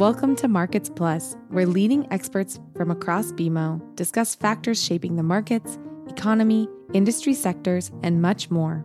Welcome 0.00 0.34
to 0.36 0.48
Markets 0.48 0.88
Plus, 0.88 1.36
where 1.50 1.66
leading 1.66 2.10
experts 2.10 2.58
from 2.74 2.90
across 2.90 3.32
BMO 3.32 3.82
discuss 3.96 4.34
factors 4.34 4.82
shaping 4.82 5.16
the 5.16 5.22
markets, 5.22 5.78
economy, 6.08 6.70
industry 6.94 7.34
sectors, 7.34 7.90
and 8.02 8.22
much 8.22 8.50
more. 8.50 8.82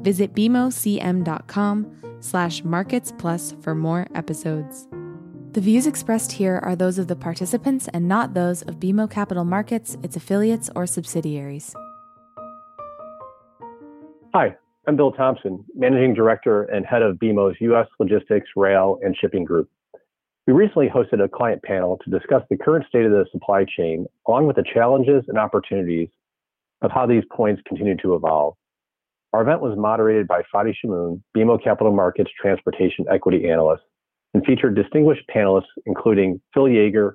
Visit 0.00 0.34
bmocm.com 0.34 2.18
slash 2.20 2.62
markets 2.62 3.10
plus 3.16 3.54
for 3.62 3.74
more 3.74 4.06
episodes. 4.14 4.86
The 5.52 5.62
views 5.62 5.86
expressed 5.86 6.30
here 6.32 6.60
are 6.62 6.76
those 6.76 6.98
of 6.98 7.08
the 7.08 7.16
participants 7.16 7.88
and 7.94 8.06
not 8.06 8.34
those 8.34 8.60
of 8.60 8.78
BMO 8.78 9.10
Capital 9.10 9.46
Markets, 9.46 9.96
its 10.02 10.14
affiliates, 10.14 10.68
or 10.76 10.86
subsidiaries. 10.86 11.74
Hi, 14.34 14.54
I'm 14.86 14.96
Bill 14.96 15.12
Thompson, 15.12 15.64
Managing 15.74 16.12
Director 16.12 16.64
and 16.64 16.84
Head 16.84 17.00
of 17.00 17.16
BMO's 17.16 17.56
U.S. 17.60 17.86
Logistics, 17.98 18.50
Rail, 18.56 18.98
and 19.02 19.16
Shipping 19.18 19.44
Group. 19.44 19.70
We 20.50 20.56
recently 20.56 20.88
hosted 20.88 21.22
a 21.24 21.28
client 21.28 21.62
panel 21.62 21.96
to 22.02 22.10
discuss 22.10 22.42
the 22.50 22.56
current 22.56 22.84
state 22.88 23.04
of 23.04 23.12
the 23.12 23.24
supply 23.30 23.64
chain, 23.64 24.06
along 24.26 24.48
with 24.48 24.56
the 24.56 24.64
challenges 24.64 25.22
and 25.28 25.38
opportunities 25.38 26.08
of 26.82 26.90
how 26.90 27.06
these 27.06 27.22
points 27.30 27.62
continue 27.68 27.96
to 27.98 28.16
evolve. 28.16 28.56
Our 29.32 29.42
event 29.42 29.60
was 29.60 29.78
moderated 29.78 30.26
by 30.26 30.42
Fadi 30.52 30.74
Chamoun, 30.74 31.22
BMO 31.36 31.62
Capital 31.62 31.92
Markets 31.92 32.32
Transportation 32.36 33.04
Equity 33.08 33.48
Analyst, 33.48 33.84
and 34.34 34.44
featured 34.44 34.74
distinguished 34.74 35.22
panelists 35.32 35.70
including 35.86 36.40
Phil 36.52 36.64
Yeager, 36.64 37.12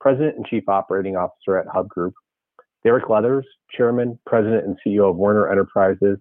President 0.00 0.36
and 0.36 0.46
Chief 0.46 0.66
Operating 0.66 1.14
Officer 1.14 1.58
at 1.58 1.66
Hub 1.66 1.90
Group, 1.90 2.14
Derek 2.84 3.10
Leathers, 3.10 3.44
Chairman, 3.70 4.18
President, 4.24 4.64
and 4.64 4.78
CEO 4.80 5.10
of 5.10 5.16
Werner 5.16 5.52
Enterprises, 5.52 6.16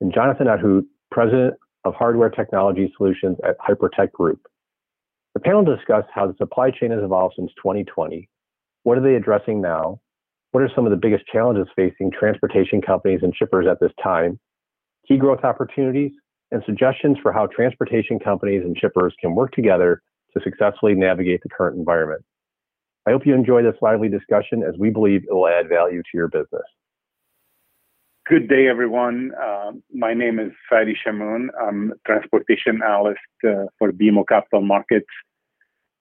and 0.00 0.14
Jonathan 0.14 0.46
Ahdoot, 0.46 0.84
President 1.10 1.54
of 1.84 1.92
Hardware 1.96 2.30
Technology 2.30 2.94
Solutions 2.96 3.36
at 3.42 3.56
Hypertec 3.58 4.12
Group. 4.12 4.46
The 5.34 5.40
panel 5.40 5.64
discussed 5.64 6.08
how 6.14 6.26
the 6.26 6.36
supply 6.38 6.70
chain 6.70 6.92
has 6.92 7.02
evolved 7.02 7.34
since 7.36 7.50
2020. 7.56 8.28
What 8.84 8.98
are 8.98 9.02
they 9.02 9.16
addressing 9.16 9.60
now? 9.60 10.00
What 10.52 10.62
are 10.62 10.70
some 10.74 10.86
of 10.86 10.90
the 10.90 10.96
biggest 10.96 11.26
challenges 11.26 11.66
facing 11.74 12.12
transportation 12.12 12.80
companies 12.80 13.20
and 13.22 13.34
shippers 13.34 13.66
at 13.68 13.80
this 13.80 13.90
time? 14.02 14.38
Key 15.08 15.16
growth 15.16 15.42
opportunities 15.42 16.12
and 16.52 16.62
suggestions 16.64 17.18
for 17.20 17.32
how 17.32 17.48
transportation 17.48 18.20
companies 18.20 18.62
and 18.64 18.78
shippers 18.78 19.12
can 19.20 19.34
work 19.34 19.50
together 19.52 20.00
to 20.32 20.42
successfully 20.44 20.94
navigate 20.94 21.42
the 21.42 21.48
current 21.48 21.76
environment. 21.76 22.24
I 23.06 23.10
hope 23.10 23.26
you 23.26 23.34
enjoy 23.34 23.62
this 23.62 23.74
lively 23.82 24.08
discussion 24.08 24.62
as 24.62 24.78
we 24.78 24.90
believe 24.90 25.24
it 25.24 25.34
will 25.34 25.48
add 25.48 25.68
value 25.68 26.00
to 26.00 26.10
your 26.14 26.28
business. 26.28 26.62
Good 28.26 28.48
day, 28.48 28.68
everyone. 28.68 29.32
Uh, 29.38 29.72
my 29.92 30.14
name 30.14 30.38
is 30.38 30.50
Fadi 30.72 30.94
Chamoun. 31.06 31.48
I'm 31.60 31.92
transportation 32.06 32.80
analyst 32.82 33.18
uh, 33.46 33.66
for 33.78 33.92
BMO 33.92 34.26
Capital 34.26 34.62
Markets. 34.62 35.12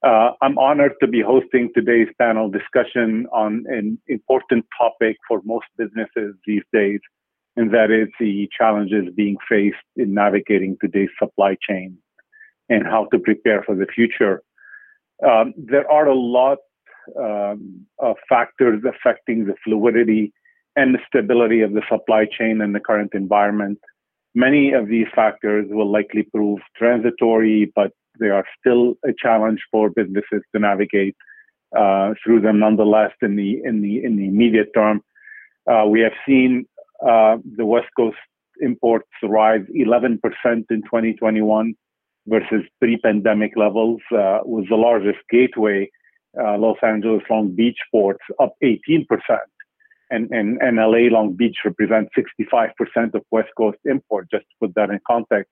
Uh, 0.02 0.30
I'm 0.42 0.58
honored 0.58 0.94
to 1.02 1.08
be 1.08 1.20
hosting 1.20 1.70
today's 1.76 2.08
panel 2.18 2.50
discussion 2.50 3.28
on 3.34 3.66
an 3.68 4.00
important 4.08 4.66
topic 4.80 5.18
for 5.28 5.42
most 5.44 5.66
businesses 5.78 6.34
these 6.48 6.64
days, 6.72 7.02
and 7.58 7.74
that 7.74 7.92
is 7.92 8.08
the 8.22 8.48
challenges 8.58 9.14
being 9.18 9.36
faced 9.50 9.76
in 9.98 10.14
navigating 10.14 10.78
today's 10.80 11.12
supply 11.22 11.58
chain 11.68 11.98
and 12.70 12.86
how 12.86 13.04
to 13.12 13.20
prepare 13.20 13.64
for 13.64 13.76
the 13.76 13.88
future. 13.94 14.42
Um, 15.30 15.54
there 15.58 15.92
are 15.92 16.08
a 16.08 16.16
lot 16.16 16.60
um, 17.20 17.86
of 18.00 18.16
factors 18.30 18.82
affecting 18.88 19.46
the 19.46 19.56
fluidity 19.66 20.32
and 20.76 20.94
the 20.94 21.00
stability 21.08 21.62
of 21.62 21.74
the 21.74 21.84
supply 21.90 22.26
chain 22.26 22.62
in 22.62 22.74
the 22.74 22.80
current 22.80 23.12
environment. 23.14 23.80
Many 24.36 24.74
of 24.74 24.88
these 24.88 25.08
factors 25.14 25.68
will 25.70 25.92
likely 25.92 26.24
prove 26.24 26.60
transitory, 26.76 27.72
but 27.76 27.92
they 28.20 28.30
are 28.30 28.46
still 28.60 28.96
a 29.06 29.14
challenge 29.18 29.62
for 29.72 29.90
businesses 29.90 30.42
to 30.54 30.60
navigate 30.60 31.16
uh, 31.78 32.14
through 32.24 32.42
them 32.42 32.60
nonetheless 32.60 33.12
in 33.22 33.36
the 33.36 33.62
in 33.64 33.82
the 33.82 34.04
in 34.04 34.18
the 34.18 34.28
immediate 34.28 34.70
term. 34.74 35.02
Uh, 35.70 35.86
we 35.88 36.02
have 36.02 36.14
seen 36.28 36.66
uh, 37.08 37.38
the 37.58 37.66
West 37.66 37.88
Coast 37.96 38.18
imports 38.62 39.10
rise 39.24 39.66
11% 39.76 40.20
in 40.46 40.82
2021 40.84 41.74
versus 42.28 42.64
pre-pandemic 42.80 43.54
levels. 43.56 44.02
Uh, 44.12 44.40
was 44.46 44.66
the 44.70 44.76
largest 44.76 45.20
gateway, 45.30 45.90
uh, 46.40 46.58
Los 46.58 46.78
Angeles 46.84 47.24
Long 47.30 47.54
Beach 47.56 47.78
ports 47.92 48.24
up 48.40 48.54
18% 48.64 49.06
and, 50.14 50.30
and, 50.32 50.62
and 50.62 50.78
LA 50.78 51.10
Long 51.16 51.34
Beach 51.34 51.58
represents 51.66 52.12
65% 52.16 53.16
of 53.16 53.24
West 53.32 53.50
Coast 53.58 53.80
import, 53.86 54.28
just 54.32 54.44
to 54.44 54.56
put 54.62 54.76
that 54.76 54.90
in 54.90 55.00
context. 55.08 55.52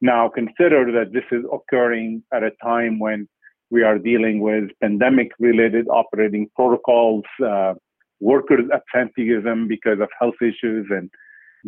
Now, 0.00 0.28
consider 0.28 0.90
that 0.92 1.12
this 1.12 1.24
is 1.30 1.44
occurring 1.52 2.22
at 2.32 2.42
a 2.42 2.52
time 2.62 2.98
when 2.98 3.28
we 3.70 3.82
are 3.82 3.98
dealing 3.98 4.40
with 4.40 4.70
pandemic 4.80 5.30
related 5.38 5.86
operating 5.88 6.48
protocols, 6.56 7.24
uh, 7.44 7.74
workers' 8.20 8.70
absenteeism 8.72 9.68
because 9.68 10.00
of 10.00 10.08
health 10.18 10.40
issues, 10.40 10.86
and 10.90 11.10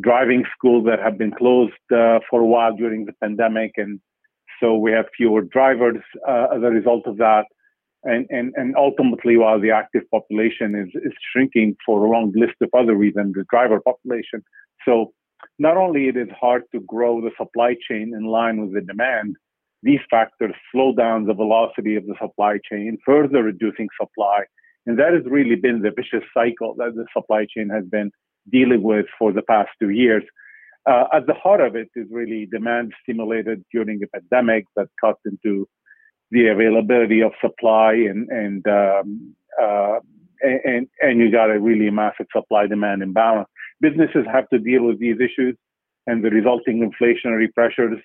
driving 0.01 0.45
schools 0.57 0.87
that 0.87 1.01
have 1.01 1.19
been 1.19 1.33
closed 1.33 1.73
uh, 1.93 2.21
for 2.31 2.41
a 2.41 2.47
while 2.47 2.75
during 2.75 3.05
the 3.05 3.13
pandemic. 3.21 3.73
And 3.77 4.01
so 4.61 4.77
we 4.77 4.93
have 4.93 5.07
fewer 5.17 5.43
drivers 5.43 6.03
uh, 6.27 6.47
as 6.57 6.63
a 6.63 6.71
result 6.71 7.07
of 7.07 7.19
that 7.19 7.45
and, 8.03 8.27
and, 8.31 8.55
and 8.57 8.75
ultimately, 8.77 9.37
while 9.37 9.61
the 9.61 9.71
active 9.71 10.03
population 10.11 10.75
is, 10.75 10.89
is 11.03 11.13
shrinking 11.33 11.77
for 11.85 12.05
a 12.05 12.11
long 12.11 12.33
list 12.35 12.55
of 12.63 12.71
other 12.77 12.95
reasons, 12.95 13.35
the 13.35 13.45
driver 13.51 13.81
population. 13.81 14.43
So 14.87 15.13
not 15.59 15.77
only 15.77 16.09
it 16.09 16.17
is 16.17 16.29
hard 16.39 16.63
to 16.73 16.81
grow 16.81 17.21
the 17.21 17.31
supply 17.37 17.77
chain 17.89 18.13
in 18.17 18.25
line 18.25 18.61
with 18.61 18.75
the 18.75 18.81
demand, 18.81 19.37
these 19.83 20.01
factors 20.11 20.55
slow 20.73 20.95
down 20.95 21.27
the 21.27 21.35
velocity 21.35 21.97
of 21.97 22.07
the 22.07 22.15
supply 22.21 22.59
chain, 22.71 22.99
further 23.05 23.43
reducing 23.43 23.89
supply. 24.01 24.45
And 24.87 24.99
that 24.99 25.13
has 25.13 25.23
really 25.27 25.57
been 25.57 25.83
the 25.83 25.91
vicious 25.91 26.27
cycle 26.33 26.75
that 26.79 26.95
the 26.95 27.07
supply 27.15 27.47
chain 27.55 27.69
has 27.69 27.85
been 27.85 28.11
dealing 28.51 28.83
with 28.83 29.07
for 29.19 29.33
the 29.33 29.43
past 29.43 29.71
two 29.79 29.91
years. 29.91 30.23
Uh, 30.87 31.05
at 31.13 31.27
the 31.27 31.35
heart 31.35 31.61
of 31.61 31.77
it 31.77 31.89
is 31.95 32.07
really 32.11 32.47
demand 32.47 32.93
stimulated 33.03 33.63
during 33.73 33.99
the 33.99 34.07
pandemic 34.09 34.65
that 34.77 34.89
cut 35.03 35.17
into 35.27 35.69
the 36.31 36.47
availability 36.49 37.23
of 37.23 37.33
supply 37.41 37.93
and 37.95 38.29
and 38.29 38.67
um, 38.69 39.35
uh, 39.61 39.99
and 40.43 40.89
and 41.01 41.21
you 41.21 41.31
got 41.31 41.51
a 41.51 41.59
really 41.59 41.91
massive 41.91 42.27
supply 42.35 42.67
demand 42.67 43.03
imbalance. 43.03 43.49
Businesses 43.81 44.27
have 44.33 44.49
to 44.51 44.59
deal 44.59 44.85
with 44.85 44.99
these 44.99 45.17
issues 45.17 45.57
and 46.07 46.25
the 46.25 46.31
resulting 46.31 46.89
inflationary 46.89 47.53
pressures. 47.53 47.99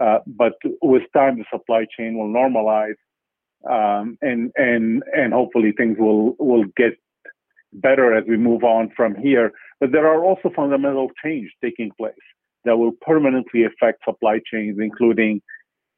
Uh, 0.00 0.18
but 0.26 0.54
with 0.80 1.02
time, 1.14 1.38
the 1.38 1.44
supply 1.52 1.86
chain 1.96 2.16
will 2.16 2.28
normalize, 2.28 2.94
um, 3.68 4.16
and 4.22 4.50
and 4.56 5.02
and 5.14 5.32
hopefully 5.32 5.72
things 5.76 5.96
will 5.98 6.34
will 6.38 6.64
get 6.76 6.96
better 7.74 8.14
as 8.14 8.24
we 8.26 8.36
move 8.36 8.64
on 8.64 8.90
from 8.96 9.14
here. 9.14 9.52
But 9.80 9.92
there 9.92 10.06
are 10.06 10.22
also 10.24 10.50
fundamental 10.54 11.10
change 11.22 11.50
taking 11.62 11.90
place 11.98 12.14
that 12.64 12.76
will 12.76 12.92
permanently 13.02 13.64
affect 13.64 14.04
supply 14.04 14.40
chains, 14.50 14.78
including 14.80 15.42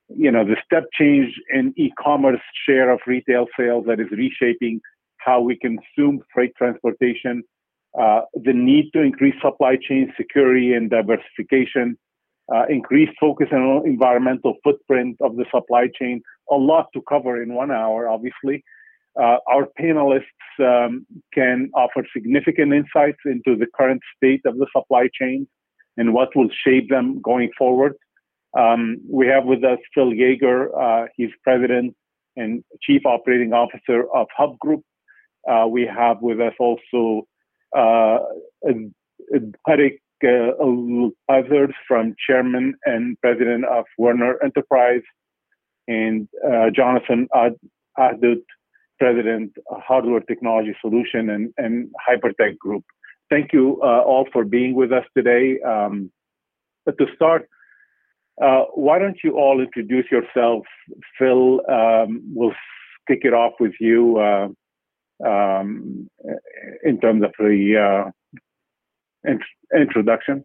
you 0.08 0.30
know, 0.30 0.44
the 0.44 0.56
step 0.64 0.84
change 0.92 1.32
in 1.52 1.72
e-commerce 1.76 2.40
share 2.66 2.90
of 2.90 3.00
retail 3.06 3.46
sales 3.58 3.84
that 3.86 4.00
is 4.00 4.08
reshaping 4.10 4.80
how 5.18 5.40
we 5.40 5.58
consume 5.58 6.20
freight 6.32 6.52
transportation, 6.56 7.42
uh, 7.98 8.22
the 8.34 8.52
need 8.52 8.90
to 8.92 9.00
increase 9.00 9.34
supply 9.40 9.76
chain 9.76 10.12
security 10.16 10.74
and 10.74 10.90
diversification, 10.90 11.96
uh, 12.54 12.64
increased 12.68 13.12
focus 13.18 13.48
on 13.52 13.82
environmental 13.86 14.54
footprint 14.62 15.16
of 15.22 15.36
the 15.36 15.46
supply 15.54 15.88
chain. 15.98 16.20
A 16.50 16.54
lot 16.54 16.88
to 16.92 17.00
cover 17.08 17.42
in 17.42 17.54
one 17.54 17.70
hour, 17.70 18.08
obviously. 18.08 18.62
Uh, 19.18 19.38
our 19.48 19.68
panelists 19.80 20.24
um, 20.58 21.06
can 21.32 21.70
offer 21.74 22.04
significant 22.12 22.74
insights 22.74 23.18
into 23.24 23.56
the 23.56 23.66
current 23.74 24.02
state 24.16 24.42
of 24.44 24.58
the 24.58 24.66
supply 24.76 25.08
chain 25.18 25.46
and 25.96 26.12
what 26.12 26.34
will 26.34 26.48
shape 26.66 26.90
them 26.90 27.20
going 27.22 27.48
forward. 27.56 27.94
Um, 28.58 28.98
we 29.10 29.26
have 29.26 29.44
with 29.44 29.64
us 29.64 29.78
Phil 29.94 30.10
Yeager. 30.10 30.68
Uh, 30.78 31.06
he's 31.16 31.30
president 31.42 31.94
and 32.36 32.64
chief 32.82 33.02
operating 33.04 33.52
officer 33.52 34.04
of 34.14 34.26
Hub 34.36 34.58
Group. 34.58 34.82
Uh, 35.48 35.66
we 35.68 35.86
have 35.86 36.20
with 36.20 36.40
us 36.40 36.54
also 36.58 37.26
uh, 37.76 38.18
uh, 38.68 38.72
from 41.88 42.14
chairman 42.26 42.74
and 42.84 43.20
president 43.20 43.64
of 43.66 43.84
Werner 43.98 44.42
Enterprise, 44.42 45.02
and 45.86 46.28
uh, 46.46 46.70
Jonathan 46.74 47.28
Ahdoot, 47.98 48.42
president 48.98 49.52
of 49.70 49.80
Hardware 49.86 50.20
Technology 50.20 50.74
Solution 50.80 51.30
and, 51.30 51.52
and 51.58 51.90
Hypertec 52.08 52.58
Group. 52.58 52.84
Thank 53.30 53.52
you 53.52 53.80
uh, 53.82 54.00
all 54.00 54.26
for 54.32 54.44
being 54.44 54.74
with 54.74 54.92
us 54.92 55.04
today. 55.16 55.60
Um, 55.66 56.10
to 56.86 57.06
start, 57.14 57.48
uh, 58.42 58.64
why 58.74 58.98
don't 58.98 59.18
you 59.22 59.36
all 59.36 59.60
introduce 59.60 60.06
yourself? 60.10 60.64
Phil, 61.18 61.60
um, 61.68 62.22
we'll 62.34 62.54
kick 63.06 63.20
it 63.22 63.34
off 63.34 63.52
with 63.60 63.74
you 63.80 64.18
uh, 64.18 64.48
um, 65.26 66.08
in 66.82 67.00
terms 67.00 67.22
of 67.22 67.32
the 67.38 68.10
uh, 69.26 69.30
introduction. 69.76 70.44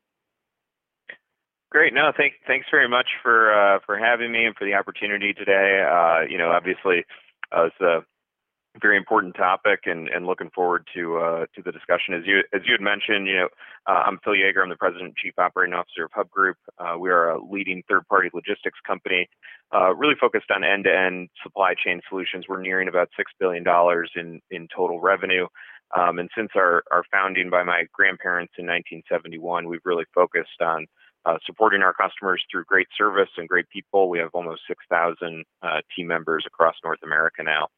Great. 1.72 1.94
No, 1.94 2.12
thank, 2.16 2.34
thanks 2.48 2.68
very 2.72 2.90
much 2.90 3.08
for 3.22 3.54
uh, 3.54 3.80
for 3.86 3.98
having 3.98 4.32
me 4.32 4.46
and 4.46 4.56
for 4.56 4.66
the 4.66 4.74
opportunity 4.74 5.34
today. 5.34 5.86
Uh, 5.88 6.22
you 6.30 6.38
know, 6.38 6.52
obviously, 6.52 7.06
Uh, 7.52 7.70
a 7.82 8.02
very 8.82 8.98
important 8.98 9.36
topic, 9.36 9.82
and, 9.86 10.08
and 10.10 10.26
looking 10.26 10.50
forward 10.54 10.88
to 10.96 11.18
uh, 11.18 11.46
to 11.56 11.62
the 11.64 11.72
discussion. 11.72 12.14
As 12.14 12.24
you 12.26 12.40
as 12.54 12.62
you 12.66 12.74
had 12.74 12.82
mentioned, 12.82 13.28
you 13.28 13.38
know, 13.38 13.50
uh, 13.88 14.04
I'm 14.06 14.20
Phil 14.24 14.34
Yeager. 14.34 14.62
I'm 14.62 14.70
the 14.70 14.76
president 14.76 15.08
and 15.10 15.16
chief 15.18 15.34
operating 15.38 15.74
officer 15.74 16.06
of 16.06 16.12
Hub 16.14 16.30
Group. 16.30 16.58
Uh, 16.78 16.96
we 17.00 17.10
are 17.10 17.30
a 17.30 17.44
leading 17.44 17.84
third-party 17.90 18.30
logistics 18.34 18.80
company, 18.86 19.28
uh, 19.74 19.96
really 19.96 20.16
focused 20.20 20.52
on 20.52 20.64
end-to-end 20.64 21.30
supply 21.42 21.74
chain 21.74 22.02
solutions. 22.10 22.46
We're 22.48 22.62
nearing 22.62 22.88
about 22.88 23.10
six 23.18 23.32
billion 23.40 23.64
dollars 23.64 24.12
in 24.16 24.40
in 24.52 24.68
total 24.76 25.00
revenue. 25.00 25.48
Um, 25.98 26.20
and 26.20 26.30
since 26.38 26.50
our, 26.56 26.84
our 26.92 27.04
founding 27.12 27.50
by 27.50 27.64
my 27.64 27.86
grandparents 27.92 28.54
in 28.60 28.68
1971, 28.68 29.68
we've 29.68 29.80
really 29.86 30.06
focused 30.14 30.62
on 30.62 30.86
uh, 31.26 31.38
supporting 31.46 31.82
our 31.82 31.94
customers 31.94 32.44
through 32.52 32.64
great 32.66 32.88
service 32.96 33.30
and 33.38 33.50
great 33.50 33.68
people. 33.70 34.10
We 34.10 34.20
have 34.20 34.30
almost 34.34 34.62
6,000 34.68 35.44
uh, 35.64 35.82
team 35.96 36.08
members 36.08 36.46
across 36.46 36.76
North 36.84 37.00
America 37.04 37.44
now. 37.44 37.70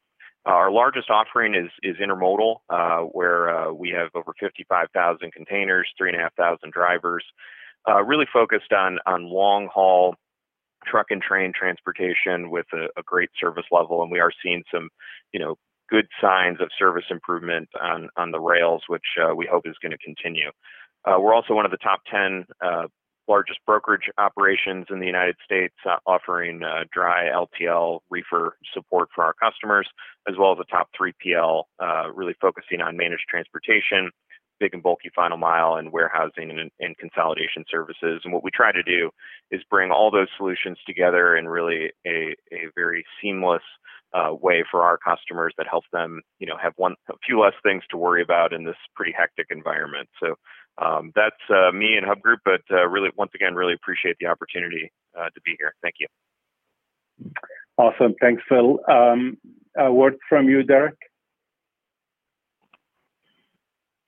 Uh, 0.46 0.50
our 0.50 0.70
largest 0.72 1.08
offering 1.08 1.54
is, 1.54 1.70
is 1.82 1.96
intermodal, 1.98 2.56
uh, 2.68 3.00
where 3.00 3.48
uh, 3.48 3.72
we 3.72 3.90
have 3.90 4.08
over 4.14 4.32
55,000 4.40 5.32
containers, 5.32 5.88
3,500 5.96 6.72
drivers, 6.72 7.24
uh, 7.88 8.02
really 8.02 8.26
focused 8.32 8.72
on, 8.72 8.98
on 9.06 9.24
long 9.24 9.68
haul 9.72 10.16
truck 10.84 11.06
and 11.10 11.22
train 11.22 11.52
transportation 11.56 12.50
with 12.50 12.66
a, 12.72 12.86
a, 12.98 13.02
great 13.04 13.30
service 13.40 13.66
level. 13.70 14.02
And 14.02 14.10
we 14.10 14.18
are 14.18 14.32
seeing 14.42 14.64
some, 14.72 14.88
you 15.32 15.38
know, 15.38 15.56
good 15.88 16.08
signs 16.20 16.60
of 16.60 16.70
service 16.76 17.04
improvement 17.08 17.68
on, 17.80 18.08
on 18.16 18.32
the 18.32 18.40
rails, 18.40 18.82
which 18.88 19.04
we 19.36 19.46
hope 19.48 19.64
is 19.66 19.76
going 19.80 19.92
to 19.92 19.98
continue. 19.98 20.50
we're 21.06 21.34
also 21.34 21.54
one 21.54 21.66
of 21.66 21.70
the 21.70 21.76
top 21.76 22.00
10 22.10 22.46
largest 23.28 23.60
brokerage 23.66 24.10
operations 24.18 24.86
in 24.90 25.00
the 25.00 25.06
United 25.06 25.36
States, 25.44 25.74
uh, 25.88 25.96
offering 26.06 26.62
uh, 26.62 26.84
dry 26.92 27.28
LTL 27.28 28.00
reefer 28.10 28.56
support 28.74 29.08
for 29.14 29.24
our 29.24 29.34
customers, 29.34 29.88
as 30.28 30.36
well 30.38 30.52
as 30.52 30.58
a 30.60 30.70
top 30.70 30.88
3PL, 31.00 31.64
uh, 31.82 32.10
really 32.12 32.34
focusing 32.40 32.80
on 32.80 32.96
managed 32.96 33.24
transportation, 33.28 34.10
big 34.60 34.74
and 34.74 34.82
bulky 34.82 35.10
final 35.14 35.36
mile, 35.36 35.76
and 35.76 35.92
warehousing 35.92 36.50
and, 36.50 36.70
and, 36.80 36.98
consolidation 36.98 37.64
services. 37.70 38.22
And 38.24 38.32
what 38.32 38.44
we 38.44 38.50
try 38.50 38.70
to 38.72 38.82
do 38.82 39.10
is 39.50 39.60
bring 39.70 39.90
all 39.90 40.10
those 40.10 40.28
solutions 40.36 40.78
together 40.86 41.36
in 41.36 41.48
really 41.48 41.90
a, 42.06 42.34
a 42.52 42.68
very 42.76 43.04
seamless 43.20 43.62
uh, 44.14 44.34
way 44.34 44.62
for 44.70 44.82
our 44.82 44.98
customers 44.98 45.54
that 45.56 45.66
helps 45.68 45.88
them, 45.92 46.20
you 46.38 46.46
know, 46.46 46.56
have 46.62 46.74
one 46.76 46.94
a 47.10 47.14
few 47.26 47.40
less 47.40 47.54
things 47.62 47.82
to 47.90 47.96
worry 47.96 48.22
about 48.22 48.52
in 48.52 48.64
this 48.64 48.76
pretty 48.94 49.12
hectic 49.16 49.46
environment. 49.50 50.08
So 50.22 50.34
um, 50.78 51.12
that's 51.14 51.36
uh, 51.50 51.70
me 51.72 51.96
and 51.96 52.06
Hub 52.06 52.20
Group, 52.20 52.40
but 52.44 52.62
uh, 52.70 52.86
really, 52.88 53.10
once 53.16 53.32
again, 53.34 53.54
really 53.54 53.74
appreciate 53.74 54.16
the 54.20 54.26
opportunity 54.26 54.90
uh, 55.18 55.28
to 55.34 55.40
be 55.44 55.54
here. 55.58 55.74
Thank 55.82 55.96
you. 56.00 56.06
Awesome. 57.76 58.14
Thanks, 58.20 58.42
Phil. 58.48 58.78
Um, 58.88 59.36
a 59.76 59.92
word 59.92 60.16
from 60.28 60.48
you, 60.48 60.62
Derek. 60.62 60.96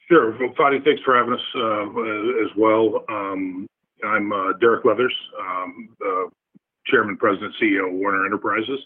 Sure. 0.08 0.36
Well, 0.38 0.54
Fadi, 0.58 0.84
thanks 0.84 1.02
for 1.02 1.16
having 1.16 1.32
us 1.32 1.40
uh, 1.56 2.44
as 2.44 2.50
well. 2.56 3.04
Um, 3.08 3.66
I'm 4.04 4.32
uh, 4.32 4.52
Derek 4.60 4.84
Leathers, 4.84 5.14
um, 5.40 5.96
Chairman, 6.86 7.16
President, 7.16 7.54
CEO 7.62 7.88
of 7.88 7.94
Werner 7.94 8.26
Enterprises. 8.26 8.80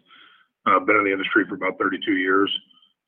Uh, 0.67 0.79
been 0.81 0.97
in 0.97 1.05
the 1.05 1.13
industry 1.13 1.45
for 1.49 1.55
about 1.55 1.79
32 1.79 2.13
years. 2.13 2.51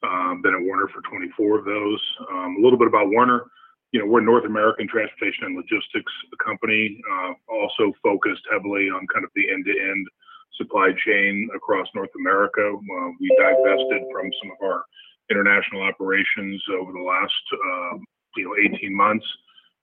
been 0.02 0.55
at 0.55 0.66
Werner 0.66 0.88
for 0.88 1.02
24 1.08 1.58
of 1.58 1.64
those. 1.64 2.00
Um, 2.32 2.56
a 2.58 2.62
little 2.62 2.78
bit 2.78 2.88
about 2.88 3.11
Werner 3.11 3.44
you 3.92 3.98
know, 3.98 4.06
we're 4.06 4.20
a 4.20 4.25
North 4.25 4.44
American 4.44 4.87
transportation 4.87 5.44
and 5.44 5.56
logistics 5.56 6.12
company, 6.44 7.00
uh, 7.10 7.32
also 7.50 7.92
focused 8.02 8.42
heavily 8.50 8.88
on 8.88 9.06
kind 9.12 9.25
of 9.25 9.31
the 9.34 9.50
end-to-end 9.50 10.06
supply 10.54 10.90
chain 11.04 11.48
across 11.54 11.88
North 11.94 12.14
America. 12.16 12.62
Uh, 12.62 13.10
we 13.19 13.26
divested 13.38 14.02
from 14.12 14.31
some 14.42 14.52
of 14.52 14.58
our 14.62 14.84
international 15.31 15.82
operations 15.82 16.62
over 16.78 16.92
the 16.92 17.02
last, 17.02 17.44
uh, 17.54 17.98
you 18.37 18.44
know, 18.44 18.54
18 18.75 18.94
months, 18.94 19.26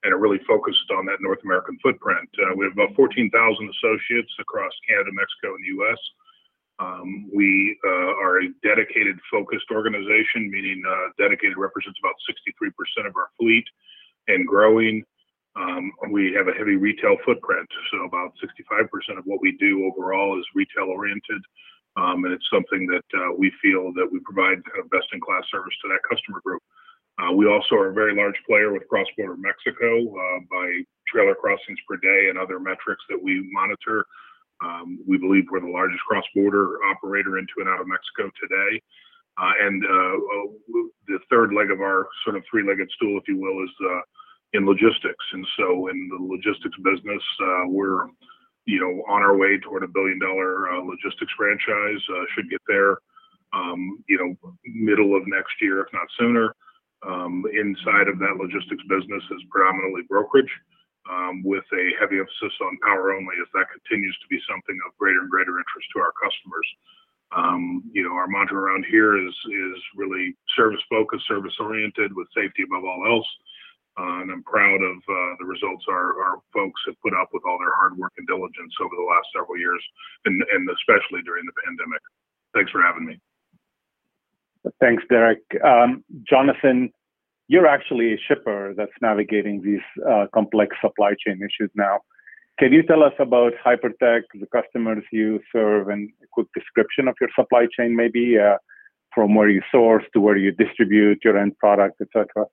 and 0.03 0.13
are 0.13 0.19
really 0.19 0.39
focused 0.47 0.91
on 0.91 1.05
that 1.05 1.19
North 1.19 1.43
American 1.43 1.77
footprint. 1.83 2.29
Uh, 2.39 2.55
we 2.55 2.63
have 2.63 2.73
about 2.73 2.95
14,000 2.95 3.27
associates 3.33 4.31
across 4.39 4.71
Canada, 4.87 5.11
Mexico, 5.11 5.55
and 5.55 5.63
the 5.63 5.73
U.S. 5.83 5.99
Um, 6.79 7.29
we 7.33 7.77
uh, 7.85 8.13
are 8.21 8.41
a 8.41 8.49
dedicated, 8.61 9.17
focused 9.31 9.71
organization, 9.71 10.51
meaning 10.51 10.83
uh, 10.87 11.09
dedicated 11.17 11.57
represents 11.57 11.97
about 12.03 12.13
63% 12.29 13.07
of 13.07 13.15
our 13.15 13.29
fleet 13.39 13.65
and 14.27 14.47
growing. 14.47 15.03
Um, 15.55 15.91
we 16.11 16.33
have 16.33 16.47
a 16.47 16.53
heavy 16.53 16.75
retail 16.75 17.17
footprint, 17.25 17.67
so 17.91 18.05
about 18.05 18.33
65% 18.37 19.17
of 19.17 19.25
what 19.25 19.41
we 19.41 19.57
do 19.57 19.89
overall 19.89 20.37
is 20.37 20.45
retail 20.53 20.85
oriented, 20.85 21.41
um, 21.97 22.25
and 22.25 22.33
it's 22.33 22.45
something 22.53 22.85
that 22.85 23.09
uh, 23.17 23.33
we 23.35 23.51
feel 23.61 23.91
that 23.93 24.07
we 24.11 24.19
provide 24.19 24.61
kind 24.69 24.85
of 24.85 24.89
best 24.91 25.07
in 25.13 25.19
class 25.19 25.43
service 25.49 25.73
to 25.81 25.89
that 25.89 26.05
customer 26.07 26.41
group. 26.45 26.61
Uh, 27.17 27.33
we 27.33 27.47
also 27.47 27.73
are 27.73 27.89
a 27.89 27.93
very 27.93 28.13
large 28.13 28.37
player 28.45 28.71
with 28.71 28.87
cross 28.87 29.07
border 29.17 29.35
Mexico 29.37 30.05
uh, 30.05 30.39
by 30.51 30.85
trailer 31.09 31.33
crossings 31.33 31.79
per 31.89 31.97
day 31.97 32.29
and 32.29 32.37
other 32.37 32.59
metrics 32.59 33.01
that 33.09 33.17
we 33.17 33.49
monitor. 33.51 34.05
Um, 34.63 34.99
we 35.07 35.17
believe 35.17 35.45
we're 35.51 35.61
the 35.61 35.67
largest 35.67 36.01
cross 36.07 36.25
border 36.33 36.77
operator 36.91 37.37
into 37.37 37.53
and 37.59 37.69
out 37.69 37.81
of 37.81 37.87
Mexico 37.87 38.31
today. 38.41 38.81
Uh, 39.37 39.53
and 39.61 39.83
uh, 39.85 40.15
the 41.07 41.19
third 41.29 41.53
leg 41.53 41.69
of 41.69 41.79
our 41.79 42.07
sort 42.23 42.35
of 42.35 42.43
three 42.49 42.67
legged 42.67 42.89
stool, 42.95 43.19
if 43.19 43.27
you 43.27 43.37
will, 43.39 43.63
is 43.63 43.69
uh, 43.85 44.01
in 44.53 44.65
logistics. 44.65 45.25
And 45.33 45.45
so 45.57 45.89
in 45.89 46.09
the 46.09 46.17
logistics 46.17 46.77
business, 46.83 47.21
uh, 47.43 47.63
we're, 47.67 48.07
you 48.65 48.79
know, 48.81 49.03
on 49.07 49.21
our 49.21 49.37
way 49.37 49.59
toward 49.59 49.83
a 49.83 49.87
billion 49.87 50.17
dollar 50.19 50.73
uh, 50.73 50.81
logistics 50.81 51.31
franchise, 51.37 52.01
uh, 52.09 52.25
should 52.33 52.49
get 52.49 52.61
there, 52.67 52.97
um, 53.53 54.03
you 54.09 54.17
know, 54.17 54.51
middle 54.65 55.15
of 55.15 55.23
next 55.27 55.53
year, 55.61 55.81
if 55.81 55.87
not 55.93 56.07
sooner. 56.17 56.55
Um, 57.05 57.45
inside 57.53 58.07
of 58.07 58.17
that 58.17 58.41
logistics 58.41 58.83
business 58.89 59.23
is 59.29 59.43
predominantly 59.51 60.01
brokerage. 60.09 60.49
Um, 61.07 61.39
with 61.43 61.63
a 61.71 61.85
heavy 61.99 62.19
emphasis 62.19 62.51
on 62.59 62.75
power 62.83 63.15
only, 63.15 63.35
as 63.39 63.47
that 63.55 63.71
continues 63.71 64.17
to 64.19 64.27
be 64.27 64.43
something 64.43 64.75
of 64.83 64.91
greater 64.99 65.23
and 65.23 65.31
greater 65.31 65.55
interest 65.55 65.87
to 65.95 66.03
our 66.03 66.11
customers. 66.19 66.67
Um, 67.31 67.83
you 67.91 68.03
know, 68.03 68.11
our 68.11 68.27
mantra 68.27 68.59
around 68.59 68.83
here 68.91 69.15
is 69.15 69.31
is 69.31 69.79
really 69.95 70.35
service 70.55 70.83
focused, 70.89 71.27
service 71.27 71.55
oriented, 71.59 72.11
with 72.11 72.27
safety 72.35 72.63
above 72.67 72.83
all 72.83 73.03
else. 73.07 73.29
Uh, 73.97 74.21
and 74.21 74.31
I'm 74.31 74.43
proud 74.43 74.77
of 74.83 74.97
uh, 74.97 75.33
the 75.39 75.45
results 75.45 75.85
our, 75.89 76.21
our 76.21 76.37
folks 76.53 76.79
have 76.85 76.99
put 77.01 77.13
up 77.17 77.29
with 77.33 77.41
all 77.47 77.57
their 77.57 77.73
hard 77.75 77.97
work 77.97 78.13
and 78.17 78.27
diligence 78.27 78.73
over 78.79 78.93
the 78.93 79.07
last 79.09 79.25
several 79.33 79.57
years, 79.57 79.81
and, 80.25 80.37
and 80.53 80.69
especially 80.69 81.23
during 81.25 81.45
the 81.45 81.57
pandemic. 81.65 82.01
Thanks 82.53 82.69
for 82.71 82.81
having 82.83 83.05
me. 83.05 83.19
Thanks, 84.79 85.03
Derek. 85.09 85.41
Um, 85.63 86.03
Jonathan, 86.29 86.91
you're 87.47 87.67
actually 87.67 88.13
a 88.13 88.17
shipper 88.27 88.73
that's 88.75 88.91
navigating 89.01 89.61
these 89.61 89.81
uh, 90.09 90.25
complex 90.33 90.75
supply 90.81 91.13
chain 91.25 91.37
issues 91.37 91.71
now. 91.75 91.99
Can 92.59 92.73
you 92.73 92.81
tell 92.83 93.03
us 93.03 93.13
about 93.19 93.53
Hypertec, 93.63 94.23
the 94.33 94.47
customers 94.51 95.03
you 95.11 95.39
serve, 95.51 95.89
and 95.89 96.09
a 96.23 96.25
quick 96.31 96.47
description 96.55 97.07
of 97.07 97.15
your 97.21 97.29
supply 97.35 97.67
chain, 97.77 97.95
maybe 97.95 98.37
uh, 98.39 98.57
from 99.13 99.35
where 99.35 99.49
you 99.49 99.61
source 99.71 100.03
to 100.13 100.19
where 100.19 100.35
you 100.35 100.51
distribute 100.51 101.19
your 101.23 101.37
end 101.37 101.57
product, 101.57 102.01
etc.? 102.01 102.45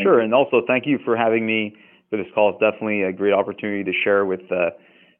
Sure. 0.00 0.20
And 0.20 0.34
also, 0.34 0.62
thank 0.66 0.86
you 0.86 0.98
for 1.04 1.16
having 1.16 1.46
me 1.46 1.76
for 2.10 2.16
this 2.16 2.26
call. 2.34 2.50
It's 2.50 2.60
definitely 2.60 3.02
a 3.02 3.12
great 3.12 3.32
opportunity 3.32 3.84
to 3.84 3.92
share 4.04 4.24
with 4.24 4.40
uh, 4.50 4.70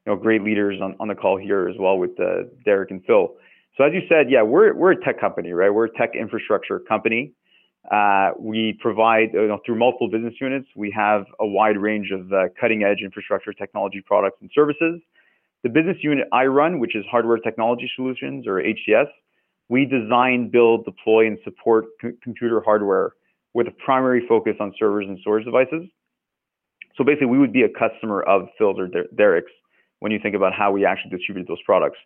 you 0.05 0.13
know 0.13 0.17
great 0.17 0.43
leaders 0.43 0.81
on, 0.83 0.97
on 0.99 1.09
the 1.09 1.15
call 1.15 1.39
here 1.39 1.69
as 1.69 1.77
well 1.79 1.99
with 1.99 2.19
uh, 2.19 2.49
Derek 2.65 2.91
and 2.91 3.03
Phil. 3.07 3.35
So 3.77 3.85
as 3.85 3.93
you 3.93 4.01
said, 4.09 4.31
yeah, 4.31 4.43
we're 4.43 4.75
we're 4.75 4.93
a 4.93 5.05
tech 5.05 5.21
company, 5.21 5.53
right? 5.53 5.71
We're 5.71 5.87
a 5.87 5.95
tech 5.97 6.11
infrastructure 6.19 6.81
company. 6.81 7.33
Uh, 7.91 8.31
we 8.39 8.79
provide 8.81 9.31
you 9.33 9.49
know, 9.49 9.59
through 9.67 9.79
multiple 9.79 10.09
business 10.09 10.35
units. 10.41 10.69
We 10.77 10.93
have 10.97 11.25
a 11.41 11.47
wide 11.47 11.77
range 11.77 12.11
of 12.13 12.33
uh, 12.33 12.45
cutting 12.61 12.85
edge 12.85 12.99
infrastructure 13.03 13.53
technology 13.53 14.03
products 14.07 14.37
and 14.41 14.51
services. 14.55 15.01
The 15.65 15.69
business 15.69 15.97
unit 16.01 16.29
I 16.33 16.47
run, 16.47 16.79
which 16.79 16.95
is 16.95 17.05
Hardware 17.11 17.39
Technology 17.39 17.91
Solutions 17.97 18.47
or 18.47 18.63
HTS, 18.63 19.07
we 19.69 19.85
design, 19.85 20.51
build, 20.51 20.85
deploy, 20.85 21.27
and 21.27 21.39
support 21.45 21.87
computer 22.23 22.61
hardware 22.61 23.13
with 23.55 23.67
a 23.69 23.71
primary 23.85 24.25
focus 24.29 24.55
on 24.61 24.73
servers 24.79 25.07
and 25.09 25.19
storage 25.21 25.45
devices. 25.45 25.89
So 26.97 27.05
basically, 27.05 27.29
we 27.29 27.39
would 27.39 27.53
be 27.53 27.63
a 27.63 27.69
customer 27.69 28.23
of 28.23 28.49
Phil's 28.59 28.79
or 28.79 28.89
Derek's 29.17 29.53
when 30.01 30.13
you 30.13 30.19
think 30.23 30.35
about 30.35 30.53
how 30.53 30.73
we 30.73 30.85
actually 30.85 31.17
distribute 31.17 31.47
those 31.49 31.63
products. 31.65 31.99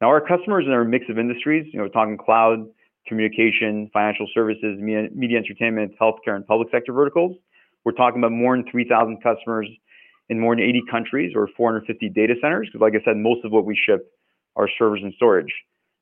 Now, 0.00 0.08
our 0.08 0.20
customers 0.20 0.66
are 0.68 0.82
a 0.82 0.84
mix 0.84 1.04
of 1.08 1.18
industries. 1.18 1.66
You 1.72 1.78
know, 1.78 1.84
we're 1.84 1.90
talking 1.90 2.16
cloud, 2.18 2.66
communication, 3.08 3.90
financial 3.92 4.26
services, 4.34 4.78
media, 4.78 5.08
media 5.14 5.38
entertainment, 5.38 5.92
healthcare, 6.00 6.34
and 6.34 6.46
public 6.46 6.68
sector 6.70 6.92
verticals. 6.92 7.36
We're 7.84 7.92
talking 7.92 8.20
about 8.20 8.32
more 8.32 8.56
than 8.56 8.66
3,000 8.70 9.22
customers 9.22 9.68
in 10.28 10.40
more 10.40 10.54
than 10.56 10.64
80 10.64 10.82
countries 10.90 11.32
or 11.36 11.48
450 11.56 12.08
data 12.08 12.34
centers. 12.40 12.68
Because, 12.68 12.80
like 12.80 12.94
I 13.00 13.04
said, 13.04 13.16
most 13.16 13.44
of 13.44 13.52
what 13.52 13.64
we 13.64 13.76
ship 13.76 14.12
are 14.56 14.68
servers 14.78 15.00
and 15.02 15.12
storage. 15.14 15.52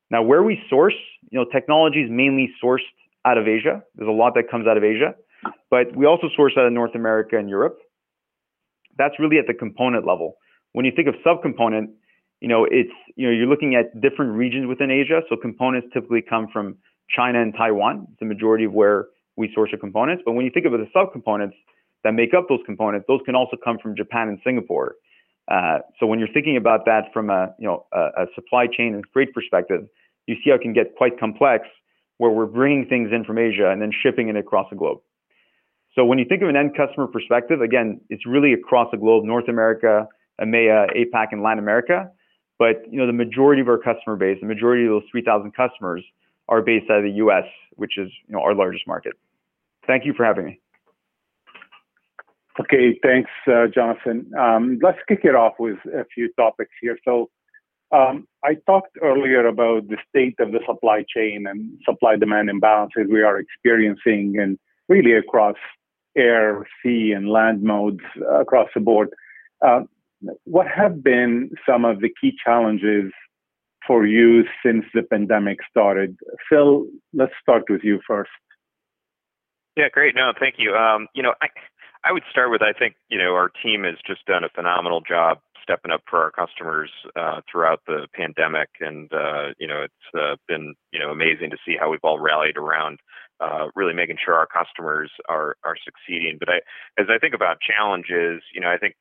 Now, 0.09 0.23
where 0.23 0.43
we 0.43 0.59
source, 0.69 0.95
you 1.29 1.39
know, 1.39 1.45
technology 1.51 2.01
is 2.01 2.09
mainly 2.09 2.51
sourced 2.63 2.79
out 3.25 3.37
of 3.37 3.47
Asia. 3.47 3.83
There's 3.95 4.07
a 4.07 4.11
lot 4.11 4.33
that 4.35 4.49
comes 4.49 4.67
out 4.67 4.77
of 4.77 4.83
Asia, 4.83 5.15
but 5.69 5.95
we 5.95 6.05
also 6.05 6.27
source 6.35 6.53
out 6.57 6.65
of 6.65 6.73
North 6.73 6.95
America 6.95 7.37
and 7.37 7.49
Europe. 7.49 7.77
That's 8.97 9.19
really 9.19 9.37
at 9.39 9.47
the 9.47 9.53
component 9.53 10.05
level. 10.05 10.37
When 10.73 10.85
you 10.85 10.91
think 10.95 11.07
of 11.07 11.15
subcomponent, 11.25 11.87
you 12.39 12.47
know, 12.47 12.65
it's 12.69 12.91
you 13.15 13.25
know 13.25 13.33
you're 13.33 13.47
looking 13.47 13.75
at 13.75 13.99
different 14.01 14.33
regions 14.33 14.67
within 14.67 14.91
Asia. 14.91 15.21
So 15.29 15.35
components 15.35 15.87
typically 15.93 16.21
come 16.21 16.47
from 16.51 16.77
China 17.09 17.41
and 17.41 17.53
Taiwan. 17.55 18.07
It's 18.11 18.19
the 18.19 18.25
majority 18.25 18.65
of 18.65 18.73
where 18.73 19.07
we 19.37 19.51
source 19.53 19.69
our 19.73 19.79
components. 19.79 20.23
But 20.25 20.33
when 20.33 20.45
you 20.45 20.51
think 20.51 20.65
about 20.65 20.79
the 20.79 20.89
subcomponents 20.95 21.53
that 22.03 22.13
make 22.13 22.33
up 22.33 22.47
those 22.47 22.61
components, 22.65 23.05
those 23.07 23.21
can 23.25 23.35
also 23.35 23.57
come 23.63 23.77
from 23.81 23.95
Japan 23.95 24.29
and 24.29 24.39
Singapore. 24.43 24.95
Uh, 25.47 25.79
so 25.99 26.07
when 26.07 26.19
you're 26.19 26.31
thinking 26.33 26.57
about 26.57 26.85
that 26.85 27.13
from 27.13 27.29
a 27.29 27.53
you 27.59 27.67
know 27.67 27.85
a, 27.93 28.23
a, 28.23 28.25
supply 28.33 28.65
chain 28.65 28.95
and 28.95 29.03
freight 29.13 29.33
perspective, 29.33 29.87
you 30.25 30.35
see 30.43 30.49
how 30.49 30.55
it 30.55 30.61
can 30.61 30.73
get 30.73 30.95
quite 30.95 31.19
complex, 31.19 31.67
where 32.17 32.31
we're 32.31 32.47
bringing 32.47 32.87
things 32.87 33.09
in 33.13 33.23
from 33.23 33.37
Asia 33.37 33.69
and 33.69 33.79
then 33.79 33.91
shipping 33.91 34.27
it 34.27 34.35
across 34.35 34.67
the 34.71 34.75
globe. 34.75 34.99
So 35.93 36.03
when 36.03 36.17
you 36.17 36.25
think 36.27 36.41
of 36.41 36.49
an 36.49 36.55
end 36.55 36.75
customer 36.75 37.05
perspective, 37.05 37.61
again, 37.61 38.01
it's 38.09 38.25
really 38.25 38.53
across 38.53 38.89
the 38.91 38.97
globe: 38.97 39.23
North 39.23 39.47
America, 39.47 40.07
EMEA, 40.41 40.87
APAC, 40.97 41.27
and 41.31 41.43
Latin 41.43 41.59
America. 41.59 42.09
But 42.57 42.91
you 42.91 42.97
know 42.99 43.05
the 43.05 43.13
majority 43.13 43.61
of 43.61 43.67
our 43.67 43.77
customer 43.77 44.15
base, 44.15 44.39
the 44.41 44.47
majority 44.47 44.85
of 44.85 44.89
those 44.89 45.03
3,000 45.11 45.51
customers, 45.51 46.03
are 46.47 46.61
based 46.61 46.89
out 46.89 46.99
of 46.99 47.03
the 47.03 47.11
U.S., 47.11 47.45
which 47.75 47.97
is 47.97 48.11
you 48.27 48.35
know 48.35 48.41
our 48.41 48.53
largest 48.53 48.87
market. 48.87 49.13
Thank 49.87 50.05
you 50.05 50.13
for 50.13 50.25
having 50.25 50.45
me. 50.45 50.59
Okay, 52.59 52.97
thanks, 53.03 53.29
uh, 53.47 53.67
Jonathan. 53.67 54.31
Um, 54.39 54.79
let's 54.81 54.99
kick 55.07 55.21
it 55.23 55.35
off 55.35 55.53
with 55.59 55.77
a 55.93 56.05
few 56.13 56.31
topics 56.33 56.71
here. 56.81 56.97
So, 57.03 57.29
um, 57.91 58.27
I 58.45 58.55
talked 58.65 58.97
earlier 59.01 59.45
about 59.45 59.89
the 59.89 59.97
state 60.09 60.35
of 60.39 60.53
the 60.53 60.59
supply 60.65 61.03
chain 61.07 61.45
and 61.47 61.77
supply 61.83 62.15
demand 62.15 62.49
imbalances 62.49 63.09
we 63.09 63.23
are 63.23 63.39
experiencing, 63.39 64.37
and 64.39 64.57
really 64.87 65.13
across 65.13 65.57
air, 66.17 66.65
sea, 66.81 67.11
and 67.11 67.29
land 67.29 67.61
modes 67.61 67.99
uh, 68.21 68.39
across 68.39 68.69
the 68.73 68.79
board. 68.79 69.09
Uh, 69.61 69.81
what 70.45 70.67
have 70.67 71.03
been 71.03 71.51
some 71.67 71.83
of 71.85 71.99
the 71.99 72.09
key 72.21 72.33
challenges 72.43 73.11
for 73.87 74.05
you 74.05 74.43
since 74.63 74.85
the 74.93 75.03
pandemic 75.03 75.59
started? 75.69 76.17
Phil, 76.49 76.85
let's 77.13 77.33
start 77.41 77.63
with 77.69 77.81
you 77.83 77.99
first. 78.07 78.31
Yeah, 79.75 79.89
great. 79.91 80.15
No, 80.15 80.31
thank 80.39 80.55
you. 80.57 80.73
Um, 80.73 81.07
you 81.13 81.21
know, 81.21 81.33
I, 81.41 81.47
I 82.03 82.11
would 82.11 82.23
start 82.29 82.51
with 82.51 82.61
I 82.61 82.71
think 82.77 82.95
you 83.09 83.17
know 83.17 83.33
our 83.33 83.49
team 83.63 83.83
has 83.83 83.95
just 84.05 84.25
done 84.25 84.43
a 84.43 84.49
phenomenal 84.49 85.01
job 85.01 85.39
stepping 85.61 85.91
up 85.91 86.01
for 86.07 86.21
our 86.21 86.31
customers 86.31 86.91
uh, 87.15 87.41
throughout 87.51 87.81
the 87.87 88.07
pandemic, 88.13 88.69
and 88.79 89.11
uh, 89.11 89.49
you 89.59 89.67
know 89.67 89.81
it's 89.83 90.17
uh, 90.17 90.35
been 90.47 90.75
you 90.93 90.99
know 90.99 91.09
amazing 91.09 91.49
to 91.49 91.57
see 91.65 91.75
how 91.79 91.89
we've 91.89 92.03
all 92.03 92.19
rallied 92.19 92.57
around 92.57 92.99
uh, 93.39 93.67
really 93.75 93.93
making 93.93 94.17
sure 94.23 94.35
our 94.35 94.47
customers 94.47 95.11
are 95.27 95.57
are 95.65 95.75
succeeding. 95.83 96.37
But 96.39 96.49
I, 96.49 96.57
as 97.01 97.07
I 97.09 97.17
think 97.17 97.33
about 97.33 97.57
challenges, 97.59 98.43
you 98.53 98.61
know 98.61 98.69
I 98.69 98.77
think 98.77 98.95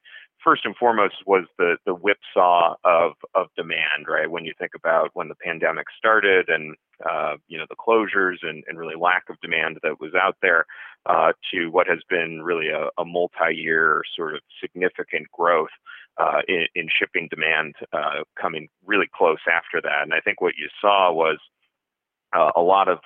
first 0.45 0.65
and 0.65 0.77
foremost 0.77 1.15
was 1.27 1.47
the 1.59 1.77
the 1.87 1.95
whipsaw 1.95 2.75
of 2.85 3.13
of 3.35 3.47
demand, 3.57 4.07
right? 4.07 4.31
When 4.31 4.45
you 4.45 4.53
think 4.59 4.73
about 4.77 5.11
when 5.15 5.29
the 5.29 5.35
pandemic 5.35 5.87
started 5.97 6.49
and 6.49 6.77
uh, 7.09 7.37
you 7.49 7.59
know 7.59 7.67
the 7.69 7.77
closures 7.77 8.39
and, 8.43 8.63
and 8.69 8.79
really 8.79 8.95
lack 8.95 9.25
of 9.31 9.41
demand 9.41 9.79
that 9.83 10.01
was 10.01 10.13
out 10.15 10.37
there, 10.43 10.67
uh, 11.07 11.33
to 11.53 11.69
what 11.69 11.87
has 11.89 12.01
been 12.09 12.43
really 12.43 12.69
a, 12.69 12.89
a 13.01 13.05
multi-year 13.05 14.03
sort 14.17 14.35
of 14.35 14.41
significant 14.61 15.27
growth 15.33 15.75
uh, 16.19 16.41
in, 16.47 16.67
in, 16.75 16.89
shipping 16.89 17.29
demand 17.29 17.75
uh, 17.93 18.23
coming 18.41 18.69
really 18.87 19.09
close 19.13 19.39
after 19.51 19.81
that. 19.83 20.03
And 20.03 20.15
I 20.15 20.21
think 20.21 20.41
what 20.41 20.55
you 20.57 20.69
saw 20.81 21.13
was 21.13 21.39
uh, 22.37 22.53
a 22.55 22.61
lot 22.61 22.89
of 22.89 22.99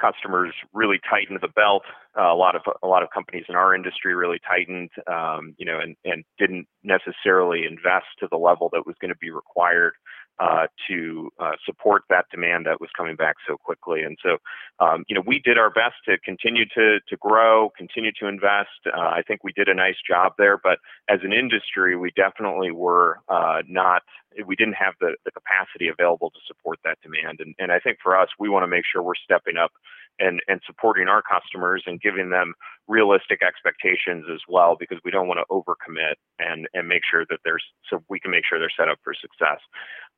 customers 0.00 0.52
really 0.72 0.98
tightened 1.08 1.38
the 1.40 1.48
belt. 1.48 1.82
Uh, 2.18 2.32
a 2.32 2.36
lot 2.36 2.56
of 2.56 2.62
a 2.82 2.86
lot 2.86 3.02
of 3.02 3.10
companies 3.10 3.44
in 3.48 3.54
our 3.54 3.74
industry 3.74 4.14
really 4.14 4.38
tightened, 4.48 4.90
um, 5.06 5.54
you 5.58 5.66
know, 5.66 5.78
and 5.80 5.96
and 6.04 6.24
didn't 6.38 6.66
necessarily 6.82 7.64
invest 7.64 8.06
to 8.20 8.28
the 8.30 8.36
level 8.36 8.68
that 8.72 8.86
was 8.86 8.96
going 9.00 9.10
to 9.10 9.18
be 9.18 9.30
required 9.30 9.94
uh, 10.38 10.66
to 10.88 11.30
uh, 11.38 11.52
support 11.64 12.02
that 12.10 12.26
demand 12.30 12.66
that 12.66 12.80
was 12.80 12.90
coming 12.96 13.16
back 13.16 13.36
so 13.46 13.56
quickly. 13.56 14.02
And 14.02 14.18
so, 14.22 14.38
um, 14.84 15.04
you 15.08 15.14
know, 15.14 15.22
we 15.24 15.38
did 15.38 15.58
our 15.58 15.70
best 15.70 15.94
to 16.06 16.18
continue 16.18 16.64
to 16.74 16.98
to 17.08 17.16
grow, 17.16 17.70
continue 17.76 18.10
to 18.20 18.26
invest. 18.26 18.68
Uh, 18.86 19.00
I 19.00 19.22
think 19.26 19.44
we 19.44 19.52
did 19.52 19.68
a 19.68 19.74
nice 19.74 19.96
job 20.08 20.32
there, 20.38 20.58
but 20.62 20.78
as 21.08 21.20
an 21.22 21.32
industry, 21.32 21.96
we 21.96 22.10
definitely 22.16 22.70
were 22.70 23.20
uh, 23.28 23.62
not. 23.68 24.02
We 24.44 24.56
didn't 24.56 24.74
have 24.74 24.94
the, 25.00 25.14
the 25.24 25.30
capacity 25.30 25.88
available 25.88 26.30
to 26.30 26.40
support 26.46 26.80
that 26.84 26.98
demand. 27.02 27.38
And, 27.38 27.54
and 27.58 27.70
I 27.70 27.78
think 27.78 27.98
for 28.02 28.18
us, 28.18 28.28
we 28.38 28.48
want 28.48 28.64
to 28.64 28.66
make 28.66 28.84
sure 28.90 29.00
we're 29.00 29.14
stepping 29.14 29.56
up 29.56 29.70
and, 30.18 30.40
and 30.48 30.60
supporting 30.66 31.08
our 31.08 31.22
customers 31.22 31.82
and 31.86 32.00
giving 32.00 32.30
them 32.30 32.54
realistic 32.88 33.40
expectations 33.42 34.24
as 34.32 34.40
well, 34.48 34.76
because 34.78 34.98
we 35.04 35.10
don't 35.10 35.28
want 35.28 35.40
to 35.40 35.52
overcommit 35.52 36.14
and, 36.38 36.68
and 36.74 36.88
make 36.88 37.02
sure 37.08 37.24
that 37.30 37.38
there's 37.44 37.64
so 37.90 38.02
we 38.08 38.20
can 38.20 38.30
make 38.30 38.44
sure 38.48 38.58
they're 38.58 38.70
set 38.76 38.88
up 38.88 38.98
for 39.02 39.14
success. 39.14 39.60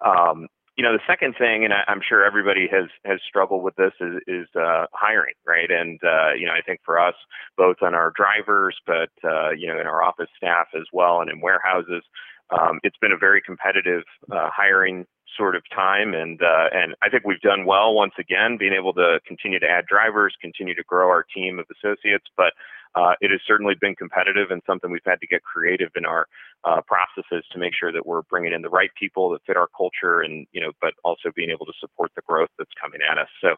Um, 0.05 0.49
you 0.77 0.85
know, 0.85 0.93
the 0.93 1.01
second 1.07 1.35
thing, 1.39 1.65
and 1.65 1.73
I, 1.73 1.85
am 1.89 2.01
sure 2.07 2.25
everybody 2.25 2.69
has 2.71 2.91
has 3.07 3.19
struggled 3.27 3.63
with 3.63 3.75
this, 3.77 3.93
is, 3.99 4.21
is 4.27 4.47
uh, 4.55 4.85
hiring, 4.93 5.33
right? 5.47 5.71
And 5.71 5.99
uh, 6.05 6.35
you 6.39 6.47
know, 6.47 6.53
I 6.53 6.61
think 6.61 6.81
for 6.85 7.01
us, 7.01 7.15
both 7.57 7.77
on 7.81 7.95
our 7.95 8.13
drivers, 8.15 8.77
but 8.87 9.09
uh, 9.25 9.51
you 9.57 9.69
know, 9.69 9.81
in 9.81 9.87
our 9.87 10.03
office 10.03 10.29
staff 10.37 10.67
as 10.77 10.85
well, 10.93 11.21
and 11.23 11.31
in 11.31 11.41
warehouses, 11.41 12.03
um, 12.51 12.79
it's 12.83 12.99
been 13.01 13.13
a 13.13 13.17
very 13.17 13.41
competitive 13.41 14.03
uh, 14.31 14.51
hiring 14.55 15.07
sort 15.37 15.57
of 15.57 15.63
time, 15.75 16.15
and 16.15 16.41
uh, 16.43 16.69
and 16.73 16.95
I 17.03 17.09
think 17.09 17.25
we've 17.25 17.41
done 17.41 17.65
well 17.65 17.95
once 17.95 18.15
again, 18.19 18.57
being 18.59 18.73
able 18.73 18.93
to 18.95 19.21
continue 19.27 19.59
to 19.59 19.67
add 19.67 19.87
drivers, 19.87 20.35
continue 20.41 20.75
to 20.75 20.83
grow 20.85 21.09
our 21.09 21.25
team 21.25 21.59
of 21.59 21.67
associates. 21.71 22.27
But 22.37 22.53
uh, 22.95 23.13
it 23.21 23.31
has 23.31 23.41
certainly 23.47 23.75
been 23.79 23.95
competitive 23.95 24.51
and 24.51 24.63
something 24.67 24.91
we've 24.91 25.01
had 25.05 25.21
to 25.21 25.27
get 25.27 25.43
creative 25.43 25.91
in 25.97 26.07
our 26.07 26.27
uh, 26.65 26.81
processes 26.81 27.45
to 27.53 27.59
make 27.59 27.75
sure 27.79 27.93
that 27.93 28.07
we're 28.07 28.23
bringing 28.23 28.55
in 28.55 28.63
the 28.63 28.71
right 28.71 28.91
people 28.99 29.31
that 29.31 29.43
fit 29.47 29.57
our 29.57 29.69
culture, 29.77 30.23
and 30.23 30.47
you 30.53 30.61
know, 30.61 30.73
but 30.81 30.95
also 31.05 31.31
being 31.35 31.51
able 31.51 31.67
to 31.67 31.73
support 31.79 32.11
the 32.17 32.23
growth 32.27 32.51
that's 32.59 32.71
coming 32.81 33.01
at 33.09 33.19
us. 33.19 33.29
So 33.41 33.57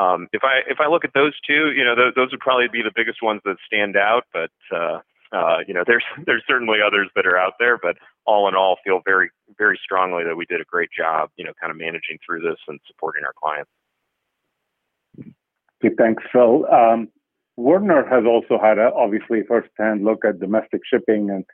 um, 0.00 0.28
if 0.32 0.42
I 0.44 0.60
if 0.68 0.78
I 0.80 0.88
look 0.88 1.04
at 1.04 1.14
those 1.14 1.34
two, 1.46 1.72
you 1.72 1.84
know, 1.84 1.94
those, 1.94 2.12
those 2.16 2.30
would 2.32 2.40
probably 2.40 2.68
be 2.68 2.82
the 2.82 2.92
biggest 2.94 3.22
ones 3.22 3.40
that 3.44 3.56
stand 3.66 3.96
out, 3.96 4.24
but. 4.32 4.50
Uh, 4.74 5.00
uh, 5.32 5.58
you 5.66 5.74
know, 5.74 5.84
there's 5.86 6.04
there's 6.26 6.42
certainly 6.46 6.78
others 6.84 7.08
that 7.14 7.26
are 7.26 7.38
out 7.38 7.54
there, 7.58 7.78
but 7.78 7.96
all 8.26 8.48
in 8.48 8.54
all, 8.54 8.76
feel 8.84 9.00
very 9.04 9.30
very 9.58 9.78
strongly 9.82 10.24
that 10.24 10.36
we 10.36 10.46
did 10.46 10.60
a 10.60 10.64
great 10.64 10.90
job, 10.96 11.30
you 11.36 11.44
know, 11.44 11.52
kind 11.60 11.70
of 11.70 11.76
managing 11.76 12.18
through 12.24 12.40
this 12.40 12.58
and 12.68 12.78
supporting 12.86 13.24
our 13.24 13.34
clients. 13.42 13.70
Okay, 15.84 15.94
thanks, 15.96 16.22
Phil. 16.32 16.66
Um, 16.66 17.08
Werner 17.56 18.06
has 18.08 18.24
also 18.24 18.58
had 18.62 18.78
a 18.78 18.92
obviously 18.94 19.42
first-hand 19.46 20.04
look 20.04 20.24
at 20.24 20.40
domestic 20.40 20.82
shipping, 20.84 21.30
and 21.30 21.44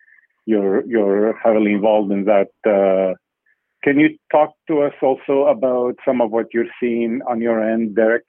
you're 0.45 0.85
you're 0.87 1.37
heavily 1.39 1.73
involved 1.73 2.13
in 2.13 2.25
that. 2.25 2.49
Uh, 2.65 3.15
can 3.83 3.99
you 4.01 4.17
talk 4.33 4.53
to 4.69 4.83
us 4.83 4.95
also 5.01 5.47
about 5.47 5.95
some 6.05 6.21
of 6.21 6.31
what 6.31 6.47
you're 6.53 6.73
seeing 6.81 7.21
on 7.29 7.41
your 7.41 7.63
end, 7.63 7.95
Derek? 7.95 8.25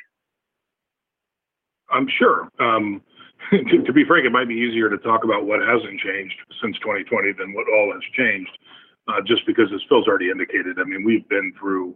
I'm 1.89 2.08
sure. 2.08 2.50
Um, 2.60 3.01
to, 3.51 3.84
to, 3.86 3.94
be 3.94 4.06
frank, 4.06 4.25
it 4.25 4.32
might 4.32 4.48
be 4.48 4.56
easier 4.56 4.89
to 4.89 4.98
talk 4.98 5.24
about 5.24 5.46
what 5.46 5.60
hasn't 5.62 6.00
changed 6.00 6.36
since 6.62 6.77
2020 6.80 7.34
than 7.34 7.54
what 7.54 7.68
all 7.70 7.94
has 7.94 8.04
changed, 8.13 8.51
uh, 9.08 9.22
just 9.25 9.46
because, 9.46 9.68
as 9.74 9.82
Phil's 9.89 10.08
already 10.08 10.30
indicated, 10.30 10.80
I 10.80 10.84
mean, 10.84 11.04
we've 11.04 11.27
been 11.30 11.54
through, 11.60 11.96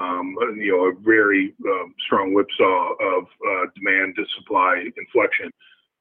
um, 0.00 0.34
you 0.56 0.72
know, 0.72 0.90
a 0.90 0.94
very 1.02 1.54
uh, 1.62 1.86
strong 2.06 2.34
whipsaw 2.34 2.92
of 3.00 3.24
uh, 3.24 3.64
demand 3.74 4.16
to 4.16 4.24
supply 4.38 4.84
inflection. 4.96 5.50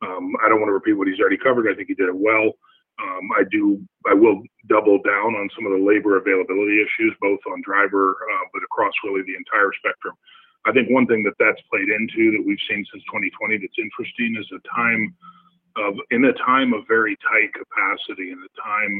Um, 0.01 0.33
I 0.43 0.49
don't 0.49 0.59
want 0.59 0.69
to 0.69 0.79
repeat 0.79 0.93
what 0.93 1.07
he's 1.07 1.19
already 1.19 1.37
covered. 1.37 1.67
I 1.69 1.75
think 1.75 1.89
he 1.89 1.95
did 1.95 2.07
it 2.07 2.15
well. 2.15 2.55
Um, 2.99 3.31
I 3.37 3.43
do. 3.51 3.79
I 4.09 4.13
will 4.13 4.43
double 4.67 4.99
down 5.03 5.35
on 5.35 5.49
some 5.55 5.65
of 5.65 5.71
the 5.71 5.83
labor 5.83 6.17
availability 6.17 6.83
issues, 6.83 7.15
both 7.21 7.39
on 7.47 7.61
driver, 7.63 8.15
uh, 8.15 8.45
but 8.53 8.63
across 8.63 8.91
really 9.03 9.23
the 9.23 9.35
entire 9.35 9.71
spectrum. 9.79 10.15
I 10.69 10.71
think 10.71 10.93
one 10.93 11.07
thing 11.09 11.25
that 11.25 11.33
that's 11.41 11.61
played 11.65 11.89
into 11.89 12.29
that 12.37 12.45
we've 12.45 12.61
seen 12.69 12.85
since 12.93 13.01
2020 13.09 13.57
that's 13.57 13.81
interesting 13.81 14.37
is 14.37 14.45
a 14.53 14.61
time 14.69 15.17
of 15.81 15.97
in 16.13 16.25
a 16.25 16.33
time 16.45 16.77
of 16.77 16.85
very 16.85 17.17
tight 17.25 17.49
capacity, 17.57 18.29
in 18.29 18.37
a 18.37 18.53
time 18.61 18.93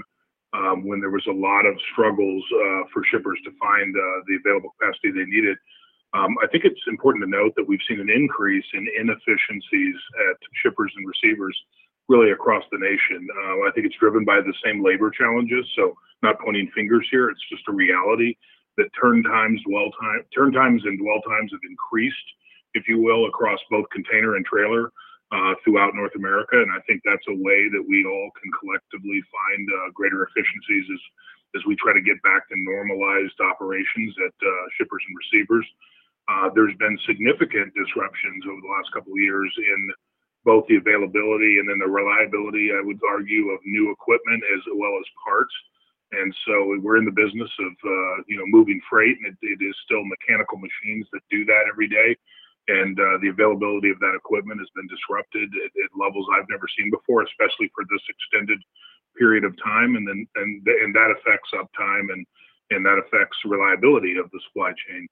um, 0.57 0.77
when 0.87 0.99
there 0.99 1.13
was 1.13 1.25
a 1.29 1.31
lot 1.31 1.69
of 1.69 1.77
struggles 1.93 2.41
uh, 2.57 2.89
for 2.89 3.05
shippers 3.05 3.37
to 3.45 3.51
find 3.61 3.93
uh, 3.93 4.01
the 4.25 4.41
available 4.41 4.73
capacity 4.81 5.13
they 5.13 5.29
needed. 5.29 5.57
Um, 6.17 6.41
I 6.41 6.49
think 6.49 6.65
it's 6.65 6.81
important 6.89 7.21
to 7.21 7.29
note 7.29 7.53
that 7.53 7.69
we've 7.69 7.85
seen 7.85 8.01
an 8.01 8.09
increase 8.09 8.65
in 8.73 8.89
inefficiencies 8.97 9.97
at 10.25 10.37
shippers 10.65 10.89
and 10.97 11.05
receivers 11.05 11.53
really 12.09 12.31
across 12.31 12.63
the 12.71 12.81
nation. 12.81 13.29
Uh, 13.29 13.69
I 13.69 13.71
think 13.77 13.85
it's 13.85 14.01
driven 14.01 14.25
by 14.25 14.41
the 14.41 14.57
same 14.65 14.83
labor 14.83 15.13
challenges. 15.13 15.69
So, 15.77 15.93
not 16.25 16.41
pointing 16.41 16.71
fingers 16.73 17.05
here, 17.13 17.29
it's 17.29 17.45
just 17.47 17.61
a 17.69 17.71
reality 17.71 18.33
that 18.79 18.89
turn 18.95 19.21
times, 19.23 19.59
dwell 19.67 19.91
time, 19.99 20.23
turn 20.31 20.51
times 20.51 20.81
and 20.87 20.97
dwell 20.97 21.21
times 21.27 21.51
have 21.51 21.67
increased, 21.67 22.27
if 22.73 22.87
you 22.87 22.99
will, 22.99 23.27
across 23.27 23.59
both 23.69 23.85
container 23.91 24.35
and 24.35 24.45
trailer 24.47 24.91
uh, 25.31 25.53
throughout 25.63 25.93
North 25.93 26.15
America. 26.15 26.57
And 26.57 26.71
I 26.71 26.81
think 26.87 27.03
that's 27.05 27.27
a 27.29 27.37
way 27.37 27.69
that 27.69 27.85
we 27.85 28.05
all 28.07 28.31
can 28.41 28.49
collectively 28.57 29.21
find 29.29 29.63
uh, 29.67 29.91
greater 29.93 30.25
efficiencies 30.25 30.85
as, 30.89 31.01
as 31.59 31.61
we 31.67 31.75
try 31.77 31.93
to 31.93 32.01
get 32.01 32.17
back 32.23 32.47
to 32.49 32.55
normalized 32.57 33.37
operations 33.43 34.15
at 34.25 34.33
uh, 34.41 34.65
shippers 34.77 35.03
and 35.05 35.15
receivers. 35.19 35.67
Uh, 36.29 36.49
there's 36.53 36.77
been 36.77 36.97
significant 37.05 37.73
disruptions 37.73 38.45
over 38.45 38.61
the 38.61 38.73
last 38.73 38.89
couple 38.93 39.13
of 39.13 39.21
years 39.21 39.49
in 39.57 39.81
both 40.45 40.63
the 40.69 40.77
availability 40.77 41.59
and 41.59 41.67
then 41.67 41.81
the 41.81 41.89
reliability, 41.89 42.71
I 42.71 42.81
would 42.81 43.01
argue, 43.03 43.49
of 43.49 43.59
new 43.65 43.91
equipment 43.91 44.41
as 44.55 44.61
well 44.77 44.93
as 44.97 45.05
parts. 45.25 45.53
And 46.11 46.33
so 46.45 46.79
we're 46.81 46.97
in 46.97 47.05
the 47.05 47.13
business 47.13 47.49
of 47.59 47.73
uh, 47.85 48.15
you 48.27 48.37
know 48.37 48.45
moving 48.47 48.81
freight, 48.89 49.17
and 49.23 49.33
it, 49.33 49.37
it 49.41 49.63
is 49.63 49.75
still 49.85 50.03
mechanical 50.05 50.57
machines 50.57 51.05
that 51.13 51.21
do 51.29 51.45
that 51.45 51.69
every 51.69 51.87
day. 51.87 52.17
And 52.67 52.99
uh, 52.99 53.17
the 53.21 53.29
availability 53.29 53.89
of 53.89 53.99
that 53.99 54.13
equipment 54.15 54.59
has 54.59 54.69
been 54.75 54.87
disrupted 54.87 55.49
at, 55.65 55.71
at, 55.73 55.89
levels 55.97 56.27
I've 56.33 56.49
never 56.49 56.65
seen 56.77 56.91
before, 56.91 57.23
especially 57.23 57.71
for 57.73 57.83
this 57.89 58.01
extended 58.09 58.61
period 59.17 59.43
of 59.43 59.53
time. 59.63 59.95
And 59.95 60.07
then 60.07 60.27
and 60.35 60.65
and 60.65 60.93
that 60.95 61.13
affects 61.13 61.49
uptime 61.53 62.13
and 62.13 62.25
and 62.71 62.85
that 62.85 62.97
affects 62.97 63.37
reliability 63.45 64.17
of 64.17 64.29
the 64.31 64.39
supply 64.49 64.73
chain. 64.87 65.07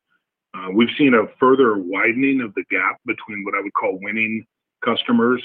Uh, 0.54 0.72
we've 0.74 0.94
seen 0.98 1.14
a 1.14 1.28
further 1.40 1.78
widening 1.78 2.42
of 2.42 2.54
the 2.56 2.64
gap 2.70 2.98
between 3.06 3.44
what 3.44 3.54
I 3.54 3.62
would 3.62 3.74
call 3.74 4.00
winning 4.02 4.46
customers 4.84 5.44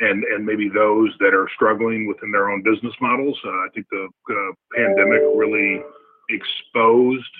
and 0.00 0.24
and 0.24 0.44
maybe 0.44 0.68
those 0.68 1.10
that 1.20 1.34
are 1.34 1.48
struggling 1.54 2.06
within 2.06 2.30
their 2.30 2.50
own 2.50 2.62
business 2.62 2.94
models. 3.00 3.38
Uh, 3.44 3.50
I 3.50 3.68
think 3.74 3.86
the 3.90 4.08
uh, 4.08 4.52
pandemic 4.74 5.20
really 5.36 5.82
exposed 6.30 7.32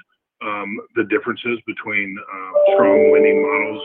um, 0.42 0.78
the 0.96 1.04
differences 1.04 1.58
between 1.66 2.16
uh, 2.18 2.52
strong 2.74 3.10
winning 3.10 3.42
models, 3.42 3.82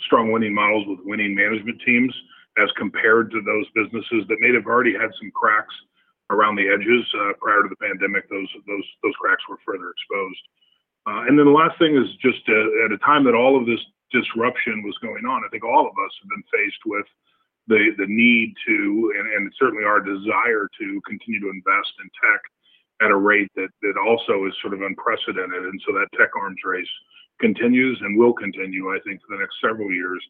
strong 0.00 0.32
winning 0.32 0.54
models 0.54 0.86
with 0.86 0.98
winning 1.04 1.34
management 1.34 1.80
teams, 1.84 2.14
as 2.58 2.68
compared 2.76 3.30
to 3.30 3.40
those 3.42 3.66
businesses 3.74 4.26
that 4.28 4.38
may 4.40 4.52
have 4.54 4.66
already 4.66 4.92
had 4.92 5.10
some 5.18 5.30
cracks 5.34 5.74
around 6.30 6.54
the 6.56 6.68
edges 6.68 7.04
uh, 7.18 7.32
prior 7.40 7.62
to 7.62 7.68
the 7.68 7.76
pandemic. 7.76 8.28
Those 8.30 8.48
those 8.66 8.86
those 9.02 9.14
cracks 9.20 9.42
were 9.48 9.58
further 9.64 9.90
exposed. 9.90 10.42
Uh, 11.06 11.24
and 11.26 11.38
then 11.38 11.46
the 11.46 11.52
last 11.52 11.78
thing 11.78 11.96
is 11.96 12.06
just 12.20 12.42
uh, 12.48 12.84
at 12.84 12.92
a 12.92 12.98
time 12.98 13.24
that 13.24 13.34
all 13.34 13.58
of 13.58 13.66
this 13.66 13.80
disruption 14.10 14.82
was 14.82 14.96
going 15.02 15.24
on. 15.24 15.42
I 15.44 15.48
think 15.50 15.64
all 15.64 15.86
of 15.86 15.94
us 15.94 16.12
have 16.22 16.30
been 16.30 16.46
faced 16.52 16.82
with 16.86 17.06
the 17.66 17.94
the 17.98 18.06
need 18.08 18.54
to, 18.66 19.14
and, 19.18 19.26
and 19.32 19.52
certainly 19.58 19.84
our 19.84 20.00
desire 20.00 20.68
to 20.80 21.00
continue 21.06 21.40
to 21.40 21.50
invest 21.50 21.92
in 22.02 22.10
tech 22.18 22.40
at 23.00 23.10
a 23.10 23.16
rate 23.16 23.50
that 23.56 23.70
that 23.82 23.96
also 23.96 24.46
is 24.46 24.54
sort 24.60 24.74
of 24.74 24.82
unprecedented. 24.82 25.64
And 25.64 25.80
so 25.86 25.92
that 25.94 26.08
tech 26.18 26.30
arms 26.36 26.60
race 26.64 26.94
continues 27.40 27.98
and 28.02 28.18
will 28.18 28.34
continue, 28.34 28.92
I 28.92 28.98
think, 29.04 29.20
for 29.22 29.36
the 29.36 29.40
next 29.40 29.56
several 29.62 29.90
years, 29.90 30.20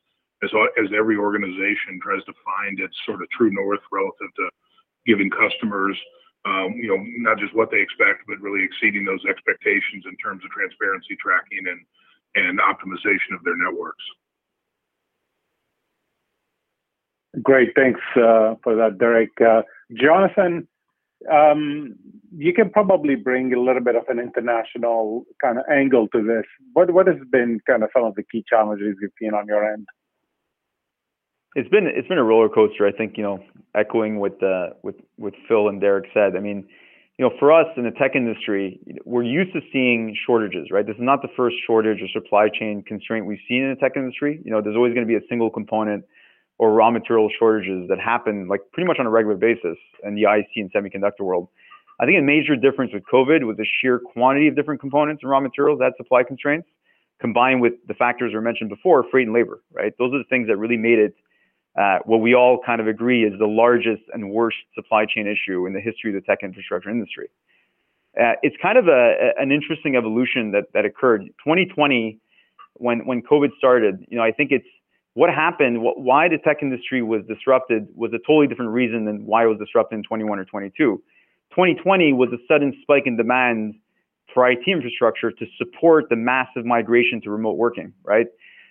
as 0.42 0.50
as 0.78 0.90
every 0.96 1.16
organization 1.16 1.98
tries 2.02 2.24
to 2.24 2.34
find 2.44 2.78
its 2.78 2.96
sort 3.06 3.22
of 3.22 3.28
true 3.30 3.50
north 3.50 3.82
relative 3.90 4.30
to 4.36 4.50
giving 5.06 5.30
customers. 5.30 5.98
Um, 6.46 6.72
you 6.80 6.88
know, 6.88 7.04
not 7.20 7.36
just 7.38 7.54
what 7.54 7.70
they 7.70 7.84
expect, 7.84 8.24
but 8.26 8.40
really 8.40 8.64
exceeding 8.64 9.04
those 9.04 9.20
expectations 9.28 10.08
in 10.08 10.16
terms 10.16 10.40
of 10.40 10.48
transparency, 10.50 11.12
tracking, 11.20 11.68
and 11.68 11.84
and 12.34 12.58
optimization 12.60 13.34
of 13.34 13.44
their 13.44 13.56
networks. 13.56 14.04
Great, 17.42 17.70
thanks 17.76 18.00
uh, 18.16 18.54
for 18.62 18.74
that, 18.74 18.98
Derek. 18.98 19.30
Uh, 19.40 19.62
Jonathan, 19.94 20.66
um, 21.32 21.94
you 22.36 22.52
can 22.52 22.70
probably 22.70 23.14
bring 23.14 23.52
a 23.54 23.60
little 23.60 23.82
bit 23.82 23.94
of 23.94 24.02
an 24.08 24.18
international 24.18 25.24
kind 25.40 25.58
of 25.58 25.64
angle 25.70 26.08
to 26.08 26.22
this. 26.22 26.44
What 26.72 26.92
what 26.92 27.06
has 27.06 27.16
been 27.30 27.60
kind 27.68 27.84
of 27.84 27.90
some 27.94 28.04
of 28.04 28.14
the 28.14 28.24
key 28.24 28.44
challenges 28.48 28.96
you've 29.00 29.12
seen 29.20 29.34
on 29.34 29.46
your 29.46 29.70
end? 29.72 29.86
It's 31.54 31.68
been 31.68 31.86
it's 31.86 32.08
been 32.08 32.18
a 32.18 32.24
roller 32.24 32.48
coaster. 32.48 32.86
I 32.86 32.92
think 32.92 33.16
you 33.16 33.22
know, 33.22 33.44
echoing 33.76 34.18
what 34.18 34.42
uh, 34.42 34.70
with 34.82 34.96
what 35.16 35.34
Phil 35.46 35.68
and 35.68 35.80
Derek 35.80 36.06
said. 36.14 36.36
I 36.36 36.40
mean, 36.40 36.66
you 37.20 37.28
know, 37.28 37.36
for 37.38 37.52
us 37.52 37.66
in 37.76 37.84
the 37.84 37.90
tech 37.90 38.16
industry, 38.16 38.80
we're 39.04 39.22
used 39.22 39.52
to 39.52 39.60
seeing 39.70 40.16
shortages, 40.26 40.68
right? 40.70 40.86
This 40.86 40.96
is 40.96 41.02
not 41.02 41.20
the 41.20 41.28
first 41.36 41.56
shortage 41.66 42.00
or 42.00 42.08
supply 42.08 42.48
chain 42.48 42.82
constraint 42.82 43.26
we've 43.26 43.44
seen 43.46 43.62
in 43.62 43.68
the 43.68 43.76
tech 43.76 43.92
industry. 43.94 44.40
You 44.42 44.50
know, 44.50 44.62
there's 44.62 44.74
always 44.74 44.94
going 44.94 45.06
to 45.06 45.08
be 45.08 45.16
a 45.22 45.28
single 45.28 45.50
component 45.50 46.06
or 46.56 46.72
raw 46.72 46.90
material 46.90 47.28
shortages 47.38 47.90
that 47.90 48.00
happen 48.00 48.48
like 48.48 48.60
pretty 48.72 48.86
much 48.86 48.96
on 48.98 49.04
a 49.04 49.10
regular 49.10 49.36
basis 49.36 49.76
in 50.02 50.14
the 50.14 50.22
IC 50.22 50.48
and 50.56 50.72
semiconductor 50.72 51.20
world. 51.20 51.48
I 52.00 52.06
think 52.06 52.18
a 52.18 52.22
major 52.22 52.56
difference 52.56 52.94
with 52.94 53.02
COVID 53.02 53.44
was 53.44 53.58
the 53.58 53.66
sheer 53.82 53.98
quantity 53.98 54.48
of 54.48 54.56
different 54.56 54.80
components 54.80 55.22
and 55.22 55.30
raw 55.30 55.40
materials 55.40 55.78
that 55.80 55.98
supply 55.98 56.22
constraints, 56.22 56.68
combined 57.20 57.60
with 57.60 57.74
the 57.86 57.92
factors 57.92 58.32
we 58.32 58.40
mentioned 58.40 58.70
before, 58.70 59.04
freight 59.10 59.26
and 59.26 59.34
labor, 59.34 59.62
right? 59.74 59.92
Those 59.98 60.14
are 60.14 60.18
the 60.18 60.30
things 60.30 60.48
that 60.48 60.56
really 60.56 60.78
made 60.78 60.98
it 60.98 61.14
uh, 61.78 61.98
what 62.04 62.18
we 62.18 62.34
all 62.34 62.60
kind 62.64 62.80
of 62.80 62.88
agree 62.88 63.24
is 63.24 63.32
the 63.38 63.46
largest 63.46 64.02
and 64.12 64.30
worst 64.30 64.58
supply 64.74 65.04
chain 65.06 65.26
issue 65.26 65.66
in 65.66 65.72
the 65.72 65.80
history 65.80 66.14
of 66.14 66.14
the 66.14 66.26
tech 66.26 66.40
infrastructure 66.42 66.90
industry. 66.90 67.28
Uh, 68.20 68.32
it's 68.42 68.56
kind 68.60 68.76
of 68.76 68.88
a, 68.88 69.32
an 69.38 69.52
interesting 69.52 69.94
evolution 69.94 70.50
that, 70.50 70.64
that 70.74 70.84
occurred. 70.84 71.22
2020, 71.44 72.18
when, 72.74 73.06
when 73.06 73.22
COVID 73.22 73.50
started, 73.56 74.04
you 74.08 74.18
know, 74.18 74.24
I 74.24 74.32
think 74.32 74.50
it's 74.50 74.66
what 75.14 75.30
happened, 75.30 75.82
what, 75.82 76.00
why 76.00 76.28
the 76.28 76.38
tech 76.38 76.58
industry 76.62 77.02
was 77.02 77.22
disrupted 77.28 77.86
was 77.94 78.12
a 78.12 78.18
totally 78.18 78.48
different 78.48 78.72
reason 78.72 79.04
than 79.04 79.26
why 79.26 79.44
it 79.44 79.46
was 79.46 79.58
disrupted 79.58 79.98
in 79.98 80.02
21 80.02 80.38
or 80.38 80.44
22. 80.44 81.02
2020 81.50 82.12
was 82.12 82.30
a 82.32 82.38
sudden 82.48 82.76
spike 82.82 83.04
in 83.06 83.16
demand 83.16 83.74
for 84.32 84.48
IT 84.48 84.60
infrastructure 84.66 85.30
to 85.30 85.46
support 85.58 86.08
the 86.08 86.16
massive 86.16 86.64
migration 86.64 87.20
to 87.22 87.30
remote 87.30 87.56
working, 87.56 87.92
right? 88.04 88.26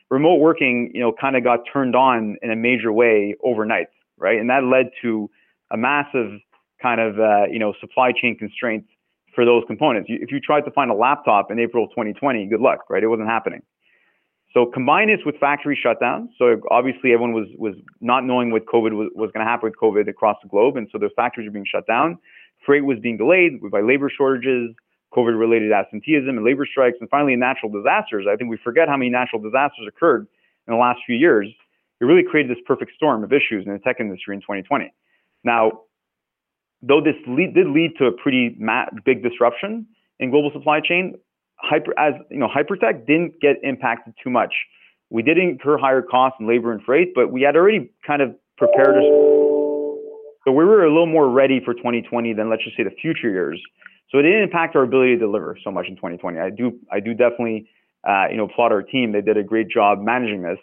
Remote 0.09 0.37
working, 0.37 0.91
you 0.93 1.01
know, 1.01 1.11
kind 1.11 1.35
of 1.35 1.43
got 1.43 1.59
turned 1.71 1.95
on 1.95 2.37
in 2.41 2.51
a 2.51 2.55
major 2.55 2.91
way 2.91 3.35
overnight, 3.43 3.87
right? 4.17 4.39
And 4.39 4.49
that 4.49 4.63
led 4.63 4.91
to 5.01 5.29
a 5.71 5.77
massive 5.77 6.39
kind 6.81 6.99
of, 6.99 7.19
uh, 7.19 7.45
you 7.51 7.59
know, 7.59 7.73
supply 7.79 8.11
chain 8.11 8.37
constraints 8.37 8.87
for 9.35 9.45
those 9.45 9.63
components. 9.67 10.09
If 10.11 10.31
you 10.31 10.39
tried 10.39 10.61
to 10.61 10.71
find 10.71 10.89
a 10.89 10.93
laptop 10.93 11.51
in 11.51 11.59
April 11.59 11.87
2020, 11.89 12.47
good 12.47 12.61
luck, 12.61 12.89
right? 12.89 13.03
It 13.03 13.07
wasn't 13.07 13.29
happening. 13.29 13.61
So 14.53 14.65
combine 14.65 15.09
this 15.09 15.19
with 15.25 15.35
factory 15.37 15.79
shutdowns. 15.79 16.29
So 16.37 16.59
obviously 16.71 17.13
everyone 17.13 17.33
was 17.33 17.47
was 17.57 17.75
not 18.01 18.25
knowing 18.25 18.51
what 18.51 18.65
COVID 18.65 18.93
was, 18.93 19.09
was 19.13 19.29
going 19.31 19.45
to 19.45 19.49
happen 19.49 19.69
with 19.69 19.77
COVID 19.77 20.09
across 20.09 20.37
the 20.41 20.49
globe, 20.49 20.75
and 20.75 20.87
so 20.91 20.97
the 20.97 21.09
factories 21.15 21.47
were 21.47 21.51
being 21.51 21.67
shut 21.71 21.85
down. 21.85 22.17
Freight 22.65 22.83
was 22.83 22.97
being 22.99 23.17
delayed 23.17 23.61
by 23.71 23.81
labor 23.81 24.09
shortages. 24.09 24.71
COVID 25.15 25.37
related 25.39 25.71
absenteeism 25.71 26.29
and 26.29 26.43
labor 26.43 26.65
strikes, 26.69 26.97
and 27.01 27.09
finally 27.09 27.35
natural 27.35 27.71
disasters. 27.71 28.25
I 28.31 28.35
think 28.35 28.49
we 28.49 28.57
forget 28.63 28.87
how 28.87 28.97
many 28.97 29.09
natural 29.09 29.41
disasters 29.41 29.87
occurred 29.87 30.27
in 30.67 30.73
the 30.73 30.79
last 30.79 30.99
few 31.05 31.15
years. 31.15 31.47
It 31.99 32.05
really 32.05 32.23
created 32.23 32.55
this 32.55 32.63
perfect 32.65 32.91
storm 32.95 33.23
of 33.23 33.33
issues 33.33 33.65
in 33.65 33.73
the 33.73 33.79
tech 33.79 33.97
industry 33.99 34.35
in 34.35 34.41
2020. 34.41 34.93
Now, 35.43 35.81
though 36.81 37.01
this 37.01 37.15
lead, 37.27 37.55
did 37.55 37.67
lead 37.67 37.93
to 37.97 38.05
a 38.05 38.11
pretty 38.11 38.57
big 39.03 39.23
disruption 39.23 39.87
in 40.19 40.31
global 40.31 40.51
supply 40.53 40.79
chain, 40.79 41.15
hyper, 41.57 41.97
as 41.99 42.13
you 42.29 42.37
know, 42.37 42.47
Hypertec 42.47 43.05
didn't 43.05 43.39
get 43.41 43.57
impacted 43.63 44.13
too 44.23 44.29
much. 44.29 44.53
We 45.09 45.23
did 45.23 45.37
incur 45.37 45.77
higher 45.77 46.01
costs 46.01 46.37
in 46.39 46.47
labor 46.47 46.71
and 46.71 46.81
freight, 46.83 47.13
but 47.15 47.31
we 47.31 47.41
had 47.41 47.55
already 47.55 47.91
kind 48.05 48.21
of 48.21 48.35
prepared 48.57 48.95
us. 48.95 49.03
So 50.45 50.51
we 50.53 50.63
were 50.63 50.85
a 50.85 50.89
little 50.89 51.05
more 51.05 51.29
ready 51.29 51.59
for 51.63 51.73
2020 51.73 52.33
than 52.33 52.49
let's 52.49 52.63
just 52.63 52.77
say 52.77 52.83
the 52.83 52.91
future 53.01 53.29
years. 53.29 53.61
So 54.11 54.17
it 54.17 54.23
didn't 54.23 54.43
impact 54.43 54.75
our 54.75 54.83
ability 54.83 55.13
to 55.13 55.19
deliver 55.19 55.57
so 55.63 55.71
much 55.71 55.87
in 55.87 55.95
2020. 55.95 56.39
I 56.39 56.49
do 56.49 56.79
I 56.91 56.99
do 56.99 57.13
definitely 57.13 57.69
uh, 58.07 58.25
you 58.29 58.37
know 58.37 58.45
applaud 58.45 58.71
our 58.71 58.81
team. 58.81 59.11
They 59.11 59.21
did 59.21 59.37
a 59.37 59.43
great 59.43 59.69
job 59.69 60.01
managing 60.01 60.41
this. 60.41 60.57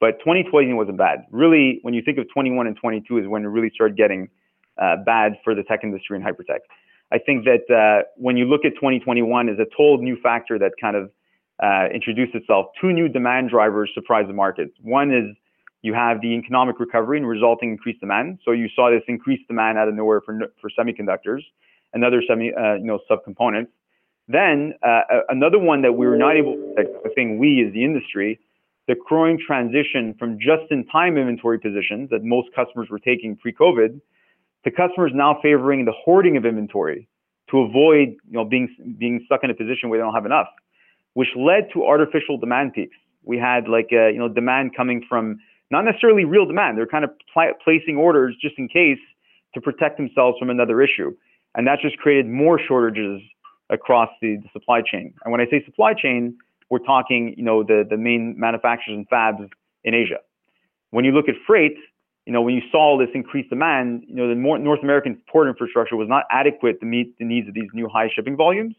But 0.00 0.18
2020 0.20 0.72
wasn't 0.72 0.98
bad. 0.98 1.26
Really, 1.30 1.78
when 1.82 1.94
you 1.94 2.02
think 2.02 2.18
of 2.18 2.26
21 2.32 2.66
and 2.66 2.76
22 2.76 3.18
is 3.18 3.28
when 3.28 3.44
it 3.44 3.46
really 3.46 3.70
started 3.72 3.96
getting 3.96 4.28
uh, 4.80 4.96
bad 5.06 5.38
for 5.44 5.54
the 5.54 5.62
tech 5.62 5.80
industry 5.84 6.16
and 6.16 6.26
Hypertec. 6.26 6.58
I 7.12 7.18
think 7.18 7.44
that 7.44 7.70
uh, 7.72 8.08
when 8.16 8.36
you 8.36 8.46
look 8.46 8.64
at 8.64 8.74
2021 8.74 9.48
is 9.48 9.58
a 9.58 9.66
total 9.76 9.98
new 9.98 10.16
factor 10.20 10.58
that 10.58 10.72
kind 10.80 10.96
of 10.96 11.10
uh, 11.62 11.86
introduced 11.94 12.34
itself, 12.34 12.66
two 12.80 12.92
new 12.92 13.08
demand 13.08 13.50
drivers 13.50 13.90
surprised 13.94 14.28
the 14.28 14.32
markets. 14.32 14.72
One 14.80 15.12
is 15.12 15.36
you 15.82 15.94
have 15.94 16.20
the 16.20 16.28
economic 16.28 16.80
recovery 16.80 17.18
and 17.18 17.28
resulting 17.28 17.70
increased 17.70 18.00
demand. 18.00 18.38
So 18.44 18.52
you 18.52 18.68
saw 18.74 18.90
this 18.90 19.02
increased 19.08 19.46
demand 19.46 19.78
out 19.78 19.88
of 19.88 19.94
nowhere 19.94 20.20
for, 20.20 20.38
for 20.60 20.70
semiconductors 20.70 21.42
and 21.92 22.04
other 22.04 22.22
semi, 22.26 22.52
uh, 22.52 22.74
you 22.74 22.84
know, 22.84 22.98
subcomponents. 23.10 23.68
Then 24.28 24.74
uh, 24.82 25.00
another 25.28 25.58
one 25.58 25.82
that 25.82 25.92
we 25.92 26.06
were 26.06 26.16
not 26.16 26.36
able, 26.36 26.74
I 26.78 27.08
think 27.14 27.40
we 27.40 27.64
as 27.66 27.72
the 27.72 27.84
industry, 27.84 28.38
the 28.88 28.94
growing 29.08 29.38
transition 29.38 30.14
from 30.18 30.38
just-in-time 30.38 31.16
inventory 31.16 31.58
positions 31.58 32.10
that 32.10 32.22
most 32.22 32.48
customers 32.54 32.88
were 32.90 32.98
taking 32.98 33.36
pre-COVID 33.36 34.00
to 34.64 34.70
customers 34.70 35.12
now 35.14 35.38
favoring 35.42 35.84
the 35.84 35.92
hoarding 35.92 36.36
of 36.36 36.44
inventory 36.44 37.08
to 37.50 37.58
avoid, 37.58 38.08
you 38.08 38.32
know, 38.32 38.44
being 38.44 38.68
being 38.98 39.22
stuck 39.26 39.44
in 39.44 39.50
a 39.50 39.54
position 39.54 39.88
where 39.88 39.98
they 39.98 40.04
don't 40.04 40.14
have 40.14 40.26
enough, 40.26 40.48
which 41.14 41.28
led 41.36 41.68
to 41.72 41.84
artificial 41.84 42.38
demand 42.38 42.72
peaks. 42.72 42.96
We 43.24 43.38
had 43.38 43.68
like, 43.68 43.88
uh, 43.92 44.08
you 44.08 44.18
know, 44.18 44.28
demand 44.28 44.74
coming 44.76 45.04
from 45.08 45.38
not 45.70 45.84
necessarily 45.84 46.24
real 46.24 46.46
demand. 46.46 46.78
They're 46.78 46.86
kind 46.86 47.04
of 47.04 47.10
pl- 47.32 47.54
placing 47.62 47.96
orders 47.96 48.36
just 48.40 48.54
in 48.58 48.68
case 48.68 48.98
to 49.54 49.60
protect 49.60 49.96
themselves 49.96 50.38
from 50.38 50.50
another 50.50 50.80
issue. 50.80 51.14
And 51.54 51.66
that 51.66 51.80
just 51.80 51.98
created 51.98 52.26
more 52.26 52.58
shortages 52.58 53.20
across 53.70 54.08
the, 54.20 54.36
the 54.36 54.48
supply 54.52 54.80
chain. 54.80 55.14
And 55.24 55.32
when 55.32 55.40
I 55.40 55.46
say 55.46 55.64
supply 55.64 55.94
chain, 55.94 56.36
we're 56.70 56.78
talking, 56.78 57.34
you 57.36 57.44
know, 57.44 57.62
the, 57.62 57.84
the 57.88 57.96
main 57.96 58.34
manufacturers 58.38 58.96
and 58.96 59.08
fabs 59.08 59.48
in 59.84 59.94
Asia. 59.94 60.18
When 60.90 61.04
you 61.04 61.12
look 61.12 61.28
at 61.28 61.34
freight, 61.46 61.76
you 62.26 62.32
know, 62.32 62.40
when 62.40 62.54
you 62.54 62.62
saw 62.70 62.98
this 62.98 63.08
increased 63.14 63.50
demand, 63.50 64.04
you 64.06 64.14
know, 64.14 64.28
the 64.28 64.34
North 64.34 64.82
American 64.82 65.20
port 65.30 65.48
infrastructure 65.48 65.96
was 65.96 66.08
not 66.08 66.24
adequate 66.30 66.80
to 66.80 66.86
meet 66.86 67.18
the 67.18 67.24
needs 67.24 67.48
of 67.48 67.54
these 67.54 67.68
new 67.74 67.88
high 67.88 68.08
shipping 68.14 68.36
volumes. 68.36 68.74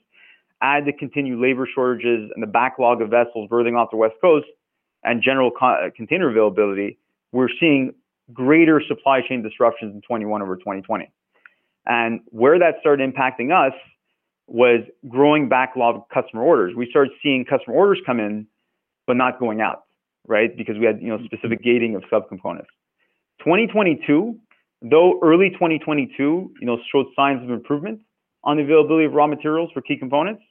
Add 0.61 0.85
the 0.85 0.93
continued 0.93 1.39
labor 1.39 1.67
shortages 1.73 2.31
and 2.33 2.41
the 2.41 2.47
backlog 2.47 3.01
of 3.01 3.09
vessels 3.09 3.49
berthing 3.49 3.75
off 3.75 3.91
the 3.91 3.97
West 3.97 4.15
Coast 4.21 4.47
and 5.03 5.21
general 5.21 5.51
co- 5.51 5.65
uh, 5.67 5.89
container 5.95 6.29
availability, 6.29 6.97
we're 7.31 7.49
seeing 7.59 7.93
greater 8.31 8.81
supply 8.87 9.21
chain 9.27 9.43
disruptions 9.43 9.93
in 9.93 10.01
21 10.01 10.41
over 10.41 10.55
2020. 10.55 11.11
And 11.85 12.21
where 12.27 12.59
that 12.59 12.75
started 12.79 13.13
impacting 13.13 13.51
us 13.51 13.73
was 14.47 14.81
growing 15.07 15.49
backlog 15.49 15.95
of 15.95 16.01
customer 16.13 16.43
orders. 16.43 16.75
We 16.75 16.87
started 16.89 17.13
seeing 17.21 17.45
customer 17.45 17.75
orders 17.75 17.99
come 18.05 18.19
in, 18.19 18.47
but 19.07 19.17
not 19.17 19.39
going 19.39 19.61
out, 19.61 19.83
right? 20.27 20.55
Because 20.55 20.77
we 20.77 20.85
had 20.85 21.01
you 21.01 21.09
know 21.09 21.19
specific 21.25 21.63
gating 21.63 21.95
of 21.95 22.03
subcomponents. 22.11 22.67
2022, 23.39 24.37
though 24.81 25.19
early 25.21 25.49
2022, 25.49 26.53
you 26.59 26.65
know, 26.65 26.77
showed 26.91 27.07
signs 27.15 27.43
of 27.43 27.49
improvement 27.49 28.01
on 28.43 28.57
the 28.57 28.63
availability 28.63 29.05
of 29.05 29.13
raw 29.13 29.27
materials 29.27 29.69
for 29.73 29.81
key 29.81 29.97
components, 29.97 30.43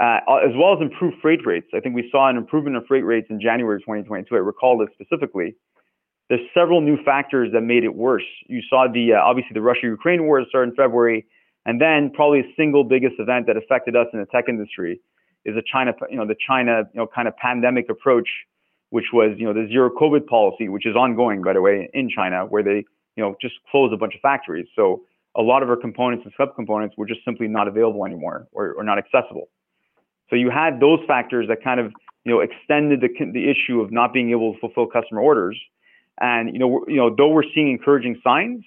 uh, 0.00 0.18
as 0.44 0.52
well 0.56 0.74
as 0.74 0.80
improved 0.80 1.16
freight 1.22 1.44
rates. 1.46 1.68
I 1.74 1.80
think 1.80 1.94
we 1.94 2.08
saw 2.10 2.28
an 2.28 2.36
improvement 2.36 2.76
in 2.76 2.84
freight 2.86 3.04
rates 3.04 3.28
in 3.30 3.40
January 3.40 3.80
2022. 3.80 4.34
I 4.34 4.38
recall 4.38 4.78
this 4.78 4.88
specifically. 4.94 5.54
There's 6.28 6.40
several 6.54 6.80
new 6.80 7.02
factors 7.04 7.50
that 7.52 7.60
made 7.60 7.84
it 7.84 7.94
worse. 7.94 8.24
You 8.48 8.62
saw 8.68 8.86
the 8.92 9.14
uh, 9.14 9.20
obviously 9.20 9.54
the 9.54 9.60
Russia-Ukraine 9.60 10.24
war 10.24 10.42
started 10.48 10.70
in 10.70 10.76
February, 10.76 11.26
and 11.66 11.80
then 11.80 12.10
probably 12.14 12.42
the 12.42 12.52
single 12.56 12.84
biggest 12.84 13.14
event 13.18 13.46
that 13.46 13.56
affected 13.56 13.96
us 13.96 14.06
in 14.12 14.20
the 14.20 14.26
tech 14.26 14.46
industry 14.48 15.00
is 15.44 15.54
the 15.54 15.62
China, 15.70 15.92
you 16.10 16.16
know, 16.16 16.26
the 16.26 16.36
China, 16.46 16.84
you 16.94 17.00
know, 17.00 17.06
kind 17.06 17.28
of 17.28 17.36
pandemic 17.36 17.86
approach, 17.90 18.28
which 18.90 19.06
was, 19.12 19.34
you 19.36 19.44
know, 19.44 19.52
the 19.52 19.66
zero 19.68 19.90
COVID 19.90 20.26
policy, 20.26 20.68
which 20.68 20.86
is 20.86 20.96
ongoing, 20.96 21.42
by 21.42 21.52
the 21.52 21.60
way, 21.60 21.90
in 21.92 22.08
China, 22.08 22.46
where 22.46 22.62
they, 22.62 22.84
you 23.16 23.22
know, 23.22 23.36
just 23.40 23.54
closed 23.70 23.92
a 23.92 23.96
bunch 23.96 24.14
of 24.14 24.20
factories. 24.20 24.66
So 24.74 25.02
a 25.36 25.42
lot 25.42 25.62
of 25.62 25.68
our 25.68 25.76
components 25.76 26.24
and 26.24 26.32
subcomponents 26.38 26.90
were 26.96 27.06
just 27.06 27.20
simply 27.24 27.48
not 27.48 27.68
available 27.68 28.04
anymore 28.06 28.48
or, 28.52 28.72
or 28.72 28.84
not 28.84 28.98
accessible. 28.98 29.48
So 30.30 30.36
you 30.36 30.50
had 30.50 30.80
those 30.80 31.00
factors 31.06 31.46
that 31.48 31.62
kind 31.62 31.80
of, 31.80 31.92
you 32.24 32.32
know, 32.32 32.40
extended 32.40 33.00
the, 33.00 33.08
the 33.32 33.50
issue 33.50 33.80
of 33.80 33.92
not 33.92 34.12
being 34.12 34.30
able 34.30 34.54
to 34.54 34.60
fulfill 34.60 34.86
customer 34.86 35.20
orders. 35.20 35.58
And, 36.20 36.52
you 36.52 36.58
know, 36.58 36.84
you 36.88 36.96
know, 36.96 37.14
though 37.14 37.28
we're 37.28 37.44
seeing 37.54 37.70
encouraging 37.70 38.20
signs, 38.22 38.64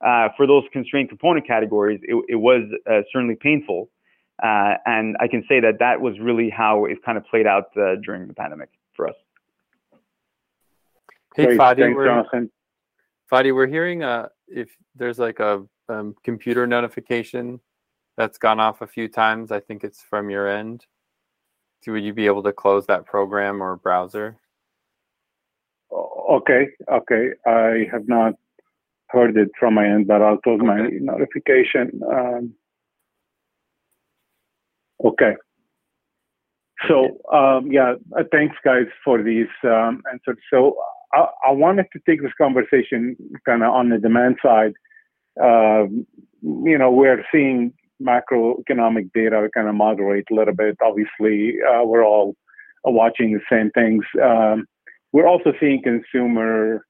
uh, 0.00 0.28
for 0.36 0.46
those 0.46 0.64
constrained 0.72 1.08
component 1.08 1.46
categories, 1.46 2.00
it, 2.02 2.24
it 2.28 2.36
was 2.36 2.62
uh, 2.90 3.00
certainly 3.12 3.36
painful. 3.36 3.90
Uh, 4.42 4.74
and 4.86 5.16
I 5.20 5.26
can 5.26 5.44
say 5.48 5.60
that 5.60 5.80
that 5.80 6.00
was 6.00 6.18
really 6.20 6.48
how 6.48 6.84
it 6.84 7.02
kind 7.04 7.18
of 7.18 7.26
played 7.26 7.46
out 7.46 7.76
uh, 7.76 7.96
during 8.04 8.28
the 8.28 8.34
pandemic 8.34 8.70
for 8.94 9.08
us. 9.08 9.16
Hey, 11.34 11.46
Great. 11.46 11.58
Fadi, 11.58 11.78
Thanks, 11.78 11.96
we're, 11.96 12.06
Jonathan. 12.06 12.50
Fadi, 13.30 13.54
we're 13.54 13.66
hearing 13.66 14.02
uh, 14.02 14.28
if 14.46 14.70
there's 14.94 15.18
like 15.18 15.40
a 15.40 15.64
um, 15.88 16.14
computer 16.22 16.66
notification 16.66 17.60
that's 18.16 18.38
gone 18.38 18.60
off 18.60 18.80
a 18.80 18.86
few 18.86 19.08
times. 19.08 19.52
I 19.52 19.60
think 19.60 19.84
it's 19.84 20.02
from 20.02 20.30
your 20.30 20.48
end. 20.48 20.86
So 21.82 21.92
would 21.92 22.02
you 22.02 22.12
be 22.12 22.26
able 22.26 22.42
to 22.44 22.52
close 22.52 22.86
that 22.86 23.06
program 23.06 23.62
or 23.62 23.76
browser? 23.76 24.36
Okay, 25.90 26.68
okay. 26.92 27.30
I 27.46 27.86
have 27.90 28.08
not 28.08 28.34
heard 29.08 29.36
it 29.36 29.50
from 29.58 29.74
my 29.74 29.86
end, 29.86 30.06
but 30.06 30.22
I'll 30.22 30.38
close 30.38 30.60
my 30.62 30.88
notification. 31.00 32.00
Um, 32.10 32.54
okay. 35.04 35.34
So, 36.86 37.18
um, 37.32 37.72
yeah, 37.72 37.94
uh, 38.16 38.24
thanks, 38.30 38.56
guys, 38.64 38.86
for 39.04 39.22
these 39.22 39.48
um, 39.64 40.02
answers. 40.12 40.38
So, 40.50 40.76
I, 41.12 41.26
I 41.48 41.50
wanted 41.52 41.86
to 41.94 42.00
take 42.06 42.22
this 42.22 42.32
conversation 42.38 43.16
kind 43.46 43.62
of 43.62 43.72
on 43.72 43.88
the 43.88 43.98
demand 43.98 44.36
side. 44.42 44.74
Um, 45.42 46.06
you 46.42 46.76
know, 46.76 46.90
we're 46.90 47.24
seeing 47.32 47.72
macroeconomic 48.00 49.10
data 49.12 49.48
kind 49.54 49.68
of 49.68 49.74
moderate 49.74 50.26
a 50.30 50.34
little 50.34 50.54
bit. 50.54 50.76
Obviously, 50.82 51.56
uh, 51.68 51.84
we're 51.84 52.04
all 52.04 52.36
watching 52.84 53.32
the 53.32 53.40
same 53.50 53.70
things. 53.70 54.04
Um, 54.22 54.66
we're 55.12 55.26
also 55.26 55.52
seeing 55.60 55.82
consumer 55.82 56.84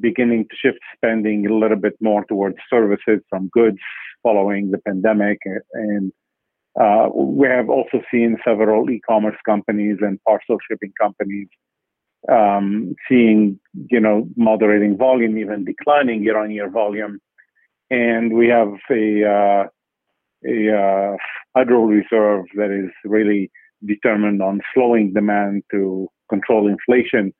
beginning 0.00 0.46
to 0.50 0.56
shift 0.56 0.78
spending 0.94 1.46
a 1.46 1.54
little 1.54 1.76
bit 1.76 1.94
more 2.00 2.24
towards 2.24 2.56
services 2.70 3.20
from 3.28 3.48
goods 3.52 3.78
following 4.22 4.70
the 4.70 4.78
pandemic. 4.78 5.38
And 5.74 6.12
uh, 6.80 7.08
we 7.14 7.48
have 7.48 7.68
also 7.68 8.02
seen 8.10 8.36
several 8.44 8.88
e-commerce 8.90 9.36
companies 9.44 9.98
and 10.00 10.22
parcel 10.24 10.58
shipping 10.68 10.92
companies 11.00 11.48
um, 12.30 12.94
seeing, 13.08 13.58
you 13.90 14.00
know, 14.00 14.28
moderating 14.36 14.96
volume, 14.96 15.38
even 15.38 15.64
declining 15.64 16.22
year-on-year 16.22 16.70
volume. 16.70 17.18
And 17.90 18.34
we 18.34 18.48
have 18.48 18.72
a 18.90 19.24
uh, 19.24 19.66
a 20.46 20.72
uh, 20.72 21.16
Federal 21.54 21.86
Reserve 21.86 22.44
that 22.54 22.70
is 22.70 22.90
really 23.04 23.50
determined 23.84 24.42
on 24.42 24.60
slowing 24.74 25.12
demand 25.12 25.62
to 25.70 26.08
control 26.28 26.68
inflation 26.68 27.32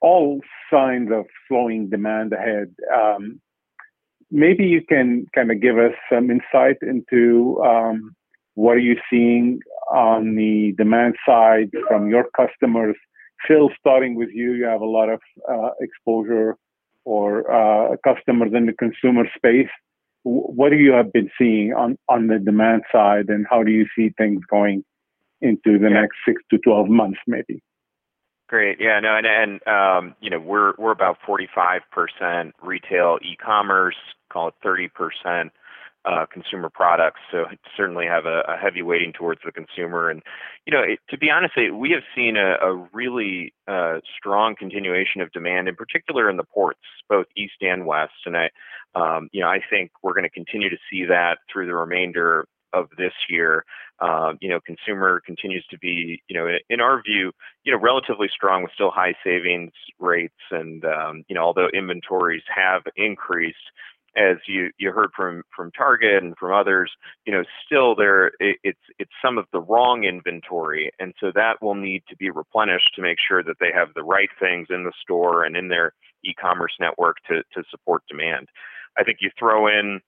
all 0.00 0.40
signs 0.70 1.10
of 1.12 1.26
slowing 1.46 1.88
demand 1.88 2.32
ahead. 2.32 2.74
Um, 2.94 3.40
maybe 4.30 4.64
you 4.64 4.82
can 4.86 5.26
kind 5.34 5.50
of 5.50 5.60
give 5.60 5.78
us 5.78 5.92
some 6.12 6.30
insight 6.30 6.76
into 6.82 7.60
um, 7.64 8.14
what 8.54 8.72
are 8.76 8.80
you 8.80 8.96
seeing 9.10 9.60
on 9.90 10.34
the 10.36 10.74
demand 10.76 11.16
side 11.26 11.70
from 11.88 12.08
your 12.08 12.26
customers. 12.36 12.96
Phil, 13.46 13.70
starting 13.78 14.16
with 14.16 14.30
you, 14.32 14.52
you 14.52 14.64
have 14.64 14.80
a 14.80 14.86
lot 14.86 15.08
of 15.08 15.20
uh, 15.48 15.70
exposure 15.80 16.56
or 17.04 17.50
uh, 17.50 17.96
customers 18.04 18.52
in 18.54 18.66
the 18.66 18.72
consumer 18.72 19.24
space. 19.36 19.68
What 20.24 20.70
do 20.70 20.76
you 20.76 20.92
have 20.92 21.12
been 21.12 21.30
seeing 21.38 21.72
on, 21.72 21.96
on 22.08 22.26
the 22.26 22.38
demand 22.38 22.82
side, 22.92 23.28
and 23.28 23.46
how 23.48 23.62
do 23.62 23.70
you 23.70 23.86
see 23.96 24.10
things 24.18 24.42
going 24.50 24.84
into 25.40 25.78
the 25.78 25.88
Yeah. 25.88 26.00
next 26.02 26.16
six 26.26 26.42
to 26.50 26.58
12 26.58 26.88
months, 26.88 27.20
maybe? 27.26 27.62
Great. 28.48 28.78
Yeah, 28.80 28.98
no, 29.00 29.14
and, 29.14 29.26
and 29.26 29.68
um, 29.68 30.14
you 30.20 30.30
know, 30.30 30.40
we're 30.40 30.72
we're 30.78 30.90
about 30.90 31.18
45% 31.26 32.52
retail 32.62 33.18
e-commerce, 33.22 33.96
call 34.32 34.48
it 34.48 34.54
30% 34.64 35.50
uh, 36.06 36.24
consumer 36.32 36.70
products. 36.70 37.20
So 37.30 37.44
certainly 37.76 38.06
have 38.06 38.24
a, 38.24 38.40
a 38.48 38.56
heavy 38.56 38.80
weighting 38.80 39.12
towards 39.12 39.42
the 39.44 39.52
consumer. 39.52 40.08
And 40.08 40.22
you 40.64 40.72
know, 40.72 40.80
it, 40.82 41.00
to 41.10 41.18
be 41.18 41.28
honest, 41.28 41.54
we 41.74 41.90
have 41.90 42.04
seen 42.16 42.38
a, 42.38 42.54
a 42.62 42.88
really 42.94 43.52
uh, 43.66 43.98
strong 44.16 44.54
continuation 44.58 45.20
of 45.20 45.30
demand, 45.32 45.68
in 45.68 45.76
particular 45.76 46.30
in 46.30 46.38
the 46.38 46.44
ports, 46.44 46.80
both 47.06 47.26
east 47.36 47.60
and 47.60 47.84
west. 47.84 48.14
And 48.24 48.34
I, 48.34 48.48
um, 48.94 49.28
you 49.30 49.42
know, 49.42 49.48
I 49.48 49.60
think 49.68 49.90
we're 50.02 50.14
going 50.14 50.24
to 50.24 50.30
continue 50.30 50.70
to 50.70 50.78
see 50.90 51.04
that 51.04 51.36
through 51.52 51.66
the 51.66 51.74
remainder 51.74 52.46
of 52.72 52.88
this 52.96 53.12
year. 53.28 53.64
Um, 54.00 54.38
you 54.40 54.48
know, 54.48 54.60
consumer 54.60 55.20
continues 55.24 55.66
to 55.70 55.78
be, 55.78 56.22
you 56.28 56.36
know, 56.36 56.46
in 56.70 56.80
our 56.80 57.02
view, 57.02 57.32
you 57.64 57.72
know, 57.72 57.78
relatively 57.78 58.28
strong 58.32 58.62
with 58.62 58.72
still 58.72 58.90
high 58.90 59.14
savings 59.24 59.72
rates. 59.98 60.34
And, 60.50 60.84
um, 60.84 61.24
you 61.28 61.34
know, 61.34 61.42
although 61.42 61.68
inventories 61.74 62.44
have 62.54 62.82
increased, 62.96 63.56
as 64.16 64.36
you, 64.46 64.70
you 64.78 64.90
heard 64.90 65.10
from, 65.14 65.42
from 65.54 65.70
Target 65.72 66.22
and 66.22 66.34
from 66.38 66.52
others, 66.52 66.90
you 67.26 67.32
know, 67.32 67.44
still 67.64 67.94
there, 67.94 68.28
it, 68.40 68.56
it's, 68.64 68.80
it's 68.98 69.10
some 69.22 69.38
of 69.38 69.46
the 69.52 69.60
wrong 69.60 70.04
inventory. 70.04 70.90
And 70.98 71.12
so 71.20 71.30
that 71.34 71.60
will 71.60 71.74
need 71.74 72.02
to 72.08 72.16
be 72.16 72.30
replenished 72.30 72.90
to 72.96 73.02
make 73.02 73.18
sure 73.26 73.42
that 73.44 73.56
they 73.60 73.70
have 73.74 73.88
the 73.94 74.02
right 74.02 74.30
things 74.40 74.68
in 74.70 74.84
the 74.84 74.92
store 75.02 75.44
and 75.44 75.56
in 75.56 75.68
their 75.68 75.92
e-commerce 76.24 76.72
network 76.80 77.16
to, 77.28 77.42
to 77.54 77.62
support 77.70 78.02
demand. 78.08 78.48
I 78.96 79.04
think 79.04 79.18
you 79.20 79.30
throw 79.38 79.68
in, 79.68 80.00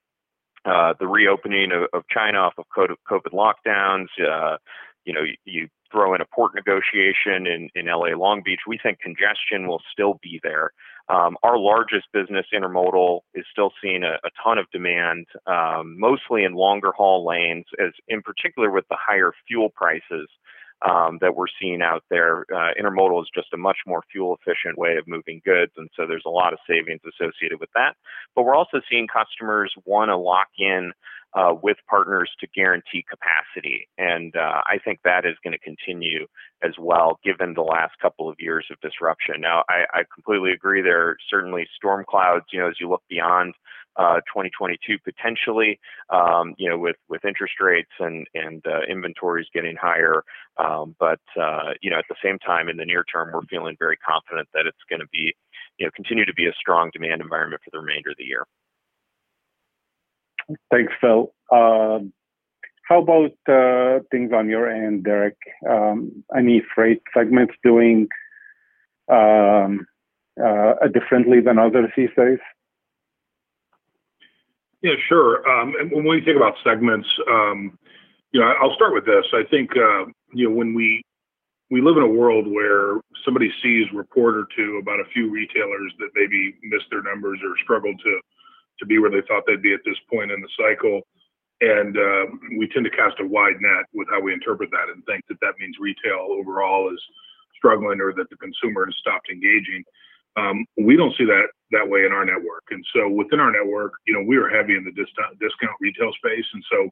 uh, 0.65 0.93
the 0.99 1.07
reopening 1.07 1.71
of, 1.71 1.83
of 1.93 2.03
China 2.09 2.37
off 2.39 2.53
of 2.57 2.65
COVID 2.75 3.33
lockdowns. 3.33 4.07
Uh, 4.19 4.57
you 5.05 5.13
know, 5.13 5.23
you, 5.23 5.35
you, 5.45 5.67
throw 5.91 6.15
in 6.15 6.21
a 6.21 6.25
port 6.33 6.55
negotiation 6.55 7.45
in, 7.45 7.69
in 7.75 7.87
LA 7.87 8.15
Long 8.15 8.41
Beach. 8.45 8.61
We 8.65 8.79
think 8.81 8.99
congestion 9.01 9.67
will 9.67 9.81
still 9.91 10.19
be 10.23 10.39
there. 10.41 10.71
Um, 11.09 11.35
our 11.43 11.57
largest 11.57 12.05
business, 12.13 12.45
intermodal, 12.53 13.21
is 13.33 13.43
still 13.51 13.73
seeing 13.83 14.03
a, 14.03 14.13
a 14.23 14.29
ton 14.41 14.57
of 14.57 14.67
demand, 14.71 15.25
um, 15.47 15.99
mostly 15.99 16.45
in 16.45 16.53
longer 16.53 16.93
haul 16.95 17.27
lanes, 17.27 17.65
as 17.77 17.91
in 18.07 18.21
particular 18.21 18.71
with 18.71 18.85
the 18.89 18.95
higher 18.97 19.33
fuel 19.47 19.69
prices. 19.69 20.29
Um, 20.83 21.19
that 21.21 21.35
we're 21.35 21.45
seeing 21.61 21.83
out 21.83 22.03
there. 22.09 22.43
Uh, 22.51 22.73
intermodal 22.73 23.21
is 23.21 23.29
just 23.35 23.53
a 23.53 23.57
much 23.57 23.77
more 23.85 24.01
fuel 24.11 24.35
efficient 24.41 24.79
way 24.79 24.95
of 24.95 25.07
moving 25.07 25.39
goods, 25.45 25.71
and 25.77 25.87
so 25.95 26.07
there's 26.07 26.25
a 26.25 26.29
lot 26.29 26.53
of 26.53 26.59
savings 26.67 27.01
associated 27.05 27.59
with 27.59 27.69
that. 27.75 27.95
But 28.35 28.45
we're 28.45 28.55
also 28.55 28.81
seeing 28.89 29.07
customers 29.07 29.71
want 29.85 30.09
to 30.09 30.17
lock 30.17 30.47
in 30.57 30.91
uh, 31.33 31.53
with 31.61 31.77
partners 31.89 32.29
to 32.39 32.47
guarantee 32.53 33.03
capacity, 33.09 33.87
and 33.97 34.35
uh, 34.35 34.61
I 34.65 34.77
think 34.83 34.99
that 35.03 35.25
is 35.25 35.35
going 35.43 35.53
to 35.53 35.59
continue 35.59 36.27
as 36.63 36.73
well, 36.79 37.19
given 37.23 37.53
the 37.53 37.61
last 37.61 37.93
couple 38.01 38.29
of 38.29 38.35
years 38.39 38.65
of 38.71 38.79
disruption. 38.81 39.35
Now, 39.39 39.63
I, 39.69 39.85
I 39.93 40.03
completely 40.13 40.51
agree. 40.51 40.81
There 40.81 41.09
are 41.09 41.17
certainly 41.29 41.67
storm 41.75 42.05
clouds, 42.07 42.45
you 42.51 42.59
know, 42.59 42.67
as 42.67 42.75
you 42.79 42.89
look 42.89 43.03
beyond 43.09 43.53
uh, 43.97 44.21
2022 44.27 44.97
potentially, 45.03 45.79
um, 46.09 46.53
you 46.57 46.69
know, 46.69 46.77
with 46.77 46.95
with 47.09 47.25
interest 47.25 47.55
rates 47.59 47.91
and 47.99 48.27
and 48.33 48.65
uh, 48.65 48.81
inventories 48.89 49.47
getting 49.53 49.75
higher. 49.75 50.23
Um, 50.57 50.95
but 50.99 51.19
uh, 51.39 51.73
you 51.81 51.89
know, 51.89 51.97
at 51.97 52.05
the 52.09 52.15
same 52.23 52.39
time, 52.39 52.69
in 52.69 52.77
the 52.77 52.85
near 52.85 53.03
term, 53.03 53.31
we're 53.33 53.41
feeling 53.49 53.75
very 53.79 53.97
confident 53.97 54.47
that 54.53 54.65
it's 54.65 54.77
going 54.89 55.01
to 55.01 55.07
be, 55.11 55.33
you 55.77 55.85
know, 55.85 55.91
continue 55.95 56.25
to 56.25 56.33
be 56.33 56.47
a 56.47 56.53
strong 56.53 56.89
demand 56.93 57.21
environment 57.21 57.61
for 57.63 57.71
the 57.71 57.79
remainder 57.79 58.11
of 58.11 58.17
the 58.17 58.25
year. 58.25 58.45
Thanks, 60.71 60.93
Phil. 60.99 61.33
Um, 61.51 62.13
how 62.83 63.01
about 63.01 63.31
uh, 63.47 64.03
things 64.11 64.31
on 64.33 64.49
your 64.49 64.69
end, 64.69 65.03
Derek? 65.03 65.37
Um, 65.69 66.23
any 66.37 66.61
freight 66.73 67.01
segments 67.13 67.53
doing 67.63 68.07
um, 69.09 69.85
uh, 70.43 70.73
differently 70.93 71.39
than 71.41 71.57
others 71.57 71.89
these 71.95 72.09
days? 72.17 72.39
Yeah, 74.81 74.95
sure. 75.07 75.43
When 75.91 76.07
we 76.07 76.21
think 76.25 76.37
about 76.37 76.55
segments, 76.63 77.07
you 78.31 78.39
know, 78.39 78.53
I'll 78.61 78.75
start 78.75 78.93
with 78.93 79.05
this. 79.05 79.25
I 79.33 79.43
think 79.49 79.71
uh, 79.75 80.05
you 80.33 80.49
know 80.49 80.55
when 80.55 80.73
we 80.73 81.03
we 81.69 81.81
live 81.81 81.97
in 81.97 82.03
a 82.03 82.07
world 82.07 82.47
where 82.47 82.99
somebody 83.23 83.51
sees 83.61 83.85
report 83.93 84.35
or 84.35 84.45
two 84.55 84.79
about 84.81 84.99
a 84.99 85.09
few 85.13 85.31
retailers 85.31 85.93
that 85.99 86.09
maybe 86.15 86.55
missed 86.63 86.87
their 86.91 87.01
numbers 87.03 87.39
or 87.43 87.55
struggled 87.63 87.99
to 88.03 88.19
to 88.81 88.85
be 88.85 88.99
where 88.99 89.09
they 89.09 89.23
thought 89.27 89.43
they'd 89.47 89.61
be 89.61 89.73
at 89.73 89.85
this 89.85 89.97
point 90.11 90.31
in 90.31 90.41
the 90.41 90.51
cycle. 90.59 91.01
And 91.61 91.95
uh, 91.95 92.25
we 92.57 92.67
tend 92.67 92.83
to 92.85 92.91
cast 92.91 93.21
a 93.21 93.25
wide 93.25 93.61
net 93.61 93.85
with 93.93 94.09
how 94.09 94.19
we 94.19 94.33
interpret 94.33 94.69
that 94.71 94.89
and 94.91 95.05
think 95.05 95.23
that 95.29 95.39
that 95.41 95.55
means 95.61 95.77
retail 95.79 96.33
overall 96.33 96.91
is 96.91 96.99
struggling 97.55 98.01
or 98.01 98.11
that 98.17 98.29
the 98.29 98.41
consumer 98.41 98.85
has 98.85 98.97
stopped 98.99 99.29
engaging. 99.29 99.85
Um, 100.35 100.65
we 100.81 100.97
don't 100.97 101.15
see 101.17 101.25
that 101.25 101.53
that 101.71 101.87
way 101.87 102.05
in 102.05 102.11
our 102.11 102.25
network. 102.25 102.65
And 102.71 102.83
so 102.95 103.07
within 103.07 103.39
our 103.39 103.51
network, 103.51 103.93
you 104.07 104.13
know, 104.13 104.25
we 104.25 104.37
are 104.37 104.49
heavy 104.49 104.75
in 104.75 104.83
the 104.83 104.91
discount, 104.91 105.37
discount 105.39 105.77
retail 105.79 106.11
space. 106.17 106.47
And 106.53 106.63
so 106.71 106.89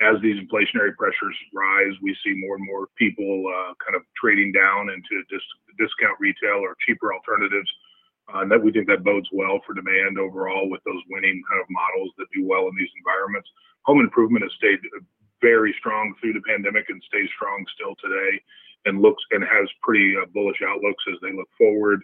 as 0.00 0.20
these 0.22 0.38
inflationary 0.38 0.94
pressures 0.96 1.36
rise, 1.54 1.94
we 2.02 2.16
see 2.24 2.34
more 2.36 2.56
and 2.56 2.64
more 2.64 2.88
people 2.96 3.44
uh, 3.46 3.74
kind 3.82 3.94
of 3.94 4.02
trading 4.14 4.52
down 4.52 4.90
into 4.90 5.22
dis- 5.30 5.58
discount 5.78 6.18
retail 6.18 6.62
or 6.62 6.74
cheaper 6.86 7.12
alternatives. 7.12 7.68
Uh, 8.32 8.44
that 8.44 8.62
we 8.62 8.70
think 8.70 8.86
that 8.86 9.04
bodes 9.04 9.28
well 9.32 9.58
for 9.66 9.72
demand 9.72 10.18
overall 10.18 10.68
with 10.68 10.84
those 10.84 11.00
winning 11.08 11.42
kind 11.48 11.60
of 11.60 11.66
models 11.70 12.12
that 12.18 12.26
do 12.34 12.44
well 12.44 12.68
in 12.68 12.76
these 12.76 12.92
environments. 12.98 13.48
Home 13.86 14.00
improvement 14.00 14.44
has 14.44 14.52
stayed 14.52 14.80
very 15.40 15.74
strong 15.78 16.14
through 16.20 16.34
the 16.34 16.42
pandemic 16.42 16.84
and 16.90 17.02
stays 17.08 17.28
strong 17.34 17.64
still 17.74 17.94
today, 17.96 18.40
and 18.84 19.00
looks 19.00 19.22
and 19.30 19.42
has 19.44 19.68
pretty 19.82 20.14
uh, 20.16 20.26
bullish 20.34 20.60
outlooks 20.66 21.04
as 21.08 21.18
they 21.22 21.32
look 21.32 21.48
forward. 21.56 22.02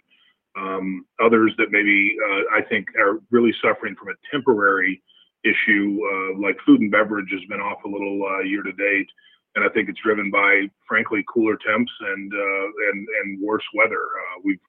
Um, 0.57 1.05
others 1.23 1.53
that 1.57 1.71
maybe 1.71 2.15
uh, 2.17 2.57
I 2.57 2.61
think 2.61 2.87
are 2.97 3.19
really 3.29 3.53
suffering 3.61 3.95
from 3.95 4.09
a 4.09 4.17
temporary 4.31 5.03
issue, 5.43 5.99
uh, 6.01 6.39
like 6.39 6.57
food 6.65 6.81
and 6.81 6.91
beverage, 6.91 7.29
has 7.31 7.43
been 7.49 7.59
off 7.59 7.83
a 7.85 7.89
little 7.89 8.23
uh, 8.25 8.39
year 8.39 8.63
to 8.63 8.71
date, 8.71 9.09
and 9.55 9.63
I 9.63 9.69
think 9.69 9.89
it's 9.89 9.99
driven 10.01 10.31
by, 10.31 10.69
frankly, 10.87 11.23
cooler 11.31 11.57
temps 11.57 11.91
and 12.01 12.33
uh, 12.33 12.67
and 12.91 13.07
and 13.21 13.41
worse 13.43 13.63
weather. 13.73 14.01
Uh, 14.01 14.41
we've 14.43 14.59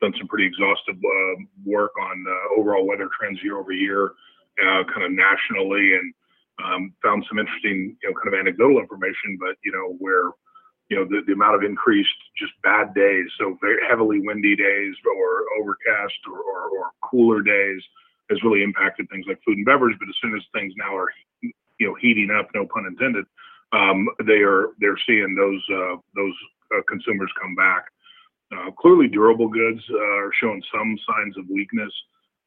done 0.00 0.12
some 0.18 0.28
pretty 0.28 0.46
exhaustive 0.46 0.96
uh, 0.96 1.42
work 1.64 1.92
on 2.00 2.24
overall 2.56 2.86
weather 2.86 3.08
trends 3.18 3.40
year 3.42 3.58
over 3.58 3.72
year, 3.72 4.12
kind 4.58 5.04
of 5.04 5.12
nationally, 5.12 5.94
and 5.94 6.14
um, 6.64 6.92
found 7.02 7.24
some 7.28 7.38
interesting, 7.38 7.96
you 8.02 8.08
know, 8.08 8.14
kind 8.16 8.32
of 8.32 8.38
anecdotal 8.38 8.78
information, 8.78 9.36
but 9.40 9.56
you 9.64 9.72
know 9.72 9.96
where 9.98 10.32
you 10.88 10.96
know, 10.96 11.04
the, 11.04 11.22
the 11.26 11.32
amount 11.32 11.56
of 11.56 11.62
increased 11.62 12.14
just 12.38 12.52
bad 12.62 12.94
days, 12.94 13.26
so 13.38 13.58
very 13.60 13.78
heavily 13.88 14.20
windy 14.20 14.54
days 14.54 14.94
or 15.04 15.44
overcast 15.60 16.14
or, 16.30 16.38
or, 16.38 16.68
or 16.70 16.90
cooler 17.02 17.42
days 17.42 17.82
has 18.30 18.42
really 18.42 18.62
impacted 18.62 19.08
things 19.10 19.24
like 19.28 19.38
food 19.44 19.56
and 19.56 19.66
beverage. 19.66 19.96
But 19.98 20.08
as 20.08 20.14
soon 20.22 20.36
as 20.36 20.42
things 20.54 20.72
now 20.76 20.96
are, 20.96 21.10
you 21.42 21.88
know, 21.88 21.94
heating 22.00 22.30
up, 22.30 22.48
no 22.54 22.66
pun 22.66 22.86
intended, 22.86 23.24
um, 23.72 24.08
they 24.26 24.42
are 24.46 24.70
they're 24.78 24.98
seeing 25.06 25.34
those 25.34 25.62
uh, 25.74 25.96
those 26.14 26.34
uh, 26.74 26.82
consumers 26.88 27.30
come 27.40 27.54
back. 27.54 27.86
Uh, 28.54 28.70
clearly, 28.78 29.08
durable 29.08 29.48
goods 29.48 29.82
uh, 29.90 29.98
are 29.98 30.30
showing 30.40 30.62
some 30.72 30.96
signs 31.06 31.36
of 31.36 31.44
weakness 31.50 31.92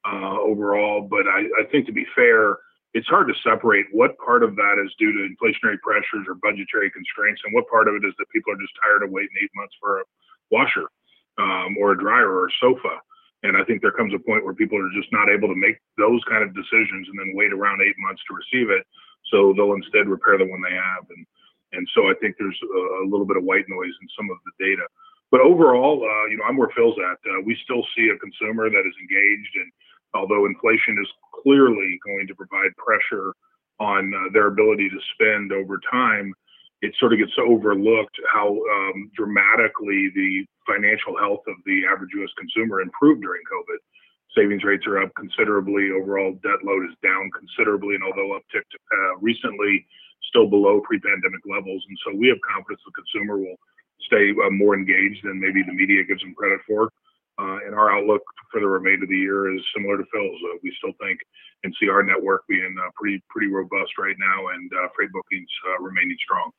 uh, 0.04 0.38
overall, 0.40 1.02
but 1.02 1.28
I, 1.28 1.44
I 1.60 1.64
think 1.70 1.86
to 1.86 1.92
be 1.92 2.06
fair, 2.16 2.58
it's 2.94 3.06
hard 3.06 3.28
to 3.28 3.34
separate 3.44 3.86
what 3.92 4.18
part 4.18 4.42
of 4.42 4.56
that 4.56 4.82
is 4.82 4.90
due 4.98 5.12
to 5.12 5.28
inflationary 5.28 5.78
pressures 5.80 6.26
or 6.26 6.34
budgetary 6.42 6.90
constraints, 6.90 7.42
and 7.44 7.54
what 7.54 7.68
part 7.68 7.86
of 7.86 7.94
it 7.94 8.04
is 8.06 8.14
that 8.18 8.30
people 8.32 8.52
are 8.52 8.60
just 8.60 8.72
tired 8.82 9.02
of 9.04 9.10
waiting 9.10 9.36
eight 9.42 9.52
months 9.54 9.74
for 9.78 10.00
a 10.00 10.04
washer 10.50 10.88
um, 11.38 11.76
or 11.78 11.92
a 11.92 11.98
dryer 11.98 12.32
or 12.32 12.48
a 12.48 12.56
sofa. 12.60 12.98
And 13.42 13.56
I 13.56 13.64
think 13.64 13.80
there 13.80 13.92
comes 13.92 14.12
a 14.12 14.18
point 14.18 14.44
where 14.44 14.54
people 14.54 14.76
are 14.76 14.92
just 14.92 15.12
not 15.12 15.30
able 15.30 15.48
to 15.48 15.56
make 15.56 15.80
those 15.96 16.20
kind 16.28 16.42
of 16.44 16.52
decisions 16.52 17.08
and 17.08 17.16
then 17.16 17.32
wait 17.32 17.52
around 17.52 17.80
eight 17.80 17.96
months 17.98 18.20
to 18.28 18.36
receive 18.36 18.68
it. 18.68 18.84
So 19.32 19.54
they'll 19.56 19.72
instead 19.76 20.08
repair 20.08 20.36
the 20.36 20.44
one 20.48 20.60
they 20.60 20.76
have. 20.76 21.04
And 21.08 21.24
and 21.72 21.86
so 21.94 22.10
I 22.10 22.14
think 22.20 22.34
there's 22.36 22.58
a, 22.58 23.06
a 23.06 23.08
little 23.08 23.24
bit 23.26 23.36
of 23.36 23.44
white 23.44 23.68
noise 23.68 23.94
in 24.02 24.08
some 24.18 24.28
of 24.28 24.36
the 24.44 24.52
data. 24.58 24.82
But 25.30 25.40
overall, 25.40 26.02
uh, 26.02 26.26
you 26.26 26.36
know, 26.36 26.44
I'm 26.44 26.56
where 26.56 26.70
Phil's 26.74 26.98
at. 26.98 27.18
Uh, 27.22 27.42
we 27.46 27.56
still 27.62 27.86
see 27.96 28.10
a 28.10 28.18
consumer 28.18 28.68
that 28.68 28.84
is 28.86 28.96
engaged 29.00 29.54
and 29.56 29.70
although 30.14 30.46
inflation 30.46 30.98
is 31.00 31.08
clearly 31.42 31.98
going 32.04 32.26
to 32.26 32.34
provide 32.34 32.74
pressure 32.76 33.34
on 33.78 34.12
uh, 34.12 34.32
their 34.32 34.48
ability 34.48 34.88
to 34.90 35.00
spend 35.14 35.52
over 35.52 35.80
time, 35.90 36.34
it 36.82 36.94
sort 36.98 37.12
of 37.12 37.18
gets 37.18 37.32
overlooked 37.38 38.16
how 38.32 38.48
um, 38.48 39.10
dramatically 39.14 40.10
the 40.14 40.44
financial 40.66 41.16
health 41.16 41.44
of 41.46 41.56
the 41.66 41.84
average 41.84 42.10
U.S. 42.16 42.32
consumer 42.38 42.80
improved 42.80 43.22
during 43.22 43.42
COVID. 43.44 43.80
Savings 44.36 44.64
rates 44.64 44.86
are 44.86 45.02
up 45.02 45.12
considerably. 45.16 45.90
Overall 45.90 46.38
debt 46.42 46.62
load 46.64 46.84
is 46.88 46.96
down 47.02 47.30
considerably, 47.36 47.96
and 47.96 48.04
although 48.04 48.38
upticked 48.38 48.72
uh, 48.72 49.18
recently, 49.20 49.84
still 50.28 50.48
below 50.48 50.80
pre-pandemic 50.80 51.40
levels. 51.44 51.82
And 51.88 51.98
so 52.06 52.16
we 52.16 52.28
have 52.28 52.38
confidence 52.46 52.80
the 52.86 52.94
consumer 52.94 53.36
will 53.36 53.58
stay 54.06 54.30
uh, 54.44 54.50
more 54.50 54.74
engaged 54.74 55.20
than 55.24 55.40
maybe 55.40 55.62
the 55.62 55.72
media 55.72 56.04
gives 56.04 56.22
them 56.22 56.34
credit 56.34 56.60
for. 56.66 56.90
Uh, 57.38 57.56
and 57.64 57.74
our 57.74 57.90
outlook 57.90 58.20
for 58.52 58.60
the 58.60 58.66
remainder 58.66 59.04
of 59.04 59.08
the 59.08 59.16
year 59.16 59.54
is 59.54 59.62
similar 59.74 59.96
to 59.96 60.04
Phil's. 60.12 60.40
Uh, 60.52 60.58
we 60.62 60.74
still 60.76 60.92
think 61.00 61.18
and 61.64 61.74
see 61.80 61.88
our 61.88 62.02
network 62.02 62.42
being 62.48 62.74
uh, 62.78 62.90
pretty 62.94 63.22
pretty 63.30 63.50
robust 63.50 63.92
right 63.98 64.16
now, 64.18 64.48
and 64.48 64.70
uh, 64.72 64.88
freight 64.94 65.10
bookings 65.12 65.48
uh, 65.68 65.82
remaining 65.82 66.16
strong. 66.22 66.50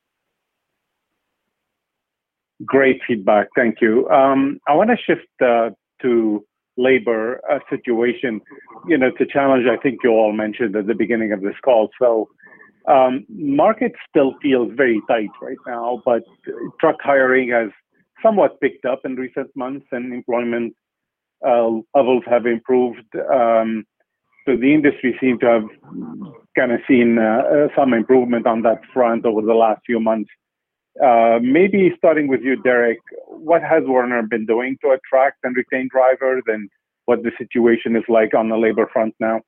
Great 2.64 3.00
feedback, 3.06 3.48
thank 3.54 3.76
you. 3.80 4.08
Um, 4.08 4.58
I 4.66 4.74
want 4.74 4.90
to 4.90 4.96
shift 4.96 5.28
uh, 5.40 5.70
to 6.02 6.44
labor 6.76 7.40
situation. 7.70 8.40
You 8.88 8.98
know, 8.98 9.08
it's 9.08 9.20
a 9.20 9.32
challenge 9.32 9.66
I 9.70 9.80
think 9.80 10.00
you 10.02 10.10
all 10.10 10.32
mentioned 10.32 10.74
at 10.74 10.86
the 10.86 10.94
beginning 10.94 11.32
of 11.32 11.42
this 11.42 11.54
call. 11.64 11.90
So. 12.00 12.28
Um, 12.88 13.24
market 13.28 13.92
still 14.08 14.34
feels 14.42 14.72
very 14.76 15.00
tight 15.08 15.30
right 15.40 15.58
now, 15.66 16.02
but 16.04 16.22
truck 16.80 16.96
hiring 17.00 17.50
has 17.50 17.70
somewhat 18.22 18.60
picked 18.60 18.84
up 18.84 19.00
in 19.04 19.16
recent 19.16 19.54
months 19.54 19.86
and 19.92 20.12
employment 20.12 20.74
uh, 21.46 21.68
levels 21.94 22.22
have 22.26 22.46
improved. 22.46 23.06
Um, 23.32 23.84
so 24.46 24.56
the 24.56 24.74
industry 24.74 25.16
seems 25.20 25.40
to 25.40 25.46
have 25.46 25.64
kind 26.56 26.72
of 26.72 26.80
seen 26.88 27.18
uh, 27.18 27.42
uh, 27.42 27.68
some 27.76 27.92
improvement 27.92 28.46
on 28.46 28.62
that 28.62 28.80
front 28.92 29.24
over 29.24 29.42
the 29.42 29.54
last 29.54 29.80
few 29.86 30.00
months. 30.00 30.30
Uh, 31.02 31.38
maybe 31.40 31.92
starting 31.96 32.28
with 32.28 32.42
you, 32.42 32.60
Derek, 32.62 32.98
what 33.28 33.62
has 33.62 33.82
Werner 33.86 34.22
been 34.22 34.44
doing 34.44 34.76
to 34.82 34.90
attract 34.90 35.38
and 35.42 35.56
retain 35.56 35.88
drivers 35.90 36.42
and 36.46 36.68
what 37.06 37.22
the 37.22 37.30
situation 37.38 37.96
is 37.96 38.04
like 38.08 38.34
on 38.34 38.48
the 38.48 38.56
labor 38.56 38.88
front 38.92 39.14
now? 39.18 39.40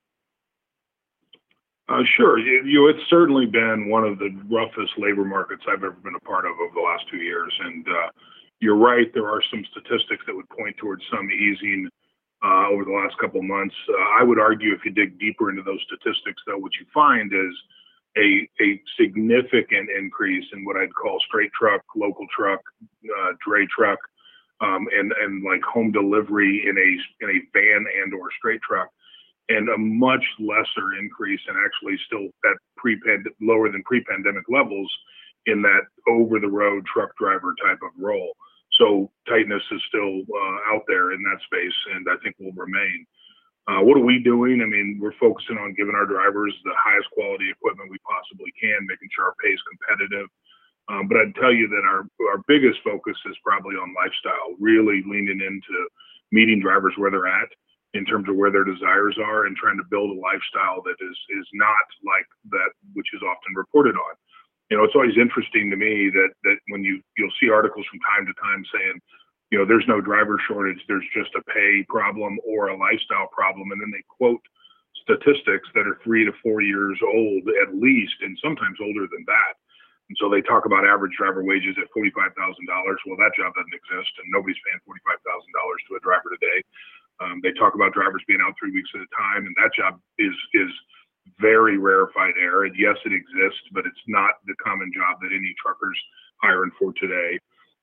Uh, 1.88 2.02
sure. 2.16 2.38
You, 2.38 2.64
you 2.64 2.88
it's 2.88 3.08
certainly 3.10 3.46
been 3.46 3.90
one 3.90 4.04
of 4.04 4.18
the 4.18 4.30
roughest 4.50 4.92
labor 4.96 5.24
markets 5.24 5.62
I've 5.68 5.84
ever 5.84 5.92
been 5.92 6.14
a 6.14 6.20
part 6.20 6.46
of 6.46 6.52
over 6.52 6.72
the 6.74 6.80
last 6.80 7.04
two 7.10 7.18
years. 7.18 7.52
And, 7.60 7.86
uh, 7.86 8.10
you're 8.60 8.76
right. 8.76 9.12
There 9.12 9.28
are 9.28 9.42
some 9.50 9.62
statistics 9.70 10.24
that 10.26 10.34
would 10.34 10.48
point 10.48 10.76
towards 10.78 11.02
some 11.12 11.28
easing 11.30 11.88
uh, 12.42 12.68
over 12.68 12.84
the 12.84 12.92
last 12.92 13.16
couple 13.20 13.40
of 13.40 13.46
months. 13.46 13.74
Uh, 13.88 14.20
I 14.20 14.22
would 14.22 14.38
argue 14.38 14.72
if 14.72 14.84
you 14.84 14.90
dig 14.90 15.18
deeper 15.18 15.50
into 15.50 15.62
those 15.62 15.80
statistics, 15.86 16.40
though, 16.46 16.58
what 16.58 16.72
you 16.80 16.86
find 16.92 17.32
is 17.32 17.54
a, 18.16 18.48
a 18.62 18.80
significant 18.98 19.90
increase 19.90 20.44
in 20.52 20.64
what 20.64 20.76
I'd 20.76 20.94
call 20.94 21.20
straight 21.26 21.50
truck, 21.52 21.82
local 21.96 22.26
truck, 22.34 22.60
uh, 23.04 23.32
dray 23.46 23.66
truck, 23.66 23.98
um, 24.60 24.86
and 24.96 25.12
and 25.20 25.42
like 25.44 25.62
home 25.62 25.90
delivery 25.90 26.64
in 26.66 26.78
a 26.78 27.24
in 27.24 27.36
a 27.36 27.40
van 27.52 27.84
and 28.02 28.14
or 28.14 28.28
straight 28.38 28.62
truck, 28.62 28.88
and 29.48 29.68
a 29.68 29.78
much 29.78 30.24
lesser 30.38 30.96
increase 30.98 31.40
and 31.48 31.56
actually 31.60 31.98
still 32.06 32.28
at 32.48 32.56
pre 32.76 32.98
lower 33.40 33.70
than 33.70 33.82
pre-pandemic 33.84 34.44
levels 34.48 34.90
in 35.46 35.60
that 35.62 35.84
over 36.08 36.40
the 36.40 36.48
road 36.48 36.84
truck 36.86 37.10
driver 37.16 37.54
type 37.62 37.80
of 37.82 37.92
role. 37.98 38.32
So 38.80 39.10
tightness 39.28 39.62
is 39.70 39.82
still 39.88 40.24
uh, 40.24 40.74
out 40.74 40.82
there 40.88 41.12
in 41.12 41.22
that 41.22 41.38
space, 41.44 41.78
and 41.94 42.06
I 42.08 42.16
think 42.24 42.36
will 42.40 42.56
remain. 42.56 43.06
Uh, 43.68 43.80
what 43.80 43.96
are 43.96 44.04
we 44.04 44.20
doing? 44.20 44.60
I 44.60 44.66
mean, 44.66 44.98
we're 45.00 45.16
focusing 45.20 45.56
on 45.56 45.76
giving 45.76 45.94
our 45.94 46.04
drivers 46.04 46.52
the 46.64 46.74
highest 46.76 47.08
quality 47.12 47.48
equipment 47.48 47.90
we 47.90 48.00
possibly 48.04 48.52
can, 48.60 48.84
making 48.84 49.08
sure 49.14 49.32
our 49.32 49.38
pay 49.40 49.52
is 49.52 49.62
competitive. 49.68 50.28
Um, 50.88 51.08
but 51.08 51.16
I'd 51.16 51.36
tell 51.40 51.52
you 51.52 51.68
that 51.68 51.84
our 51.84 52.04
our 52.28 52.44
biggest 52.48 52.80
focus 52.84 53.16
is 53.24 53.36
probably 53.44 53.76
on 53.76 53.96
lifestyle, 53.96 54.52
really 54.60 55.00
leaning 55.06 55.40
into 55.40 55.76
meeting 56.32 56.60
drivers 56.60 56.92
where 56.96 57.10
they're 57.10 57.28
at 57.28 57.48
in 57.94 58.04
terms 58.04 58.28
of 58.28 58.36
where 58.36 58.50
their 58.50 58.64
desires 58.64 59.16
are, 59.22 59.46
and 59.46 59.56
trying 59.56 59.78
to 59.78 59.86
build 59.90 60.10
a 60.10 60.20
lifestyle 60.20 60.82
that 60.82 60.98
is 61.00 61.16
is 61.38 61.46
not 61.54 61.86
like 62.04 62.28
that 62.50 62.70
which 62.94 63.08
is 63.14 63.22
often 63.22 63.54
reported 63.54 63.96
on 63.96 64.14
you 64.70 64.76
know, 64.76 64.84
it's 64.84 64.96
always 64.96 65.16
interesting 65.20 65.70
to 65.70 65.76
me 65.76 66.10
that 66.10 66.32
that 66.44 66.58
when 66.68 66.82
you 66.84 67.00
you'll 67.18 67.38
see 67.40 67.50
articles 67.50 67.84
from 67.90 68.00
time 68.02 68.24
to 68.26 68.34
time 68.40 68.64
saying, 68.72 68.96
you 69.52 69.58
know, 69.60 69.66
there's 69.68 69.86
no 69.86 70.00
driver 70.00 70.40
shortage, 70.48 70.80
there's 70.88 71.06
just 71.14 71.30
a 71.36 71.44
pay 71.52 71.84
problem 71.88 72.38
or 72.48 72.68
a 72.68 72.78
lifestyle 72.78 73.28
problem, 73.30 73.70
and 73.72 73.80
then 73.80 73.92
they 73.92 74.02
quote 74.08 74.40
statistics 75.04 75.68
that 75.76 75.86
are 75.86 76.00
three 76.02 76.24
to 76.24 76.32
four 76.42 76.62
years 76.64 76.96
old 77.04 77.44
at 77.60 77.76
least, 77.76 78.16
and 78.24 78.38
sometimes 78.40 78.80
older 78.80 79.04
than 79.12 79.24
that. 79.28 79.54
And 80.08 80.16
so 80.20 80.28
they 80.28 80.42
talk 80.42 80.64
about 80.64 80.88
average 80.88 81.16
driver 81.16 81.44
wages 81.44 81.76
at 81.76 81.92
forty-five 81.92 82.32
thousand 82.32 82.66
dollars. 82.66 82.98
Well, 83.04 83.20
that 83.20 83.36
job 83.36 83.52
doesn't 83.54 83.76
exist, 83.76 84.12
and 84.18 84.32
nobody's 84.32 84.60
paying 84.64 84.80
forty-five 84.88 85.20
thousand 85.22 85.52
dollars 85.52 85.80
to 85.86 86.00
a 86.00 86.04
driver 86.04 86.32
today. 86.34 86.64
Um, 87.20 87.40
they 87.42 87.52
talk 87.52 87.74
about 87.74 87.92
drivers 87.92 88.22
being 88.26 88.40
out 88.42 88.54
three 88.58 88.72
weeks 88.72 88.90
at 88.94 89.00
a 89.00 89.10
time, 89.14 89.46
and 89.46 89.54
that 89.56 89.70
job 89.76 90.00
is 90.18 90.34
is 90.54 90.70
very 91.40 91.78
rarefied 91.78 92.34
air. 92.40 92.64
And 92.64 92.74
yes, 92.76 92.96
it 93.04 93.12
exists, 93.12 93.64
but 93.72 93.86
it's 93.86 94.04
not 94.08 94.42
the 94.46 94.54
common 94.62 94.90
job 94.94 95.20
that 95.22 95.32
any 95.32 95.54
truckers 95.62 95.98
hiring 96.42 96.70
for 96.78 96.92
today. 96.94 97.38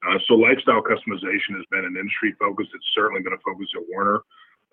Uh, 0.07 0.17
so 0.27 0.33
lifestyle 0.33 0.81
customization 0.81 1.55
has 1.55 1.65
been 1.69 1.85
an 1.85 1.95
industry 1.97 2.33
focus. 2.39 2.67
It's 2.73 2.91
certainly 2.93 3.21
been 3.21 3.33
a 3.33 3.43
focus 3.45 3.67
at 3.75 3.83
Werner. 3.89 4.21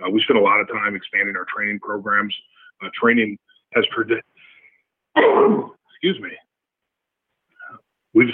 Uh, 0.03 0.11
we 0.11 0.23
spend 0.23 0.39
a 0.39 0.43
lot 0.43 0.61
of 0.61 0.69
time 0.69 0.97
expanding 0.97 1.37
our 1.37 1.47
training 1.55 1.81
programs. 1.81 2.35
Uh, 2.83 2.89
training 2.99 3.39
has 3.75 3.85
predicted. 3.95 4.25
excuse 5.17 6.19
me. 6.21 6.31
We've 8.15 8.33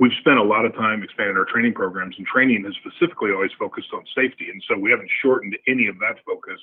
we've 0.00 0.16
spent 0.18 0.38
a 0.38 0.42
lot 0.42 0.64
of 0.64 0.72
time 0.74 1.04
expanding 1.04 1.36
our 1.36 1.44
training 1.44 1.74
programs, 1.74 2.16
and 2.16 2.26
training 2.26 2.64
is 2.64 2.74
specifically 2.80 3.30
always 3.30 3.52
focused 3.58 3.92
on 3.92 4.02
safety. 4.16 4.48
And 4.48 4.60
so 4.66 4.76
we 4.76 4.90
haven't 4.90 5.10
shortened 5.22 5.54
any 5.68 5.86
of 5.86 6.00
that 6.00 6.16
focus, 6.24 6.58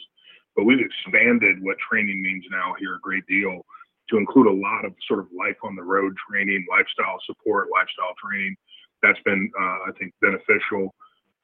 but 0.57 0.65
we've 0.65 0.81
expanded 0.81 1.61
what 1.61 1.77
training 1.77 2.19
means 2.19 2.43
now 2.49 2.73
here 2.79 2.95
a 2.95 2.99
great 2.99 3.25
deal 3.29 3.61
to 4.09 4.17
include 4.17 4.47
a 4.47 4.57
lot 4.57 4.85
of 4.85 4.93
sort 5.07 5.19
of 5.19 5.27
life 5.37 5.57
on 5.63 5.75
the 5.75 5.83
road 5.83 6.17
training, 6.27 6.65
lifestyle 6.65 7.21
support, 7.29 7.69
lifestyle 7.69 8.17
training. 8.17 8.57
That's 9.03 9.21
been, 9.21 9.51
uh, 9.53 9.85
I 9.85 9.91
think, 9.99 10.13
beneficial. 10.19 10.95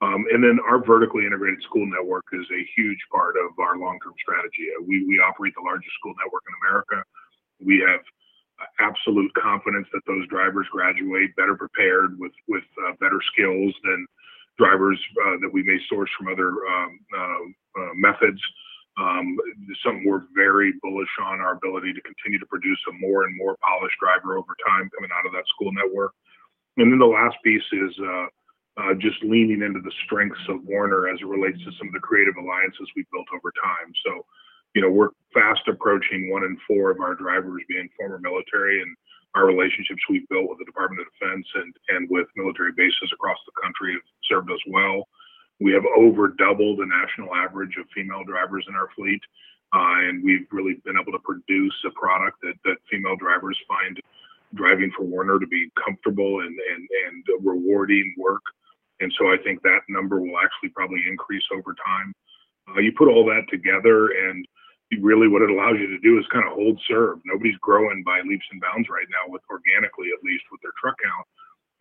Um, 0.02 0.26
and 0.34 0.44
then 0.44 0.58
our 0.66 0.84
vertically 0.84 1.28
integrated 1.30 1.62
school 1.62 1.86
network 1.86 2.26
is 2.34 2.48
a 2.50 2.66
huge 2.76 3.00
part 3.12 3.38
of 3.38 3.54
our 3.60 3.78
long-term 3.78 4.18
strategy. 4.18 4.74
Uh, 4.74 4.82
we, 4.82 5.06
we 5.06 5.22
operate 5.22 5.54
the 5.54 5.62
largest 5.62 5.94
school 6.00 6.16
network 6.18 6.42
in 6.50 6.56
America. 6.66 6.98
We 7.62 7.86
have 7.86 8.02
absolute 8.80 9.32
confidence 9.34 9.88
that 9.94 10.02
those 10.08 10.28
drivers 10.28 10.68
graduate 10.72 11.36
better 11.36 11.56
prepared 11.56 12.18
with 12.20 12.32
with 12.48 12.64
uh, 12.88 12.94
better 13.00 13.20
skills 13.34 13.74
than 13.84 14.06
drivers 14.58 15.00
uh, 15.26 15.38
that 15.42 15.52
we 15.52 15.64
may 15.64 15.78
source 15.90 16.10
from 16.18 16.28
other 16.28 16.50
um, 16.50 17.00
uh, 17.18 17.82
uh 17.82 17.94
methods. 17.96 18.42
Um, 18.94 19.38
something 19.84 20.06
we're 20.06 20.30
very 20.36 20.74
bullish 20.84 21.10
on 21.26 21.42
our 21.42 21.58
ability 21.58 21.94
to 21.94 22.02
continue 22.02 22.38
to 22.38 22.46
produce 22.46 22.78
a 22.90 22.94
more 23.02 23.26
and 23.26 23.36
more 23.36 23.58
polished 23.66 23.98
driver 23.98 24.38
over 24.38 24.54
time 24.70 24.86
coming 24.94 25.10
out 25.10 25.26
of 25.26 25.34
that 25.34 25.50
school 25.50 25.74
network. 25.74 26.14
And 26.78 26.92
then 26.92 27.00
the 27.00 27.10
last 27.10 27.34
piece 27.44 27.66
is 27.74 27.90
uh, 27.98 28.28
uh, 28.78 28.94
just 28.98 29.18
leaning 29.24 29.62
into 29.62 29.82
the 29.82 29.94
strengths 30.06 30.42
of 30.50 30.62
Werner 30.66 31.10
as 31.10 31.18
it 31.22 31.26
relates 31.26 31.58
to 31.66 31.72
some 31.78 31.90
of 31.90 31.94
the 31.94 32.06
creative 32.06 32.38
alliances 32.38 32.86
we've 32.96 33.10
built 33.10 33.28
over 33.34 33.54
time. 33.58 33.90
So 34.06 34.26
you 34.74 34.82
know, 34.82 34.90
we're 34.90 35.10
fast 35.34 35.68
approaching 35.68 36.32
one 36.32 36.44
in 36.44 36.58
four 36.68 36.92
of 36.92 37.00
our 37.00 37.16
drivers 37.16 37.64
being 37.68 37.90
former 37.98 38.20
military 38.20 38.82
and 38.82 38.96
our 39.36 39.46
relationships 39.46 40.02
we've 40.10 40.28
built 40.30 40.50
with 40.50 40.60
the 40.60 40.66
Department 40.66 41.02
of 41.02 41.08
Defense 41.14 41.48
and, 41.56 41.74
and 41.90 42.10
with 42.10 42.28
military 42.36 42.72
bases 42.76 43.10
across 43.14 43.38
the 43.46 43.62
country 43.62 43.94
have 43.94 44.06
served 44.30 44.52
us 44.52 44.62
well. 44.68 45.08
We 45.60 45.74
have 45.74 45.86
over 45.98 46.30
doubled 46.30 46.80
the 46.80 46.86
national 46.86 47.34
average 47.34 47.78
of 47.80 47.86
female 47.96 48.24
drivers 48.24 48.66
in 48.68 48.76
our 48.76 48.90
fleet. 48.96 49.22
Uh, 49.74 50.06
and 50.06 50.24
we've 50.24 50.46
really 50.52 50.78
been 50.86 50.98
able 51.02 51.12
to 51.12 51.24
produce 51.26 51.74
a 51.86 51.92
product 51.98 52.38
that, 52.44 52.54
that 52.64 52.78
female 52.92 53.16
drivers 53.16 53.58
find 53.68 54.00
driving 54.54 54.92
for 54.96 55.04
Werner 55.04 55.40
to 55.40 55.48
be 55.48 55.72
comfortable 55.84 56.42
and, 56.42 56.54
and, 56.54 56.88
and 57.08 57.24
rewarding 57.42 58.14
work. 58.20 58.42
And 59.00 59.12
so 59.18 59.34
I 59.34 59.38
think 59.44 59.64
that 59.64 59.82
number 59.90 60.22
will 60.22 60.38
actually 60.38 60.70
probably 60.70 61.02
increase 61.10 61.44
over 61.52 61.74
time. 61.74 62.14
Uh, 62.70 62.80
you 62.80 62.94
put 62.96 63.10
all 63.10 63.26
that 63.26 63.50
together 63.50 64.10
and 64.30 64.46
really 65.02 65.28
what 65.28 65.42
it 65.42 65.50
allows 65.50 65.78
you 65.80 65.88
to 65.88 66.00
do 66.00 66.20
is 66.20 66.26
kind 66.32 66.46
of 66.46 66.54
hold 66.54 66.80
serve. 66.88 67.20
Nobody's 67.26 67.58
growing 67.62 68.04
by 68.04 68.22
leaps 68.22 68.46
and 68.52 68.62
bounds 68.62 68.90
right 68.90 69.08
now, 69.10 69.32
with 69.32 69.42
organically 69.50 70.10
at 70.14 70.24
least 70.24 70.44
with 70.52 70.62
their 70.62 70.76
truck 70.80 70.96
count, 71.02 71.28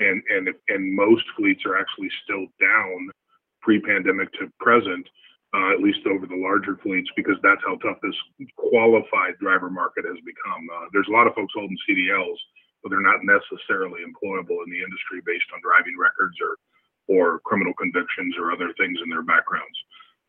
and 0.00 0.22
and 0.30 0.54
and 0.68 0.94
most 0.94 1.24
fleets 1.36 1.62
are 1.66 1.78
actually 1.78 2.10
still 2.24 2.46
down 2.60 3.10
pre-pandemic 3.62 4.32
to 4.34 4.50
present, 4.58 5.06
uh, 5.54 5.70
at 5.72 5.80
least 5.80 6.02
over 6.06 6.26
the 6.26 6.36
larger 6.36 6.76
fleets, 6.82 7.08
because 7.14 7.38
that's 7.42 7.62
how 7.64 7.78
tough 7.78 7.98
this 8.02 8.16
qualified 8.58 9.38
driver 9.38 9.70
market 9.70 10.04
has 10.04 10.18
become. 10.26 10.66
Uh, 10.66 10.90
there's 10.92 11.06
a 11.08 11.14
lot 11.14 11.26
of 11.30 11.34
folks 11.34 11.54
holding 11.54 11.78
CDLs, 11.86 12.40
but 12.82 12.90
they're 12.90 13.04
not 13.04 13.22
necessarily 13.22 14.02
employable 14.02 14.58
in 14.66 14.70
the 14.74 14.82
industry 14.82 15.22
based 15.24 15.46
on 15.54 15.62
driving 15.62 15.94
records 15.98 16.34
or 16.42 16.58
or 17.08 17.40
criminal 17.44 17.74
convictions 17.74 18.34
or 18.38 18.52
other 18.52 18.72
things 18.78 18.98
in 19.02 19.10
their 19.10 19.22
backgrounds. 19.26 19.74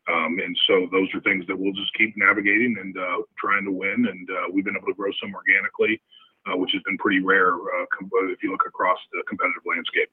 Um, 0.06 0.38
and 0.38 0.56
so 0.66 0.86
those 0.92 1.08
are 1.14 1.20
things 1.20 1.46
that 1.48 1.58
we'll 1.58 1.72
just 1.72 1.94
keep 1.96 2.14
navigating 2.16 2.76
and 2.78 2.96
uh, 2.96 3.22
trying 3.38 3.64
to 3.64 3.72
win. 3.72 4.06
And 4.10 4.28
uh, 4.28 4.52
we've 4.52 4.64
been 4.64 4.76
able 4.76 4.88
to 4.88 4.94
grow 4.94 5.10
some 5.20 5.34
organically, 5.34 6.00
uh, 6.46 6.56
which 6.56 6.72
has 6.72 6.82
been 6.84 6.98
pretty 6.98 7.20
rare 7.20 7.54
uh, 7.54 7.86
com- 7.96 8.10
if 8.28 8.42
you 8.42 8.50
look 8.50 8.64
across 8.66 8.98
the 9.12 9.22
competitive 9.28 9.62
landscape. 9.64 10.10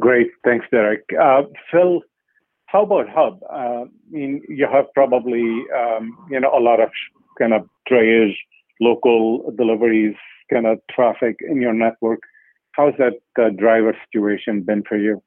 Great, 0.00 0.28
thanks, 0.44 0.66
Derek. 0.70 1.04
Uh, 1.18 1.42
Phil, 1.70 2.02
how 2.66 2.82
about 2.82 3.08
Hub? 3.08 3.40
Uh, 3.48 3.84
I 3.84 3.86
mean, 4.10 4.42
you 4.48 4.66
have 4.70 4.86
probably 4.92 5.64
um, 5.74 6.18
you 6.28 6.40
know 6.40 6.50
a 6.52 6.58
lot 6.58 6.80
of 6.80 6.90
kind 7.38 7.54
of 7.54 7.68
drayage, 7.88 8.34
local 8.80 9.52
deliveries, 9.56 10.16
kind 10.52 10.66
of 10.66 10.80
traffic 10.90 11.36
in 11.48 11.60
your 11.60 11.72
network. 11.72 12.20
How's 12.72 12.94
that 12.98 13.20
driver 13.56 13.96
situation 14.10 14.62
been 14.62 14.82
for 14.82 14.96
you? 14.98 15.22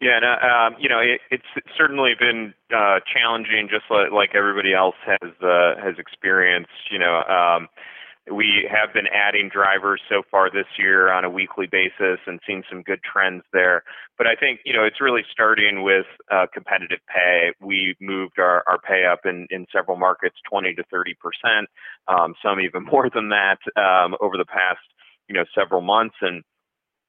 Yeah, 0.00 0.16
and, 0.16 0.24
uh, 0.24 0.46
um, 0.46 0.74
you 0.78 0.88
know, 0.88 0.98
it, 0.98 1.20
it's 1.30 1.46
certainly 1.78 2.12
been 2.18 2.52
uh, 2.74 3.00
challenging, 3.12 3.68
just 3.70 3.84
like, 3.90 4.10
like 4.12 4.34
everybody 4.34 4.74
else 4.74 4.96
has 5.06 5.30
uh, 5.40 5.74
has 5.82 5.94
experienced. 5.98 6.90
You 6.90 6.98
know, 6.98 7.22
um, 7.22 7.68
we 8.30 8.68
have 8.70 8.92
been 8.92 9.06
adding 9.06 9.50
drivers 9.52 10.00
so 10.08 10.22
far 10.30 10.50
this 10.50 10.66
year 10.78 11.12
on 11.12 11.24
a 11.24 11.30
weekly 11.30 11.66
basis 11.66 12.18
and 12.26 12.40
seeing 12.46 12.62
some 12.70 12.82
good 12.82 13.00
trends 13.04 13.44
there. 13.52 13.84
But 14.18 14.26
I 14.26 14.34
think 14.34 14.60
you 14.64 14.72
know 14.72 14.84
it's 14.84 15.00
really 15.00 15.22
starting 15.30 15.82
with 15.82 16.06
uh, 16.30 16.46
competitive 16.52 17.00
pay. 17.08 17.52
We 17.60 17.94
moved 18.00 18.38
our, 18.38 18.64
our 18.66 18.78
pay 18.78 19.04
up 19.06 19.20
in, 19.24 19.46
in 19.50 19.66
several 19.72 19.96
markets, 19.96 20.36
20 20.50 20.74
to 20.74 20.84
30 20.90 21.14
percent, 21.14 21.68
um, 22.08 22.34
some 22.42 22.60
even 22.60 22.84
more 22.92 23.08
than 23.14 23.30
that 23.30 23.58
um, 23.80 24.16
over 24.20 24.36
the 24.36 24.46
past 24.46 24.80
you 25.28 25.34
know 25.34 25.44
several 25.54 25.82
months, 25.82 26.16
and 26.20 26.42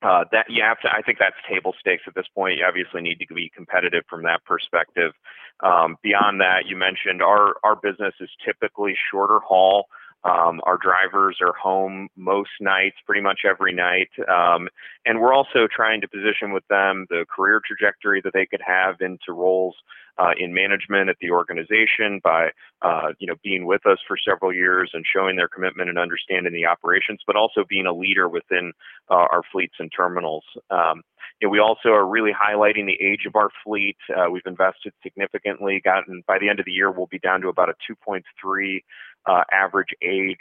uh, 0.01 0.25
that 0.31 0.45
you 0.49 0.63
have 0.63 0.79
to. 0.81 0.89
I 0.91 1.01
think 1.01 1.19
that's 1.19 1.35
table 1.49 1.73
stakes 1.79 2.03
at 2.07 2.15
this 2.15 2.27
point. 2.33 2.57
You 2.57 2.65
obviously 2.65 3.01
need 3.01 3.19
to 3.19 3.33
be 3.33 3.51
competitive 3.55 4.03
from 4.09 4.23
that 4.23 4.43
perspective. 4.45 5.13
Um, 5.61 5.97
beyond 6.03 6.41
that, 6.41 6.65
you 6.67 6.75
mentioned 6.75 7.21
our 7.21 7.55
our 7.63 7.75
business 7.75 8.13
is 8.19 8.29
typically 8.45 8.95
shorter 9.11 9.39
haul. 9.39 9.87
Um, 10.25 10.59
our 10.63 10.77
drivers 10.77 11.37
are 11.39 11.53
home 11.53 12.09
most 12.17 12.49
nights, 12.59 12.97
pretty 13.05 13.21
much 13.21 13.41
every 13.47 13.73
night. 13.73 14.09
Um, 14.27 14.67
and 15.05 15.21
we're 15.21 15.33
also 15.33 15.67
trying 15.73 16.01
to 16.01 16.07
position 16.07 16.51
with 16.51 16.67
them 16.67 17.05
the 17.09 17.25
career 17.33 17.61
trajectory 17.65 18.21
that 18.21 18.33
they 18.33 18.47
could 18.47 18.61
have 18.65 18.95
into 19.01 19.31
roles 19.31 19.75
uh, 20.17 20.31
in 20.37 20.53
management 20.53 21.09
at 21.09 21.17
the 21.21 21.29
organization 21.29 22.19
by, 22.23 22.49
uh, 22.81 23.09
you 23.19 23.27
know, 23.27 23.35
being 23.43 23.65
with 23.65 23.85
us 23.85 23.99
for 24.07 24.17
several 24.17 24.53
years 24.53 24.91
and 24.93 25.05
showing 25.05 25.35
their 25.35 25.47
commitment 25.47 25.89
and 25.89 25.99
understanding 25.99 26.53
the 26.53 26.65
operations, 26.65 27.19
but 27.27 27.35
also 27.35 27.63
being 27.67 27.85
a 27.85 27.93
leader 27.93 28.27
within 28.27 28.71
uh, 29.11 29.27
our 29.31 29.41
fleets 29.51 29.75
and 29.79 29.91
terminals. 29.95 30.43
Um, 30.71 31.03
you 31.41 31.47
know, 31.47 31.51
we 31.51 31.59
also 31.59 31.89
are 31.89 32.07
really 32.07 32.31
highlighting 32.31 32.85
the 32.85 32.97
age 33.03 33.25
of 33.25 33.35
our 33.35 33.49
fleet. 33.63 33.97
Uh, 34.15 34.29
we've 34.29 34.45
invested 34.45 34.93
significantly. 35.03 35.81
Gotten 35.83 36.23
by 36.27 36.39
the 36.39 36.49
end 36.49 36.59
of 36.59 36.65
the 36.65 36.71
year, 36.71 36.91
we'll 36.91 37.07
be 37.07 37.19
down 37.19 37.41
to 37.41 37.49
about 37.49 37.69
a 37.69 37.75
2.3 38.09 38.79
uh, 39.25 39.43
average 39.51 39.89
age 40.01 40.37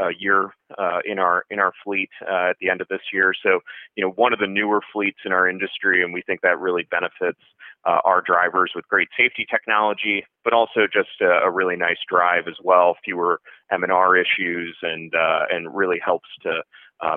uh, 0.00 0.08
year 0.18 0.50
uh, 0.78 0.98
in 1.04 1.18
our 1.18 1.44
in 1.50 1.58
our 1.58 1.72
fleet 1.84 2.10
uh, 2.22 2.50
at 2.50 2.56
the 2.60 2.68
end 2.68 2.80
of 2.80 2.88
this 2.88 3.00
year. 3.12 3.32
So, 3.42 3.60
you 3.96 4.04
know, 4.04 4.10
one 4.10 4.32
of 4.32 4.38
the 4.38 4.46
newer 4.46 4.80
fleets 4.92 5.18
in 5.24 5.32
our 5.32 5.48
industry, 5.48 6.02
and 6.02 6.12
we 6.12 6.22
think 6.22 6.40
that 6.40 6.58
really 6.58 6.86
benefits 6.90 7.38
uh, 7.84 7.98
our 8.04 8.20
drivers 8.20 8.72
with 8.74 8.88
great 8.88 9.08
safety 9.16 9.46
technology, 9.48 10.24
but 10.42 10.52
also 10.52 10.86
just 10.92 11.20
a, 11.20 11.46
a 11.46 11.50
really 11.50 11.76
nice 11.76 11.98
drive 12.08 12.48
as 12.48 12.56
well, 12.62 12.96
fewer 13.04 13.40
M&R 13.70 14.16
issues, 14.16 14.76
and 14.82 15.12
and 15.50 15.74
really 15.74 16.00
helps 16.04 16.28
to 16.42 16.62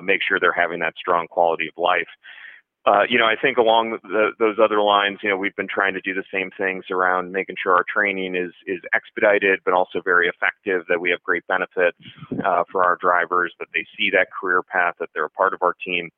make 0.02 0.20
sure 0.22 0.38
they're 0.38 0.52
having 0.52 0.80
that 0.80 0.94
strong 0.98 1.26
quality 1.26 1.68
of 1.68 1.82
life. 1.82 2.08
Uh, 2.86 3.02
you 3.08 3.18
know, 3.18 3.26
I 3.26 3.34
think 3.40 3.58
along 3.58 3.98
the, 4.02 4.30
those 4.38 4.56
other 4.62 4.80
lines, 4.80 5.18
you 5.22 5.28
know, 5.28 5.36
we've 5.36 5.56
been 5.56 5.68
trying 5.68 5.94
to 5.94 6.00
do 6.00 6.14
the 6.14 6.24
same 6.32 6.50
things 6.56 6.84
around 6.90 7.32
making 7.32 7.56
sure 7.62 7.74
our 7.74 7.84
training 7.92 8.34
is 8.34 8.52
is 8.66 8.80
expedited, 8.94 9.60
but 9.64 9.74
also 9.74 10.00
very 10.02 10.28
effective. 10.28 10.84
That 10.88 11.00
we 11.00 11.10
have 11.10 11.22
great 11.22 11.46
benefits 11.48 11.98
uh, 12.44 12.64
for 12.70 12.84
our 12.84 12.96
drivers, 13.00 13.52
that 13.58 13.68
they 13.74 13.84
see 13.96 14.10
that 14.10 14.28
career 14.32 14.62
path, 14.62 14.94
that 15.00 15.10
they're 15.12 15.26
a 15.26 15.30
part 15.30 15.52
of 15.52 15.60
our 15.62 15.74
team, 15.84 16.08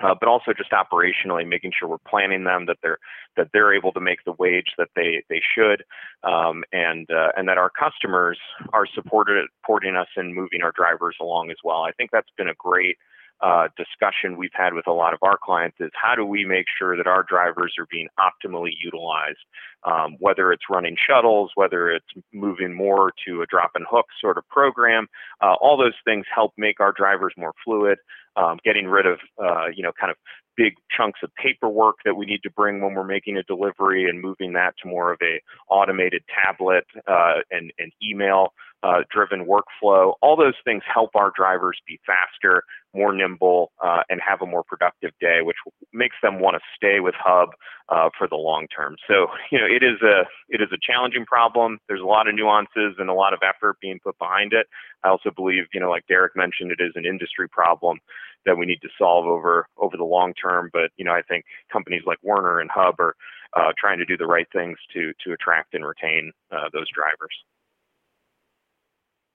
uh, 0.00 0.14
but 0.18 0.28
also 0.28 0.52
just 0.56 0.70
operationally 0.70 1.46
making 1.46 1.72
sure 1.78 1.88
we're 1.88 1.98
planning 2.08 2.44
them, 2.44 2.66
that 2.66 2.78
they're 2.82 2.98
that 3.36 3.48
they're 3.52 3.74
able 3.74 3.92
to 3.92 4.00
make 4.00 4.24
the 4.24 4.32
wage 4.38 4.72
that 4.78 4.88
they 4.94 5.22
they 5.28 5.42
should, 5.54 5.84
um, 6.22 6.62
and 6.72 7.10
uh, 7.10 7.32
and 7.36 7.48
that 7.48 7.58
our 7.58 7.70
customers 7.70 8.38
are 8.72 8.86
supported 8.94 9.46
supporting 9.60 9.96
us 9.96 10.08
in 10.16 10.32
moving 10.34 10.62
our 10.62 10.72
drivers 10.72 11.16
along 11.20 11.50
as 11.50 11.58
well. 11.64 11.82
I 11.82 11.92
think 11.92 12.10
that's 12.12 12.30
been 12.38 12.48
a 12.48 12.54
great 12.54 12.96
uh, 13.40 13.68
discussion 13.76 14.36
we've 14.36 14.50
had 14.52 14.74
with 14.74 14.86
a 14.86 14.92
lot 14.92 15.14
of 15.14 15.20
our 15.22 15.38
clients 15.42 15.76
is 15.80 15.90
how 15.94 16.14
do 16.14 16.24
we 16.24 16.44
make 16.44 16.66
sure 16.78 16.96
that 16.96 17.06
our 17.06 17.22
drivers 17.22 17.74
are 17.78 17.86
being 17.90 18.08
optimally 18.18 18.72
utilized, 18.82 19.38
um, 19.84 20.16
whether 20.18 20.52
it's 20.52 20.64
running 20.68 20.96
shuttles, 20.96 21.50
whether 21.54 21.90
it's 21.90 22.06
moving 22.32 22.74
more 22.74 23.12
to 23.26 23.42
a 23.42 23.46
drop 23.46 23.72
and 23.74 23.86
hook 23.88 24.06
sort 24.20 24.38
of 24.38 24.48
program. 24.48 25.06
Uh, 25.40 25.54
all 25.60 25.76
those 25.76 25.94
things 26.04 26.26
help 26.34 26.52
make 26.56 26.80
our 26.80 26.92
drivers 26.92 27.32
more 27.36 27.52
fluid, 27.64 27.98
um, 28.36 28.58
getting 28.64 28.86
rid 28.86 29.06
of, 29.06 29.18
uh, 29.42 29.66
you 29.74 29.82
know, 29.82 29.92
kind 29.98 30.10
of 30.10 30.16
big 30.56 30.74
chunks 30.94 31.20
of 31.22 31.30
paperwork 31.36 31.96
that 32.04 32.16
we 32.16 32.26
need 32.26 32.42
to 32.42 32.50
bring 32.50 32.80
when 32.80 32.92
we're 32.92 33.04
making 33.04 33.36
a 33.36 33.42
delivery 33.44 34.08
and 34.08 34.20
moving 34.20 34.52
that 34.54 34.74
to 34.82 34.88
more 34.88 35.12
of 35.12 35.18
a 35.22 35.40
automated 35.70 36.22
tablet 36.44 36.84
uh, 37.06 37.34
and, 37.52 37.72
and 37.78 37.92
email 38.02 38.52
uh, 38.82 39.00
driven 39.10 39.46
workflow. 39.46 40.14
All 40.22 40.36
those 40.36 40.54
things 40.64 40.82
help 40.92 41.10
our 41.14 41.32
drivers 41.34 41.78
be 41.86 41.98
faster, 42.06 42.62
more 42.94 43.12
nimble, 43.12 43.72
uh, 43.82 44.02
and 44.08 44.20
have 44.26 44.40
a 44.42 44.46
more 44.46 44.62
productive 44.62 45.10
day, 45.20 45.40
which 45.42 45.56
makes 45.92 46.16
them 46.22 46.40
want 46.40 46.54
to 46.54 46.60
stay 46.76 47.00
with 47.00 47.14
Hub 47.18 47.50
uh, 47.88 48.10
for 48.16 48.28
the 48.28 48.36
long 48.36 48.66
term. 48.68 48.96
So, 49.08 49.28
you 49.50 49.58
know, 49.58 49.66
it 49.66 49.82
is 49.82 50.00
a 50.02 50.22
it 50.48 50.60
is 50.60 50.68
a 50.72 50.78
challenging 50.80 51.26
problem. 51.26 51.78
There's 51.88 52.00
a 52.00 52.06
lot 52.06 52.28
of 52.28 52.34
nuances 52.34 52.94
and 52.98 53.08
a 53.10 53.14
lot 53.14 53.32
of 53.32 53.40
effort 53.42 53.76
being 53.80 53.98
put 54.02 54.18
behind 54.18 54.52
it. 54.52 54.66
I 55.04 55.08
also 55.08 55.30
believe, 55.34 55.64
you 55.72 55.80
know, 55.80 55.90
like 55.90 56.06
Derek 56.06 56.36
mentioned, 56.36 56.72
it 56.72 56.82
is 56.82 56.92
an 56.94 57.04
industry 57.04 57.48
problem 57.48 57.98
that 58.46 58.56
we 58.56 58.66
need 58.66 58.80
to 58.82 58.88
solve 58.98 59.26
over 59.26 59.66
over 59.76 59.96
the 59.96 60.04
long 60.04 60.34
term. 60.34 60.70
But 60.72 60.90
you 60.96 61.04
know, 61.04 61.12
I 61.12 61.22
think 61.22 61.44
companies 61.72 62.02
like 62.06 62.18
Werner 62.22 62.60
and 62.60 62.70
Hub 62.72 63.00
are 63.00 63.14
uh, 63.56 63.72
trying 63.78 63.98
to 63.98 64.04
do 64.04 64.16
the 64.16 64.26
right 64.26 64.46
things 64.52 64.78
to 64.94 65.12
to 65.24 65.32
attract 65.32 65.74
and 65.74 65.84
retain 65.84 66.32
uh, 66.52 66.68
those 66.72 66.86
drivers. 66.94 67.34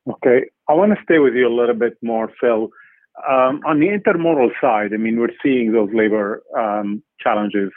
Okay, 0.09 0.49
I 0.67 0.73
want 0.73 0.91
to 0.91 1.03
stay 1.03 1.19
with 1.19 1.33
you 1.33 1.47
a 1.47 1.55
little 1.55 1.75
bit 1.75 1.97
more, 2.01 2.29
Phil. 2.39 2.69
Um, 3.29 3.61
on 3.65 3.79
the 3.79 3.87
intermodal 3.87 4.49
side, 4.59 4.91
I 4.93 4.97
mean, 4.97 5.19
we're 5.19 5.29
seeing 5.41 5.71
those 5.71 5.89
labor 5.93 6.43
um, 6.57 7.01
challenges 7.21 7.71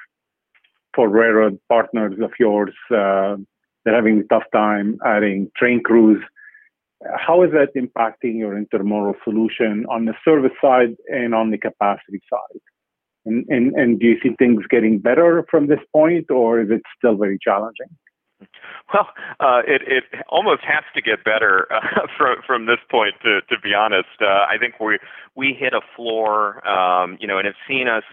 for 0.95 1.09
railroad 1.09 1.61
partners 1.69 2.15
of 2.21 2.33
yours. 2.41 2.75
Uh, 2.91 3.37
they're 3.85 3.95
having 3.95 4.19
a 4.21 4.25
tough 4.25 4.43
time 4.53 4.99
adding 5.07 5.51
train 5.57 5.83
crews. 5.83 6.21
How 7.17 7.43
is 7.45 7.53
that 7.53 7.75
impacting 7.77 8.39
your 8.39 8.61
intermodal 8.61 9.15
solution 9.23 9.87
on 9.89 10.07
the 10.07 10.15
service 10.25 10.57
side 10.61 10.97
and 11.09 11.35
on 11.35 11.51
the 11.51 11.59
capacity 11.59 12.21
side? 12.29 12.61
And, 13.27 13.45
and, 13.49 13.75
and 13.75 14.01
do 14.01 14.07
you 14.07 14.17
see 14.23 14.31
things 14.39 14.65
getting 14.69 14.99
better 14.99 15.45
from 15.51 15.67
this 15.69 15.81
point, 15.93 16.31
or 16.31 16.61
is 16.61 16.71
it 16.71 16.83
still 16.97 17.17
very 17.17 17.39
challenging? 17.41 17.89
Well, 18.93 19.09
uh, 19.41 19.63
it 19.67 19.83
it 19.87 20.05
almost 20.29 20.63
has 20.63 20.85
to 20.95 21.03
get 21.03 21.25
better 21.25 21.67
uh, 21.73 22.07
from 22.19 22.37
from 22.47 22.67
this 22.67 22.79
point. 22.91 23.15
To 23.23 23.41
to 23.49 23.61
be 23.61 23.75
honest, 23.75 24.21
uh, 24.21 24.47
I 24.49 24.57
think 24.59 24.79
we 24.81 24.99
we 25.35 25.57
hit 25.59 25.73
a 25.73 25.81
floor, 25.97 26.67
um, 26.69 27.17
you 27.21 27.27
know, 27.27 27.39
and 27.39 27.47
have 27.47 27.57
seen 27.67 27.89
us 27.89 28.05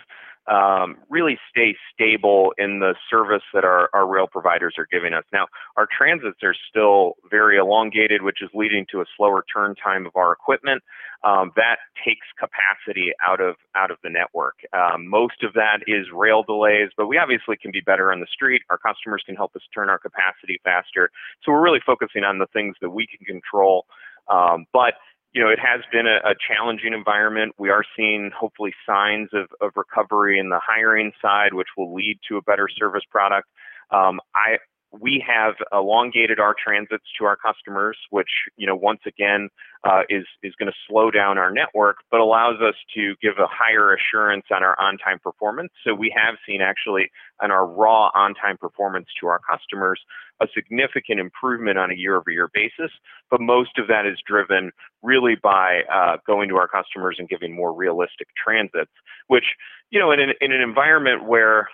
um, 0.48 0.98
really 1.10 1.38
stay 1.50 1.76
stable 1.94 2.54
in 2.58 2.80
the 2.80 2.96
service 3.10 3.44
that 3.54 3.64
our, 3.64 3.90
our 3.94 4.08
rail 4.08 4.28
providers 4.28 4.76
are 4.78 4.88
giving 4.92 5.14
us. 5.14 5.24
Now, 5.32 5.48
our 5.78 5.88
transits 5.88 6.44
are 6.44 6.56
still 6.70 7.14
very 7.30 7.58
elongated, 7.58 8.22
which 8.22 8.42
is 8.42 8.50
leading 8.54 8.86
to 8.92 9.02
a 9.02 9.06
slower 9.16 9.46
turn 9.52 9.76
time 9.76 10.06
of 10.06 10.16
our 10.16 10.34
equipment. 10.34 10.84
Um, 11.24 11.52
that 11.56 11.78
takes 12.04 12.28
capacity 12.38 13.14
out 13.26 13.40
of 13.40 13.56
out 13.76 13.92
of 13.92 13.98
the 14.04 14.10
network. 14.10 14.56
Um, 14.74 15.08
most 15.08 15.42
of 15.44 15.54
that 15.54 15.80
is 15.88 16.08
rail 16.14 16.44
delays, 16.44 16.90
but 16.98 17.08
we 17.08 17.18
obviously 17.18 17.56
can 17.56 17.72
be 17.72 17.80
better 17.80 18.12
on 18.12 18.20
the 18.20 18.28
street. 18.28 18.62
Our 18.70 18.78
customers 18.78 19.24
can 19.26 19.36
help 19.36 19.56
us 19.56 19.62
turn 19.74 19.90
our 19.90 20.00
capacity 20.00 20.60
faster. 20.66 21.10
So 21.44 21.54
we're 21.54 21.64
really 21.64 21.82
focusing 21.86 22.26
on 22.26 22.40
the 22.40 22.48
things 22.48 22.76
that 22.82 22.90
we 22.90 23.08
can 23.08 23.26
control. 23.26 23.86
Um, 24.28 24.66
but 24.74 24.96
you 25.34 25.44
know, 25.44 25.50
it 25.50 25.60
has 25.60 25.82
been 25.92 26.06
a, 26.06 26.18
a, 26.30 26.36
challenging 26.48 26.94
environment. 26.94 27.54
We 27.58 27.70
are 27.70 27.84
seeing 27.98 28.32
hopefully 28.38 28.74
signs 28.86 29.30
of, 29.34 29.48
of 29.62 29.72
recovery 29.76 30.40
in 30.40 30.50
the 30.50 30.60
hiring 30.62 31.12
side, 31.22 31.54
which 31.54 31.70
will 31.76 31.94
lead 31.94 32.20
to 32.30 32.38
a 32.38 32.42
better 32.42 32.68
service 32.70 33.04
product. 33.10 33.48
Um, 33.90 34.20
I 34.36 34.58
we 35.00 35.24
have 35.26 35.56
elongated 35.72 36.40
our 36.40 36.54
transits 36.54 37.06
to 37.18 37.26
our 37.26 37.36
customers, 37.36 37.98
which 38.12 38.30
you 38.58 38.68
know 38.68 38.76
once 38.76 39.02
again 39.08 39.50
uh, 39.84 40.02
is 40.10 40.26
is 40.44 40.54
going 40.56 40.72
to 40.72 40.78
slow 40.88 41.10
down 41.10 41.38
our 41.38 41.52
network, 41.52 41.98
but 42.12 42.20
allows 42.20 42.62
us 42.62 42.76
to 42.96 43.16
give 43.22 43.34
a 43.40 43.48
higher 43.50 43.96
assurance 43.96 44.46
on 44.52 44.64
our 44.64 44.80
on-time 44.80 45.20
performance. 45.20 45.72
So 45.86 45.94
we 45.94 46.14
have 46.16 46.36
seen 46.48 46.62
actually 46.62 47.10
on 47.42 47.50
our 47.52 47.66
raw 47.66 48.12
on-time 48.14 48.58
performance 48.58 49.08
to 49.22 49.28
our 49.28 49.40
customers 49.40 50.00
a 50.42 50.48
significant 50.54 51.20
improvement 51.20 51.78
on 51.78 51.92
a 51.92 51.96
year-over-year 51.96 52.50
basis. 52.54 52.92
But 53.30 53.40
most 53.40 53.78
of 53.78 53.88
that 53.88 54.06
is 54.06 54.18
driven 54.26 54.72
really 55.02 55.36
by 55.42 55.82
uh, 55.92 56.18
going 56.26 56.50
to 56.50 56.58
our 56.58 56.68
customers 56.68 57.18
and 57.20 57.30
giving 57.30 57.56
more 57.56 57.74
realistic 57.74 58.28
transits, 58.36 58.92
which 59.28 59.56
you 59.90 60.00
know 60.00 60.12
in 60.12 60.20
an, 60.20 60.34
in 60.40 60.52
an 60.52 60.62
environment 60.62 61.26
where 61.26 61.68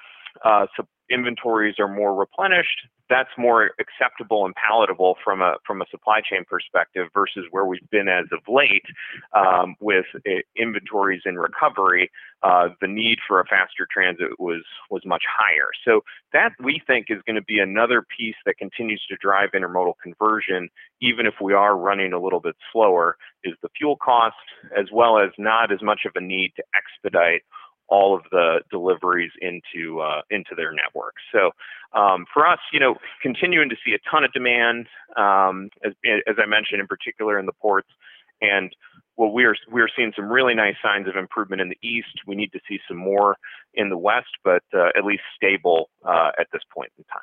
uh, 0.44 0.68
so 0.76 0.86
inventories 1.10 1.76
are 1.80 1.88
more 1.88 2.14
replenished, 2.14 2.88
that's 3.10 3.30
more 3.38 3.72
acceptable 3.80 4.46
and 4.46 4.54
palatable 4.56 5.18
from 5.24 5.42
a 5.42 5.56
from 5.66 5.82
a 5.82 5.86
supply 5.90 6.22
chain 6.22 6.46
perspective 6.48 7.08
versus 7.14 7.46
where 7.50 7.66
we've 7.66 7.90
been 7.90 8.08
as 8.08 8.26
of 8.32 8.40
late 8.48 8.86
um, 9.36 9.76
with 9.80 10.06
uh, 10.16 10.32
inventories 10.56 11.24
in 11.26 11.36
recovery. 11.36 12.12
Uh, 12.44 12.70
the 12.80 12.88
need 12.88 13.18
for 13.28 13.40
a 13.42 13.46
faster 13.46 13.88
transit 13.92 14.40
was 14.40 14.64
was 14.92 15.02
much 15.06 15.24
higher. 15.28 15.70
So 15.84 16.02
that 16.34 16.52
we 16.64 16.82
think 16.86 17.08
is 17.10 17.22
going 17.26 17.36
to 17.36 17.42
be 17.42 17.60
another 17.60 18.06
piece 18.16 18.36
that 18.46 18.58
continues 18.58 19.04
to 19.10 19.18
drive 19.20 19.50
intermodal 19.56 19.94
conversion, 20.02 20.70
even 21.02 21.26
if 21.26 21.34
we 21.42 21.54
are 21.54 21.76
running 21.76 22.14
a 22.14 22.22
little 22.22 22.40
bit 22.40 22.56
slower. 22.72 23.18
Is 23.44 23.56
the 23.64 23.70
fuel 23.78 23.96
cost 23.96 24.36
as 24.78 24.88
well 24.94 25.18
as 25.18 25.30
not 25.38 25.72
as 25.72 25.82
much 25.82 26.02
of 26.06 26.12
a 26.16 26.22
need 26.22 26.52
to 26.58 26.64
expedite 26.76 27.42
all 27.90 28.16
of 28.16 28.24
the 28.32 28.62
deliveries 28.70 29.32
into 29.42 30.00
uh, 30.02 30.22
into 30.30 30.56
their 30.56 30.72
network. 30.72 31.16
So 31.32 31.52
um, 31.98 32.26
for 32.34 32.48
us, 32.48 32.60
you 32.72 32.80
know, 32.80 32.96
continuing 33.22 33.70
to 33.70 33.76
see 33.86 33.94
a 33.94 34.00
ton 34.10 34.24
of 34.24 34.32
demand, 34.32 34.88
um, 35.18 35.70
as, 35.84 35.94
as 36.28 36.36
I 36.42 36.46
mentioned, 36.46 36.82
in 36.82 36.88
particular 36.88 37.40
in 37.40 37.46
the 37.46 37.54
ports, 37.54 37.90
and 38.42 38.76
well, 39.18 39.32
we 39.32 39.44
are 39.44 39.56
we 39.72 39.82
are 39.82 39.90
seeing 39.96 40.14
some 40.16 40.32
really 40.32 40.56
nice 40.56 40.76
signs 40.82 41.08
of 41.08 41.16
improvement 41.16 41.62
in 41.62 41.70
the 41.70 41.78
east. 41.82 42.22
We 42.26 42.36
need 42.36 42.52
to 42.54 42.60
see 42.68 42.80
some 42.88 42.98
more 42.98 43.36
in 43.74 43.90
the 43.90 43.98
west, 43.98 44.30
but 44.44 44.64
uh, 44.74 44.90
at 44.98 45.04
least 45.04 45.24
stable 45.36 45.90
uh, 46.06 46.32
at 46.40 46.48
this 46.54 46.62
point 46.74 46.92
in 46.98 47.04
time. 47.06 47.22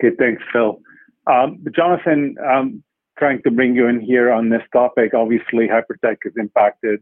Okay, 0.00 0.14
thanks, 0.16 0.42
Phil. 0.52 0.78
Um, 1.26 1.64
Jonathan, 1.74 2.36
um, 2.46 2.84
trying 3.18 3.42
to 3.42 3.50
bring 3.50 3.74
you 3.74 3.88
in 3.88 4.00
here 4.00 4.30
on 4.30 4.50
this 4.50 4.62
topic. 4.72 5.12
Obviously, 5.14 5.66
Hypertec 5.66 6.18
is 6.24 6.34
impacted 6.36 7.00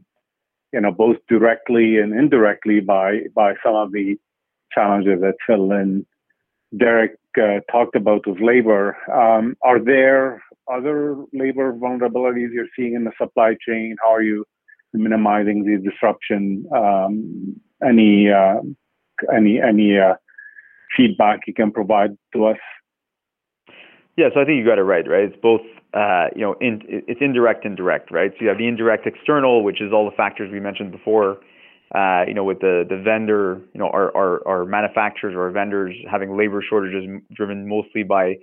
you 0.74 0.80
know, 0.80 0.90
both 0.90 1.16
directly 1.28 1.98
and 1.98 2.12
indirectly 2.12 2.80
by 2.80 3.20
by 3.34 3.54
some 3.64 3.76
of 3.76 3.92
the 3.92 4.16
challenges 4.72 5.20
that 5.20 5.36
Phil 5.46 5.70
and 5.70 6.04
Derek 6.76 7.12
uh, 7.40 7.60
talked 7.70 7.94
about 7.94 8.26
with 8.26 8.40
labor. 8.40 8.96
Um, 9.12 9.56
are 9.62 9.78
there 9.78 10.42
other 10.72 11.16
labor 11.32 11.72
vulnerabilities 11.72 12.52
you're 12.52 12.74
seeing 12.76 12.94
in 12.94 13.04
the 13.04 13.12
supply 13.16 13.54
chain? 13.66 13.94
How 14.02 14.12
are 14.12 14.22
you 14.22 14.44
minimizing 14.92 15.64
the 15.64 15.76
disruption? 15.88 16.66
Um, 16.74 17.60
any 17.86 18.30
uh, 18.30 18.60
any 19.32 19.60
any 19.60 19.96
uh, 19.96 20.14
feedback 20.96 21.46
you 21.46 21.54
can 21.54 21.70
provide 21.70 22.16
to 22.32 22.46
us? 22.46 22.58
Yeah, 24.16 24.28
so 24.34 24.40
I 24.40 24.44
think 24.44 24.58
you 24.58 24.64
got 24.64 24.78
it 24.78 24.82
right, 24.82 25.06
right? 25.08 25.24
It's 25.24 25.40
both 25.40 25.62
uh, 25.94 26.26
you 26.34 26.42
know, 26.42 26.56
in, 26.60 26.82
it's 26.88 27.20
indirect 27.20 27.64
and 27.64 27.76
direct, 27.76 28.10
right? 28.10 28.32
So 28.32 28.38
you 28.42 28.48
have 28.48 28.58
the 28.58 28.66
indirect 28.66 29.06
external, 29.06 29.62
which 29.62 29.80
is 29.80 29.92
all 29.92 30.04
the 30.04 30.16
factors 30.16 30.50
we 30.52 30.60
mentioned 30.60 30.90
before. 30.90 31.38
Uh, 31.94 32.24
you 32.26 32.34
know, 32.34 32.42
with 32.42 32.58
the 32.60 32.84
the 32.88 32.96
vendor, 32.96 33.60
you 33.72 33.78
know, 33.78 33.88
our, 33.88 34.14
our 34.16 34.46
our 34.48 34.64
manufacturers 34.64 35.34
or 35.34 35.44
our 35.44 35.50
vendors 35.50 35.94
having 36.10 36.36
labor 36.36 36.62
shortages 36.68 37.04
driven 37.32 37.68
mostly 37.68 38.02
by 38.02 38.34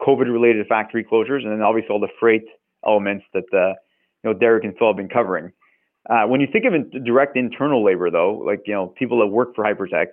COVID-related 0.00 0.66
factory 0.66 1.04
closures, 1.04 1.42
and 1.42 1.52
then 1.52 1.60
obviously 1.60 1.90
all 1.90 2.00
the 2.00 2.08
freight 2.18 2.44
elements 2.86 3.24
that 3.34 3.44
uh, 3.52 3.74
you 4.22 4.32
know 4.32 4.32
Derek 4.32 4.64
and 4.64 4.74
Phil 4.78 4.88
have 4.88 4.96
been 4.96 5.08
covering. 5.08 5.52
Uh, 6.08 6.24
when 6.26 6.40
you 6.40 6.46
think 6.50 6.64
of 6.64 7.04
direct 7.04 7.36
internal 7.36 7.84
labor, 7.84 8.10
though, 8.10 8.42
like 8.46 8.62
you 8.66 8.72
know 8.72 8.86
people 8.86 9.18
that 9.18 9.26
work 9.26 9.54
for 9.54 9.64
Hypertec, 9.64 10.06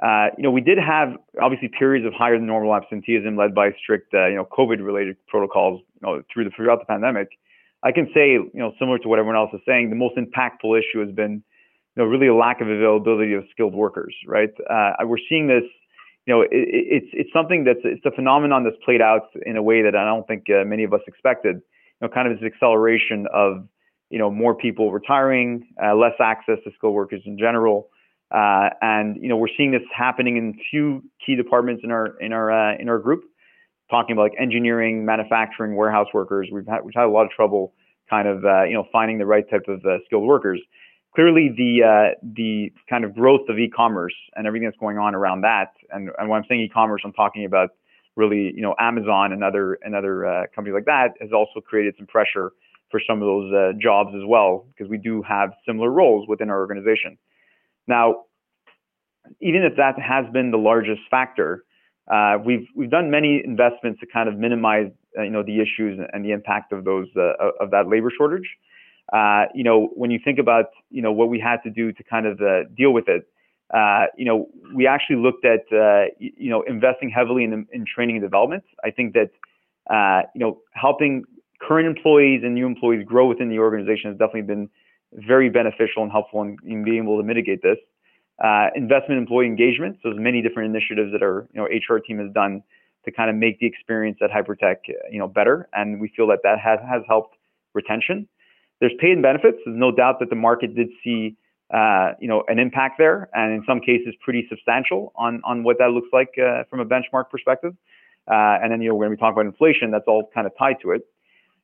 uh, 0.00 0.28
you 0.36 0.42
know, 0.42 0.50
we 0.50 0.60
did 0.60 0.78
have 0.78 1.16
obviously 1.40 1.68
periods 1.68 2.06
of 2.06 2.12
higher 2.12 2.36
than 2.36 2.46
normal 2.46 2.74
absenteeism 2.74 3.36
led 3.36 3.54
by 3.54 3.70
strict, 3.82 4.14
uh, 4.14 4.26
you 4.26 4.36
know, 4.36 4.44
COVID-related 4.44 5.16
protocols, 5.28 5.82
you 6.00 6.08
know, 6.08 6.22
through 6.32 6.44
the 6.44 6.50
throughout 6.50 6.80
the 6.80 6.86
pandemic. 6.86 7.28
I 7.84 7.92
can 7.92 8.08
say, 8.14 8.32
you 8.32 8.50
know, 8.54 8.72
similar 8.78 8.98
to 8.98 9.08
what 9.08 9.18
everyone 9.18 9.36
else 9.36 9.50
is 9.52 9.60
saying, 9.66 9.90
the 9.90 9.96
most 9.96 10.16
impactful 10.16 10.78
issue 10.78 11.04
has 11.04 11.14
been, 11.14 11.42
you 11.94 12.02
know, 12.02 12.04
really 12.04 12.28
a 12.28 12.34
lack 12.34 12.60
of 12.60 12.68
availability 12.68 13.34
of 13.34 13.44
skilled 13.50 13.74
workers. 13.74 14.14
Right? 14.26 14.50
Uh, 14.68 14.92
we're 15.04 15.18
seeing 15.28 15.46
this. 15.46 15.64
You 16.26 16.34
know, 16.34 16.42
it, 16.42 16.48
it's 16.52 17.08
it's 17.12 17.30
something 17.32 17.64
that's 17.64 17.80
it's 17.84 18.06
a 18.06 18.12
phenomenon 18.12 18.64
that's 18.64 18.76
played 18.84 19.02
out 19.02 19.28
in 19.44 19.56
a 19.56 19.62
way 19.62 19.82
that 19.82 19.96
I 19.96 20.04
don't 20.04 20.26
think 20.26 20.44
uh, 20.48 20.64
many 20.64 20.84
of 20.84 20.92
us 20.92 21.00
expected. 21.06 21.56
You 21.56 21.62
know, 22.02 22.08
kind 22.08 22.30
of 22.30 22.38
this 22.38 22.46
acceleration 22.46 23.26
of, 23.32 23.66
you 24.10 24.18
know, 24.18 24.30
more 24.30 24.54
people 24.54 24.92
retiring, 24.92 25.66
uh, 25.82 25.94
less 25.94 26.14
access 26.20 26.58
to 26.64 26.70
skilled 26.76 26.94
workers 26.94 27.22
in 27.26 27.38
general. 27.38 27.88
Uh, 28.32 28.70
and 28.80 29.16
you 29.20 29.28
know 29.28 29.36
we're 29.36 29.48
seeing 29.56 29.72
this 29.72 29.82
happening 29.94 30.38
in 30.38 30.54
a 30.58 30.62
few 30.70 31.02
key 31.24 31.36
departments 31.36 31.82
in 31.84 31.90
our 31.90 32.18
in 32.18 32.32
our 32.32 32.50
uh, 32.50 32.76
in 32.78 32.88
our 32.88 32.98
group, 32.98 33.24
talking 33.90 34.14
about 34.14 34.22
like 34.22 34.34
engineering, 34.40 35.04
manufacturing, 35.04 35.76
warehouse 35.76 36.06
workers. 36.14 36.48
We've 36.50 36.66
had 36.66 36.82
we've 36.82 36.94
had 36.94 37.04
a 37.04 37.10
lot 37.10 37.24
of 37.24 37.30
trouble 37.30 37.74
kind 38.08 38.26
of 38.26 38.44
uh, 38.44 38.64
you 38.64 38.72
know 38.72 38.86
finding 38.90 39.18
the 39.18 39.26
right 39.26 39.48
type 39.50 39.64
of 39.68 39.84
uh, 39.84 39.98
skilled 40.06 40.24
workers. 40.24 40.60
Clearly, 41.14 41.52
the 41.54 41.82
uh, 41.84 42.18
the 42.22 42.72
kind 42.88 43.04
of 43.04 43.14
growth 43.14 43.42
of 43.50 43.58
e-commerce 43.58 44.14
and 44.34 44.46
everything 44.46 44.66
that's 44.66 44.80
going 44.80 44.96
on 44.96 45.14
around 45.14 45.42
that, 45.42 45.72
and, 45.90 46.10
and 46.18 46.28
when 46.30 46.40
I'm 46.40 46.46
saying 46.48 46.62
e-commerce, 46.62 47.02
I'm 47.04 47.12
talking 47.12 47.44
about 47.44 47.70
really 48.16 48.50
you 48.56 48.62
know 48.62 48.74
Amazon 48.78 49.34
and 49.34 49.44
other 49.44 49.78
and 49.82 49.94
other 49.94 50.26
uh, 50.26 50.44
companies 50.54 50.74
like 50.74 50.86
that 50.86 51.10
has 51.20 51.32
also 51.32 51.60
created 51.60 51.96
some 51.98 52.06
pressure 52.06 52.52
for 52.90 52.98
some 53.06 53.20
of 53.20 53.26
those 53.26 53.74
jobs 53.78 54.10
as 54.14 54.22
well 54.26 54.66
because 54.68 54.90
we 54.90 54.96
do 54.96 55.22
have 55.22 55.50
similar 55.66 55.90
roles 55.90 56.26
within 56.28 56.48
our 56.48 56.60
organization. 56.60 57.18
Now, 57.86 58.24
even 59.40 59.62
if 59.62 59.76
that 59.76 59.98
has 60.00 60.24
been 60.32 60.50
the 60.50 60.58
largest 60.58 61.00
factor, 61.10 61.64
uh, 62.10 62.38
we've 62.44 62.66
we've 62.74 62.90
done 62.90 63.10
many 63.10 63.42
investments 63.44 64.00
to 64.00 64.06
kind 64.06 64.28
of 64.28 64.36
minimize 64.36 64.90
uh, 65.18 65.22
you 65.22 65.30
know 65.30 65.42
the 65.42 65.60
issues 65.60 66.00
and 66.12 66.24
the 66.24 66.32
impact 66.32 66.72
of 66.72 66.84
those 66.84 67.06
uh, 67.16 67.32
of 67.60 67.70
that 67.70 67.88
labor 67.88 68.10
shortage. 68.16 68.48
Uh, 69.12 69.44
you 69.54 69.62
know, 69.62 69.90
when 69.94 70.10
you 70.10 70.18
think 70.24 70.38
about 70.38 70.66
you 70.90 71.02
know 71.02 71.12
what 71.12 71.28
we 71.28 71.38
had 71.38 71.62
to 71.62 71.70
do 71.70 71.92
to 71.92 72.02
kind 72.04 72.26
of 72.26 72.40
uh, 72.40 72.64
deal 72.76 72.92
with 72.92 73.08
it, 73.08 73.26
uh, 73.72 74.06
you 74.16 74.24
know, 74.24 74.48
we 74.74 74.86
actually 74.86 75.16
looked 75.16 75.44
at 75.44 75.60
you 76.18 76.50
know 76.50 76.62
investing 76.62 77.10
heavily 77.10 77.44
in, 77.44 77.66
in 77.72 77.84
training 77.84 78.16
and 78.16 78.24
development. 78.24 78.64
I 78.84 78.90
think 78.90 79.14
that 79.14 79.30
you 80.34 80.40
know 80.40 80.60
helping 80.72 81.24
current 81.60 81.86
employees 81.86 82.42
and 82.44 82.54
new 82.54 82.66
employees 82.66 83.04
grow 83.06 83.28
within 83.28 83.48
the 83.48 83.58
organization 83.58 84.10
has 84.10 84.18
definitely 84.18 84.42
been 84.42 84.68
very 85.12 85.50
beneficial 85.50 86.02
and 86.02 86.10
helpful 86.10 86.42
in, 86.42 86.56
in 86.64 86.84
being 86.84 87.02
able 87.02 87.18
to 87.18 87.24
mitigate 87.24 87.62
this. 87.62 87.78
Uh, 88.42 88.68
investment 88.74 89.20
employee 89.20 89.46
engagement. 89.46 89.96
So 90.02 90.10
there's 90.10 90.20
many 90.20 90.42
different 90.42 90.74
initiatives 90.74 91.12
that 91.12 91.22
our 91.22 91.46
you 91.52 91.60
know 91.60 91.66
HR 91.66 91.98
team 91.98 92.18
has 92.18 92.32
done 92.32 92.62
to 93.04 93.12
kind 93.12 93.30
of 93.30 93.36
make 93.36 93.58
the 93.60 93.66
experience 93.66 94.18
at 94.22 94.30
Hypertec 94.30 94.76
you 95.10 95.18
know 95.18 95.28
better, 95.28 95.68
and 95.74 96.00
we 96.00 96.12
feel 96.16 96.26
that 96.28 96.40
that 96.42 96.58
has 96.58 96.78
has 96.88 97.02
helped 97.06 97.36
retention. 97.74 98.26
There's 98.80 98.92
paid 98.98 99.12
and 99.12 99.22
benefits. 99.22 99.58
There's 99.64 99.78
no 99.78 99.92
doubt 99.92 100.18
that 100.20 100.30
the 100.30 100.36
market 100.36 100.74
did 100.74 100.88
see 101.04 101.36
uh, 101.72 102.12
you 102.20 102.26
know 102.26 102.42
an 102.48 102.58
impact 102.58 102.98
there, 102.98 103.28
and 103.34 103.52
in 103.52 103.62
some 103.66 103.80
cases 103.80 104.14
pretty 104.24 104.46
substantial 104.48 105.12
on 105.14 105.40
on 105.44 105.62
what 105.62 105.78
that 105.78 105.90
looks 105.90 106.08
like 106.12 106.30
uh, 106.38 106.64
from 106.68 106.80
a 106.80 106.84
benchmark 106.84 107.30
perspective. 107.30 107.74
Uh, 108.28 108.58
and 108.62 108.72
then 108.72 108.80
you 108.80 108.88
know 108.88 108.94
when 108.94 109.10
we 109.10 109.16
talk 109.16 109.32
about 109.32 109.46
inflation, 109.46 109.90
that's 109.90 110.06
all 110.06 110.30
kind 110.34 110.46
of 110.46 110.52
tied 110.58 110.76
to 110.82 110.90
it. 110.92 111.02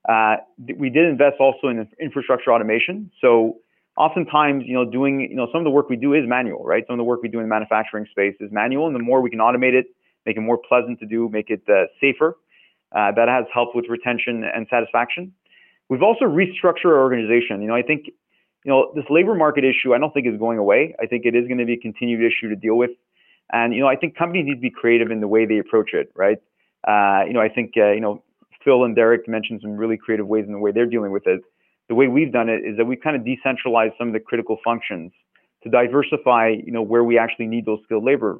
Uh, 0.06 0.36
we 0.76 0.90
did 0.90 1.08
invest 1.08 1.36
also 1.40 1.68
in 1.68 1.88
infrastructure 2.00 2.52
automation. 2.52 3.10
So 3.20 3.58
oftentimes, 3.96 4.64
you 4.66 4.74
know, 4.74 4.84
doing, 4.84 5.20
you 5.20 5.36
know, 5.36 5.48
some 5.52 5.60
of 5.60 5.64
the 5.64 5.70
work 5.70 5.88
we 5.88 5.96
do 5.96 6.14
is 6.14 6.22
manual, 6.26 6.64
right? 6.64 6.84
Some 6.86 6.94
of 6.94 6.98
the 6.98 7.04
work 7.04 7.22
we 7.22 7.28
do 7.28 7.38
in 7.38 7.44
the 7.44 7.48
manufacturing 7.48 8.06
space 8.10 8.34
is 8.40 8.50
manual, 8.52 8.86
and 8.86 8.94
the 8.94 9.00
more 9.00 9.20
we 9.20 9.30
can 9.30 9.40
automate 9.40 9.74
it, 9.74 9.86
make 10.24 10.36
it 10.36 10.40
more 10.40 10.58
pleasant 10.68 11.00
to 11.00 11.06
do, 11.06 11.28
make 11.28 11.50
it 11.50 11.62
uh, 11.68 11.86
safer, 12.00 12.36
uh, 12.94 13.12
that 13.12 13.28
has 13.28 13.44
helped 13.52 13.74
with 13.74 13.86
retention 13.88 14.44
and 14.44 14.66
satisfaction. 14.70 15.32
We've 15.88 16.02
also 16.02 16.26
restructured 16.26 16.86
our 16.86 17.00
organization. 17.00 17.60
You 17.60 17.68
know, 17.68 17.74
I 17.74 17.82
think, 17.82 18.06
you 18.06 18.70
know, 18.70 18.92
this 18.94 19.04
labor 19.10 19.34
market 19.34 19.64
issue, 19.64 19.94
I 19.94 19.98
don't 19.98 20.12
think 20.12 20.26
is 20.26 20.38
going 20.38 20.58
away. 20.58 20.94
I 21.02 21.06
think 21.06 21.24
it 21.24 21.34
is 21.34 21.46
going 21.46 21.58
to 21.58 21.64
be 21.64 21.74
a 21.74 21.78
continued 21.78 22.20
issue 22.20 22.48
to 22.50 22.56
deal 22.56 22.76
with. 22.76 22.90
And, 23.52 23.74
you 23.74 23.80
know, 23.80 23.88
I 23.88 23.96
think 23.96 24.16
companies 24.16 24.44
need 24.46 24.56
to 24.56 24.60
be 24.60 24.70
creative 24.70 25.10
in 25.10 25.20
the 25.20 25.28
way 25.28 25.46
they 25.46 25.58
approach 25.58 25.90
it, 25.94 26.12
right? 26.14 26.38
Uh, 26.86 27.24
you 27.26 27.32
know, 27.32 27.40
I 27.40 27.48
think, 27.48 27.72
uh, 27.76 27.92
you 27.92 28.00
know, 28.00 28.22
Phil 28.68 28.84
and 28.84 28.94
Derek 28.94 29.26
mentioned 29.26 29.60
some 29.62 29.78
really 29.78 29.96
creative 29.96 30.26
ways 30.26 30.44
in 30.46 30.52
the 30.52 30.58
way 30.58 30.72
they're 30.72 30.84
dealing 30.84 31.10
with 31.10 31.26
it. 31.26 31.40
The 31.88 31.94
way 31.94 32.06
we've 32.06 32.30
done 32.30 32.50
it 32.50 32.66
is 32.66 32.76
that 32.76 32.84
we've 32.84 33.00
kind 33.00 33.16
of 33.16 33.24
decentralized 33.24 33.94
some 33.96 34.08
of 34.08 34.12
the 34.12 34.20
critical 34.20 34.58
functions 34.62 35.10
to 35.62 35.70
diversify, 35.70 36.56
you 36.66 36.70
know, 36.70 36.82
where 36.82 37.02
we 37.02 37.16
actually 37.16 37.46
need 37.46 37.64
those 37.64 37.78
skilled 37.84 38.04
labor 38.04 38.38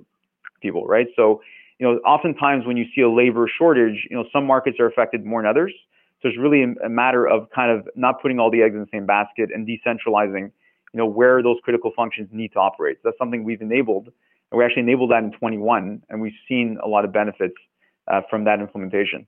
people, 0.61 0.87
right? 0.87 1.07
So, 1.17 1.41
you 1.79 1.87
know, 1.87 1.99
oftentimes 2.01 2.67
when 2.67 2.77
you 2.77 2.85
see 2.95 3.01
a 3.01 3.09
labor 3.09 3.51
shortage, 3.59 4.07
you 4.11 4.19
know, 4.19 4.27
some 4.31 4.47
markets 4.47 4.77
are 4.79 4.87
affected 4.87 5.25
more 5.25 5.41
than 5.41 5.49
others. 5.49 5.73
So 6.21 6.29
it's 6.29 6.37
really 6.37 6.63
a 6.63 6.91
matter 6.91 7.27
of 7.27 7.49
kind 7.55 7.71
of 7.71 7.89
not 7.97 8.21
putting 8.21 8.39
all 8.39 8.51
the 8.51 8.61
eggs 8.61 8.75
in 8.75 8.81
the 8.81 8.93
same 8.93 9.07
basket 9.07 9.49
and 9.55 9.67
decentralizing, 9.67 10.51
you 10.93 10.99
know, 10.99 11.07
where 11.07 11.43
those 11.43 11.57
critical 11.65 11.91
functions 11.97 12.29
need 12.33 12.53
to 12.53 12.59
operate. 12.59 12.99
So 12.99 13.09
that's 13.09 13.19
something 13.19 13.45
we've 13.45 13.63
enabled, 13.63 14.09
and 14.51 14.59
we 14.59 14.63
actually 14.63 14.83
enabled 14.83 15.11
that 15.13 15.23
in 15.23 15.33
21, 15.33 16.03
and 16.11 16.21
we've 16.21 16.37
seen 16.47 16.77
a 16.85 16.89
lot 16.89 17.07
of 17.07 17.15
benefits 17.15 17.55
uh, 18.09 18.21
from 18.29 18.45
that 18.45 18.61
implementation. 18.61 19.27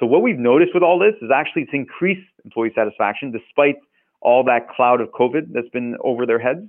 So 0.00 0.06
what 0.06 0.22
we've 0.22 0.38
noticed 0.38 0.72
with 0.74 0.82
all 0.82 0.98
this 0.98 1.14
is 1.20 1.30
actually 1.34 1.62
it's 1.62 1.72
increased 1.74 2.28
employee 2.44 2.72
satisfaction 2.74 3.32
despite 3.32 3.76
all 4.20 4.44
that 4.44 4.68
cloud 4.68 5.00
of 5.00 5.08
COVID 5.10 5.52
that's 5.52 5.68
been 5.70 5.96
over 6.02 6.26
their 6.26 6.38
heads. 6.38 6.66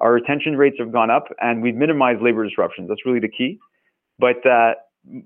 Our 0.00 0.12
retention 0.12 0.56
rates 0.56 0.76
have 0.78 0.92
gone 0.92 1.10
up 1.10 1.24
and 1.40 1.62
we've 1.62 1.74
minimized 1.74 2.22
labor 2.22 2.44
disruptions. 2.44 2.88
That's 2.88 3.04
really 3.04 3.20
the 3.20 3.28
key. 3.28 3.58
But 4.18 4.44
uh, 4.46 4.74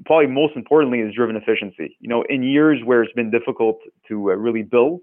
probably 0.04 0.28
most 0.28 0.56
importantly 0.56 1.00
is 1.00 1.14
driven 1.14 1.36
efficiency. 1.36 1.96
You 2.00 2.08
know, 2.08 2.24
in 2.28 2.42
years 2.42 2.80
where 2.84 3.02
it's 3.02 3.12
been 3.12 3.30
difficult 3.30 3.80
to 4.08 4.30
uh, 4.30 4.34
really 4.34 4.62
bill 4.62 5.00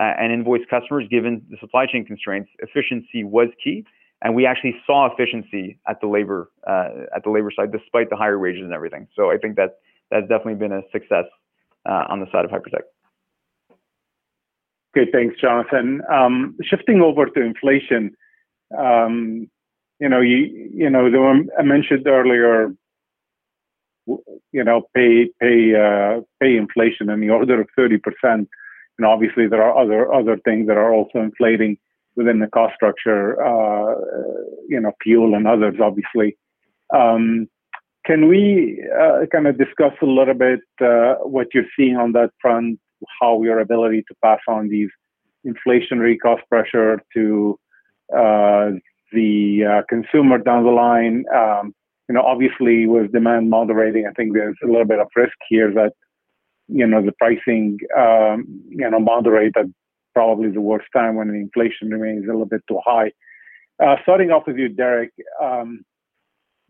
uh, 0.00 0.14
and 0.18 0.32
invoice 0.32 0.62
customers 0.68 1.04
given 1.10 1.44
the 1.50 1.56
supply 1.60 1.86
chain 1.86 2.04
constraints, 2.04 2.50
efficiency 2.58 3.24
was 3.24 3.48
key. 3.62 3.84
And 4.22 4.34
we 4.34 4.46
actually 4.46 4.74
saw 4.84 5.08
efficiency 5.12 5.78
at 5.88 6.00
the 6.00 6.08
labor 6.08 6.50
uh, 6.66 7.06
at 7.14 7.22
the 7.22 7.30
labor 7.30 7.52
side, 7.54 7.70
despite 7.70 8.10
the 8.10 8.16
higher 8.16 8.36
wages 8.36 8.62
and 8.62 8.72
everything. 8.72 9.06
So 9.14 9.30
I 9.30 9.36
think 9.36 9.54
that 9.56 9.78
that's 10.10 10.26
definitely 10.26 10.56
been 10.56 10.72
a 10.72 10.82
success 10.90 11.26
uh, 11.88 12.04
on 12.08 12.20
the 12.20 12.26
side 12.30 12.44
of 12.44 12.50
Hypertec. 12.50 12.82
Okay, 14.96 15.10
thanks, 15.10 15.40
Jonathan. 15.40 16.02
Um, 16.10 16.56
shifting 16.62 17.00
over 17.00 17.26
to 17.26 17.40
inflation, 17.40 18.12
um, 18.76 19.48
you 20.00 20.08
know, 20.08 20.20
you 20.20 20.70
you 20.72 20.90
know, 20.90 21.06
I 21.58 21.62
mentioned 21.62 22.06
earlier, 22.06 22.72
you 24.06 24.64
know, 24.64 24.82
pay 24.94 25.30
pay 25.40 25.74
uh, 25.74 26.20
pay 26.40 26.56
inflation 26.56 27.10
in 27.10 27.20
the 27.20 27.30
order 27.30 27.60
of 27.60 27.68
thirty 27.76 27.98
percent, 27.98 28.48
and 28.98 29.06
obviously 29.06 29.46
there 29.46 29.62
are 29.62 29.76
other 29.76 30.12
other 30.12 30.38
things 30.44 30.68
that 30.68 30.76
are 30.76 30.92
also 30.92 31.18
inflating 31.18 31.78
within 32.16 32.38
the 32.38 32.46
cost 32.46 32.74
structure. 32.74 33.42
Uh, 33.42 33.94
you 34.68 34.80
know, 34.80 34.92
fuel 35.02 35.34
and 35.34 35.46
others, 35.46 35.76
obviously. 35.82 36.36
Um, 36.94 37.48
can 38.08 38.26
we 38.26 38.82
uh, 38.98 39.26
kind 39.30 39.46
of 39.46 39.58
discuss 39.58 39.92
a 40.00 40.06
little 40.06 40.34
bit 40.34 40.60
uh, 40.80 41.14
what 41.22 41.48
you're 41.52 41.70
seeing 41.76 41.96
on 41.96 42.12
that 42.12 42.30
front, 42.40 42.80
how 43.20 43.42
your 43.42 43.60
ability 43.60 44.02
to 44.08 44.14
pass 44.24 44.40
on 44.48 44.68
these 44.70 44.88
inflationary 45.46 46.16
cost 46.20 46.42
pressure 46.48 47.00
to 47.14 47.58
uh, 48.12 48.70
the 49.12 49.84
consumer 49.90 50.38
down 50.38 50.64
the 50.64 50.70
line? 50.70 51.24
Um, 51.34 51.74
you 52.08 52.14
know, 52.14 52.22
obviously 52.22 52.86
with 52.86 53.12
demand 53.12 53.50
moderating, 53.50 54.06
I 54.06 54.12
think 54.12 54.32
there's 54.32 54.56
a 54.64 54.66
little 54.66 54.86
bit 54.86 55.00
of 55.00 55.08
risk 55.14 55.36
here 55.50 55.70
that 55.74 55.92
you 56.68 56.86
know 56.86 57.02
the 57.04 57.12
pricing 57.12 57.78
um, 57.96 58.46
you 58.68 58.88
know 58.88 59.00
moderate 59.00 59.56
at 59.56 59.66
probably 60.14 60.50
the 60.50 60.60
worst 60.60 60.86
time 60.94 61.16
when 61.16 61.28
the 61.28 61.34
inflation 61.34 61.90
remains 61.90 62.24
a 62.24 62.28
little 62.28 62.46
bit 62.46 62.62
too 62.68 62.80
high. 62.84 63.12
Uh, 63.82 63.96
starting 64.02 64.30
off 64.30 64.46
with 64.46 64.56
you, 64.56 64.68
Derek. 64.68 65.12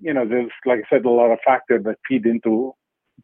You 0.01 0.15
know, 0.15 0.27
there's, 0.27 0.51
like 0.65 0.81
I 0.81 0.97
said, 0.97 1.05
a 1.05 1.11
lot 1.11 1.33
of 1.33 1.39
factors 1.45 1.85
that 1.85 1.97
feed 2.09 2.25
into 2.27 2.75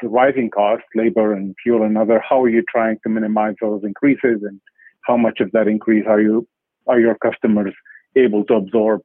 the 0.01 0.09
rising 0.09 0.51
costs, 0.51 0.87
labor 0.95 1.33
and 1.33 1.55
fuel 1.63 1.85
and 1.85 1.97
other. 1.97 2.23
How 2.29 2.43
are 2.43 2.49
you 2.49 2.65
trying 2.69 2.99
to 3.05 3.09
minimize 3.09 3.55
those 3.61 3.83
increases, 3.85 4.43
and 4.43 4.61
how 5.03 5.17
much 5.17 5.41
of 5.41 5.53
that 5.53 5.69
increase 5.69 6.05
are 6.09 6.21
you 6.21 6.49
are 6.87 7.01
your 7.01 7.17
customers 7.17 7.73
able 8.17 8.45
to 8.45 8.55
absorb? 8.55 9.03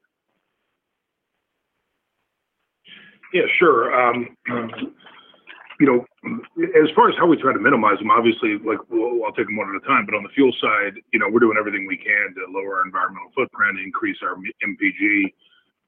Yeah, 3.33 3.43
sure. 3.59 3.93
Um, 3.93 4.35
you 5.79 5.85
know, 5.87 6.05
as 6.75 6.89
far 6.95 7.09
as 7.09 7.15
how 7.17 7.27
we 7.27 7.37
try 7.37 7.53
to 7.53 7.59
minimize 7.59 7.99
them, 7.99 8.11
obviously, 8.11 8.57
like 8.65 8.79
we'll, 8.89 9.23
I'll 9.23 9.31
take 9.31 9.45
them 9.45 9.55
one 9.55 9.69
at 9.69 9.81
a 9.81 9.85
time. 9.87 10.05
But 10.05 10.15
on 10.15 10.23
the 10.23 10.33
fuel 10.35 10.51
side, 10.59 10.99
you 11.13 11.19
know, 11.19 11.27
we're 11.29 11.39
doing 11.39 11.57
everything 11.57 11.87
we 11.87 11.97
can 11.97 12.35
to 12.35 12.51
lower 12.51 12.81
our 12.81 12.85
environmental 12.85 13.31
footprint, 13.35 13.79
increase 13.79 14.17
our 14.23 14.35
MPG, 14.35 15.31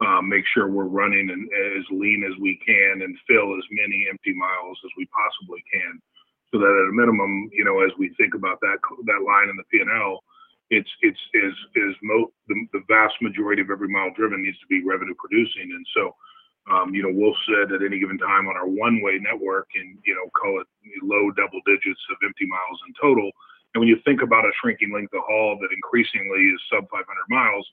um, 0.02 0.30
make 0.30 0.45
sure 0.54 0.68
we're 0.68 0.89
running 0.89 1.30
and, 1.30 1.45
as 1.78 1.86
lean 1.91 2.26
as 2.26 2.34
we 2.41 2.60
can 2.66 3.02
and 3.02 3.18
fill 3.30 3.54
as 3.58 3.66
many 3.70 4.08
empty 4.10 4.34
miles 4.34 4.78
as 4.84 4.91
we 4.97 5.08
possibly 5.14 5.64
can. 5.72 6.02
So 6.52 6.60
that 6.60 6.68
at 6.68 6.91
a 6.91 6.93
minimum, 6.93 7.49
you 7.54 7.64
know, 7.64 7.80
as 7.86 7.91
we 7.97 8.12
think 8.20 8.34
about 8.34 8.60
that 8.60 8.82
that 9.08 9.24
line 9.24 9.47
in 9.47 9.56
the 9.56 9.64
P&L, 9.72 10.20
it's 10.72 10.89
it's 11.02 11.20
is 11.34 11.56
is 11.76 11.95
mo- 12.02 12.34
the, 12.47 12.56
the 12.74 12.84
vast 12.88 13.16
majority 13.22 13.62
of 13.62 13.70
every 13.70 13.88
mile 13.88 14.12
driven 14.16 14.41
needs 14.41 14.60
to 14.60 14.68
be 14.68 14.84
revenue 14.84 15.16
producing, 15.16 15.72
and 15.72 15.86
so 15.95 16.16
um, 16.72 16.95
you 16.95 17.04
know 17.04 17.12
we'll 17.12 17.36
at 17.64 17.84
any 17.84 17.99
given 17.99 18.18
time 18.18 18.47
on 18.47 18.56
our 18.56 18.68
one-way 18.68 19.20
network 19.20 19.68
and 19.76 19.99
you 20.04 20.16
know 20.16 20.28
call 20.36 20.60
it 20.60 20.68
low 21.04 21.32
double 21.32 21.60
digits 21.68 21.99
of 22.12 22.18
empty 22.24 22.47
miles 22.47 22.80
in 22.88 22.91
total. 22.99 23.32
And 23.76 23.80
when 23.80 23.88
you 23.88 23.99
think 24.04 24.22
about 24.22 24.43
a 24.43 24.52
shrinking 24.60 24.91
length 24.91 25.14
of 25.14 25.24
haul 25.24 25.56
that 25.60 25.72
increasingly 25.72 26.52
is 26.52 26.60
sub 26.68 26.84
500 26.91 27.08
miles, 27.30 27.64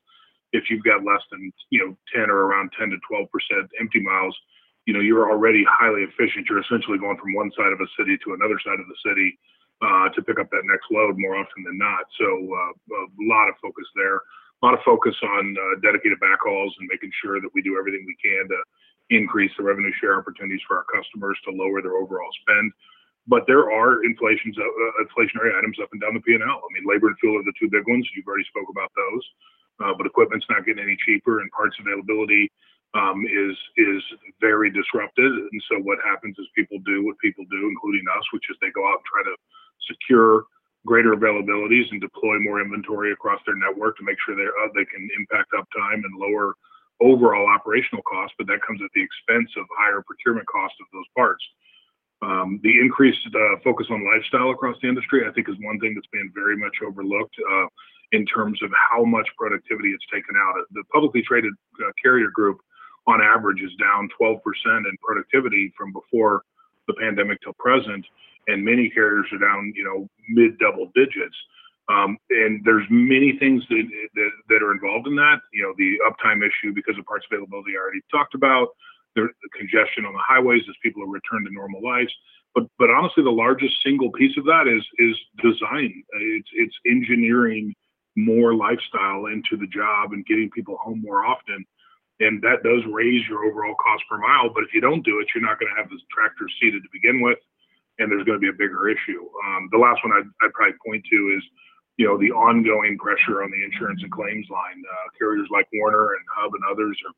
if 0.53 0.71
you've 0.71 0.85
got 0.85 1.05
less 1.05 1.23
than 1.31 1.53
you 1.71 1.81
know 1.81 1.97
10 2.15 2.31
or 2.31 2.47
around 2.47 2.71
10 2.79 2.91
to 2.91 2.97
12 3.09 3.31
percent 3.31 3.71
empty 3.81 4.01
miles 4.01 4.37
you 4.89 4.97
know 4.97 5.05
you're 5.05 5.29
already 5.29 5.69
highly 5.69 6.01
efficient. 6.01 6.49
You're 6.49 6.65
essentially 6.65 6.97
going 6.97 7.21
from 7.21 7.37
one 7.37 7.53
side 7.53 7.77
of 7.77 7.81
a 7.85 7.89
city 7.93 8.17
to 8.25 8.33
another 8.33 8.57
side 8.65 8.81
of 8.81 8.89
the 8.89 8.97
city 9.05 9.37
uh, 9.85 10.09
to 10.17 10.25
pick 10.25 10.41
up 10.41 10.49
that 10.49 10.65
next 10.65 10.89
load 10.89 11.21
more 11.21 11.37
often 11.37 11.61
than 11.61 11.77
not. 11.77 12.09
So 12.17 12.25
uh, 12.25 12.73
a 12.73 13.05
lot 13.29 13.53
of 13.53 13.61
focus 13.61 13.85
there. 13.93 14.17
A 14.17 14.61
lot 14.65 14.73
of 14.73 14.81
focus 14.89 15.13
on 15.21 15.53
uh, 15.53 15.85
dedicated 15.85 16.17
backhauls 16.25 16.73
and 16.81 16.89
making 16.89 17.13
sure 17.21 17.37
that 17.37 17.53
we 17.53 17.61
do 17.61 17.77
everything 17.77 18.09
we 18.09 18.17
can 18.17 18.49
to 18.49 18.59
increase 19.13 19.53
the 19.61 19.63
revenue 19.63 19.93
share 20.01 20.17
opportunities 20.17 20.65
for 20.65 20.81
our 20.81 20.89
customers 20.89 21.37
to 21.45 21.53
lower 21.53 21.85
their 21.85 22.01
overall 22.01 22.33
spend. 22.41 22.73
But 23.29 23.45
there 23.45 23.69
are 23.69 24.03
inflations, 24.09 24.57
uh, 24.57 25.05
inflationary 25.05 25.53
items 25.53 25.77
up 25.85 25.93
and 25.93 26.01
down 26.01 26.17
the 26.17 26.25
P&L. 26.25 26.41
I 26.41 26.69
mean, 26.73 26.89
labor 26.89 27.13
and 27.13 27.19
fuel 27.21 27.37
are 27.37 27.45
the 27.45 27.53
two 27.61 27.69
big 27.69 27.85
ones. 27.85 28.09
You've 28.17 28.27
already 28.27 28.49
spoke 28.49 28.73
about 28.73 28.89
those 28.97 29.25
uh, 29.83 29.95
but 29.97 30.07
equipment's 30.07 30.47
not 30.51 30.67
getting 30.67 30.83
any 30.83 30.97
cheaper, 31.07 31.41
and 31.41 31.51
parts 31.53 31.77
availability 31.81 32.51
um, 32.95 33.25
is 33.27 33.57
is 33.77 34.03
very 34.41 34.71
disrupted. 34.71 35.31
And 35.31 35.63
so 35.69 35.79
what 35.81 35.99
happens 36.05 36.37
is 36.39 36.47
people 36.57 36.79
do 36.85 37.05
what 37.05 37.19
people 37.19 37.45
do, 37.51 37.69
including 37.69 38.05
us, 38.17 38.25
which 38.33 38.49
is 38.51 38.57
they 38.61 38.71
go 38.71 38.87
out 38.87 39.01
and 39.03 39.09
try 39.09 39.23
to 39.25 39.37
secure 39.87 40.45
greater 40.87 41.13
availabilities 41.13 41.91
and 41.91 42.01
deploy 42.01 42.39
more 42.39 42.61
inventory 42.61 43.13
across 43.13 43.41
their 43.45 43.57
network 43.57 43.97
to 43.99 44.05
make 44.05 44.17
sure 44.25 44.37
they 44.37 44.47
uh, 44.47 44.69
they 44.75 44.85
can 44.87 45.07
impact 45.19 45.53
uptime 45.53 46.01
and 46.01 46.15
lower 46.17 46.55
overall 47.01 47.47
operational 47.47 48.03
costs. 48.03 48.35
but 48.39 48.47
that 48.49 48.59
comes 48.67 48.81
at 48.83 48.91
the 48.95 49.03
expense 49.03 49.51
of 49.57 49.65
higher 49.79 50.03
procurement 50.03 50.47
cost 50.49 50.75
of 50.81 50.87
those 50.93 51.07
parts. 51.15 51.45
Um, 52.21 52.59
the 52.65 52.75
increased 52.81 53.23
uh, 53.31 53.63
focus 53.63 53.87
on 53.91 54.05
lifestyle 54.05 54.51
across 54.51 54.77
the 54.83 54.89
industry, 54.89 55.23
I 55.23 55.31
think, 55.31 55.49
is 55.49 55.55
one 55.61 55.79
thing 55.79 55.95
that's 55.95 56.11
been 56.11 56.33
very 56.35 56.57
much 56.57 56.75
overlooked 56.83 57.37
uh, 57.39 57.67
in 58.13 58.25
terms 58.27 58.63
of 58.63 58.71
how 58.91 59.05
much 59.05 59.29
productivity 59.37 59.91
it's 59.91 60.05
taken 60.13 60.35
out. 60.37 60.55
The 60.73 60.85
publicly 60.93 61.23
traded 61.23 61.53
uh, 61.85 61.93
carrier 62.03 62.31
group, 62.33 62.59
on 63.07 63.21
average, 63.23 63.61
is 63.63 63.73
down 63.79 64.09
12% 64.21 64.39
in 64.67 64.97
productivity 65.03 65.73
from 65.77 65.93
before 65.93 66.43
the 66.87 66.95
pandemic 66.95 67.39
till 67.43 67.55
present, 67.59 68.05
and 68.47 68.65
many 68.65 68.89
carriers 68.89 69.27
are 69.33 69.39
down, 69.39 69.73
you 69.77 69.85
know, 69.85 70.09
mid 70.31 70.59
double 70.59 70.91
digits. 70.95 71.37
Um, 71.89 72.19
and 72.31 72.61
there's 72.65 72.85
many 72.91 73.39
things 73.39 73.63
that, 73.71 73.85
that, 74.15 74.31
that 74.49 74.63
are 74.63 74.73
involved 74.73 75.07
in 75.07 75.17
that. 75.17 75.41
You 75.53 75.63
know, 75.63 75.75
the 75.79 75.97
uptime 76.05 76.45
issue 76.45 76.75
because 76.75 76.99
of 76.99 77.05
parts 77.07 77.27
availability 77.31 77.73
I 77.77 77.81
already 77.81 78.01
talked 78.11 78.35
about 78.35 78.69
the, 79.15 79.29
congestion 79.57 80.05
on 80.05 80.13
the 80.13 80.23
highways 80.27 80.63
as 80.69 80.77
people 80.83 81.03
are 81.03 81.09
returned 81.09 81.47
to 81.47 81.53
normal 81.53 81.83
lives. 81.83 82.13
But 82.55 82.65
but 82.79 82.91
honestly, 82.91 83.23
the 83.23 83.31
largest 83.31 83.75
single 83.85 84.11
piece 84.13 84.37
of 84.37 84.45
that 84.45 84.69
is 84.69 84.85
is 84.99 85.17
design. 85.43 86.03
It's 86.13 86.49
it's 86.55 86.77
engineering 86.87 87.75
more 88.19 88.55
lifestyle 88.55 89.27
into 89.27 89.57
the 89.57 89.67
job 89.67 90.13
and 90.13 90.27
getting 90.27 90.51
people 90.51 90.77
home 90.83 91.01
more 91.03 91.25
often. 91.25 91.65
And 92.21 92.43
that 92.43 92.67
does 92.67 92.83
raise 92.91 93.23
your 93.29 93.47
overall 93.47 93.77
cost 93.79 94.03
per 94.11 94.19
mile. 94.19 94.51
But 94.51 94.65
if 94.65 94.75
you 94.75 94.81
don't 94.81 95.05
do 95.07 95.21
it, 95.21 95.29
you're 95.35 95.47
not 95.47 95.61
going 95.61 95.71
to 95.71 95.79
have 95.81 95.89
the 95.89 96.01
tractor 96.11 96.51
seated 96.61 96.83
to 96.83 96.91
begin 96.93 97.23
with, 97.23 97.39
and 97.99 98.11
there's 98.11 98.27
going 98.27 98.35
to 98.35 98.43
be 98.43 98.51
a 98.51 98.59
bigger 98.59 98.91
issue. 98.91 99.23
Um, 99.47 99.69
the 99.71 99.79
last 99.79 100.03
one 100.03 100.13
I'd, 100.13 100.27
I'd, 100.43 100.53
probably 100.53 100.75
point 100.85 101.07
to 101.07 101.19
is, 101.39 101.45
you 101.97 102.07
know, 102.07 102.19
the 102.19 102.35
ongoing 102.35 102.99
pressure 102.99 103.47
on 103.47 103.55
the 103.55 103.63
insurance 103.63 104.03
and 104.03 104.11
claims 104.11 104.51
line. 104.51 104.83
Uh, 104.83 105.07
carriers 105.15 105.47
like 105.55 105.71
Werner 105.79 106.19
and 106.19 106.27
Hub 106.35 106.55
and 106.55 106.65
others 106.67 106.99
are 107.07 107.15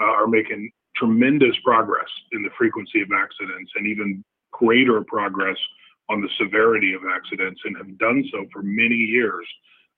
uh, 0.00 0.12
are 0.12 0.26
making 0.26 0.70
tremendous 0.96 1.56
progress 1.64 2.08
in 2.32 2.42
the 2.42 2.50
frequency 2.58 3.00
of 3.00 3.08
accidents 3.12 3.72
and 3.76 3.86
even 3.86 4.24
greater 4.52 5.02
progress 5.02 5.56
on 6.10 6.20
the 6.20 6.28
severity 6.38 6.92
of 6.92 7.02
accidents 7.08 7.60
and 7.64 7.76
have 7.76 7.98
done 7.98 8.24
so 8.30 8.44
for 8.52 8.62
many 8.62 8.94
years. 8.94 9.46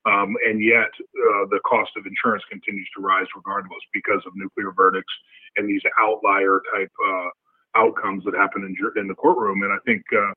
Um, 0.06 0.36
and 0.46 0.62
yet, 0.62 0.92
uh, 1.00 1.48
the 1.48 1.60
cost 1.64 1.90
of 1.96 2.04
insurance 2.04 2.44
continues 2.50 2.88
to 2.96 3.02
rise 3.02 3.26
regardless 3.34 3.80
because 3.92 4.20
of 4.26 4.36
nuclear 4.36 4.72
verdicts 4.72 5.12
and 5.56 5.68
these 5.68 5.80
outlier 5.98 6.60
type 6.74 6.92
uh, 7.08 7.28
outcomes 7.74 8.24
that 8.24 8.34
happen 8.34 8.64
in, 8.64 8.76
in, 9.00 9.08
the 9.08 9.14
courtroom. 9.14 9.62
And 9.62 9.72
I 9.72 9.78
think 9.86 10.02
uh, 10.12 10.32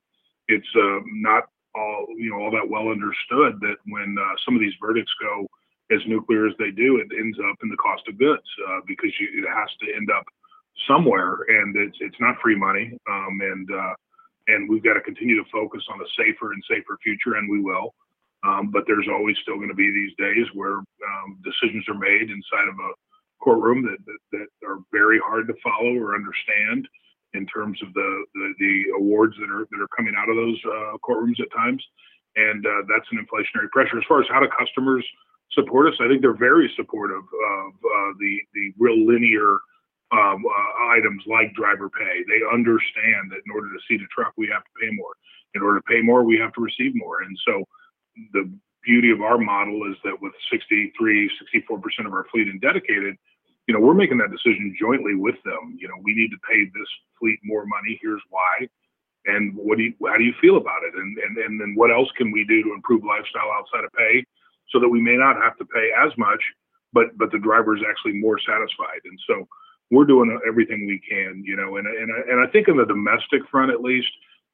it's 0.48 0.68
uh, 0.74 1.00
not 1.20 1.44
all 1.74 2.06
you 2.16 2.30
know 2.30 2.44
all 2.44 2.50
that 2.50 2.68
well 2.68 2.88
understood 2.88 3.60
that 3.60 3.76
when 3.86 4.16
uh, 4.18 4.34
some 4.44 4.54
of 4.54 4.60
these 4.60 4.72
verdicts 4.80 5.12
go 5.20 5.46
as 5.92 6.00
nuclear 6.06 6.46
as 6.46 6.54
they 6.58 6.70
do, 6.70 6.96
it 6.96 7.08
ends 7.18 7.36
up 7.38 7.56
in 7.62 7.68
the 7.68 7.76
cost 7.76 8.02
of 8.08 8.18
goods 8.18 8.48
uh, 8.68 8.80
because 8.86 9.12
you, 9.20 9.28
it 9.44 9.48
has 9.48 9.68
to 9.84 9.94
end 9.94 10.10
up 10.10 10.24
somewhere, 10.88 11.44
and 11.48 11.76
it's 11.76 11.96
it's 12.00 12.20
not 12.20 12.40
free 12.40 12.56
money, 12.56 12.96
um, 13.10 13.38
and 13.42 13.68
and 14.48 14.68
we've 14.68 14.82
got 14.82 14.94
to 14.94 15.02
continue 15.02 15.36
to 15.36 15.50
focus 15.52 15.82
on 15.92 16.00
a 16.00 16.08
safer 16.16 16.52
and 16.52 16.62
safer 16.64 16.96
future, 17.04 17.36
and 17.36 17.50
we 17.50 17.60
will. 17.60 17.92
Um, 18.46 18.70
but 18.70 18.84
there's 18.86 19.08
always 19.10 19.36
still 19.42 19.56
going 19.56 19.68
to 19.68 19.74
be 19.74 19.90
these 19.90 20.14
days 20.16 20.46
where 20.54 20.78
um, 20.78 21.38
decisions 21.42 21.84
are 21.88 21.98
made 21.98 22.30
inside 22.30 22.68
of 22.68 22.78
a 22.78 22.92
courtroom 23.42 23.82
that, 23.82 23.98
that, 24.06 24.18
that 24.32 24.66
are 24.66 24.78
very 24.92 25.18
hard 25.18 25.48
to 25.48 25.54
follow 25.62 25.94
or 25.98 26.14
understand 26.14 26.86
in 27.34 27.46
terms 27.46 27.78
of 27.82 27.92
the, 27.94 28.24
the, 28.34 28.54
the 28.58 28.84
awards 28.96 29.34
that 29.40 29.50
are 29.50 29.66
that 29.70 29.80
are 29.80 29.88
coming 29.96 30.14
out 30.16 30.30
of 30.30 30.36
those 30.36 30.58
uh, 30.64 30.96
courtrooms 31.04 31.40
at 31.40 31.50
times, 31.54 31.82
and 32.36 32.64
uh, 32.64 32.82
that's 32.88 33.06
an 33.12 33.18
inflationary 33.18 33.68
pressure. 33.70 33.98
As 33.98 34.04
far 34.08 34.20
as 34.20 34.26
how 34.30 34.40
do 34.40 34.48
customers 34.58 35.04
support 35.52 35.88
us, 35.88 35.98
I 36.00 36.08
think 36.08 36.22
they're 36.22 36.36
very 36.36 36.72
supportive 36.76 37.24
of 37.24 37.70
uh, 37.74 38.10
the 38.18 38.38
the 38.54 38.72
real 38.78 39.06
linear 39.06 39.58
um, 40.10 40.40
uh, 40.46 40.96
items 40.96 41.22
like 41.26 41.52
driver 41.54 41.90
pay. 41.90 42.24
They 42.26 42.40
understand 42.52 43.30
that 43.30 43.44
in 43.44 43.52
order 43.52 43.68
to 43.68 43.80
seat 43.86 44.00
a 44.00 44.08
truck, 44.08 44.32
we 44.36 44.48
have 44.52 44.64
to 44.64 44.74
pay 44.80 44.90
more. 44.92 45.12
In 45.54 45.62
order 45.62 45.80
to 45.80 45.84
pay 45.84 46.00
more, 46.00 46.24
we 46.24 46.38
have 46.38 46.52
to 46.54 46.62
receive 46.62 46.92
more. 46.94 47.22
And 47.22 47.36
so 47.46 47.64
the 48.32 48.50
beauty 48.84 49.10
of 49.10 49.20
our 49.20 49.38
model 49.38 49.82
is 49.90 49.96
that 50.04 50.20
with 50.20 50.32
63, 50.50 51.30
64% 51.60 52.06
of 52.06 52.12
our 52.12 52.26
fleet 52.30 52.48
in 52.48 52.58
dedicated, 52.58 53.16
you 53.66 53.74
know, 53.74 53.80
we're 53.80 53.94
making 53.94 54.18
that 54.18 54.30
decision 54.30 54.74
jointly 54.80 55.14
with 55.14 55.36
them. 55.44 55.76
You 55.78 55.88
know, 55.88 55.96
we 56.02 56.14
need 56.14 56.30
to 56.30 56.38
pay 56.48 56.64
this 56.64 56.88
fleet 57.18 57.38
more 57.44 57.66
money. 57.66 57.98
Here's 58.00 58.22
why. 58.30 58.68
And 59.26 59.54
what 59.54 59.76
do 59.76 59.84
you, 59.84 59.94
how 60.06 60.16
do 60.16 60.24
you 60.24 60.32
feel 60.40 60.56
about 60.56 60.82
it? 60.84 60.94
And, 60.94 61.18
and, 61.18 61.36
and 61.36 61.60
then 61.60 61.74
what 61.74 61.90
else 61.90 62.08
can 62.16 62.32
we 62.32 62.44
do 62.44 62.62
to 62.62 62.72
improve 62.72 63.04
lifestyle 63.04 63.52
outside 63.52 63.84
of 63.84 63.92
pay 63.92 64.24
so 64.70 64.80
that 64.80 64.88
we 64.88 65.00
may 65.00 65.16
not 65.16 65.36
have 65.36 65.56
to 65.58 65.66
pay 65.66 65.90
as 65.92 66.16
much, 66.16 66.40
but, 66.92 67.16
but 67.18 67.30
the 67.30 67.38
driver 67.38 67.76
is 67.76 67.82
actually 67.88 68.18
more 68.18 68.38
satisfied. 68.38 69.04
And 69.04 69.18
so, 69.26 69.46
we're 69.90 70.04
doing 70.04 70.38
everything 70.46 70.86
we 70.86 71.00
can, 71.08 71.42
you 71.44 71.56
know, 71.56 71.76
and 71.76 71.86
and 71.86 72.10
and 72.10 72.40
I 72.40 72.50
think 72.50 72.68
on 72.68 72.76
the 72.76 72.84
domestic 72.84 73.42
front 73.50 73.70
at 73.70 73.80
least, 73.80 74.08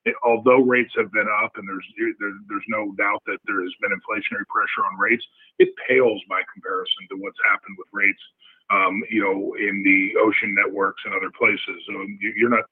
it, 0.04 0.14
although 0.22 0.60
rates 0.60 0.92
have 0.96 1.10
been 1.12 1.28
up 1.42 1.52
and 1.56 1.66
there's 1.68 1.86
there, 1.96 2.36
there's 2.48 2.68
no 2.68 2.92
doubt 2.96 3.22
that 3.26 3.38
there 3.46 3.62
has 3.62 3.72
been 3.80 3.92
inflationary 3.92 4.46
pressure 4.52 4.84
on 4.84 4.98
rates, 4.98 5.24
it 5.58 5.70
pales 5.88 6.20
by 6.28 6.42
comparison 6.52 7.08
to 7.10 7.16
what's 7.16 7.40
happened 7.48 7.76
with 7.78 7.88
rates, 7.92 8.20
um, 8.68 9.02
you 9.10 9.24
know, 9.24 9.56
in 9.56 9.82
the 9.82 10.20
ocean 10.20 10.54
networks 10.54 11.02
and 11.04 11.14
other 11.14 11.32
places. 11.32 11.80
So 11.88 11.94
you're 12.20 12.52
not 12.52 12.64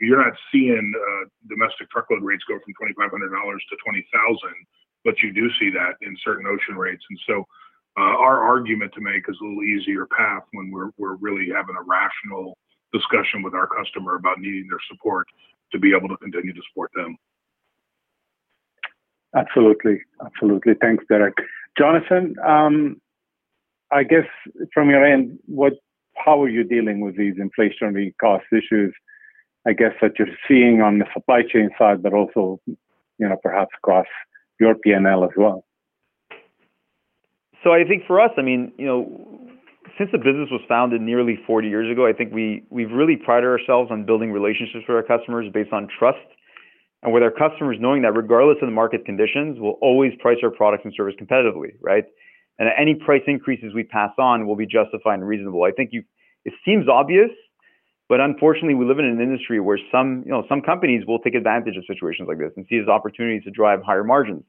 you're 0.00 0.24
not 0.24 0.32
seeing 0.50 0.92
uh, 0.96 1.24
domestic 1.48 1.90
truckload 1.90 2.22
rates 2.24 2.44
go 2.48 2.58
from 2.64 2.72
twenty 2.74 2.94
five 2.96 3.12
hundred 3.12 3.30
dollars 3.36 3.62
to 3.68 3.76
twenty 3.84 4.04
thousand, 4.08 4.56
but 5.04 5.20
you 5.22 5.32
do 5.32 5.52
see 5.60 5.68
that 5.70 6.00
in 6.00 6.16
certain 6.24 6.48
ocean 6.48 6.76
rates, 6.80 7.04
and 7.10 7.20
so 7.28 7.44
uh, 8.00 8.16
our 8.16 8.40
argument 8.40 8.92
to 8.94 9.04
make 9.04 9.28
is 9.28 9.36
a 9.36 9.44
little 9.44 9.62
easier 9.62 10.08
path 10.16 10.48
when 10.52 10.70
we're 10.72 10.90
we're 10.96 11.20
really 11.20 11.52
having 11.52 11.76
a 11.76 11.84
rational 11.84 12.56
discussion 12.92 13.42
with 13.42 13.52
our 13.54 13.68
customer 13.68 14.16
about 14.16 14.40
needing 14.40 14.66
their 14.68 14.80
support 14.88 15.26
to 15.72 15.78
be 15.78 15.94
able 15.96 16.08
to 16.08 16.16
continue 16.18 16.52
to 16.52 16.60
support 16.70 16.90
them. 16.94 17.16
Absolutely, 19.34 19.98
absolutely. 20.24 20.74
Thanks, 20.80 21.04
Derek. 21.08 21.34
Jonathan, 21.76 22.34
um, 22.46 23.00
I 23.90 24.02
guess 24.02 24.26
from 24.72 24.90
your 24.90 25.04
end, 25.04 25.38
what 25.46 25.74
how 26.16 26.42
are 26.42 26.48
you 26.48 26.64
dealing 26.64 27.00
with 27.00 27.16
these 27.16 27.34
inflationary 27.36 28.12
cost 28.20 28.44
issues? 28.52 28.94
I 29.66 29.72
guess 29.72 29.92
that 30.02 30.18
you're 30.18 30.28
seeing 30.48 30.82
on 30.82 30.98
the 30.98 31.06
supply 31.14 31.42
chain 31.42 31.70
side, 31.78 32.02
but 32.02 32.12
also, 32.12 32.60
you 32.66 32.76
know, 33.28 33.36
perhaps 33.42 33.70
across 33.78 34.06
your 34.58 34.74
P&L 34.74 35.24
as 35.24 35.30
well. 35.36 35.64
So 37.62 37.72
I 37.72 37.84
think 37.84 38.04
for 38.06 38.20
us, 38.20 38.32
I 38.36 38.42
mean, 38.42 38.72
you 38.76 38.86
know, 38.86 39.41
since 39.98 40.10
the 40.12 40.18
business 40.18 40.48
was 40.50 40.60
founded 40.68 41.00
nearly 41.00 41.38
40 41.46 41.68
years 41.68 41.90
ago, 41.90 42.06
I 42.06 42.12
think 42.12 42.32
we 42.32 42.64
we've 42.70 42.90
really 42.90 43.16
prided 43.16 43.48
ourselves 43.48 43.90
on 43.90 44.04
building 44.04 44.32
relationships 44.32 44.84
with 44.88 44.96
our 44.96 45.02
customers 45.02 45.46
based 45.52 45.72
on 45.72 45.88
trust, 45.98 46.18
and 47.02 47.12
with 47.12 47.22
our 47.22 47.30
customers 47.30 47.76
knowing 47.80 48.02
that 48.02 48.16
regardless 48.16 48.58
of 48.62 48.68
the 48.68 48.74
market 48.74 49.04
conditions, 49.04 49.58
we'll 49.60 49.78
always 49.80 50.12
price 50.20 50.38
our 50.42 50.50
products 50.50 50.84
and 50.84 50.94
service 50.96 51.14
competitively, 51.20 51.74
right? 51.80 52.04
And 52.58 52.68
any 52.78 52.94
price 52.94 53.22
increases 53.26 53.74
we 53.74 53.82
pass 53.82 54.10
on 54.18 54.46
will 54.46 54.56
be 54.56 54.66
justified 54.66 55.14
and 55.14 55.26
reasonable. 55.26 55.64
I 55.64 55.72
think 55.72 55.90
you 55.92 56.04
it 56.44 56.54
seems 56.64 56.88
obvious, 56.88 57.30
but 58.08 58.20
unfortunately, 58.20 58.74
we 58.74 58.84
live 58.84 58.98
in 58.98 59.04
an 59.04 59.20
industry 59.20 59.60
where 59.60 59.78
some 59.90 60.22
you 60.24 60.32
know 60.32 60.44
some 60.48 60.60
companies 60.60 61.04
will 61.06 61.18
take 61.18 61.34
advantage 61.34 61.76
of 61.76 61.84
situations 61.86 62.28
like 62.28 62.38
this 62.38 62.52
and 62.56 62.66
see 62.68 62.78
as 62.78 62.88
opportunities 62.88 63.44
to 63.44 63.50
drive 63.50 63.82
higher 63.82 64.04
margins 64.04 64.44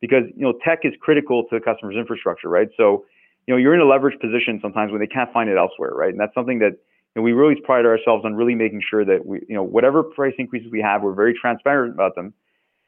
because 0.00 0.24
you 0.36 0.42
know 0.42 0.54
tech 0.64 0.80
is 0.82 0.92
critical 1.00 1.44
to 1.44 1.58
the 1.58 1.64
customer's 1.64 1.96
infrastructure, 1.96 2.48
right? 2.48 2.68
So 2.76 3.04
you 3.46 3.54
know 3.54 3.58
you're 3.58 3.74
in 3.74 3.80
a 3.80 3.86
leverage 3.86 4.18
position 4.20 4.58
sometimes 4.62 4.90
when 4.92 5.00
they 5.00 5.06
can't 5.06 5.32
find 5.32 5.48
it 5.48 5.56
elsewhere, 5.56 5.92
right? 5.92 6.10
And 6.10 6.20
that's 6.20 6.34
something 6.34 6.58
that 6.60 6.72
you 6.72 7.20
know, 7.20 7.22
we 7.22 7.32
really 7.32 7.60
pride 7.60 7.86
ourselves 7.86 8.24
on 8.24 8.34
really 8.34 8.54
making 8.54 8.82
sure 8.88 9.04
that 9.04 9.26
we 9.26 9.40
you 9.48 9.54
know 9.54 9.62
whatever 9.62 10.02
price 10.02 10.34
increases 10.38 10.70
we 10.70 10.80
have, 10.80 11.02
we're 11.02 11.14
very 11.14 11.34
transparent 11.34 11.94
about 11.94 12.14
them, 12.14 12.34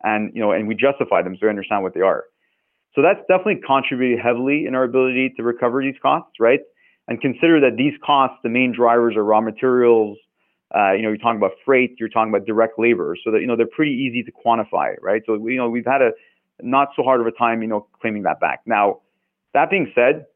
and 0.02 0.32
you 0.34 0.40
know 0.40 0.52
and 0.52 0.68
we 0.68 0.74
justify 0.74 1.22
them 1.22 1.34
so 1.34 1.46
we 1.46 1.50
understand 1.50 1.82
what 1.82 1.94
they 1.94 2.00
are. 2.00 2.24
So 2.94 3.02
that's 3.02 3.20
definitely 3.28 3.60
contributed 3.66 4.18
heavily 4.24 4.64
in 4.66 4.74
our 4.74 4.84
ability 4.84 5.34
to 5.36 5.42
recover 5.42 5.82
these 5.82 5.96
costs, 6.00 6.32
right? 6.40 6.60
And 7.08 7.20
consider 7.20 7.60
that 7.60 7.76
these 7.76 7.92
costs, 8.04 8.38
the 8.42 8.48
main 8.48 8.72
drivers 8.72 9.14
are 9.16 9.22
raw 9.22 9.40
materials. 9.40 10.16
Uh, 10.74 10.92
you 10.92 11.02
know, 11.02 11.10
you're 11.10 11.18
talking 11.18 11.36
about 11.36 11.52
freight, 11.64 11.94
you're 12.00 12.08
talking 12.08 12.34
about 12.34 12.46
direct 12.46 12.78
labor, 12.78 13.16
so 13.22 13.30
that 13.30 13.40
you 13.40 13.46
know 13.46 13.56
they're 13.56 13.66
pretty 13.66 13.92
easy 13.92 14.22
to 14.22 14.32
quantify, 14.32 14.94
right? 15.00 15.22
So 15.26 15.34
you 15.46 15.56
know 15.56 15.68
we've 15.68 15.86
had 15.86 16.02
a 16.02 16.10
not 16.62 16.88
so 16.96 17.02
hard 17.02 17.20
of 17.20 17.26
a 17.26 17.32
time, 17.32 17.62
you 17.62 17.68
know, 17.68 17.86
claiming 18.00 18.22
that 18.22 18.40
back. 18.40 18.60
Now, 18.66 19.00
that 19.54 19.70
being 19.70 19.92
said, 19.94 20.26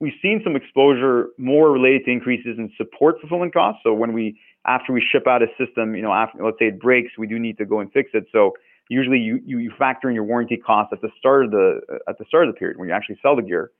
we've 0.00 0.14
seen 0.20 0.40
some 0.44 0.56
exposure 0.56 1.28
more 1.38 1.70
related 1.70 2.04
to 2.04 2.10
increases 2.10 2.58
in 2.58 2.70
support 2.76 3.16
fulfillment 3.20 3.54
costs. 3.54 3.80
So 3.82 3.92
when 3.94 4.12
we, 4.12 4.38
after 4.66 4.92
we 4.92 5.00
ship 5.00 5.26
out 5.26 5.42
a 5.42 5.46
system, 5.58 5.94
you 5.94 6.02
know, 6.02 6.12
after, 6.12 6.44
let's 6.44 6.58
say 6.58 6.66
it 6.66 6.80
breaks, 6.80 7.12
we 7.18 7.26
do 7.26 7.38
need 7.38 7.58
to 7.58 7.64
go 7.64 7.80
and 7.80 7.90
fix 7.92 8.10
it. 8.14 8.26
So 8.32 8.52
usually 8.88 9.18
you, 9.18 9.40
you, 9.44 9.58
you 9.58 9.72
factor 9.78 10.08
in 10.08 10.14
your 10.14 10.24
warranty 10.24 10.56
costs 10.56 10.92
at 10.92 11.00
the 11.00 11.10
start 11.18 11.46
of 11.46 11.50
the, 11.50 11.80
at 12.08 12.18
the 12.18 12.24
start 12.26 12.48
of 12.48 12.54
the 12.54 12.58
period 12.58 12.78
when 12.78 12.88
you 12.88 12.94
actually 12.94 13.18
sell 13.22 13.36
the 13.36 13.42
gear. 13.42 13.70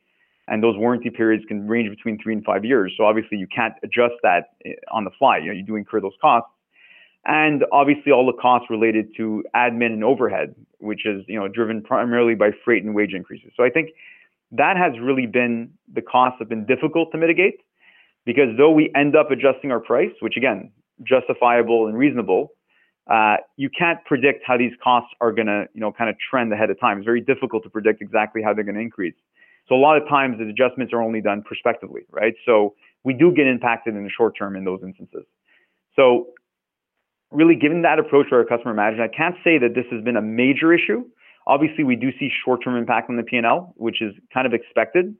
And 0.48 0.62
those 0.62 0.76
warranty 0.76 1.10
periods 1.10 1.44
can 1.48 1.66
range 1.66 1.90
between 1.90 2.18
three 2.22 2.32
and 2.32 2.44
five 2.44 2.64
years. 2.64 2.94
So 2.96 3.04
obviously 3.04 3.36
you 3.36 3.48
can't 3.48 3.74
adjust 3.82 4.14
that 4.22 4.50
eh, 4.64 4.74
on 4.92 5.04
the 5.04 5.10
fly. 5.18 5.38
You 5.38 5.46
know, 5.46 5.52
you 5.52 5.64
do 5.64 5.76
incur 5.76 6.00
those 6.00 6.14
costs 6.20 6.48
and 7.26 7.64
obviously 7.72 8.12
all 8.12 8.24
the 8.24 8.40
costs 8.40 8.70
related 8.70 9.08
to 9.16 9.42
admin 9.54 9.86
and 9.92 10.04
overhead, 10.04 10.54
which 10.78 11.04
is 11.04 11.24
you 11.26 11.38
know 11.38 11.48
driven 11.48 11.82
primarily 11.82 12.34
by 12.34 12.50
freight 12.64 12.84
and 12.84 12.94
wage 12.94 13.12
increases. 13.12 13.50
So 13.56 13.64
I 13.64 13.70
think 13.70 13.90
that 14.52 14.76
has 14.76 14.92
really 15.00 15.26
been 15.26 15.70
the 15.92 16.02
costs 16.02 16.38
have 16.38 16.48
been 16.48 16.66
difficult 16.66 17.10
to 17.12 17.18
mitigate. 17.18 17.60
because 18.26 18.48
though 18.58 18.72
we 18.72 18.90
end 18.94 19.16
up 19.16 19.30
adjusting 19.30 19.70
our 19.70 19.80
price, 19.80 20.10
which 20.20 20.36
again, 20.36 20.72
justifiable 21.02 21.86
and 21.86 21.96
reasonable, 21.96 22.52
uh, 23.08 23.36
you 23.56 23.70
can't 23.70 24.04
predict 24.04 24.42
how 24.44 24.58
these 24.58 24.72
costs 24.82 25.10
are 25.20 25.32
going 25.32 25.46
to, 25.46 25.66
you 25.74 25.80
know, 25.80 25.92
kind 25.92 26.10
of 26.10 26.16
trend 26.18 26.52
ahead 26.52 26.68
of 26.68 26.78
time. 26.80 26.98
It's 26.98 27.04
very 27.04 27.20
difficult 27.20 27.62
to 27.62 27.70
predict 27.70 28.02
exactly 28.02 28.42
how 28.42 28.52
they're 28.52 28.64
going 28.64 28.74
to 28.74 28.80
increase. 28.80 29.14
So 29.68 29.76
a 29.76 29.78
lot 29.78 29.96
of 30.00 30.08
times 30.08 30.38
the 30.38 30.48
adjustments 30.48 30.92
are 30.92 31.00
only 31.02 31.20
done 31.20 31.42
prospectively, 31.42 32.02
right? 32.10 32.34
So 32.44 32.74
we 33.04 33.14
do 33.14 33.32
get 33.32 33.46
impacted 33.46 33.94
in 33.94 34.02
the 34.02 34.10
short 34.10 34.34
term 34.36 34.56
in 34.56 34.64
those 34.64 34.80
instances. 34.82 35.24
So 35.94 36.28
really 37.30 37.54
given 37.54 37.82
that 37.82 37.98
approach 37.98 38.30
to 38.30 38.36
our 38.36 38.44
customer 38.44 38.74
management, 38.74 39.12
I 39.12 39.16
can't 39.16 39.36
say 39.44 39.58
that 39.58 39.74
this 39.74 39.86
has 39.92 40.02
been 40.02 40.16
a 40.16 40.22
major 40.22 40.72
issue. 40.72 41.04
Obviously, 41.46 41.84
we 41.84 41.96
do 41.96 42.10
see 42.18 42.30
short-term 42.44 42.76
impact 42.76 43.08
on 43.08 43.16
the 43.16 43.22
P&L, 43.22 43.72
which 43.76 44.02
is 44.02 44.14
kind 44.34 44.46
of 44.46 44.52
expected. 44.52 45.14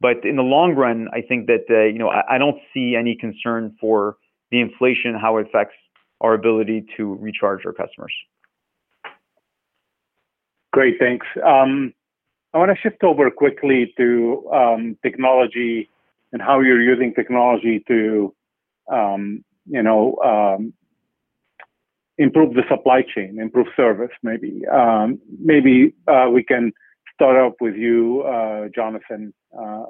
But 0.00 0.24
in 0.24 0.36
the 0.36 0.42
long 0.42 0.74
run, 0.74 1.08
I 1.12 1.22
think 1.22 1.46
that 1.46 1.64
uh, 1.70 1.84
you 1.84 1.98
know 1.98 2.08
I, 2.08 2.34
I, 2.34 2.38
don't 2.38 2.58
see 2.74 2.96
any 2.98 3.16
concern 3.16 3.74
for 3.80 4.16
the 4.50 4.60
inflation, 4.60 5.14
how 5.14 5.38
it 5.38 5.46
affects 5.46 5.74
our 6.20 6.34
ability 6.34 6.86
to 6.96 7.14
recharge 7.14 7.64
our 7.64 7.72
customers. 7.72 8.12
Great, 10.72 10.96
thanks. 10.98 11.26
Um, 11.42 11.94
I 12.52 12.58
want 12.58 12.70
to 12.70 12.76
shift 12.80 13.02
over 13.02 13.30
quickly 13.30 13.92
to 13.96 14.50
um, 14.52 14.98
technology 15.02 15.88
and 16.32 16.42
how 16.42 16.60
you're 16.60 16.82
using 16.82 17.14
technology 17.14 17.82
to, 17.88 18.34
um, 18.92 19.44
you 19.66 19.82
know, 19.82 20.16
um, 20.24 20.74
improve 22.18 22.54
the 22.54 22.62
supply 22.68 23.02
chain, 23.02 23.38
improve 23.40 23.66
service. 23.76 24.10
Maybe, 24.22 24.62
um, 24.72 25.20
maybe 25.40 25.94
uh, 26.08 26.28
we 26.32 26.42
can 26.42 26.72
start 27.14 27.36
off 27.36 27.54
with 27.60 27.74
you, 27.74 28.22
uh, 28.22 28.68
Jonathan. 28.74 29.32
Uh, 29.56 29.86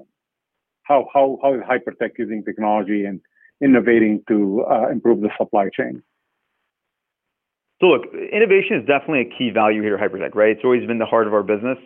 how 0.83 1.09
how 1.13 1.39
how 1.43 1.55
is 1.55 1.61
Hypertec 1.63 2.11
using 2.19 2.45
technology 2.45 3.05
and 3.05 3.21
innovating 3.63 4.23
to 4.29 4.65
uh, 4.71 4.89
improve 4.91 5.21
the 5.21 5.31
supply 5.37 5.69
chain? 5.77 6.03
So 7.81 7.89
look, 7.89 8.05
innovation 8.33 8.81
is 8.81 8.87
definitely 8.87 9.21
a 9.21 9.39
key 9.39 9.51
value 9.51 9.83
here 9.83 9.97
at 9.97 10.01
Hypertec, 10.01 10.35
right? 10.35 10.51
It's 10.51 10.65
always 10.65 10.87
been 10.87 10.99
the 10.99 11.07
heart 11.07 11.27
of 11.27 11.35
our 11.35 11.43
business. 11.43 11.79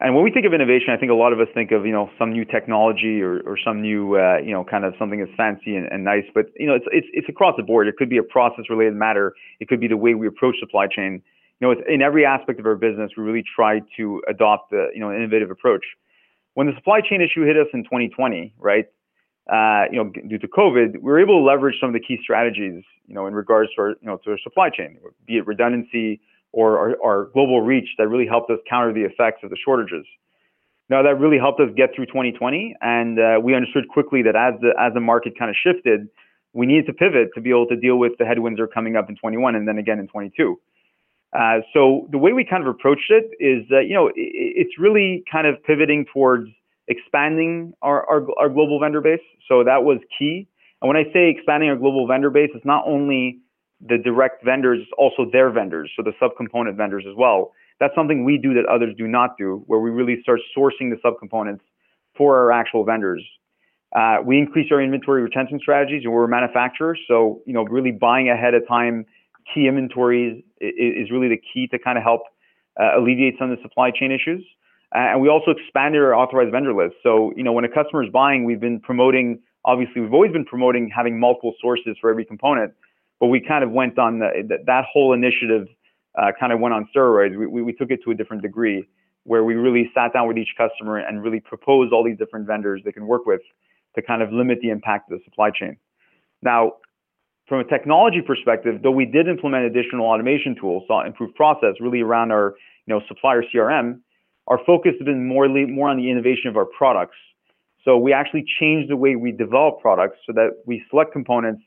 And 0.00 0.14
when 0.14 0.24
we 0.24 0.30
think 0.30 0.44
of 0.44 0.52
innovation, 0.52 0.88
I 0.90 0.98
think 0.98 1.10
a 1.10 1.14
lot 1.14 1.32
of 1.32 1.40
us 1.40 1.48
think 1.54 1.72
of 1.72 1.86
you 1.86 1.92
know 1.92 2.10
some 2.18 2.32
new 2.32 2.44
technology 2.44 3.22
or, 3.22 3.40
or 3.46 3.56
some 3.62 3.80
new 3.80 4.16
uh, 4.16 4.38
you 4.44 4.52
know 4.52 4.62
kind 4.62 4.84
of 4.84 4.94
something 4.98 5.20
that's 5.20 5.34
fancy 5.36 5.74
and, 5.74 5.86
and 5.90 6.04
nice. 6.04 6.24
But 6.34 6.46
you 6.56 6.66
know 6.66 6.74
it's, 6.74 6.84
it's 6.92 7.06
it's 7.14 7.28
across 7.28 7.54
the 7.56 7.62
board. 7.62 7.88
It 7.88 7.96
could 7.96 8.10
be 8.10 8.18
a 8.18 8.22
process 8.22 8.66
related 8.68 8.94
matter. 8.94 9.34
It 9.58 9.68
could 9.68 9.80
be 9.80 9.88
the 9.88 9.96
way 9.96 10.14
we 10.14 10.26
approach 10.26 10.56
supply 10.60 10.86
chain. 10.86 11.22
You 11.60 11.68
know, 11.68 11.74
in 11.88 12.02
every 12.02 12.26
aspect 12.26 12.60
of 12.60 12.66
our 12.66 12.76
business, 12.76 13.12
we 13.16 13.22
really 13.22 13.44
try 13.54 13.80
to 13.96 14.22
adopt 14.28 14.70
the 14.70 14.88
you 14.92 15.00
know 15.00 15.08
an 15.08 15.16
innovative 15.16 15.50
approach. 15.50 15.84
When 16.52 16.66
the 16.66 16.74
supply 16.74 17.00
chain 17.00 17.22
issue 17.22 17.46
hit 17.46 17.56
us 17.56 17.68
in 17.72 17.84
2020, 17.84 18.54
right? 18.58 18.86
Uh, 19.50 19.84
you 19.92 20.02
know, 20.02 20.10
due 20.28 20.38
to 20.38 20.48
COVID, 20.48 20.94
we 20.94 20.98
were 20.98 21.20
able 21.20 21.38
to 21.38 21.44
leverage 21.44 21.76
some 21.80 21.88
of 21.88 21.92
the 21.94 22.00
key 22.00 22.18
strategies, 22.20 22.82
you 23.06 23.14
know, 23.14 23.26
in 23.26 23.34
regards 23.34 23.70
to 23.76 23.80
our, 23.80 23.88
you 23.90 23.96
know, 24.08 24.16
to 24.24 24.32
our 24.32 24.38
supply 24.42 24.68
chain, 24.70 24.98
be 25.24 25.36
it 25.36 25.46
redundancy, 25.46 26.20
or 26.56 26.78
our, 26.78 26.96
our 27.04 27.24
global 27.34 27.60
reach 27.60 27.88
that 27.98 28.08
really 28.08 28.26
helped 28.26 28.50
us 28.50 28.58
counter 28.68 28.90
the 28.90 29.02
effects 29.04 29.40
of 29.44 29.50
the 29.50 29.56
shortages. 29.62 30.06
Now 30.88 31.02
that 31.02 31.20
really 31.20 31.36
helped 31.36 31.60
us 31.60 31.68
get 31.76 31.90
through 31.94 32.06
2020, 32.06 32.74
and 32.80 33.18
uh, 33.18 33.40
we 33.42 33.54
understood 33.54 33.88
quickly 33.88 34.22
that 34.22 34.34
as 34.34 34.58
the 34.62 34.72
as 34.80 34.94
the 34.94 35.00
market 35.00 35.38
kind 35.38 35.50
of 35.50 35.56
shifted, 35.62 36.08
we 36.54 36.64
needed 36.64 36.86
to 36.86 36.94
pivot 36.94 37.28
to 37.34 37.42
be 37.42 37.50
able 37.50 37.66
to 37.66 37.76
deal 37.76 37.98
with 37.98 38.12
the 38.18 38.24
headwinds 38.24 38.56
that 38.56 38.62
are 38.64 38.68
coming 38.68 38.96
up 38.96 39.10
in 39.10 39.16
21 39.16 39.54
and 39.54 39.68
then 39.68 39.76
again 39.76 39.98
in 39.98 40.08
22. 40.08 40.58
Uh, 41.36 41.58
so 41.74 42.08
the 42.10 42.18
way 42.18 42.32
we 42.32 42.44
kind 42.44 42.62
of 42.62 42.68
approached 42.68 43.10
it 43.10 43.26
is 43.38 43.68
that 43.68 43.84
you 43.88 43.94
know 43.94 44.06
it, 44.08 44.14
it's 44.16 44.78
really 44.78 45.24
kind 45.30 45.46
of 45.46 45.62
pivoting 45.64 46.06
towards 46.10 46.48
expanding 46.88 47.74
our, 47.82 48.08
our, 48.08 48.26
our 48.38 48.48
global 48.48 48.80
vendor 48.80 49.02
base. 49.02 49.20
So 49.46 49.64
that 49.64 49.84
was 49.84 49.98
key. 50.18 50.48
And 50.80 50.88
when 50.88 50.96
I 50.96 51.04
say 51.12 51.28
expanding 51.28 51.68
our 51.68 51.76
global 51.76 52.06
vendor 52.06 52.30
base, 52.30 52.50
it's 52.54 52.64
not 52.64 52.84
only 52.86 53.40
the 53.80 53.98
direct 53.98 54.44
vendors, 54.44 54.80
also 54.96 55.28
their 55.30 55.50
vendors, 55.50 55.90
so 55.96 56.02
the 56.02 56.12
subcomponent 56.22 56.76
vendors 56.76 57.04
as 57.08 57.14
well. 57.16 57.52
That's 57.78 57.94
something 57.94 58.24
we 58.24 58.38
do 58.38 58.54
that 58.54 58.64
others 58.66 58.94
do 58.96 59.06
not 59.06 59.36
do, 59.36 59.62
where 59.66 59.80
we 59.80 59.90
really 59.90 60.20
start 60.22 60.40
sourcing 60.56 60.90
the 60.90 60.96
subcomponents 61.04 61.60
for 62.16 62.38
our 62.38 62.52
actual 62.52 62.84
vendors. 62.84 63.22
Uh, 63.94 64.16
we 64.24 64.38
increase 64.38 64.70
our 64.72 64.80
inventory 64.80 65.22
retention 65.22 65.58
strategies, 65.60 66.02
and 66.04 66.12
we're 66.12 66.24
a 66.24 66.28
manufacturer, 66.28 66.96
so 67.06 67.42
you 67.46 67.52
know, 67.52 67.64
really 67.64 67.92
buying 67.92 68.28
ahead 68.30 68.54
of 68.54 68.66
time 68.66 69.04
key 69.54 69.68
inventories 69.68 70.42
is, 70.60 71.06
is 71.06 71.10
really 71.10 71.28
the 71.28 71.40
key 71.52 71.68
to 71.68 71.78
kind 71.78 71.98
of 71.98 72.04
help 72.04 72.22
uh, 72.80 72.98
alleviate 72.98 73.34
some 73.38 73.50
of 73.50 73.56
the 73.56 73.62
supply 73.62 73.90
chain 73.90 74.10
issues. 74.10 74.44
Uh, 74.94 75.14
and 75.14 75.20
we 75.20 75.28
also 75.28 75.50
expanded 75.50 76.00
our 76.00 76.14
authorized 76.14 76.50
vendor 76.50 76.74
list. 76.74 76.94
So 77.02 77.32
you 77.36 77.42
know, 77.42 77.52
when 77.52 77.64
a 77.64 77.68
customer 77.68 78.02
is 78.02 78.10
buying, 78.10 78.44
we've 78.44 78.60
been 78.60 78.80
promoting. 78.80 79.40
Obviously, 79.64 80.00
we've 80.00 80.14
always 80.14 80.32
been 80.32 80.44
promoting 80.44 80.90
having 80.94 81.18
multiple 81.18 81.54
sources 81.60 81.96
for 82.00 82.08
every 82.08 82.24
component 82.24 82.72
but 83.20 83.28
we 83.28 83.40
kind 83.40 83.64
of 83.64 83.70
went 83.70 83.98
on 83.98 84.18
the, 84.18 84.58
that 84.66 84.84
whole 84.92 85.12
initiative 85.12 85.68
uh, 86.18 86.32
kind 86.38 86.52
of 86.52 86.60
went 86.60 86.74
on 86.74 86.88
steroids. 86.94 87.36
We, 87.36 87.46
we, 87.46 87.62
we, 87.62 87.72
took 87.72 87.90
it 87.90 88.00
to 88.04 88.10
a 88.10 88.14
different 88.14 88.42
degree 88.42 88.88
where 89.24 89.44
we 89.44 89.54
really 89.54 89.90
sat 89.94 90.12
down 90.12 90.28
with 90.28 90.38
each 90.38 90.54
customer 90.56 90.98
and 90.98 91.22
really 91.22 91.40
proposed 91.40 91.92
all 91.92 92.04
these 92.04 92.16
different 92.16 92.46
vendors 92.46 92.80
they 92.84 92.92
can 92.92 93.06
work 93.06 93.26
with 93.26 93.40
to 93.96 94.02
kind 94.02 94.22
of 94.22 94.32
limit 94.32 94.58
the 94.62 94.70
impact 94.70 95.10
of 95.10 95.18
the 95.18 95.24
supply 95.24 95.50
chain. 95.50 95.76
Now, 96.42 96.74
from 97.48 97.60
a 97.60 97.64
technology 97.64 98.22
perspective, 98.22 98.82
though 98.82 98.90
we 98.90 99.04
did 99.04 99.28
implement 99.28 99.64
additional 99.64 100.06
automation 100.06 100.56
tools 100.58 100.84
to 100.88 101.06
improve 101.06 101.34
process 101.34 101.74
really 101.80 102.00
around 102.00 102.32
our 102.32 102.54
you 102.86 102.94
know, 102.94 103.00
supplier 103.08 103.42
CRM, 103.42 104.00
our 104.48 104.58
focus 104.64 104.92
has 104.98 105.04
been 105.04 105.26
more, 105.26 105.48
more 105.48 105.88
on 105.88 105.96
the 105.96 106.10
innovation 106.10 106.48
of 106.48 106.56
our 106.56 106.66
products. 106.66 107.16
So 107.84 107.96
we 107.98 108.12
actually 108.12 108.44
changed 108.60 108.90
the 108.90 108.96
way 108.96 109.16
we 109.16 109.32
develop 109.32 109.80
products 109.80 110.18
so 110.26 110.32
that 110.32 110.62
we 110.66 110.82
select 110.90 111.12
components 111.12 111.62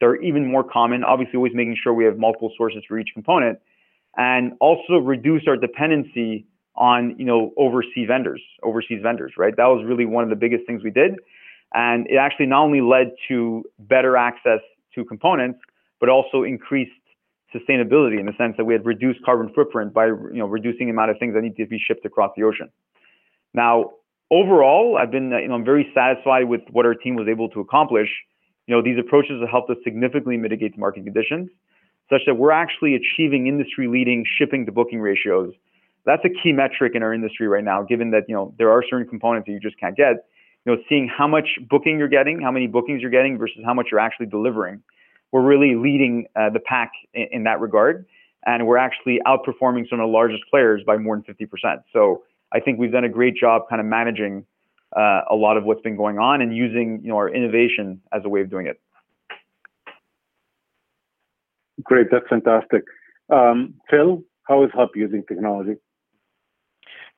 they're 0.00 0.20
even 0.22 0.50
more 0.50 0.64
common. 0.64 1.04
Obviously, 1.04 1.36
always 1.36 1.52
making 1.54 1.76
sure 1.80 1.92
we 1.92 2.04
have 2.04 2.18
multiple 2.18 2.52
sources 2.56 2.82
for 2.88 2.98
each 2.98 3.10
component, 3.14 3.58
and 4.16 4.52
also 4.60 4.94
reduce 4.94 5.42
our 5.46 5.56
dependency 5.56 6.46
on 6.74 7.14
you 7.18 7.24
know 7.24 7.52
overseas 7.56 8.08
vendors, 8.08 8.42
overseas 8.62 9.00
vendors. 9.02 9.32
Right, 9.36 9.54
that 9.56 9.66
was 9.66 9.84
really 9.86 10.06
one 10.06 10.24
of 10.24 10.30
the 10.30 10.36
biggest 10.36 10.66
things 10.66 10.82
we 10.82 10.90
did, 10.90 11.16
and 11.74 12.06
it 12.08 12.16
actually 12.16 12.46
not 12.46 12.62
only 12.62 12.80
led 12.80 13.12
to 13.28 13.64
better 13.78 14.16
access 14.16 14.60
to 14.94 15.04
components, 15.04 15.60
but 16.00 16.08
also 16.08 16.42
increased 16.42 16.90
sustainability 17.54 18.18
in 18.18 18.26
the 18.26 18.32
sense 18.38 18.54
that 18.56 18.64
we 18.64 18.72
had 18.72 18.84
reduced 18.86 19.22
carbon 19.24 19.52
footprint 19.54 19.92
by 19.92 20.06
you 20.06 20.30
know 20.34 20.46
reducing 20.46 20.86
the 20.86 20.92
amount 20.92 21.10
of 21.10 21.18
things 21.18 21.34
that 21.34 21.42
need 21.42 21.56
to 21.56 21.66
be 21.66 21.78
shipped 21.78 22.04
across 22.06 22.32
the 22.36 22.42
ocean. 22.42 22.70
Now, 23.52 23.92
overall, 24.30 24.96
I've 25.00 25.10
been 25.10 25.30
you 25.30 25.48
know 25.48 25.54
I'm 25.54 25.64
very 25.64 25.90
satisfied 25.94 26.44
with 26.48 26.62
what 26.70 26.86
our 26.86 26.94
team 26.94 27.16
was 27.16 27.28
able 27.28 27.48
to 27.50 27.60
accomplish 27.60 28.08
you 28.66 28.74
know, 28.74 28.82
these 28.82 28.98
approaches 28.98 29.40
have 29.40 29.48
helped 29.48 29.70
us 29.70 29.76
significantly 29.84 30.36
mitigate 30.36 30.74
the 30.74 30.80
market 30.80 31.04
conditions, 31.04 31.50
such 32.08 32.22
that 32.26 32.34
we're 32.34 32.52
actually 32.52 32.94
achieving 32.94 33.46
industry-leading 33.46 34.24
shipping 34.38 34.66
to 34.66 34.72
booking 34.72 35.00
ratios. 35.00 35.52
That's 36.06 36.24
a 36.24 36.28
key 36.28 36.52
metric 36.52 36.92
in 36.94 37.02
our 37.02 37.12
industry 37.12 37.46
right 37.48 37.64
now, 37.64 37.82
given 37.82 38.10
that 38.12 38.24
you 38.28 38.34
know 38.34 38.54
there 38.58 38.70
are 38.70 38.82
certain 38.88 39.08
components 39.08 39.46
that 39.46 39.52
you 39.52 39.60
just 39.60 39.78
can't 39.78 39.96
get. 39.96 40.24
You 40.64 40.72
know, 40.74 40.82
seeing 40.88 41.08
how 41.08 41.26
much 41.26 41.58
booking 41.68 41.98
you're 41.98 42.08
getting, 42.08 42.40
how 42.40 42.50
many 42.50 42.66
bookings 42.66 43.00
you're 43.00 43.10
getting 43.10 43.38
versus 43.38 43.58
how 43.64 43.74
much 43.74 43.88
you're 43.90 44.00
actually 44.00 44.26
delivering. 44.26 44.82
We're 45.32 45.42
really 45.42 45.74
leading 45.74 46.26
uh, 46.36 46.50
the 46.50 46.60
pack 46.60 46.90
in, 47.14 47.28
in 47.32 47.44
that 47.44 47.60
regard, 47.60 48.06
and 48.44 48.66
we're 48.66 48.76
actually 48.76 49.20
outperforming 49.26 49.88
some 49.88 50.00
of 50.00 50.04
the 50.06 50.12
largest 50.12 50.42
players 50.50 50.82
by 50.86 50.96
more 50.96 51.16
than 51.16 51.34
50%. 51.34 51.82
So 51.92 52.24
I 52.52 52.60
think 52.60 52.78
we've 52.78 52.92
done 52.92 53.04
a 53.04 53.08
great 53.08 53.36
job 53.36 53.68
kind 53.68 53.80
of 53.80 53.86
managing 53.86 54.44
uh, 54.96 55.22
a 55.30 55.34
lot 55.34 55.56
of 55.56 55.64
what's 55.64 55.82
been 55.82 55.96
going 55.96 56.18
on 56.18 56.40
and 56.42 56.56
using 56.56 57.00
you 57.02 57.08
know 57.08 57.16
our 57.16 57.28
innovation 57.28 58.00
as 58.12 58.22
a 58.24 58.28
way 58.28 58.40
of 58.40 58.50
doing 58.50 58.66
it. 58.66 58.80
Great, 61.82 62.08
that's 62.10 62.26
fantastic. 62.28 62.82
Um, 63.30 63.74
Phil, 63.88 64.22
how 64.44 64.64
is 64.64 64.70
Hub 64.74 64.90
using 64.94 65.24
technology? 65.26 65.76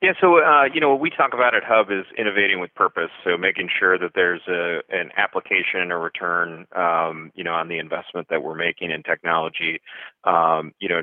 Yeah, 0.02 0.12
so 0.20 0.38
uh, 0.38 0.64
you 0.64 0.80
know 0.80 0.90
what 0.90 1.00
we 1.00 1.10
talk 1.10 1.32
about 1.32 1.54
at 1.54 1.62
Hub 1.64 1.92
is 1.92 2.04
innovating 2.18 2.58
with 2.58 2.74
purpose. 2.74 3.10
So 3.22 3.38
making 3.38 3.68
sure 3.78 3.96
that 3.98 4.10
there's 4.16 4.42
a, 4.48 4.80
an 4.90 5.10
application 5.16 5.80
and 5.80 5.92
a 5.92 5.96
return, 5.96 6.66
um, 6.74 7.30
you 7.36 7.44
know, 7.44 7.52
on 7.52 7.68
the 7.68 7.78
investment 7.78 8.26
that 8.28 8.42
we're 8.42 8.56
making 8.56 8.90
in 8.90 9.04
technology. 9.04 9.80
Um, 10.24 10.72
you 10.80 10.88
know, 10.88 11.02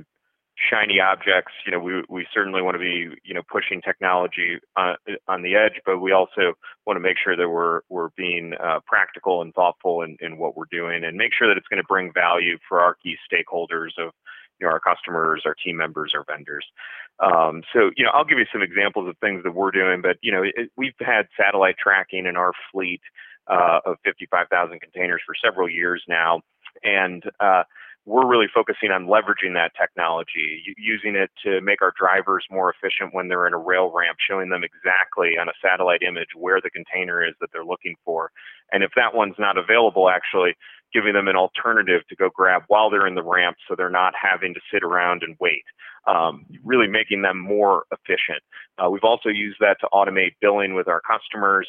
shiny 0.69 0.99
objects. 0.99 1.53
You 1.65 1.71
know, 1.71 1.79
we 1.79 2.03
we 2.09 2.27
certainly 2.33 2.61
want 2.61 2.75
to 2.75 2.79
be 2.79 3.15
you 3.23 3.33
know 3.33 3.41
pushing 3.49 3.81
technology 3.81 4.59
on, 4.75 4.95
on 5.27 5.41
the 5.41 5.55
edge, 5.55 5.81
but 5.85 5.99
we 5.99 6.11
also 6.11 6.53
want 6.85 6.97
to 6.97 7.01
make 7.01 7.17
sure 7.23 7.35
that 7.35 7.49
we're 7.49 7.81
we're 7.89 8.09
being 8.17 8.53
uh, 8.61 8.79
practical 8.85 9.41
and 9.41 9.53
thoughtful 9.53 10.01
in, 10.01 10.17
in 10.19 10.37
what 10.37 10.57
we're 10.57 10.65
doing, 10.71 11.03
and 11.03 11.17
make 11.17 11.33
sure 11.33 11.47
that 11.47 11.57
it's 11.57 11.67
going 11.67 11.81
to 11.81 11.87
bring 11.87 12.11
value 12.13 12.57
for 12.67 12.81
our 12.81 12.95
key 12.95 13.15
stakeholders 13.31 13.97
of 13.97 14.11
you 14.59 14.67
know 14.67 14.71
our 14.71 14.79
customers, 14.79 15.43
our 15.45 15.55
team 15.55 15.77
members, 15.77 16.13
our 16.13 16.25
vendors. 16.27 16.65
Um, 17.19 17.63
so 17.73 17.91
you 17.95 18.03
know, 18.03 18.11
I'll 18.13 18.25
give 18.25 18.39
you 18.39 18.45
some 18.51 18.61
examples 18.61 19.07
of 19.07 19.17
things 19.19 19.43
that 19.43 19.53
we're 19.53 19.71
doing, 19.71 20.01
but 20.01 20.17
you 20.21 20.31
know, 20.31 20.43
it, 20.43 20.71
we've 20.75 20.93
had 20.99 21.27
satellite 21.37 21.75
tracking 21.77 22.25
in 22.25 22.35
our 22.35 22.51
fleet 22.71 23.01
uh, 23.47 23.79
of 23.85 23.97
55,000 24.05 24.79
containers 24.79 25.21
for 25.25 25.33
several 25.43 25.69
years 25.69 26.03
now, 26.07 26.41
and 26.83 27.23
uh, 27.39 27.63
we're 28.05 28.27
really 28.27 28.47
focusing 28.53 28.91
on 28.91 29.05
leveraging 29.05 29.53
that 29.53 29.71
technology, 29.79 30.63
using 30.77 31.15
it 31.15 31.29
to 31.43 31.61
make 31.61 31.81
our 31.81 31.93
drivers 31.99 32.45
more 32.49 32.73
efficient 32.73 33.13
when 33.13 33.27
they're 33.27 33.45
in 33.45 33.53
a 33.53 33.57
rail 33.57 33.91
ramp, 33.93 34.17
showing 34.27 34.49
them 34.49 34.63
exactly 34.63 35.37
on 35.39 35.47
a 35.47 35.53
satellite 35.61 36.01
image 36.01 36.29
where 36.35 36.59
the 36.61 36.69
container 36.69 37.23
is 37.23 37.35
that 37.39 37.49
they're 37.53 37.65
looking 37.65 37.95
for. 38.03 38.31
And 38.71 38.83
if 38.83 38.91
that 38.95 39.13
one's 39.13 39.35
not 39.37 39.57
available, 39.57 40.09
actually 40.09 40.55
giving 40.93 41.13
them 41.13 41.27
an 41.27 41.35
alternative 41.35 42.01
to 42.09 42.15
go 42.15 42.29
grab 42.33 42.63
while 42.67 42.89
they're 42.89 43.07
in 43.07 43.15
the 43.15 43.23
ramp 43.23 43.57
so 43.67 43.75
they're 43.75 43.89
not 43.89 44.13
having 44.19 44.53
to 44.53 44.59
sit 44.73 44.83
around 44.83 45.21
and 45.23 45.35
wait. 45.39 45.63
Um, 46.07 46.45
really 46.63 46.87
making 46.87 47.21
them 47.21 47.37
more 47.37 47.83
efficient. 47.91 48.41
Uh, 48.79 48.89
we've 48.89 49.03
also 49.03 49.29
used 49.29 49.57
that 49.59 49.77
to 49.81 49.87
automate 49.93 50.31
billing 50.41 50.73
with 50.73 50.87
our 50.87 51.01
customers, 51.01 51.67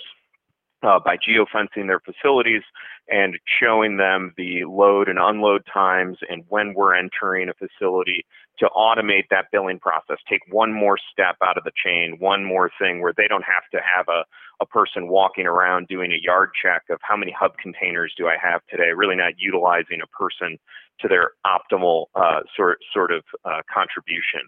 uh, 0.82 0.98
by 1.04 1.16
geofencing 1.16 1.86
their 1.86 2.00
facilities 2.00 2.62
and 3.08 3.38
showing 3.60 3.96
them 3.96 4.32
the 4.36 4.64
load 4.64 5.08
and 5.08 5.18
unload 5.18 5.62
times 5.72 6.18
and 6.28 6.44
when 6.48 6.74
we're 6.74 6.94
entering 6.94 7.48
a 7.48 7.54
facility 7.54 8.24
to 8.58 8.68
automate 8.76 9.24
that 9.30 9.46
billing 9.50 9.78
process, 9.78 10.18
take 10.28 10.42
one 10.50 10.72
more 10.72 10.98
step 11.12 11.36
out 11.42 11.56
of 11.56 11.64
the 11.64 11.72
chain, 11.84 12.16
one 12.18 12.44
more 12.44 12.70
thing 12.78 13.00
where 13.00 13.14
they 13.16 13.26
don't 13.26 13.44
have 13.44 13.64
to 13.72 13.78
have 13.78 14.06
a, 14.08 14.24
a 14.62 14.66
person 14.66 15.08
walking 15.08 15.46
around 15.46 15.88
doing 15.88 16.12
a 16.12 16.20
yard 16.22 16.50
check 16.60 16.82
of 16.90 16.98
how 17.02 17.16
many 17.16 17.34
hub 17.38 17.52
containers 17.56 18.12
do 18.16 18.28
I 18.28 18.36
have 18.40 18.60
today, 18.70 18.90
really 18.94 19.16
not 19.16 19.34
utilizing 19.38 20.00
a 20.02 20.06
person 20.06 20.58
to 21.00 21.08
their 21.08 21.32
optimal 21.46 22.06
uh, 22.14 22.40
sort, 22.54 22.78
sort 22.92 23.10
of 23.10 23.22
uh, 23.44 23.62
contribution. 23.72 24.42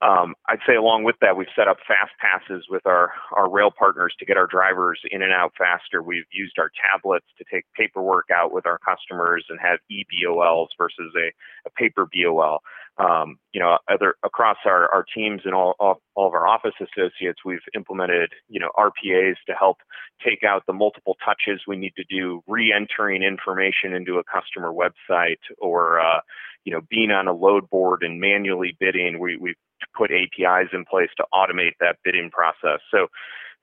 Um, 0.00 0.34
I'd 0.48 0.60
say 0.64 0.76
along 0.76 1.02
with 1.02 1.16
that, 1.22 1.36
we've 1.36 1.48
set 1.56 1.66
up 1.66 1.78
fast 1.86 2.12
passes 2.20 2.66
with 2.70 2.86
our, 2.86 3.12
our 3.36 3.50
rail 3.50 3.70
partners 3.76 4.14
to 4.20 4.24
get 4.24 4.36
our 4.36 4.46
drivers 4.46 5.00
in 5.10 5.22
and 5.22 5.32
out 5.32 5.52
faster. 5.58 6.02
We've 6.02 6.28
used 6.30 6.56
our 6.58 6.70
tablets 6.90 7.26
to 7.38 7.44
take 7.52 7.64
paperwork 7.76 8.26
out 8.32 8.52
with 8.52 8.64
our 8.64 8.78
customers 8.78 9.44
and 9.48 9.58
have 9.60 9.80
e-BOLs 9.90 10.68
versus 10.78 11.12
a, 11.16 11.32
a 11.66 11.70
paper 11.70 12.06
BOL. 12.12 12.60
Um, 12.98 13.38
you 13.52 13.60
know, 13.60 13.78
other 13.88 14.14
across 14.24 14.56
our, 14.64 14.88
our 14.92 15.04
teams 15.14 15.42
and 15.44 15.54
all, 15.54 15.74
all, 15.78 16.00
all 16.14 16.28
of 16.28 16.34
our 16.34 16.46
office 16.46 16.74
associates, 16.80 17.40
we've 17.44 17.58
implemented, 17.74 18.32
you 18.48 18.58
know, 18.60 18.70
RPAs 18.76 19.36
to 19.46 19.54
help 19.54 19.78
take 20.24 20.42
out 20.44 20.64
the 20.66 20.72
multiple 20.72 21.16
touches 21.24 21.62
we 21.66 21.76
need 21.76 21.94
to 21.96 22.04
do, 22.08 22.42
re-entering 22.46 23.22
information 23.22 23.94
into 23.94 24.18
a 24.18 24.24
customer 24.24 24.72
website 24.72 25.38
or, 25.58 26.00
uh, 26.00 26.20
you 26.64 26.72
know, 26.72 26.80
being 26.90 27.10
on 27.12 27.28
a 27.28 27.32
load 27.32 27.70
board 27.70 28.02
and 28.02 28.20
manually 28.20 28.76
bidding. 28.80 29.20
We, 29.20 29.36
we've 29.36 29.54
put 29.96 30.10
APIs 30.10 30.68
in 30.72 30.84
place 30.84 31.10
to 31.16 31.24
automate 31.32 31.72
that 31.80 31.96
bidding 32.04 32.30
process. 32.30 32.80
So 32.90 33.08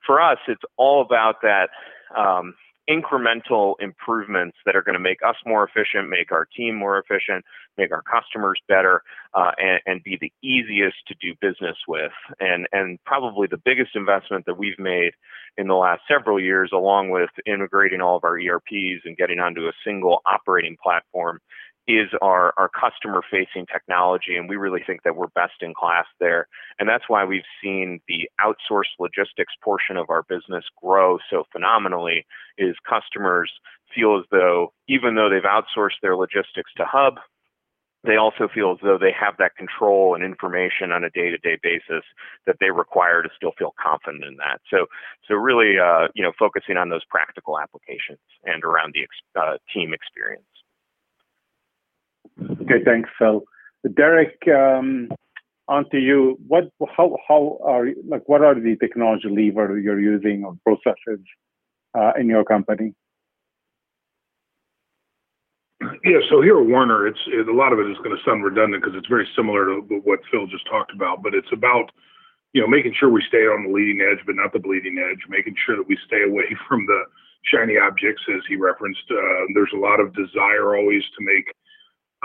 for 0.05 0.21
us, 0.21 0.37
it's 0.47 0.63
all 0.77 1.01
about 1.01 1.41
that 1.41 1.69
um, 2.15 2.53
incremental 2.89 3.73
improvements 3.79 4.57
that 4.65 4.75
are 4.75 4.83
going 4.83 4.93
to 4.93 4.99
make 4.99 5.19
us 5.27 5.35
more 5.45 5.67
efficient, 5.67 6.09
make 6.09 6.31
our 6.31 6.47
team 6.55 6.75
more 6.75 6.99
efficient, 6.99 7.43
make 7.77 7.91
our 7.91 8.03
customers 8.03 8.59
better, 8.67 9.01
uh, 9.33 9.51
and, 9.57 9.79
and, 9.85 10.03
be 10.03 10.17
the 10.21 10.31
easiest 10.47 10.95
to 11.07 11.15
do 11.19 11.33
business 11.41 11.77
with. 11.87 12.11
And, 12.39 12.67
and 12.71 12.99
probably 13.03 13.47
the 13.47 13.57
biggest 13.57 13.95
investment 13.95 14.45
that 14.45 14.57
we've 14.57 14.77
made 14.77 15.13
in 15.57 15.67
the 15.67 15.73
last 15.73 16.01
several 16.07 16.39
years, 16.39 16.69
along 16.73 17.09
with 17.09 17.31
integrating 17.45 18.01
all 18.01 18.17
of 18.17 18.23
our 18.23 18.39
ERPs 18.39 19.01
and 19.03 19.17
getting 19.17 19.39
onto 19.39 19.67
a 19.67 19.73
single 19.83 20.21
operating 20.25 20.77
platform, 20.81 21.39
is 21.87 22.09
our, 22.21 22.53
our 22.57 22.69
customer 22.69 23.21
facing 23.29 23.65
technology. 23.67 24.35
And 24.35 24.49
we 24.49 24.55
really 24.55 24.81
think 24.85 25.03
that 25.03 25.15
we're 25.15 25.27
best 25.27 25.61
in 25.61 25.73
class 25.73 26.05
there. 26.19 26.47
And 26.79 26.89
that's 26.89 27.05
why 27.07 27.25
we've 27.25 27.43
seen 27.63 27.99
the 28.07 28.29
outsourced 28.41 28.97
logistics 28.99 29.53
portion 29.63 29.97
of 29.97 30.09
our 30.09 30.23
business 30.23 30.63
grow 30.81 31.19
so 31.29 31.43
phenomenally 31.51 32.25
is 32.57 32.75
customers 32.89 33.51
feel 33.93 34.17
as 34.17 34.25
though 34.31 34.73
even 34.87 35.15
though 35.15 35.29
they've 35.29 35.43
outsourced 35.43 36.01
their 36.01 36.15
logistics 36.15 36.71
to 36.77 36.85
Hub, 36.85 37.15
they 38.03 38.17
also 38.17 38.47
feel 38.53 38.71
as 38.71 38.77
though 38.83 38.97
they 38.99 39.13
have 39.19 39.35
that 39.37 39.55
control 39.55 40.15
and 40.15 40.23
information 40.23 40.91
on 40.91 41.03
a 41.03 41.09
day-to-day 41.09 41.57
basis 41.63 42.03
that 42.45 42.57
they 42.59 42.69
require 42.69 43.23
to 43.23 43.29
still 43.35 43.53
feel 43.57 43.73
confident 43.81 44.23
in 44.23 44.37
that. 44.37 44.61
So, 44.69 44.85
so 45.27 45.33
really, 45.35 45.79
uh, 45.79 46.07
you 46.13 46.23
know, 46.23 46.31
focusing 46.37 46.77
on 46.77 46.89
those 46.89 47.03
practical 47.09 47.59
applications 47.59 48.19
and 48.43 48.63
around 48.63 48.93
the 48.93 49.03
ex- 49.03 49.35
uh, 49.35 49.57
team 49.73 49.93
experience. 49.93 50.45
Okay, 52.41 52.83
thanks, 52.83 53.09
Phil. 53.17 53.43
Derek, 53.95 54.37
um, 54.47 55.09
on 55.67 55.89
to 55.91 55.97
you. 55.97 56.39
What, 56.47 56.69
how, 56.95 57.17
how 57.27 57.59
are 57.63 57.87
like, 58.07 58.27
what 58.27 58.41
are 58.41 58.55
the 58.55 58.75
technology 58.79 59.29
levers 59.29 59.83
you're 59.83 59.99
using 59.99 60.43
or 60.43 60.55
processes 60.63 61.23
uh, 61.97 62.11
in 62.19 62.27
your 62.27 62.43
company? 62.43 62.93
Yeah, 66.03 66.19
so 66.29 66.41
here 66.41 66.59
at 66.59 66.67
Werner, 66.67 67.07
it's 67.07 67.19
it, 67.27 67.47
a 67.47 67.53
lot 67.53 67.73
of 67.73 67.79
it 67.79 67.89
is 67.89 67.97
going 67.97 68.15
to 68.15 68.23
sound 68.25 68.43
redundant 68.43 68.83
because 68.83 68.97
it's 68.97 69.07
very 69.07 69.27
similar 69.35 69.65
to 69.65 69.81
what 70.03 70.19
Phil 70.31 70.47
just 70.47 70.65
talked 70.67 70.93
about, 70.93 71.21
but 71.21 71.33
it's 71.33 71.51
about 71.51 71.91
you 72.53 72.61
know 72.61 72.67
making 72.67 72.93
sure 72.97 73.09
we 73.09 73.23
stay 73.27 73.45
on 73.45 73.65
the 73.65 73.73
leading 73.73 74.01
edge, 74.01 74.23
but 74.25 74.35
not 74.35 74.53
the 74.53 74.59
bleeding 74.59 74.97
edge. 74.97 75.19
Making 75.29 75.55
sure 75.65 75.75
that 75.75 75.87
we 75.87 75.97
stay 76.05 76.23
away 76.23 76.45
from 76.67 76.85
the 76.85 77.03
shiny 77.43 77.77
objects, 77.77 78.23
as 78.33 78.41
he 78.47 78.55
referenced. 78.55 79.05
Uh, 79.11 79.45
there's 79.53 79.73
a 79.73 79.79
lot 79.79 79.99
of 79.99 80.15
desire 80.15 80.75
always 80.75 81.03
to 81.17 81.21
make 81.25 81.45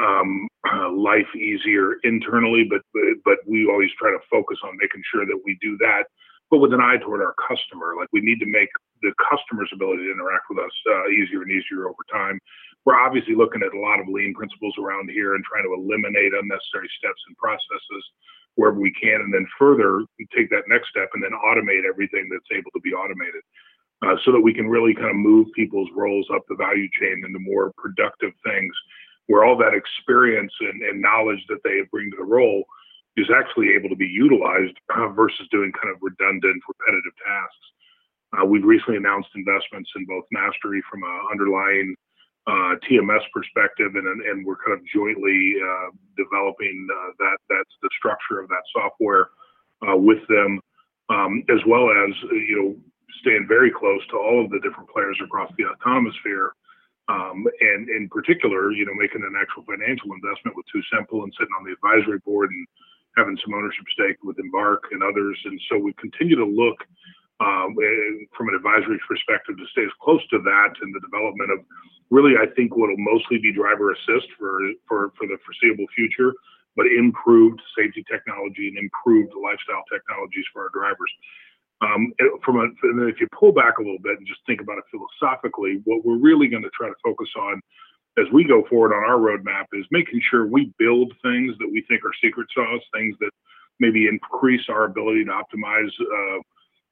um, 0.01 0.49
uh, 0.73 0.91
life 0.97 1.29
easier 1.37 2.01
internally, 2.05 2.65
but 2.69 2.83
but 3.25 3.39
we 3.47 3.69
always 3.69 3.91
try 3.99 4.11
to 4.11 4.19
focus 4.31 4.59
on 4.65 4.77
making 4.81 5.03
sure 5.13 5.27
that 5.27 5.41
we 5.45 5.59
do 5.61 5.77
that, 5.79 6.05
but 6.51 6.59
with 6.59 6.73
an 6.73 6.81
eye 6.81 6.97
toward 6.97 7.21
our 7.21 7.35
customer. 7.37 7.95
Like 7.99 8.09
we 8.13 8.21
need 8.21 8.41
to 8.41 8.47
make 8.47 8.69
the 9.03 9.13
customer's 9.31 9.71
ability 9.73 10.05
to 10.05 10.13
interact 10.13 10.49
with 10.51 10.59
us 10.59 10.73
uh, 10.93 11.09
easier 11.09 11.43
and 11.43 11.51
easier 11.51 11.89
over 11.89 12.05
time. 12.13 12.39
We're 12.85 12.99
obviously 12.99 13.37
looking 13.37 13.63
at 13.63 13.77
a 13.77 13.81
lot 13.81 14.01
of 14.01 14.09
lean 14.09 14.33
principles 14.33 14.75
around 14.81 15.11
here 15.11 15.35
and 15.35 15.45
trying 15.45 15.65
to 15.65 15.77
eliminate 15.77 16.33
unnecessary 16.33 16.89
steps 16.97 17.21
and 17.29 17.37
processes 17.37 18.05
wherever 18.57 18.81
we 18.81 18.93
can, 18.93 19.21
and 19.21 19.33
then 19.33 19.47
further 19.59 20.05
take 20.37 20.51
that 20.51 20.69
next 20.69 20.89
step 20.91 21.09
and 21.15 21.23
then 21.23 21.37
automate 21.45 21.89
everything 21.89 22.29
that's 22.29 22.51
able 22.53 22.71
to 22.73 22.81
be 22.81 22.93
automated. 22.93 23.45
Uh, 24.01 24.17
so 24.25 24.33
that 24.33 24.41
we 24.41 24.55
can 24.55 24.67
really 24.67 24.95
kind 24.95 25.11
of 25.11 25.17
move 25.17 25.47
people's 25.55 25.91
roles 25.95 26.27
up 26.33 26.41
the 26.49 26.57
value 26.57 26.89
chain 26.99 27.21
into 27.21 27.39
more 27.39 27.71
productive 27.77 28.33
things 28.49 28.73
where 29.31 29.45
all 29.47 29.57
that 29.57 29.79
experience 29.79 30.51
and, 30.59 30.83
and 30.83 31.01
knowledge 31.01 31.39
that 31.49 31.63
they 31.63 31.87
bring 31.93 32.11
to 32.11 32.17
the 32.19 32.27
role 32.27 32.65
is 33.17 33.31
actually 33.31 33.71
able 33.79 33.89
to 33.89 33.95
be 33.95 34.11
utilized 34.11 34.75
uh, 34.91 35.07
versus 35.15 35.47
doing 35.55 35.71
kind 35.71 35.95
of 35.95 36.03
redundant, 36.03 36.59
repetitive 36.67 37.15
tasks. 37.23 37.67
Uh, 38.35 38.45
we've 38.45 38.67
recently 38.67 38.99
announced 38.99 39.31
investments 39.39 39.89
in 39.95 40.05
both 40.05 40.27
Mastery 40.35 40.83
from 40.91 41.05
an 41.07 41.21
underlying 41.31 41.95
uh, 42.51 42.75
TMS 42.83 43.23
perspective, 43.31 43.95
and 43.95 44.07
and 44.07 44.45
we're 44.45 44.59
kind 44.67 44.75
of 44.75 44.83
jointly 44.91 45.55
uh, 45.63 45.95
developing 46.19 46.89
uh, 46.91 47.11
that 47.23 47.39
that's 47.47 47.77
the 47.83 47.91
structure 47.99 48.43
of 48.43 48.49
that 48.49 48.67
software 48.75 49.31
uh, 49.87 49.95
with 49.95 50.27
them, 50.27 50.59
um, 51.09 51.45
as 51.55 51.63
well 51.71 51.87
as 51.87 52.11
you 52.35 52.57
know 52.59 52.71
staying 53.23 53.47
very 53.47 53.71
close 53.71 54.03
to 54.11 54.17
all 54.17 54.43
of 54.43 54.51
the 54.51 54.59
different 54.59 54.91
players 54.91 55.19
across 55.23 55.53
the 55.57 55.67
autonomous 55.71 56.15
sphere 56.19 56.51
um, 57.11 57.43
and 57.61 57.91
in 57.91 58.09
particular, 58.09 58.71
you 58.71 58.87
know, 58.87 58.95
making 58.95 59.27
an 59.27 59.35
actual 59.35 59.67
financial 59.67 60.15
investment 60.15 60.55
with 60.55 60.67
Too 60.71 60.83
Simple 60.95 61.27
and 61.27 61.35
sitting 61.35 61.51
on 61.59 61.67
the 61.67 61.75
advisory 61.75 62.23
board 62.23 62.51
and 62.55 62.67
having 63.19 63.37
some 63.43 63.55
ownership 63.55 63.83
stake 63.91 64.23
with 64.23 64.39
Embark 64.39 64.87
and 64.95 65.03
others. 65.03 65.35
And 65.45 65.59
so 65.67 65.75
we 65.79 65.93
continue 65.99 66.39
to 66.39 66.47
look 66.47 66.79
um, 67.43 67.75
from 68.37 68.49
an 68.49 68.55
advisory 68.55 69.01
perspective 69.09 69.59
to 69.59 69.67
stay 69.75 69.83
as 69.83 69.97
close 69.99 70.23
to 70.31 70.39
that 70.39 70.73
and 70.79 70.95
the 70.95 71.03
development 71.03 71.51
of 71.51 71.67
really, 72.15 72.39
I 72.39 72.47
think, 72.55 72.77
what 72.77 72.95
will 72.95 73.03
mostly 73.03 73.39
be 73.39 73.51
driver 73.51 73.91
assist 73.91 74.31
for, 74.39 74.61
for, 74.87 75.11
for 75.19 75.27
the 75.27 75.39
foreseeable 75.43 75.91
future, 75.97 76.31
but 76.77 76.87
improved 76.87 77.59
safety 77.75 78.05
technology 78.07 78.69
and 78.69 78.79
improved 78.79 79.35
lifestyle 79.35 79.83
technologies 79.91 80.47
for 80.53 80.69
our 80.69 80.71
drivers. 80.71 81.11
Um, 81.83 82.13
from 82.45 82.57
a, 82.57 82.65
and 82.83 83.09
if 83.09 83.21
you 83.21 83.27
pull 83.39 83.53
back 83.53 83.79
a 83.79 83.83
little 83.83 84.03
bit 84.03 84.19
and 84.19 84.27
just 84.27 84.41
think 84.47 84.61
about 84.61 84.77
it 84.77 84.85
philosophically, 84.91 85.81
what 85.85 86.05
we're 86.05 86.19
really 86.19 86.49
going 86.49 86.63
to 86.63 86.71
try 86.77 86.89
to 86.89 86.95
focus 87.03 87.29
on 87.39 87.61
as 88.19 88.27
we 88.33 88.45
go 88.45 88.65
forward 88.69 88.93
on 88.95 89.05
our 89.05 89.19
roadmap 89.19 89.67
is 89.73 89.87
making 89.91 90.21
sure 90.31 90.47
we 90.47 90.73
build 90.79 91.13
things 91.23 91.55
that 91.59 91.69
we 91.71 91.85
think 91.89 92.05
are 92.05 92.13
secret 92.23 92.49
sauce, 92.55 92.83
things 92.95 93.17
that 93.21 93.31
maybe 93.79 94.09
increase 94.09 94.63
our 94.69 94.85
ability 94.85 95.25
to 95.25 95.31
optimize 95.31 95.91
uh, 96.01 96.41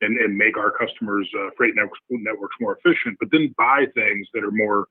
and, 0.00 0.16
and 0.16 0.36
make 0.36 0.56
our 0.56 0.70
customers' 0.70 1.28
uh, 1.38 1.50
freight 1.56 1.74
networks, 1.76 2.54
more 2.60 2.78
efficient, 2.78 3.16
but 3.18 3.28
then 3.32 3.54
buy 3.58 3.84
things 3.94 4.26
that 4.32 4.44
are 4.44 4.52
more 4.52 4.86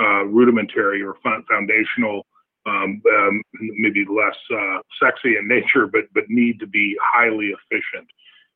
uh, 0.00 0.24
rudimentary 0.24 1.02
or 1.02 1.16
foundational, 1.50 2.24
um, 2.64 3.02
um, 3.18 3.42
maybe 3.76 4.06
less 4.08 4.36
uh, 4.54 4.78
sexy 5.02 5.36
in 5.36 5.48
nature, 5.48 5.86
but 5.86 6.04
but 6.14 6.24
need 6.28 6.60
to 6.60 6.66
be 6.66 6.96
highly 7.02 7.48
efficient 7.48 8.08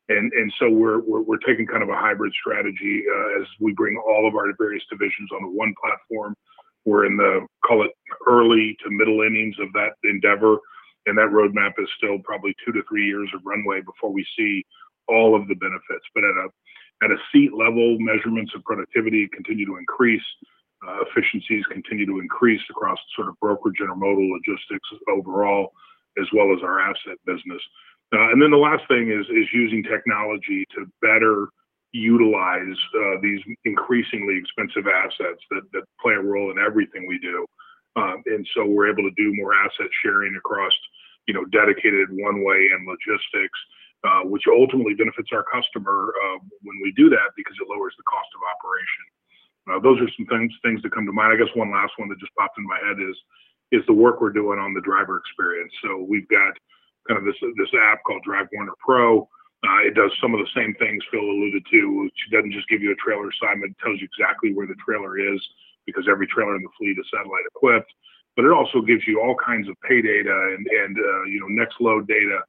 and 0.09 0.31
and 0.33 0.53
so 0.59 0.69
we're 0.69 0.99
we're, 0.99 1.21
we're 1.21 1.45
taking 1.45 1.65
kind 1.65 1.83
of 1.83 1.89
a 1.89 1.95
hybrid 1.95 2.33
strategy 2.39 3.03
uh, 3.09 3.41
as 3.41 3.47
we 3.59 3.73
bring 3.73 3.97
all 3.97 4.27
of 4.27 4.35
our 4.35 4.47
various 4.57 4.83
divisions 4.89 5.29
onto 5.33 5.47
one 5.47 5.73
platform. 5.83 6.35
We're 6.85 7.05
in 7.05 7.17
the 7.17 7.45
call 7.65 7.83
it 7.83 7.91
early 8.27 8.77
to 8.83 8.89
middle 8.89 9.21
innings 9.21 9.55
of 9.59 9.73
that 9.73 9.93
endeavor, 10.03 10.57
and 11.05 11.17
that 11.17 11.29
roadmap 11.29 11.73
is 11.77 11.89
still 11.97 12.19
probably 12.23 12.55
two 12.65 12.71
to 12.71 12.81
three 12.87 13.05
years 13.05 13.29
of 13.35 13.41
runway 13.45 13.81
before 13.81 14.11
we 14.11 14.25
see 14.37 14.65
all 15.07 15.35
of 15.35 15.47
the 15.47 15.55
benefits. 15.55 16.05
But 16.15 16.23
at 16.23 16.37
a 16.37 16.47
at 17.03 17.11
a 17.11 17.17
seat 17.31 17.51
level, 17.53 17.97
measurements 17.99 18.53
of 18.55 18.63
productivity 18.63 19.27
continue 19.33 19.65
to 19.65 19.77
increase. 19.77 20.23
uh, 20.85 21.03
efficiencies 21.09 21.65
continue 21.71 22.05
to 22.05 22.19
increase 22.19 22.61
across 22.69 22.97
sort 23.15 23.27
of 23.27 23.39
brokerage 23.39 23.77
intermodal 23.81 24.29
logistics 24.31 24.89
overall, 25.09 25.71
as 26.19 26.27
well 26.33 26.53
as 26.55 26.61
our 26.63 26.79
asset 26.79 27.17
business. 27.25 27.61
Uh, 28.13 28.31
and 28.31 28.41
then 28.41 28.51
the 28.51 28.57
last 28.57 28.83
thing 28.87 29.11
is 29.11 29.25
is 29.27 29.47
using 29.53 29.83
technology 29.83 30.63
to 30.75 30.85
better 31.01 31.49
utilize 31.91 32.77
uh, 32.95 33.15
these 33.21 33.39
increasingly 33.65 34.37
expensive 34.37 34.87
assets 34.87 35.41
that, 35.51 35.63
that 35.73 35.83
play 35.99 36.13
a 36.13 36.21
role 36.21 36.51
in 36.51 36.57
everything 36.59 37.07
we 37.07 37.19
do. 37.19 37.45
Um, 37.95 38.21
and 38.27 38.47
so 38.55 38.65
we're 38.65 38.91
able 38.91 39.03
to 39.03 39.15
do 39.17 39.33
more 39.35 39.55
asset 39.55 39.89
sharing 40.03 40.35
across, 40.35 40.71
you 41.27 41.33
know, 41.33 41.43
dedicated 41.45 42.07
one-way 42.11 42.69
and 42.71 42.85
logistics, 42.85 43.59
uh, 44.05 44.21
which 44.29 44.43
ultimately 44.47 44.93
benefits 44.93 45.29
our 45.33 45.43
customer 45.49 46.13
uh, 46.13 46.37
when 46.61 46.77
we 46.83 46.93
do 46.95 47.09
that 47.09 47.33
because 47.35 47.55
it 47.59 47.67
lowers 47.67 47.95
the 47.97 48.05
cost 48.05 48.29
of 48.37 48.41
operation. 48.45 49.05
Uh, 49.67 49.79
those 49.83 49.99
are 49.99 50.07
some 50.15 50.27
things 50.27 50.53
things 50.63 50.79
that 50.83 50.93
come 50.93 51.05
to 51.05 51.11
mind. 51.11 51.33
I 51.33 51.37
guess 51.37 51.51
one 51.55 51.71
last 51.71 51.91
one 51.97 52.07
that 52.07 52.19
just 52.19 52.31
popped 52.39 52.57
in 52.57 52.63
my 52.63 52.79
head 52.87 53.01
is 53.03 53.17
is 53.71 53.83
the 53.87 53.93
work 53.93 54.21
we're 54.21 54.31
doing 54.31 54.59
on 54.59 54.73
the 54.73 54.79
driver 54.79 55.17
experience. 55.17 55.73
So 55.83 56.05
we've 56.07 56.27
got 56.29 56.55
kind 57.07 57.17
of 57.17 57.25
this 57.25 57.39
this 57.57 57.71
app 57.91 58.03
called 58.05 58.23
Drive 58.23 58.47
Werner 58.53 58.77
Pro. 58.83 59.27
Uh, 59.65 59.81
it 59.89 59.95
does 59.95 60.11
some 60.21 60.33
of 60.33 60.39
the 60.39 60.51
same 60.55 60.75
things 60.75 61.03
Phil 61.09 61.19
alluded 61.19 61.63
to. 61.71 62.03
Which 62.03 62.19
doesn't 62.31 62.53
just 62.53 62.69
give 62.69 62.81
you 62.81 62.91
a 62.91 63.01
trailer 63.03 63.29
assignment; 63.29 63.75
it 63.75 63.83
tells 63.83 63.99
you 63.99 64.07
exactly 64.07 64.53
where 64.53 64.67
the 64.67 64.77
trailer 64.83 65.17
is 65.17 65.41
because 65.85 66.05
every 66.09 66.27
trailer 66.27 66.55
in 66.55 66.61
the 66.61 66.75
fleet 66.77 66.99
is 66.99 67.07
satellite 67.09 67.47
equipped. 67.55 67.91
But 68.35 68.45
it 68.45 68.51
also 68.51 68.81
gives 68.81 69.07
you 69.07 69.19
all 69.19 69.35
kinds 69.35 69.67
of 69.67 69.75
pay 69.81 70.01
data 70.01 70.55
and 70.55 70.67
and 70.67 70.97
uh, 70.97 71.23
you 71.23 71.39
know 71.39 71.47
next 71.49 71.81
load 71.81 72.07
data, 72.07 72.39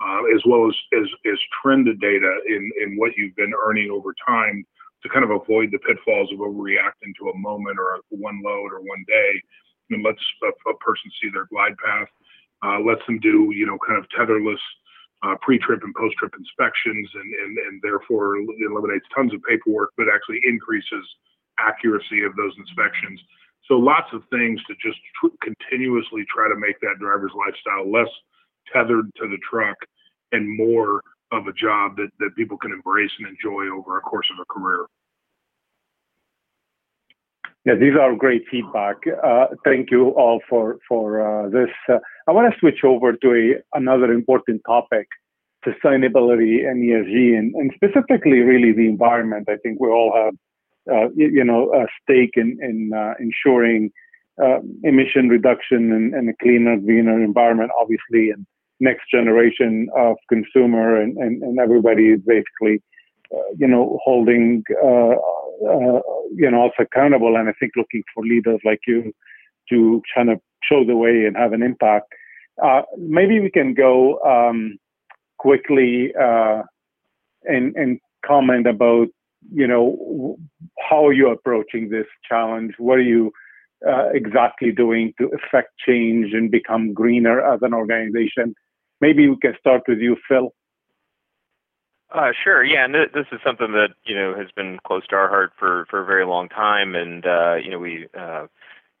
uh, 0.00 0.22
as 0.34 0.42
well 0.44 0.66
as, 0.66 0.74
as 0.98 1.06
as 1.30 1.38
trended 1.62 2.00
data 2.00 2.40
in 2.48 2.70
in 2.82 2.96
what 2.96 3.12
you've 3.16 3.36
been 3.36 3.54
earning 3.54 3.90
over 3.90 4.14
time 4.26 4.64
to 5.02 5.08
kind 5.08 5.24
of 5.24 5.30
avoid 5.30 5.70
the 5.70 5.78
pitfalls 5.78 6.32
of 6.32 6.40
overreacting 6.40 7.14
to 7.20 7.30
a 7.30 7.38
moment 7.38 7.78
or 7.78 7.94
a 7.94 8.00
one 8.10 8.40
load 8.42 8.72
or 8.72 8.80
one 8.80 9.04
day 9.06 9.40
and 9.90 10.02
lets 10.02 10.22
a, 10.42 10.70
a 10.70 10.76
person 10.78 11.10
see 11.22 11.30
their 11.30 11.46
glide 11.46 11.76
path, 11.78 12.08
uh, 12.64 12.80
lets 12.80 13.04
them 13.06 13.18
do, 13.20 13.52
you 13.54 13.66
know, 13.66 13.78
kind 13.86 13.98
of 13.98 14.06
tetherless 14.16 14.60
uh, 15.22 15.34
pre-trip 15.40 15.82
and 15.82 15.94
post-trip 15.94 16.32
inspections, 16.38 17.08
and, 17.14 17.34
and, 17.34 17.58
and 17.58 17.80
therefore 17.82 18.36
eliminates 18.36 19.06
tons 19.14 19.32
of 19.32 19.40
paperwork, 19.48 19.90
but 19.96 20.06
actually 20.12 20.40
increases 20.44 21.04
accuracy 21.58 22.22
of 22.22 22.36
those 22.36 22.52
inspections. 22.58 23.20
So 23.66 23.74
lots 23.74 24.08
of 24.12 24.22
things 24.30 24.60
to 24.68 24.74
just 24.74 24.98
tr- 25.18 25.34
continuously 25.42 26.24
try 26.32 26.48
to 26.48 26.56
make 26.56 26.78
that 26.80 26.96
driver's 27.00 27.32
lifestyle 27.34 27.90
less 27.90 28.08
tethered 28.72 29.10
to 29.16 29.28
the 29.28 29.38
truck 29.48 29.76
and 30.32 30.48
more 30.56 31.02
of 31.32 31.46
a 31.46 31.52
job 31.52 31.96
that, 31.96 32.10
that 32.20 32.36
people 32.36 32.56
can 32.56 32.72
embrace 32.72 33.10
and 33.18 33.26
enjoy 33.28 33.66
over 33.74 33.98
a 33.98 34.00
course 34.00 34.28
of 34.32 34.38
a 34.38 34.44
career. 34.52 34.86
Yeah, 37.64 37.74
these 37.74 37.94
are 38.00 38.14
great 38.14 38.44
feedback. 38.48 38.96
Uh, 39.24 39.46
thank 39.64 39.90
you 39.90 40.10
all 40.10 40.40
for 40.48 40.78
for 40.88 41.20
uh, 41.20 41.48
this. 41.48 41.70
Uh, 41.88 41.98
I 42.28 42.32
want 42.32 42.52
to 42.52 42.58
switch 42.58 42.80
over 42.84 43.12
to 43.12 43.28
a, 43.32 43.78
another 43.78 44.12
important 44.12 44.62
topic: 44.66 45.06
sustainability 45.66 46.68
and 46.68 46.82
ESG, 46.82 47.38
and, 47.38 47.54
and 47.54 47.72
specifically, 47.74 48.40
really 48.40 48.72
the 48.72 48.88
environment. 48.88 49.48
I 49.48 49.56
think 49.62 49.80
we 49.80 49.88
all 49.88 50.12
have, 50.14 50.34
uh, 50.92 51.08
you, 51.14 51.44
know, 51.44 51.72
a 51.72 51.86
stake 52.02 52.34
in 52.34 52.58
in 52.60 52.92
uh, 52.94 53.14
ensuring 53.20 53.90
uh, 54.42 54.58
emission 54.82 55.28
reduction 55.28 55.92
and, 55.92 56.14
and, 56.14 56.28
a 56.28 56.34
cleaner, 56.42 56.76
greener 56.78 57.22
environment. 57.22 57.70
Obviously, 57.80 58.30
and 58.30 58.46
next 58.80 59.10
generation 59.10 59.88
of 59.96 60.16
consumer 60.28 61.00
and 61.00 61.16
and, 61.18 61.42
and 61.42 61.58
everybody 61.58 62.08
is 62.08 62.20
basically, 62.26 62.82
you 63.56 63.68
know, 63.68 63.98
holding 64.04 64.64
uh, 64.82 65.14
you 66.34 66.50
know, 66.50 66.62
also 66.62 66.82
accountable. 66.82 67.36
And 67.36 67.48
I 67.48 67.52
think 67.58 67.72
looking 67.76 68.02
for 68.14 68.24
leaders 68.24 68.60
like 68.64 68.80
you 68.86 69.12
to 69.70 70.02
kind 70.14 70.30
of 70.30 70.40
show 70.68 70.84
the 70.84 70.96
way 70.96 71.24
and 71.26 71.36
have 71.36 71.52
an 71.52 71.62
impact. 71.62 72.12
Uh, 72.62 72.82
maybe 72.96 73.40
we 73.40 73.50
can 73.50 73.74
go 73.74 74.18
um, 74.20 74.78
quickly 75.38 76.12
uh, 76.20 76.62
and, 77.44 77.74
and 77.76 78.00
comment 78.24 78.66
about, 78.66 79.08
you 79.52 79.66
know, 79.66 80.38
how 80.88 81.06
are 81.06 81.12
approaching 81.30 81.90
this 81.90 82.06
challenge? 82.28 82.74
What 82.78 82.98
are 82.98 83.02
you 83.02 83.32
uh, 83.86 84.08
exactly 84.12 84.72
doing 84.72 85.12
to 85.18 85.28
affect 85.28 85.70
change 85.86 86.32
and 86.32 86.50
become 86.50 86.94
greener 86.94 87.40
as 87.40 87.60
an 87.62 87.74
organization? 87.74 88.54
Maybe 89.00 89.28
we 89.28 89.36
can 89.40 89.54
start 89.60 89.82
with 89.86 89.98
you, 89.98 90.16
Phil. 90.28 90.52
Uh, 92.10 92.30
sure. 92.42 92.64
Yeah, 92.64 92.84
and 92.84 92.94
th- 92.94 93.12
this 93.12 93.26
is 93.32 93.40
something 93.44 93.72
that 93.72 93.90
you 94.04 94.14
know 94.14 94.34
has 94.36 94.46
been 94.54 94.78
close 94.86 95.06
to 95.08 95.16
our 95.16 95.28
heart 95.28 95.52
for 95.58 95.86
for 95.90 96.02
a 96.02 96.06
very 96.06 96.24
long 96.24 96.48
time, 96.48 96.94
and 96.94 97.26
uh, 97.26 97.56
you 97.56 97.68
know 97.68 97.78
we 97.80 98.06
uh, 98.18 98.46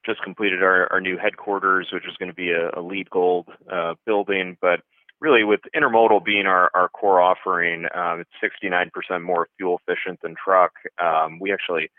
just 0.06 0.22
completed 0.22 0.62
our, 0.62 0.90
our 0.92 1.00
new 1.00 1.18
headquarters, 1.18 1.88
which 1.92 2.06
is 2.06 2.16
going 2.18 2.30
to 2.30 2.34
be 2.34 2.50
a, 2.50 2.70
a 2.78 2.80
LEED 2.80 3.10
Gold 3.10 3.48
uh, 3.70 3.94
building. 4.06 4.56
But 4.60 4.80
really, 5.20 5.44
with 5.44 5.60
intermodal 5.74 6.24
being 6.24 6.46
our, 6.46 6.70
our 6.74 6.88
core 6.88 7.20
offering, 7.20 7.86
um, 7.94 8.20
it's 8.20 8.54
69% 9.12 9.22
more 9.22 9.48
fuel 9.56 9.80
efficient 9.86 10.20
than 10.22 10.34
truck. 10.42 10.72
Um, 11.02 11.38
we 11.40 11.52
actually 11.52 11.90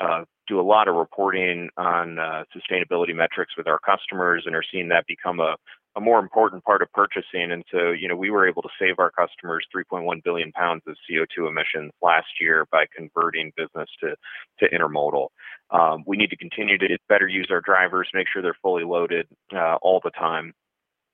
uh, 0.00 0.24
do 0.48 0.60
a 0.60 0.62
lot 0.62 0.88
of 0.88 0.96
reporting 0.96 1.68
on 1.76 2.18
uh, 2.18 2.44
sustainability 2.54 3.14
metrics 3.14 3.56
with 3.56 3.66
our 3.66 3.78
customers 3.78 4.44
and 4.46 4.56
are 4.56 4.64
seeing 4.70 4.88
that 4.88 5.06
become 5.06 5.40
a, 5.40 5.56
a 5.96 6.00
more 6.00 6.18
important 6.18 6.64
part 6.64 6.82
of 6.82 6.90
purchasing. 6.92 7.52
And 7.52 7.64
so, 7.70 7.90
you 7.90 8.08
know, 8.08 8.16
we 8.16 8.30
were 8.30 8.48
able 8.48 8.62
to 8.62 8.68
save 8.80 8.98
our 8.98 9.10
customers 9.10 9.66
3.1 9.74 10.22
billion 10.24 10.52
pounds 10.52 10.82
of 10.86 10.96
CO2 11.10 11.48
emissions 11.48 11.92
last 12.00 12.28
year 12.40 12.66
by 12.70 12.86
converting 12.96 13.52
business 13.56 13.88
to, 14.00 14.14
to 14.60 14.74
intermodal. 14.74 15.28
Um, 15.70 16.04
we 16.06 16.16
need 16.16 16.30
to 16.30 16.36
continue 16.36 16.78
to 16.78 16.98
better 17.08 17.28
use 17.28 17.48
our 17.50 17.60
drivers, 17.60 18.08
make 18.14 18.26
sure 18.32 18.42
they're 18.42 18.56
fully 18.62 18.84
loaded 18.84 19.26
uh, 19.54 19.76
all 19.82 20.00
the 20.02 20.10
time. 20.10 20.54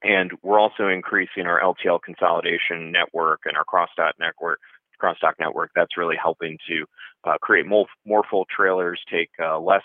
And 0.02 0.30
we're 0.42 0.60
also 0.60 0.88
increasing 0.88 1.46
our 1.46 1.60
LTL 1.60 2.00
consolidation 2.02 2.92
network 2.92 3.40
and 3.46 3.56
our 3.56 3.64
cross-dock 3.64 4.14
network. 4.20 4.60
Cross-dock 4.98 5.36
network 5.38 5.70
that's 5.76 5.96
really 5.96 6.16
helping 6.20 6.58
to 6.68 6.84
uh, 7.24 7.38
create 7.40 7.66
more, 7.66 7.86
more 8.04 8.24
full 8.28 8.46
trailers, 8.54 9.00
take 9.10 9.30
uh, 9.40 9.58
less 9.58 9.84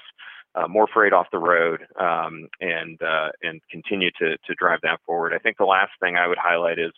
uh, 0.56 0.68
more 0.68 0.88
freight 0.94 1.14
off 1.14 1.28
the 1.32 1.40
road 1.40 1.82
um, 2.00 2.48
and 2.62 3.02
uh, 3.02 3.30
and 3.42 3.62
continue 3.72 4.12
to 4.20 4.38
to 4.46 4.56
drive 4.56 4.80
that 4.84 5.00
forward. 5.06 5.34
I 5.34 5.40
think 5.40 5.58
the 5.58 5.66
last 5.66 5.92
thing 6.00 6.16
I 6.16 6.28
would 6.28 6.38
highlight 6.38 6.78
is, 6.80 6.92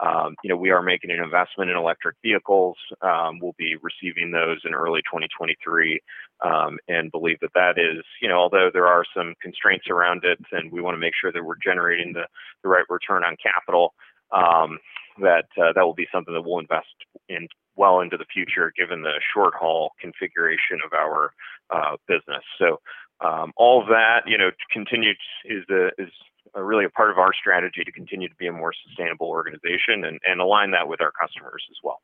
um, 0.00 0.34
you 0.42 0.48
know, 0.48 0.56
we 0.56 0.70
are 0.70 0.82
making 0.82 1.10
an 1.10 1.22
investment 1.22 1.70
in 1.70 1.76
electric 1.76 2.16
vehicles. 2.22 2.76
Um, 3.02 3.38
we'll 3.40 3.54
be 3.58 3.76
receiving 3.82 4.30
those 4.30 4.60
in 4.64 4.74
early 4.74 5.00
2023, 5.02 6.00
um, 6.44 6.78
and 6.88 7.10
believe 7.10 7.38
that 7.40 7.52
that 7.54 7.78
is, 7.78 8.02
you 8.22 8.28
know, 8.28 8.38
although 8.38 8.70
there 8.72 8.86
are 8.86 9.04
some 9.14 9.34
constraints 9.42 9.86
around 9.90 10.24
it, 10.24 10.38
and 10.52 10.72
we 10.72 10.80
want 10.80 10.94
to 10.94 11.00
make 11.00 11.14
sure 11.20 11.32
that 11.32 11.44
we're 11.44 11.62
generating 11.62 12.12
the 12.12 12.26
the 12.62 12.68
right 12.68 12.84
return 12.88 13.24
on 13.24 13.36
capital. 13.42 13.94
Um, 14.32 14.78
that 15.20 15.44
uh, 15.60 15.72
that 15.74 15.84
will 15.84 15.94
be 15.94 16.08
something 16.10 16.32
that 16.32 16.40
we'll 16.40 16.58
invest 16.58 16.88
in 17.28 17.46
well 17.76 18.00
into 18.00 18.16
the 18.16 18.26
future, 18.32 18.72
given 18.76 19.02
the 19.02 19.20
short 19.34 19.54
haul 19.54 19.92
configuration 20.00 20.80
of 20.84 20.92
our 20.92 21.32
uh, 21.72 21.96
business. 22.08 22.44
So 22.58 22.80
um, 23.20 23.52
all 23.56 23.84
that, 23.86 24.22
you 24.26 24.36
know, 24.36 24.50
continues 24.70 25.18
is 25.44 25.64
the 25.68 25.90
is 25.98 26.10
a 26.54 26.62
really 26.62 26.84
a 26.84 26.90
part 26.90 27.10
of 27.10 27.18
our 27.18 27.32
strategy 27.32 27.82
to 27.84 27.92
continue 27.92 28.28
to 28.28 28.34
be 28.34 28.46
a 28.46 28.52
more 28.52 28.72
sustainable 28.86 29.28
organization 29.28 30.04
and, 30.04 30.18
and 30.26 30.40
align 30.40 30.72
that 30.72 30.88
with 30.88 31.00
our 31.00 31.12
customers 31.18 31.64
as 31.70 31.76
well. 31.82 32.00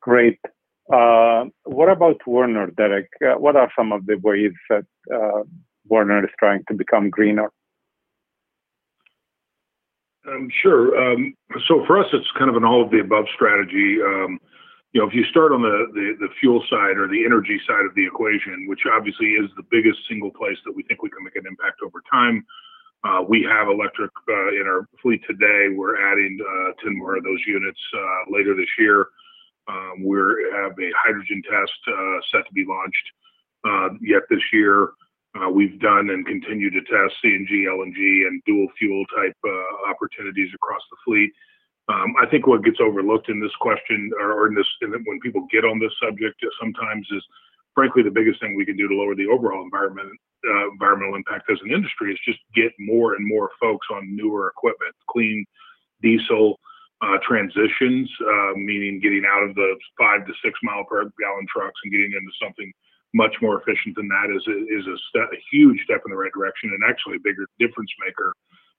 Great. 0.00 0.38
Uh, 0.92 1.44
what 1.64 1.88
about 1.88 2.24
Werner, 2.26 2.70
Derek? 2.70 3.08
Uh, 3.24 3.38
what 3.38 3.56
are 3.56 3.70
some 3.76 3.92
of 3.92 4.06
the 4.06 4.16
ways 4.16 4.52
that 4.70 4.86
uh, 5.12 5.42
Werner 5.88 6.24
is 6.24 6.30
trying 6.38 6.62
to 6.68 6.74
become 6.74 7.10
greener? 7.10 7.50
Um, 10.28 10.48
sure. 10.62 10.96
Um, 10.98 11.34
so 11.68 11.84
for 11.86 11.98
us, 11.98 12.06
it's 12.12 12.30
kind 12.38 12.50
of 12.50 12.56
an 12.56 12.64
all 12.64 12.84
of 12.84 12.90
the 12.90 13.00
above 13.00 13.26
strategy. 13.34 13.98
Um, 14.04 14.38
you 14.96 15.02
know, 15.02 15.08
if 15.08 15.12
you 15.12 15.24
start 15.28 15.52
on 15.52 15.60
the, 15.60 15.92
the, 15.92 16.16
the 16.24 16.32
fuel 16.40 16.64
side 16.72 16.96
or 16.96 17.06
the 17.06 17.20
energy 17.20 17.60
side 17.68 17.84
of 17.84 17.94
the 17.94 18.06
equation, 18.06 18.64
which 18.64 18.88
obviously 18.88 19.36
is 19.36 19.44
the 19.52 19.68
biggest 19.70 20.00
single 20.08 20.30
place 20.30 20.56
that 20.64 20.72
we 20.72 20.82
think 20.84 21.02
we 21.02 21.10
can 21.10 21.22
make 21.22 21.36
an 21.36 21.44
impact 21.44 21.84
over 21.84 22.00
time, 22.10 22.40
uh, 23.04 23.20
we 23.20 23.44
have 23.44 23.68
electric 23.68 24.08
uh, 24.24 24.56
in 24.56 24.64
our 24.64 24.88
fleet 25.02 25.20
today. 25.28 25.68
We're 25.68 26.00
adding 26.00 26.40
uh, 26.40 26.80
10 26.82 26.96
more 26.96 27.14
of 27.14 27.24
those 27.24 27.44
units 27.46 27.78
uh, 27.92 28.32
later 28.32 28.56
this 28.56 28.72
year. 28.78 29.12
Um, 29.68 30.00
we 30.00 30.16
have 30.56 30.72
a 30.72 30.88
hydrogen 30.96 31.42
test 31.44 31.76
uh, 31.92 32.16
set 32.32 32.48
to 32.48 32.52
be 32.56 32.64
launched 32.64 33.06
uh, 33.68 34.00
yet 34.00 34.22
this 34.30 34.48
year. 34.50 34.96
we've 35.52 35.78
done 35.78 36.08
and 36.08 36.24
continue 36.24 36.70
to 36.70 36.80
test 36.88 37.20
CNG, 37.20 37.68
LNG, 37.68 38.24
and 38.24 38.40
dual 38.46 38.68
fuel 38.78 39.04
type 39.14 39.36
opportunities 39.92 40.48
across 40.56 40.80
the 40.88 40.96
fleet. 41.04 41.36
Um, 41.88 42.14
I 42.20 42.26
think 42.26 42.46
what 42.46 42.64
gets 42.64 42.78
overlooked 42.80 43.28
in 43.28 43.40
this 43.40 43.54
question, 43.60 44.10
or 44.18 44.48
in 44.48 44.54
this, 44.54 44.66
in 44.82 44.90
the, 44.90 44.98
when 45.04 45.20
people 45.20 45.46
get 45.52 45.64
on 45.64 45.78
this 45.78 45.92
subject, 46.02 46.44
sometimes 46.60 47.06
is, 47.12 47.22
frankly, 47.74 48.02
the 48.02 48.10
biggest 48.10 48.40
thing 48.40 48.56
we 48.56 48.66
can 48.66 48.76
do 48.76 48.88
to 48.88 48.94
lower 48.94 49.14
the 49.14 49.28
overall 49.28 49.62
environment, 49.62 50.10
uh, 50.48 50.70
environmental 50.70 51.14
impact 51.14 51.48
as 51.50 51.58
an 51.64 51.70
industry 51.70 52.12
is 52.12 52.18
just 52.26 52.40
get 52.54 52.72
more 52.78 53.14
and 53.14 53.26
more 53.26 53.50
folks 53.60 53.86
on 53.92 54.16
newer 54.16 54.48
equipment, 54.48 54.94
clean 55.08 55.44
diesel 56.02 56.58
uh, 57.02 57.18
transitions, 57.22 58.10
uh, 58.24 58.52
meaning 58.56 58.98
getting 59.00 59.22
out 59.28 59.42
of 59.42 59.54
the 59.54 59.76
five 59.98 60.26
to 60.26 60.32
six 60.42 60.58
mile 60.62 60.84
per 60.84 61.04
gallon 61.20 61.46
trucks 61.46 61.78
and 61.84 61.92
getting 61.92 62.12
into 62.12 62.32
something 62.42 62.72
much 63.14 63.34
more 63.40 63.60
efficient 63.60 63.94
than 63.94 64.08
that 64.08 64.28
is 64.34 64.42
is 64.46 64.84
a, 64.86 65.18
a 65.18 65.40
huge 65.52 65.78
step 65.84 66.02
in 66.04 66.10
the 66.10 66.16
right 66.16 66.32
direction 66.32 66.70
and 66.74 66.82
actually 66.88 67.16
a 67.16 67.24
bigger 67.24 67.46
difference 67.58 67.90
maker 68.04 68.34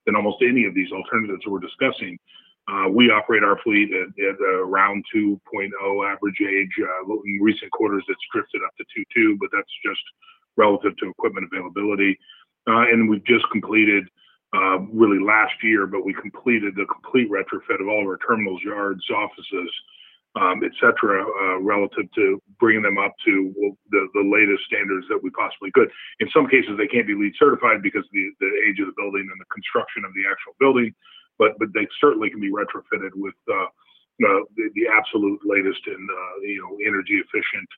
than 0.06 0.16
almost 0.16 0.38
any 0.42 0.66
of 0.66 0.74
these 0.74 0.92
alternatives 0.92 1.42
we're 1.48 1.60
discussing. 1.60 2.18
Uh, 2.68 2.90
we 2.90 3.10
operate 3.10 3.44
our 3.44 3.58
fleet 3.64 3.90
at, 3.94 4.08
at 4.20 4.36
around 4.42 5.04
2.0 5.16 5.40
average 6.12 6.42
age. 6.42 6.72
Uh, 6.82 7.14
in 7.26 7.40
recent 7.42 7.72
quarters, 7.72 8.04
it's 8.10 8.20
drifted 8.34 8.62
up 8.66 8.72
to 8.78 8.84
2.2, 9.18 9.38
but 9.40 9.50
that's 9.54 9.72
just 9.86 10.02
relative 10.58 10.96
to 10.98 11.10
equipment 11.10 11.48
availability. 11.52 12.18
Uh, 12.68 12.84
and 12.92 13.10
we've 13.10 13.24
just 13.26 13.50
completed, 13.52 14.04
uh, 14.54 14.80
really 14.92 15.24
last 15.24 15.54
year, 15.64 15.88
but 15.88 16.04
we 16.04 16.14
completed 16.14 16.76
the 16.76 16.86
complete 16.86 17.32
retrofit 17.32 17.80
of 17.80 17.88
all 17.88 18.02
of 18.02 18.08
our 18.08 18.20
terminals, 18.28 18.62
yards, 18.64 19.04
offices, 19.12 19.72
um, 20.36 20.62
et 20.64 20.72
cetera, 20.80 21.24
uh, 21.24 21.60
relative 21.60 22.12
to 22.14 22.42
bringing 22.60 22.84
them 22.84 22.98
up 22.98 23.16
to 23.26 23.54
the, 23.90 24.08
the 24.14 24.24
latest 24.28 24.64
standards 24.68 25.08
that 25.10 25.20
we 25.22 25.30
possibly 25.32 25.72
could. 25.72 25.90
In 26.20 26.30
some 26.30 26.48
cases, 26.48 26.78
they 26.78 26.88
can't 26.88 27.08
be 27.08 27.16
LEED 27.16 27.34
certified 27.40 27.82
because 27.82 28.04
of 28.04 28.14
the, 28.14 28.28
the 28.40 28.52
age 28.68 28.80
of 28.80 28.88
the 28.88 28.98
building 28.98 29.26
and 29.32 29.40
the 29.40 29.50
construction 29.50 30.04
of 30.04 30.12
the 30.14 30.28
actual 30.30 30.54
building, 30.60 30.94
but 31.40 31.58
but 31.60 31.70
they 31.74 31.88
certainly 32.00 32.30
can 32.30 32.40
be 32.40 32.52
retrofitted 32.52 33.14
with 33.16 33.36
uh, 33.52 33.68
the, 34.20 34.70
the, 34.76 34.88
absolute 34.90 35.40
latest 35.46 35.82
in 35.88 36.02
uh, 36.10 36.42
you 36.42 36.62
know 36.62 36.78
energy 36.86 37.22
efficient 37.22 37.70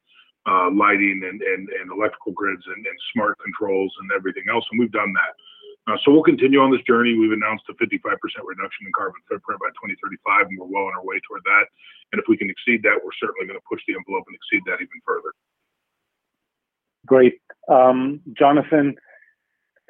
uh, 0.47 0.71
lighting 0.71 1.21
and, 1.27 1.41
and, 1.41 1.67
and 1.69 1.91
electrical 1.91 2.31
grids 2.31 2.63
and, 2.67 2.85
and 2.85 2.97
smart 3.13 3.37
controls 3.43 3.93
and 4.01 4.11
everything 4.15 4.43
else, 4.49 4.65
and 4.71 4.79
we've 4.79 4.91
done 4.91 5.13
that. 5.13 5.33
Uh, 5.87 5.97
so 6.03 6.11
we'll 6.11 6.23
continue 6.23 6.59
on 6.59 6.71
this 6.71 6.85
journey. 6.85 7.17
We've 7.17 7.33
announced 7.33 7.65
a 7.69 7.73
55% 7.73 7.97
reduction 8.45 8.85
in 8.85 8.93
carbon 8.93 9.21
footprint 9.27 9.59
by 9.59 9.73
2035, 9.81 10.47
and 10.47 10.59
we're 10.59 10.69
well 10.69 10.85
on 10.85 10.93
our 10.93 11.05
way 11.05 11.19
toward 11.25 11.41
that. 11.45 11.65
And 12.11 12.21
if 12.21 12.25
we 12.29 12.37
can 12.37 12.49
exceed 12.49 12.83
that, 12.83 12.99
we're 13.01 13.15
certainly 13.19 13.47
going 13.47 13.57
to 13.57 13.65
push 13.67 13.81
the 13.87 13.95
envelope 13.97 14.23
and 14.27 14.37
exceed 14.37 14.61
that 14.69 14.77
even 14.77 15.01
further. 15.01 15.33
Great. 17.05 17.41
Um, 17.67 18.21
Jonathan, 18.37 18.95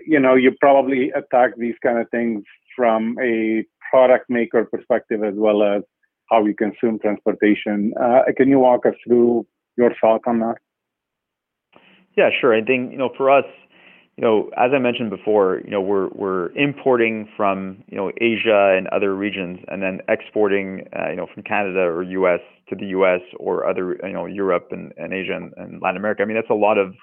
you 0.05 0.19
know, 0.19 0.35
you 0.35 0.55
probably 0.59 1.11
attack 1.11 1.51
these 1.57 1.75
kind 1.83 1.99
of 1.99 2.09
things 2.09 2.43
from 2.75 3.15
a 3.21 3.65
product 3.89 4.29
maker 4.29 4.65
perspective 4.65 5.23
as 5.23 5.33
well 5.35 5.63
as 5.63 5.83
how 6.29 6.41
we 6.41 6.53
consume 6.53 6.99
transportation. 6.99 7.93
Uh, 7.99 8.21
can 8.37 8.47
you 8.49 8.59
walk 8.59 8.85
us 8.85 8.93
through 9.05 9.45
your 9.77 9.91
thoughts 9.99 10.23
on 10.27 10.39
that? 10.39 10.55
Yeah, 12.15 12.29
sure. 12.39 12.53
I 12.53 12.63
think, 12.63 12.91
you 12.91 12.97
know, 12.97 13.09
for 13.17 13.31
us, 13.31 13.45
you 14.19 14.25
know, 14.25 14.49
as 14.57 14.71
I 14.75 14.79
mentioned 14.79 15.09
before, 15.09 15.61
you 15.63 15.71
know, 15.71 15.79
we're 15.79 16.09
we're 16.09 16.51
importing 16.57 17.29
from 17.37 17.81
you 17.87 17.95
know 17.95 18.11
Asia 18.19 18.75
and 18.77 18.85
other 18.89 19.15
regions, 19.15 19.59
and 19.69 19.81
then 19.81 20.01
exporting, 20.09 20.83
uh, 20.93 21.09
you 21.09 21.15
know, 21.15 21.27
from 21.33 21.43
Canada 21.43 21.79
or 21.79 22.03
U.S. 22.03 22.41
to 22.67 22.75
the 22.75 22.87
U.S. 22.87 23.21
or 23.39 23.65
other, 23.65 23.97
you 24.03 24.11
know, 24.11 24.25
Europe 24.25 24.67
and, 24.71 24.91
and 24.97 25.13
Asia 25.13 25.37
and, 25.37 25.53
and 25.55 25.81
Latin 25.81 25.95
America. 25.95 26.21
I 26.21 26.25
mean, 26.25 26.35
that's 26.35 26.49
a 26.49 26.53
lot 26.53 26.77
of 26.77 26.95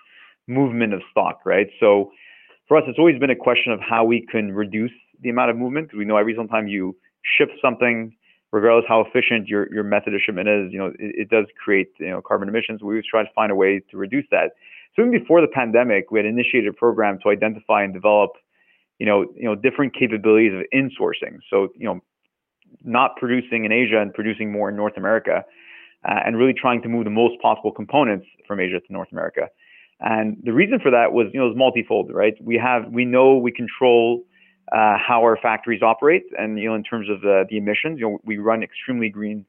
movement 0.46 0.92
of 0.92 1.00
stock, 1.10 1.40
right? 1.46 1.68
So 1.80 2.10
for 2.68 2.76
us, 2.76 2.84
it's 2.86 2.98
always 2.98 3.18
been 3.18 3.30
a 3.30 3.36
question 3.36 3.72
of 3.72 3.80
how 3.80 4.04
we 4.04 4.26
can 4.30 4.52
reduce 4.52 4.92
the 5.20 5.30
amount 5.30 5.50
of 5.50 5.56
movement 5.56 5.90
we 5.96 6.04
know 6.04 6.16
every 6.16 6.32
single 6.32 6.48
time 6.48 6.68
you 6.68 6.96
ship 7.38 7.50
something, 7.60 8.14
regardless 8.52 8.84
how 8.88 9.00
efficient 9.00 9.48
your 9.48 9.72
your 9.72 9.84
method 9.84 10.14
of 10.14 10.20
shipment 10.24 10.48
is, 10.48 10.72
you 10.72 10.78
know, 10.78 10.86
it, 10.98 11.14
it 11.22 11.30
does 11.30 11.46
create 11.62 11.88
you 11.98 12.10
know 12.10 12.20
carbon 12.20 12.48
emissions. 12.48 12.82
We 12.82 12.94
always 12.94 13.04
try 13.10 13.22
to 13.22 13.30
find 13.34 13.50
a 13.50 13.54
way 13.54 13.82
to 13.90 13.96
reduce 13.96 14.26
that. 14.30 14.52
So 14.94 15.02
even 15.02 15.18
before 15.18 15.40
the 15.42 15.48
pandemic, 15.48 16.10
we 16.10 16.18
had 16.18 16.26
initiated 16.26 16.68
a 16.68 16.72
program 16.72 17.18
to 17.22 17.28
identify 17.28 17.82
and 17.84 17.92
develop, 17.92 18.30
you 18.98 19.04
know, 19.04 19.26
you 19.36 19.44
know, 19.44 19.54
different 19.54 19.94
capabilities 19.94 20.52
of 20.54 20.62
insourcing. 20.72 21.38
So, 21.50 21.68
you 21.76 21.84
know, 21.84 22.00
not 22.82 23.16
producing 23.16 23.66
in 23.66 23.72
Asia 23.72 24.00
and 24.00 24.12
producing 24.14 24.50
more 24.50 24.70
in 24.70 24.76
North 24.76 24.96
America, 24.96 25.44
uh, 26.08 26.20
and 26.24 26.38
really 26.38 26.54
trying 26.54 26.80
to 26.82 26.88
move 26.88 27.04
the 27.04 27.10
most 27.10 27.40
possible 27.42 27.72
components 27.72 28.26
from 28.46 28.58
Asia 28.58 28.80
to 28.80 28.92
North 28.92 29.08
America. 29.12 29.48
And 30.00 30.38
the 30.42 30.52
reason 30.52 30.78
for 30.80 30.90
that 30.90 31.12
was, 31.12 31.26
you 31.32 31.40
know, 31.40 31.46
it 31.46 31.48
was 31.50 31.58
multifold, 31.58 32.12
right? 32.12 32.34
We 32.40 32.56
have, 32.56 32.90
we 32.90 33.04
know 33.04 33.36
we 33.36 33.52
control 33.52 34.22
uh, 34.72 34.96
how 34.98 35.20
our 35.22 35.38
factories 35.40 35.82
operate, 35.82 36.24
and 36.38 36.58
you 36.58 36.68
know, 36.68 36.74
in 36.74 36.82
terms 36.82 37.08
of 37.08 37.20
the, 37.20 37.44
the 37.48 37.56
emissions, 37.56 37.98
you 38.00 38.08
know, 38.08 38.18
we 38.24 38.38
run 38.38 38.62
extremely 38.62 39.08
green 39.08 39.44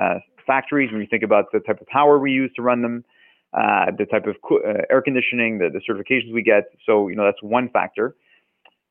uh, 0.00 0.18
factories. 0.46 0.90
When 0.92 1.00
you 1.00 1.06
think 1.10 1.22
about 1.22 1.46
the 1.52 1.60
type 1.60 1.80
of 1.80 1.86
power 1.88 2.18
we 2.18 2.30
use 2.30 2.50
to 2.56 2.62
run 2.62 2.82
them, 2.82 3.04
uh, 3.52 3.86
the 3.96 4.06
type 4.06 4.26
of 4.26 4.36
uh, 4.50 4.82
air 4.90 5.02
conditioning, 5.02 5.58
the, 5.58 5.70
the 5.70 5.80
certifications 5.80 6.32
we 6.32 6.42
get. 6.42 6.64
So, 6.86 7.08
you 7.08 7.16
know, 7.16 7.24
that's 7.24 7.42
one 7.42 7.68
factor. 7.68 8.14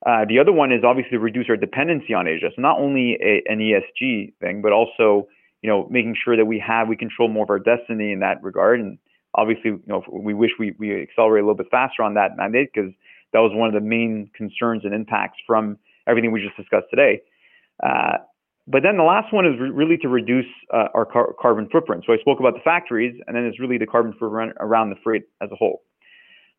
Uh, 0.06 0.26
the 0.28 0.40
other 0.40 0.52
one 0.52 0.72
is 0.72 0.84
obviously 0.84 1.18
reduce 1.18 1.48
our 1.50 1.58
dependency 1.58 2.14
on 2.14 2.28
Asia. 2.28 2.50
So 2.56 2.62
not 2.62 2.78
only 2.80 3.18
a, 3.22 3.42
an 3.52 3.60
ESG 3.60 4.34
thing, 4.40 4.62
but 4.62 4.72
also, 4.72 5.28
you 5.62 5.70
know, 5.70 5.88
making 5.90 6.16
sure 6.24 6.38
that 6.38 6.46
we 6.46 6.62
have, 6.66 6.88
we 6.88 6.96
control 6.96 7.28
more 7.30 7.44
of 7.44 7.50
our 7.50 7.60
destiny 7.60 8.12
in 8.12 8.20
that 8.20 8.42
regard. 8.44 8.80
And 8.80 8.98
obviously, 9.34 9.72
you 9.72 9.84
know, 9.88 10.04
we 10.12 10.34
wish 10.34 10.52
we, 10.58 10.74
we 10.78 11.02
accelerate 11.02 11.44
a 11.44 11.46
little 11.46 11.56
bit 11.56 11.68
faster 11.70 12.04
on 12.04 12.14
that 12.14 12.38
mandate 12.38 12.70
because 12.74 12.92
that 13.34 13.40
was 13.40 13.52
one 13.54 13.68
of 13.68 13.74
the 13.74 13.88
main 13.88 14.30
concerns 14.36 14.84
and 14.86 14.94
impacts 14.94 15.38
from 15.46 15.78
everything 16.08 16.32
we 16.32 16.42
just 16.42 16.58
discussed 16.58 16.88
today. 16.90 17.22
Uh, 17.84 18.18
but 18.68 18.84
then 18.84 18.98
the 18.98 19.04
last 19.04 19.34
one 19.34 19.46
is 19.46 19.60
re- 19.60 19.70
really 19.70 19.98
to 19.98 20.08
reduce 20.08 20.46
uh, 20.74 20.88
our 20.94 21.06
car- 21.06 21.34
carbon 21.40 21.68
footprint. 21.72 22.04
So 22.06 22.14
I 22.14 22.18
spoke 22.18 22.40
about 22.40 22.54
the 22.54 22.62
factories, 22.64 23.20
and 23.26 23.36
then 23.36 23.46
it's 23.46 23.60
really 23.60 23.78
the 23.78 23.88
carbon 23.88 24.14
footprint 24.20 24.54
around 24.60 24.92
the 24.92 24.96
freight 25.04 25.24
as 25.42 25.50
a 25.52 25.56
whole. 25.56 25.82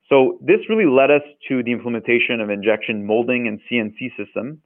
So 0.09 0.39
this 0.41 0.59
really 0.69 0.87
led 0.87 1.11
us 1.11 1.23
to 1.49 1.63
the 1.63 1.71
implementation 1.71 2.41
of 2.41 2.51
injection 2.51 3.07
molding 3.07 3.47
and 3.47 3.61
CNC 3.71 4.17
system 4.17 4.61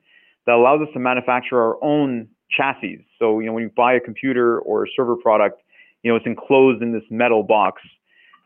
that 0.46 0.54
allows 0.54 0.80
us 0.80 0.88
to 0.94 0.98
manufacture 0.98 1.60
our 1.60 1.82
own 1.84 2.28
chassis. 2.50 3.06
So 3.18 3.40
you 3.40 3.46
know 3.46 3.52
when 3.52 3.64
you 3.64 3.70
buy 3.76 3.94
a 3.94 4.00
computer 4.00 4.58
or 4.60 4.84
a 4.84 4.86
server 4.96 5.16
product, 5.16 5.60
you 6.02 6.10
know 6.10 6.16
it's 6.16 6.26
enclosed 6.26 6.82
in 6.82 6.92
this 6.92 7.02
metal 7.10 7.42
box, 7.42 7.82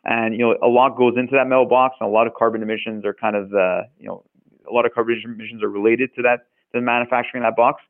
and 0.05 0.35
you 0.35 0.41
know 0.41 0.57
a 0.63 0.69
lot 0.69 0.97
goes 0.97 1.15
into 1.17 1.33
that 1.33 1.47
metal 1.47 1.67
box, 1.67 1.97
and 2.01 2.09
a 2.09 2.13
lot 2.13 2.27
of 2.27 2.35
carbon 2.35 2.63
emissions 2.63 3.05
are 3.05 3.15
kind 3.15 3.37
of 3.37 3.53
uh, 3.53 3.83
you 3.99 4.07
know 4.07 4.25
a 4.69 4.73
lot 4.73 4.87
of 4.87 4.93
carbon 4.93 5.21
emissions 5.25 5.63
are 5.63 5.69
related 5.69 6.15
to 6.17 6.23
that 6.23 6.47
to 6.73 6.79
the 6.79 6.81
manufacturing 6.81 7.43
of 7.43 7.51
that 7.51 7.57
box. 7.57 7.83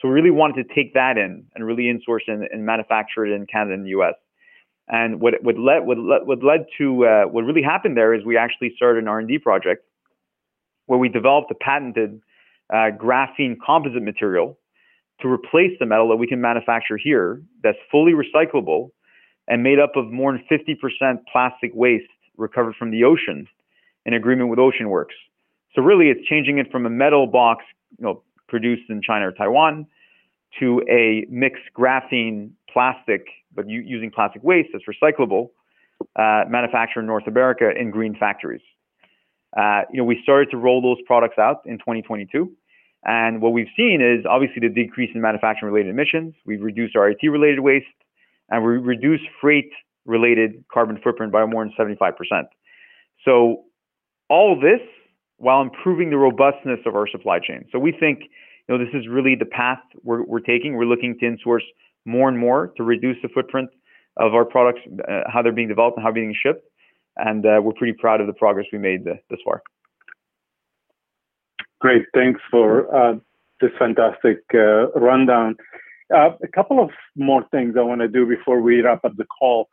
So 0.00 0.08
we 0.08 0.14
really 0.14 0.30
wanted 0.30 0.68
to 0.68 0.74
take 0.74 0.94
that 0.94 1.16
in 1.16 1.44
and 1.54 1.64
really 1.64 1.84
insource 1.84 2.20
and, 2.26 2.44
and 2.52 2.66
manufacture 2.66 3.24
it 3.24 3.32
in 3.32 3.46
Canada 3.46 3.74
and 3.74 3.84
the 3.84 3.90
US. 3.90 4.14
And 4.88 5.20
what 5.20 5.34
what 5.42 5.58
led 5.58 5.80
what 5.80 5.98
led, 5.98 6.26
what 6.26 6.42
led 6.42 6.66
to 6.78 7.06
uh, 7.06 7.24
what 7.24 7.42
really 7.42 7.62
happened 7.62 7.96
there 7.96 8.14
is 8.14 8.24
we 8.24 8.36
actually 8.36 8.72
started 8.76 9.02
an 9.02 9.08
R&D 9.08 9.38
project 9.38 9.84
where 10.86 10.98
we 10.98 11.08
developed 11.08 11.50
a 11.50 11.54
patented 11.54 12.20
uh, 12.72 12.90
graphene 12.96 13.56
composite 13.64 14.02
material 14.02 14.58
to 15.20 15.28
replace 15.28 15.72
the 15.80 15.86
metal 15.86 16.08
that 16.08 16.16
we 16.16 16.26
can 16.26 16.40
manufacture 16.40 16.96
here 16.96 17.42
that's 17.62 17.78
fully 17.90 18.12
recyclable 18.12 18.90
and 19.48 19.62
made 19.62 19.78
up 19.78 19.96
of 19.96 20.10
more 20.10 20.32
than 20.32 20.44
50% 20.50 21.18
plastic 21.30 21.72
waste 21.74 22.04
recovered 22.36 22.74
from 22.76 22.90
the 22.90 23.04
ocean 23.04 23.46
in 24.04 24.14
agreement 24.14 24.50
with 24.50 24.58
OceanWorks. 24.58 25.14
So 25.74 25.82
really 25.82 26.08
it's 26.08 26.26
changing 26.26 26.58
it 26.58 26.70
from 26.70 26.86
a 26.86 26.90
metal 26.90 27.26
box, 27.26 27.64
you 27.98 28.04
know, 28.04 28.22
produced 28.48 28.88
in 28.88 29.02
China 29.02 29.28
or 29.28 29.32
Taiwan 29.32 29.86
to 30.60 30.82
a 30.88 31.26
mixed 31.30 31.64
graphene 31.76 32.50
plastic, 32.72 33.26
but 33.54 33.68
using 33.68 34.10
plastic 34.10 34.42
waste 34.42 34.70
that's 34.72 34.84
recyclable, 34.84 35.50
uh, 36.16 36.44
manufactured 36.48 37.00
in 37.00 37.06
North 37.06 37.26
America 37.26 37.70
in 37.70 37.90
green 37.90 38.16
factories. 38.18 38.62
Uh, 39.56 39.82
you 39.90 39.98
know, 39.98 40.04
we 40.04 40.20
started 40.22 40.50
to 40.50 40.56
roll 40.56 40.82
those 40.82 41.02
products 41.06 41.38
out 41.38 41.62
in 41.64 41.78
2022. 41.78 42.52
And 43.04 43.40
what 43.40 43.52
we've 43.52 43.68
seen 43.76 44.00
is 44.02 44.26
obviously 44.28 44.60
the 44.60 44.74
decrease 44.74 45.10
in 45.14 45.20
manufacturing 45.20 45.72
related 45.72 45.90
emissions. 45.90 46.34
We've 46.44 46.62
reduced 46.62 46.96
our 46.96 47.08
IT 47.08 47.22
related 47.22 47.60
waste 47.60 47.86
and 48.50 48.64
we 48.64 48.78
reduce 48.78 49.20
freight 49.40 49.70
related 50.04 50.64
carbon 50.72 50.98
footprint 51.02 51.32
by 51.32 51.44
more 51.44 51.64
than 51.64 51.74
75%. 51.78 52.12
So 53.24 53.64
all 54.28 54.58
this 54.58 54.80
while 55.38 55.60
improving 55.60 56.10
the 56.10 56.16
robustness 56.16 56.80
of 56.86 56.94
our 56.94 57.06
supply 57.08 57.38
chain. 57.38 57.66
So 57.70 57.78
we 57.78 57.92
think 57.92 58.20
you 58.68 58.76
know 58.76 58.84
this 58.84 58.94
is 58.94 59.06
really 59.08 59.34
the 59.34 59.46
path 59.46 59.80
we're, 60.02 60.22
we're 60.24 60.40
taking. 60.40 60.74
We're 60.76 60.86
looking 60.86 61.18
to 61.20 61.26
insource 61.26 61.66
more 62.04 62.28
and 62.28 62.38
more 62.38 62.72
to 62.76 62.82
reduce 62.82 63.16
the 63.22 63.28
footprint 63.28 63.70
of 64.16 64.34
our 64.34 64.44
products, 64.44 64.80
uh, 65.08 65.22
how 65.26 65.42
they're 65.42 65.52
being 65.52 65.68
developed 65.68 65.98
and 65.98 66.04
how 66.04 66.10
they're 66.10 66.22
being 66.22 66.34
shipped. 66.40 66.64
And 67.16 67.44
uh, 67.44 67.60
we're 67.62 67.72
pretty 67.72 67.94
proud 67.98 68.20
of 68.20 68.26
the 68.26 68.32
progress 68.32 68.66
we 68.72 68.78
made 68.78 69.06
uh, 69.06 69.14
this 69.30 69.40
far. 69.44 69.62
Great, 71.80 72.02
thanks 72.14 72.40
for 72.50 72.94
uh, 72.94 73.14
this 73.60 73.70
fantastic 73.78 74.38
uh, 74.54 74.90
rundown. 74.92 75.56
Uh, 76.14 76.30
a 76.42 76.48
couple 76.48 76.80
of 76.80 76.90
more 77.16 77.44
things 77.50 77.74
I 77.76 77.82
want 77.82 78.00
to 78.00 78.08
do 78.08 78.26
before 78.26 78.60
we 78.60 78.80
wrap 78.80 79.04
up 79.04 79.16
the 79.16 79.26
call. 79.26 79.68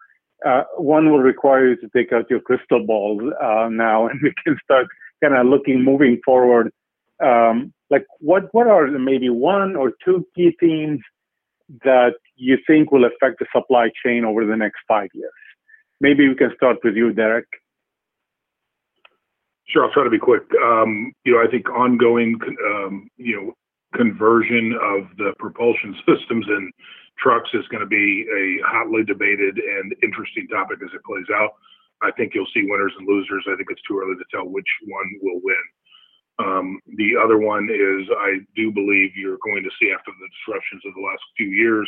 one 0.78 1.12
will 1.12 1.20
require 1.20 1.70
you 1.70 1.76
to 1.78 1.90
take 1.96 2.12
out 2.12 2.30
your 2.30 2.40
crystal 2.40 2.86
ball 2.86 3.22
now, 3.70 4.08
and 4.10 4.20
we 4.22 4.34
can 4.44 4.58
start 4.64 4.88
kind 5.24 5.36
of 5.36 5.46
looking 5.46 5.84
moving 5.84 6.20
forward, 6.26 6.72
um, 7.24 7.74
like 7.90 8.06
what 8.20 8.54
what 8.54 8.68
are 8.68 8.88
maybe 8.88 9.30
one 9.30 9.76
or 9.76 9.94
two 10.04 10.26
key 10.36 10.56
themes 10.60 11.00
that 11.84 12.16
you 12.36 12.58
think 12.68 12.92
will 12.92 13.06
affect 13.06 13.40
the 13.40 13.46
supply 13.56 13.90
chain 14.04 14.26
over 14.26 14.46
the 14.46 14.58
next 14.58 14.80
five 14.88 15.10
years? 15.14 15.32
Maybe 16.02 16.28
we 16.28 16.36
can 16.36 16.52
start 16.56 16.78
with 16.84 16.96
you, 16.96 17.14
Derek. 17.14 17.46
Sure, 19.68 19.86
I'll 19.86 19.94
try 19.94 20.04
to 20.04 20.10
be 20.10 20.20
quick. 20.20 20.44
Um, 20.62 21.14
you 21.24 21.34
know, 21.34 21.42
I 21.42 21.50
think 21.50 21.70
ongoing, 21.70 22.38
um, 22.68 23.08
you 23.18 23.36
know, 23.36 23.54
conversion 23.94 24.74
of 24.82 25.08
the 25.18 25.34
propulsion 25.40 25.96
systems 26.08 26.46
in 26.48 26.72
trucks 27.20 27.50
is 27.54 27.68
going 27.70 27.82
to 27.82 27.88
be 27.88 28.26
a 28.28 28.68
hotly 28.68 29.04
debated 29.04 29.58
and 29.58 29.94
interesting 30.04 30.48
topic 30.48 30.80
as 30.84 30.90
it 30.94 31.04
plays 31.06 31.28
out. 31.34 31.52
I 32.02 32.12
think 32.12 32.34
you'll 32.34 32.50
see 32.54 32.68
winners 32.68 32.94
and 32.98 33.08
losers. 33.08 33.46
I 33.48 33.56
think 33.56 33.70
it's 33.70 33.82
too 33.88 34.00
early 34.02 34.16
to 34.16 34.26
tell 34.32 34.50
which 34.50 34.68
one 34.88 35.08
will 35.22 35.40
win. 35.44 35.64
Um, 36.40 36.80
the 36.98 37.14
other 37.16 37.38
one 37.38 37.70
is 37.70 38.10
I 38.18 38.40
do 38.56 38.72
believe 38.72 39.16
you're 39.16 39.42
going 39.46 39.64
to 39.64 39.70
see 39.80 39.94
after 39.94 40.12
the 40.12 40.28
disruptions 40.34 40.82
of 40.86 40.94
the 40.96 41.02
last 41.02 41.22
few 41.38 41.48
years, 41.48 41.88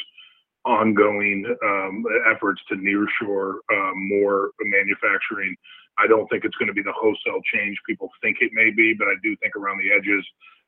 ongoing 0.64 1.46
um, 1.66 2.04
efforts 2.30 2.62
to 2.70 2.76
nearshore 2.76 3.58
uh, 3.74 3.94
more 3.96 4.52
manufacturing. 4.62 5.56
I 5.98 6.08
don't 6.08 6.28
think 6.30 6.46
it's 6.46 6.56
going 6.58 6.68
to 6.68 6.78
be 6.78 6.84
the 6.84 6.94
wholesale 6.94 7.42
change 7.54 7.78
people 7.88 8.10
think 8.22 8.38
it 8.42 8.52
may 8.54 8.70
be, 8.70 8.94
but 8.94 9.08
I 9.08 9.16
do 9.24 9.36
think 9.42 9.56
around 9.56 9.80
the 9.80 9.92
edges 9.92 10.26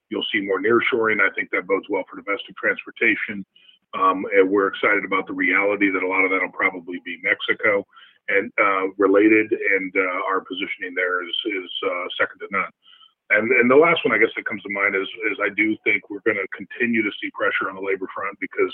you'll 0.10 0.26
see 0.32 0.42
more 0.42 0.62
nearshoring. 0.62 1.20
I 1.22 1.34
think 1.36 1.50
that 1.52 1.68
bodes 1.68 1.88
well 1.90 2.04
for 2.10 2.22
domestic 2.22 2.56
transportation. 2.58 3.46
Um, 3.96 4.26
and 4.36 4.50
we're 4.50 4.68
excited 4.68 5.06
about 5.06 5.28
the 5.28 5.34
reality 5.34 5.90
that 5.90 6.04
a 6.04 6.08
lot 6.08 6.26
of 6.26 6.32
that 6.32 6.42
will 6.44 6.52
probably 6.52 7.00
be 7.06 7.18
Mexico 7.24 7.88
and 8.28 8.52
uh, 8.60 8.92
related, 8.98 9.48
and 9.52 9.94
uh, 9.96 10.20
our 10.28 10.44
positioning 10.44 10.92
there 10.96 11.24
is 11.24 11.36
is 11.48 11.72
uh, 11.88 12.06
second 12.20 12.40
to 12.44 12.48
none. 12.52 12.72
And 13.32 13.52
and 13.52 13.72
the 13.72 13.80
last 13.80 14.04
one 14.04 14.12
I 14.12 14.20
guess 14.20 14.36
that 14.36 14.46
comes 14.46 14.64
to 14.64 14.72
mind 14.72 14.96
is 14.96 15.08
is 15.32 15.40
I 15.40 15.52
do 15.56 15.76
think 15.84 16.10
we're 16.10 16.24
going 16.28 16.40
to 16.40 16.48
continue 16.52 17.04
to 17.04 17.12
see 17.24 17.32
pressure 17.32 17.72
on 17.72 17.76
the 17.76 17.84
labor 17.84 18.08
front 18.12 18.36
because 18.40 18.74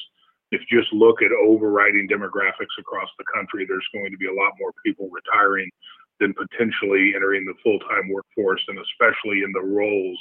if 0.53 0.61
you 0.69 0.81
just 0.81 0.93
look 0.93 1.21
at 1.21 1.33
overriding 1.33 2.09
demographics 2.09 2.77
across 2.77 3.09
the 3.17 3.25
country, 3.33 3.65
there's 3.65 3.87
going 3.93 4.11
to 4.11 4.17
be 4.17 4.29
a 4.29 4.33
lot 4.33 4.53
more 4.59 4.73
people 4.85 5.09
retiring 5.09 5.69
than 6.19 6.33
potentially 6.33 7.13
entering 7.15 7.45
the 7.45 7.57
full-time 7.63 8.05
workforce, 8.09 8.61
and 8.69 8.77
especially 8.77 9.41
in 9.41 9.51
the 9.51 9.65
roles 9.65 10.19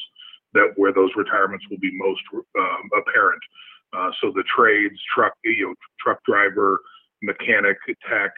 that 0.54 0.72
where 0.76 0.92
those 0.92 1.10
retirements 1.16 1.64
will 1.70 1.78
be 1.78 1.90
most 1.94 2.20
um, 2.34 2.90
apparent. 2.96 3.42
Uh, 3.92 4.10
so 4.20 4.32
the 4.34 4.44
trades, 4.54 4.98
truck, 5.14 5.32
you 5.44 5.66
know, 5.66 5.74
truck 6.00 6.18
driver, 6.24 6.80
mechanic, 7.22 7.76
tech, 8.08 8.32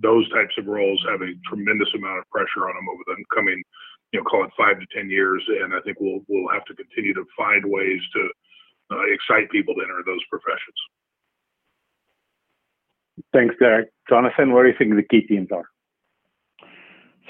those 0.00 0.28
types 0.30 0.54
of 0.58 0.66
roles 0.66 1.04
have 1.08 1.20
a 1.20 1.32
tremendous 1.48 1.88
amount 1.94 2.18
of 2.18 2.24
pressure 2.30 2.68
on 2.68 2.74
them 2.74 2.88
over 2.88 3.02
the 3.06 3.24
coming, 3.34 3.62
you 4.12 4.20
know, 4.20 4.24
call 4.24 4.44
it 4.44 4.50
five 4.56 4.78
to 4.80 4.86
ten 4.94 5.10
years. 5.10 5.42
And 5.62 5.74
I 5.74 5.80
think 5.80 5.98
we'll 6.00 6.20
we'll 6.28 6.52
have 6.52 6.64
to 6.66 6.74
continue 6.74 7.14
to 7.14 7.24
find 7.36 7.64
ways 7.66 8.00
to 8.14 8.28
uh, 8.92 9.02
excite 9.12 9.50
people 9.50 9.74
to 9.74 9.82
enter 9.82 10.02
those 10.06 10.24
professions. 10.30 10.78
Thanks, 13.32 13.54
Derek. 13.60 13.90
Jonathan, 14.08 14.52
what 14.52 14.62
do 14.62 14.68
you 14.68 14.74
think 14.78 14.94
the 14.96 15.02
key 15.02 15.26
themes 15.28 15.48
are? 15.52 15.68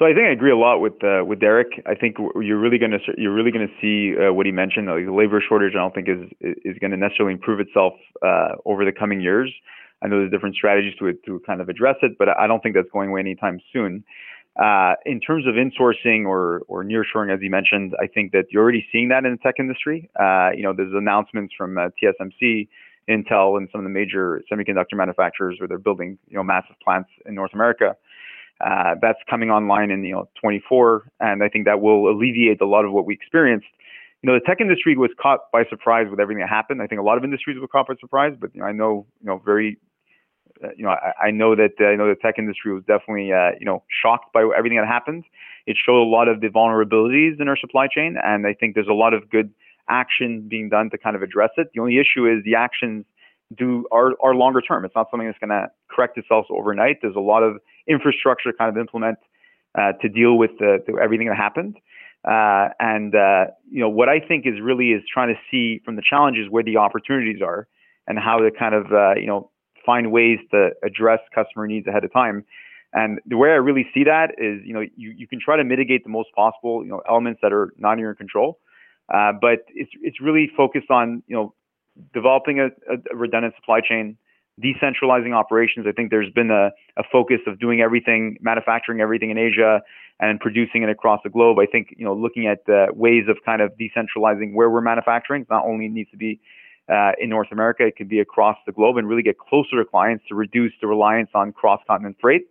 So 0.01 0.07
I 0.07 0.15
think 0.15 0.29
I 0.29 0.33
agree 0.33 0.51
a 0.51 0.57
lot 0.57 0.79
with 0.79 1.05
uh, 1.05 1.23
with 1.27 1.41
Derek. 1.41 1.69
I 1.85 1.95
think 1.95 2.17
you're 2.41 2.59
really 2.59 2.79
going 2.79 2.93
to 2.93 2.99
you're 3.19 3.35
really 3.35 3.51
going 3.51 3.69
to 3.69 3.75
see 3.83 4.17
uh, 4.17 4.33
what 4.33 4.47
he 4.47 4.53
mentioned. 4.53 4.87
Like 4.89 5.05
the 5.05 5.13
labor 5.13 5.45
shortage, 5.47 5.75
I 5.75 5.79
don't 5.79 5.95
think 5.95 6.09
is 6.09 6.25
is 6.41 6.79
going 6.81 6.93
to 6.93 6.97
necessarily 6.97 7.35
improve 7.35 7.61
itself 7.61 7.93
uh, 8.25 8.57
over 8.65 8.87
the 8.87 8.93
coming 8.93 9.21
years. 9.21 9.53
I 10.03 10.09
know 10.09 10.21
there's 10.21 10.31
different 10.31 10.55
strategies 10.55 10.95
to 11.01 11.13
to 11.27 11.43
kind 11.45 11.61
of 11.61 11.69
address 11.69 11.97
it, 12.01 12.13
but 12.19 12.31
I 12.31 12.47
don't 12.47 12.63
think 12.63 12.77
that's 12.77 12.89
going 12.91 13.11
away 13.11 13.21
anytime 13.21 13.61
soon. 13.75 14.03
Uh, 14.59 14.95
in 15.05 15.21
terms 15.21 15.45
of 15.47 15.57
insourcing 15.57 16.25
or 16.25 16.63
or 16.67 16.83
nearshoring, 16.83 17.31
as 17.31 17.41
you 17.43 17.51
mentioned, 17.51 17.95
I 18.01 18.07
think 18.07 18.33
that 18.33 18.47
you're 18.51 18.63
already 18.63 18.87
seeing 18.91 19.11
that 19.11 19.27
in 19.27 19.33
the 19.33 19.39
tech 19.43 19.57
industry. 19.59 20.09
Uh, 20.19 20.49
you 20.57 20.63
know, 20.63 20.73
there's 20.73 20.95
announcements 20.95 21.53
from 21.59 21.77
uh, 21.77 21.91
TSMC, 22.03 22.69
Intel, 23.07 23.59
and 23.59 23.69
some 23.71 23.81
of 23.81 23.85
the 23.85 23.91
major 23.91 24.41
semiconductor 24.51 24.95
manufacturers 24.95 25.61
where 25.61 25.69
they're 25.69 25.77
building 25.77 26.17
you 26.27 26.39
know 26.39 26.43
massive 26.43 26.77
plants 26.83 27.11
in 27.27 27.35
North 27.35 27.53
America. 27.53 27.97
Uh, 28.61 28.95
that's 29.01 29.19
coming 29.29 29.51
online 29.51 29.91
in 29.91 30.05
you 30.05 30.15
know 30.15 30.29
24, 30.41 31.11
and 31.21 31.43
I 31.43 31.49
think 31.49 31.65
that 31.65 31.81
will 31.81 32.11
alleviate 32.11 32.61
a 32.61 32.67
lot 32.67 32.85
of 32.85 32.93
what 32.93 33.07
we 33.07 33.15
experienced. 33.15 33.67
You 34.23 34.31
know, 34.31 34.35
the 34.35 34.45
tech 34.45 34.61
industry 34.61 34.97
was 34.97 35.11
caught 35.21 35.51
by 35.51 35.65
surprise 35.71 36.09
with 36.11 36.21
everything 36.21 36.41
that 36.41 36.51
happened. 36.51 36.83
I 36.83 36.87
think 36.87 37.01
a 37.01 37.05
lot 37.05 37.17
of 37.17 37.25
industries 37.25 37.59
were 37.59 37.69
caught 37.69 37.89
by 37.89 37.95
surprise, 37.99 38.35
but 38.39 38.55
you 38.55 38.61
know, 38.61 38.67
I 38.67 38.73
know 38.73 39.07
you 39.21 39.27
know 39.27 39.41
very, 39.43 39.79
uh, 40.63 40.69
you 40.77 40.85
know, 40.85 40.91
I, 40.91 41.29
I, 41.29 41.31
know 41.31 41.57
that 41.57 41.73
uh, 41.81 41.87
I 41.87 41.97
know 41.97 42.07
the 42.07 42.17
tech 42.21 42.35
industry 42.39 42.75
was 42.75 42.85
definitely 42.85 43.33
uh, 43.33 43.53
you 43.59 43.65
know 43.65 43.83
shocked 44.03 44.33
by 44.35 44.43
everything 44.57 44.77
that 44.79 44.87
happened. 44.87 45.25
It 45.67 45.77
showed 45.83 46.03
a 46.03 46.05
lot 46.05 46.29
of 46.29 46.41
the 46.41 46.49
vulnerabilities 46.49 47.41
in 47.41 47.49
our 47.49 47.57
supply 47.57 47.87
chain, 47.87 48.17
and 48.23 48.47
I 48.47 48.53
think 48.53 48.75
there's 48.75 48.89
a 48.89 48.93
lot 48.93 49.15
of 49.15 49.31
good 49.31 49.53
action 49.89 50.47
being 50.49 50.69
done 50.69 50.91
to 50.91 50.99
kind 50.99 51.17
of 51.17 51.23
address 51.23 51.51
it. 51.57 51.69
The 51.75 51.81
only 51.81 51.99
issue 51.99 52.27
is 52.27 52.45
the 52.45 52.57
actions 52.57 53.07
do 53.57 53.87
are, 53.91 54.13
are 54.23 54.35
longer 54.35 54.61
term. 54.61 54.85
It's 54.85 54.95
not 54.95 55.09
something 55.11 55.27
that's 55.27 55.39
going 55.39 55.51
to 55.51 55.69
correct 55.91 56.17
itself 56.19 56.47
overnight. 56.51 56.99
There's 57.03 57.17
a 57.17 57.21
lot 57.21 57.43
of 57.43 57.57
infrastructure 57.89 58.53
kind 58.57 58.71
of 58.71 58.81
implement 58.81 59.19
uh, 59.79 59.93
to 60.01 60.09
deal 60.09 60.37
with 60.37 60.53
the, 60.59 60.79
the, 60.87 60.99
everything 61.03 61.29
that 61.29 61.37
happened. 61.37 61.77
Uh, 62.25 62.69
and 62.79 63.15
uh, 63.15 63.47
you 63.71 63.81
know 63.81 63.89
what 63.89 64.09
I 64.09 64.21
think 64.21 64.47
is 64.47 64.61
really 64.63 64.91
is 64.91 65.03
trying 65.13 65.29
to 65.29 65.41
see 65.51 65.81
from 65.85 65.97
the 65.97 66.03
challenges 66.03 66.49
where 66.51 66.63
the 66.63 66.77
opportunities 66.77 67.41
are 67.43 67.67
and 68.07 68.19
how 68.19 68.39
to 68.39 68.51
kind 68.51 68.75
of 68.75 68.93
uh, 68.93 69.15
you 69.15 69.27
know 69.27 69.51
find 69.87 70.13
ways 70.13 70.39
to 70.51 70.71
address 70.85 71.21
customer 71.35 71.67
needs 71.67 71.87
ahead 71.87 72.05
of 72.05 72.13
time. 72.13 72.45
And 72.93 73.21
the 73.25 73.39
way 73.39 73.51
I 73.51 73.55
really 73.55 73.87
see 73.95 74.05
that 74.05 74.33
is 74.37 74.61
you 74.67 74.75
know 74.75 74.81
you, 74.81 75.15
you 75.17 75.27
can 75.27 75.41
try 75.43 75.57
to 75.57 75.65
mitigate 75.65 76.05
the 76.05 76.11
most 76.11 76.29
possible 76.37 76.85
you 76.85 76.91
know 76.91 77.01
elements 77.09 77.41
that 77.43 77.55
are 77.55 77.73
not 77.79 77.95
in 77.95 78.01
your 78.01 78.15
control, 78.15 78.59
uh, 79.15 79.33
but 79.41 79.61
it's 79.69 79.91
it's 80.03 80.21
really 80.21 80.51
focused 80.55 80.91
on 80.91 81.23
you 81.27 81.35
know 81.35 81.55
developing 82.15 82.61
a, 82.61 82.67
a 83.13 83.17
redundant 83.17 83.55
supply 83.57 83.81
chain, 83.81 84.17
decentralizing 84.63 85.35
operations. 85.35 85.87
I 85.89 85.93
think 85.93 86.11
there's 86.11 86.33
been 86.33 86.51
a, 86.51 86.71
a 86.97 87.03
focus 87.11 87.41
of 87.47 87.59
doing 87.59 87.81
everything, 87.81 88.37
manufacturing 88.41 89.01
everything 89.01 89.31
in 89.31 89.39
Asia 89.39 89.81
and 90.19 90.39
producing 90.39 90.83
it 90.83 90.91
across 90.91 91.21
the 91.25 91.31
globe. 91.31 91.59
I 91.59 91.67
think, 91.67 91.95
you 91.97 92.05
know, 92.05 92.15
looking 92.15 92.47
at 92.47 92.69
uh, 92.69 92.87
ways 92.93 93.25
of 93.29 93.39
kind 93.45 93.63
of 93.63 93.73
decentralizing 93.79 94.53
where 94.53 94.69
we're 94.69 94.83
manufacturing, 94.83 95.47
not 95.49 95.65
only 95.65 95.89
needs 95.89 96.11
to 96.11 96.17
be 96.19 96.41
uh, 96.93 97.13
in 97.19 97.31
North 97.31 97.49
America, 97.53 97.87
it 97.87 97.97
can 97.97 98.07
be 98.07 98.21
across 98.21 98.59
the 98.67 98.73
globe 98.73 98.97
and 98.99 99.09
really 99.09 99.23
get 99.23 99.39
closer 99.39 99.83
to 99.83 99.85
clients 99.85 100.25
to 100.29 100.35
reduce 100.35 100.73
the 100.81 100.87
reliance 100.87 101.31
on 101.35 101.53
cross-continent 101.53 102.17
freight. 102.21 102.43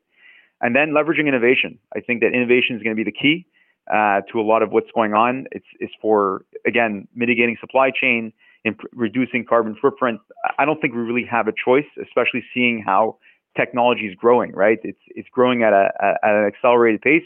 And 0.61 0.75
then 0.75 0.89
leveraging 0.89 1.27
innovation. 1.27 1.77
I 1.95 1.99
think 2.01 2.21
that 2.21 2.33
innovation 2.33 2.75
is 2.75 2.81
going 2.83 2.95
to 2.95 3.03
be 3.03 3.09
the 3.09 3.15
key 3.15 3.45
uh, 3.93 4.21
to 4.31 4.39
a 4.39 4.43
lot 4.43 4.61
of 4.63 4.71
what's 4.71 4.91
going 4.95 5.13
on. 5.13 5.45
It's, 5.51 5.65
it's 5.79 5.93
for, 6.01 6.43
again, 6.65 7.07
mitigating 7.15 7.55
supply 7.61 7.91
chain, 7.91 8.33
in 8.65 8.75
reducing 8.93 9.45
carbon 9.45 9.75
footprint, 9.81 10.19
I 10.57 10.65
don't 10.65 10.81
think 10.81 10.93
we 10.93 10.99
really 11.01 11.25
have 11.29 11.47
a 11.47 11.53
choice, 11.53 11.85
especially 12.01 12.43
seeing 12.53 12.83
how 12.85 13.17
technology 13.57 14.07
is 14.07 14.15
growing. 14.15 14.51
Right, 14.53 14.79
it's 14.83 14.99
it's 15.07 15.29
growing 15.29 15.63
at 15.63 15.73
a 15.73 15.89
at 16.01 16.35
an 16.35 16.45
accelerated 16.45 17.01
pace. 17.01 17.23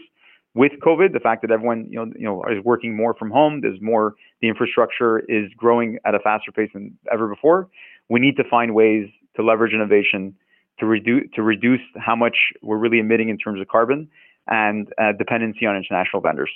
With 0.56 0.74
COVID, 0.86 1.14
the 1.14 1.20
fact 1.20 1.42
that 1.42 1.52
everyone 1.52 1.88
you 1.90 1.98
know 1.98 2.12
you 2.16 2.26
know 2.26 2.44
is 2.44 2.64
working 2.64 2.96
more 2.96 3.14
from 3.16 3.32
home, 3.32 3.62
there's 3.62 3.82
more 3.82 4.16
the 4.42 4.48
infrastructure 4.48 5.20
is 5.28 5.52
growing 5.58 5.98
at 6.06 6.16
a 6.16 6.20
faster 6.20 6.52
pace 6.52 6.70
than 6.74 6.98
ever 7.12 7.28
before. 7.28 7.70
We 8.10 8.20
need 8.20 8.38
to 8.38 8.44
find 8.44 8.76
ways 8.76 9.08
to 9.36 9.44
leverage 9.44 9.74
innovation 9.74 10.36
to 10.80 10.86
reduce 10.86 11.24
to 11.36 11.42
reduce 11.42 11.82
how 11.98 12.16
much 12.16 12.38
we're 12.62 12.78
really 12.78 13.00
emitting 13.00 13.30
in 13.30 13.38
terms 13.38 13.62
of 13.62 13.68
carbon 13.68 14.10
and 14.48 14.88
uh, 15.02 15.14
dependency 15.18 15.66
on 15.66 15.76
international 15.76 16.22
vendors. 16.22 16.52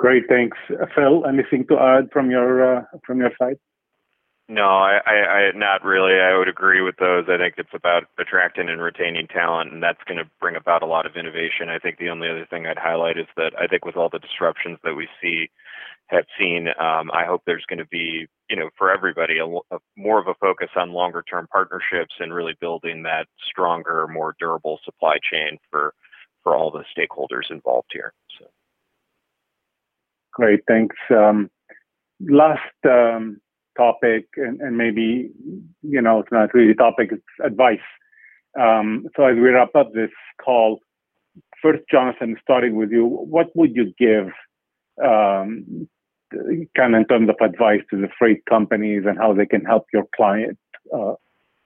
Great, 0.00 0.22
thanks. 0.30 0.56
Phil, 0.94 1.26
anything 1.26 1.66
to 1.66 1.78
add 1.78 2.08
from 2.10 2.30
your 2.30 2.78
uh, 2.78 2.84
from 3.06 3.20
your 3.20 3.32
side? 3.38 3.58
No, 4.48 4.98
not 5.54 5.84
really. 5.84 6.14
I 6.18 6.38
would 6.38 6.48
agree 6.48 6.80
with 6.80 6.96
those. 6.96 7.26
I 7.28 7.36
think 7.36 7.56
it's 7.58 7.74
about 7.74 8.04
attracting 8.18 8.70
and 8.70 8.80
retaining 8.80 9.26
talent, 9.26 9.74
and 9.74 9.82
that's 9.82 10.02
going 10.08 10.16
to 10.16 10.24
bring 10.40 10.56
about 10.56 10.82
a 10.82 10.86
lot 10.86 11.04
of 11.04 11.16
innovation. 11.16 11.68
I 11.68 11.78
think 11.78 11.98
the 11.98 12.08
only 12.08 12.30
other 12.30 12.46
thing 12.48 12.66
I'd 12.66 12.78
highlight 12.78 13.18
is 13.18 13.26
that 13.36 13.52
I 13.60 13.66
think 13.66 13.84
with 13.84 13.94
all 13.94 14.08
the 14.08 14.18
disruptions 14.18 14.78
that 14.84 14.94
we 14.94 15.06
see, 15.20 15.50
have 16.06 16.24
seen, 16.38 16.68
um, 16.80 17.10
I 17.12 17.26
hope 17.26 17.42
there's 17.44 17.66
going 17.68 17.80
to 17.80 17.86
be, 17.86 18.26
you 18.48 18.56
know, 18.56 18.70
for 18.78 18.90
everybody, 18.90 19.34
more 19.98 20.18
of 20.18 20.28
a 20.28 20.34
focus 20.40 20.70
on 20.76 20.92
longer 20.92 21.22
term 21.28 21.46
partnerships 21.52 22.14
and 22.20 22.32
really 22.32 22.54
building 22.58 23.02
that 23.02 23.26
stronger, 23.50 24.08
more 24.08 24.34
durable 24.40 24.80
supply 24.82 25.18
chain 25.30 25.58
for 25.70 25.92
for 26.42 26.56
all 26.56 26.70
the 26.70 26.84
stakeholders 26.96 27.50
involved 27.50 27.90
here. 27.92 28.14
Great, 30.32 30.60
thanks. 30.66 30.96
Um, 31.10 31.50
last 32.20 32.60
um, 32.84 33.40
topic, 33.76 34.26
and, 34.36 34.60
and, 34.60 34.76
maybe, 34.76 35.30
you 35.82 36.00
know, 36.00 36.20
it's 36.20 36.32
not 36.32 36.54
really 36.54 36.72
a 36.72 36.74
topic, 36.74 37.10
it's 37.12 37.22
advice. 37.44 37.78
Um, 38.58 39.06
so 39.16 39.24
as 39.24 39.36
we 39.36 39.48
wrap 39.48 39.74
up 39.74 39.92
this 39.92 40.10
call, 40.42 40.80
first, 41.62 41.82
Jonathan, 41.90 42.36
starting 42.42 42.76
with 42.76 42.90
you, 42.90 43.06
what 43.06 43.54
would 43.54 43.74
you 43.74 43.92
give 43.98 44.28
um, 45.02 45.88
kind 46.76 46.94
of 46.94 47.00
in 47.00 47.06
terms 47.06 47.28
of 47.28 47.36
advice 47.40 47.80
to 47.90 47.96
the 47.96 48.08
freight 48.18 48.44
companies 48.46 49.04
and 49.06 49.18
how 49.18 49.32
they 49.32 49.46
can 49.46 49.64
help 49.64 49.86
your 49.92 50.04
client, 50.14 50.58
uh, 50.94 51.14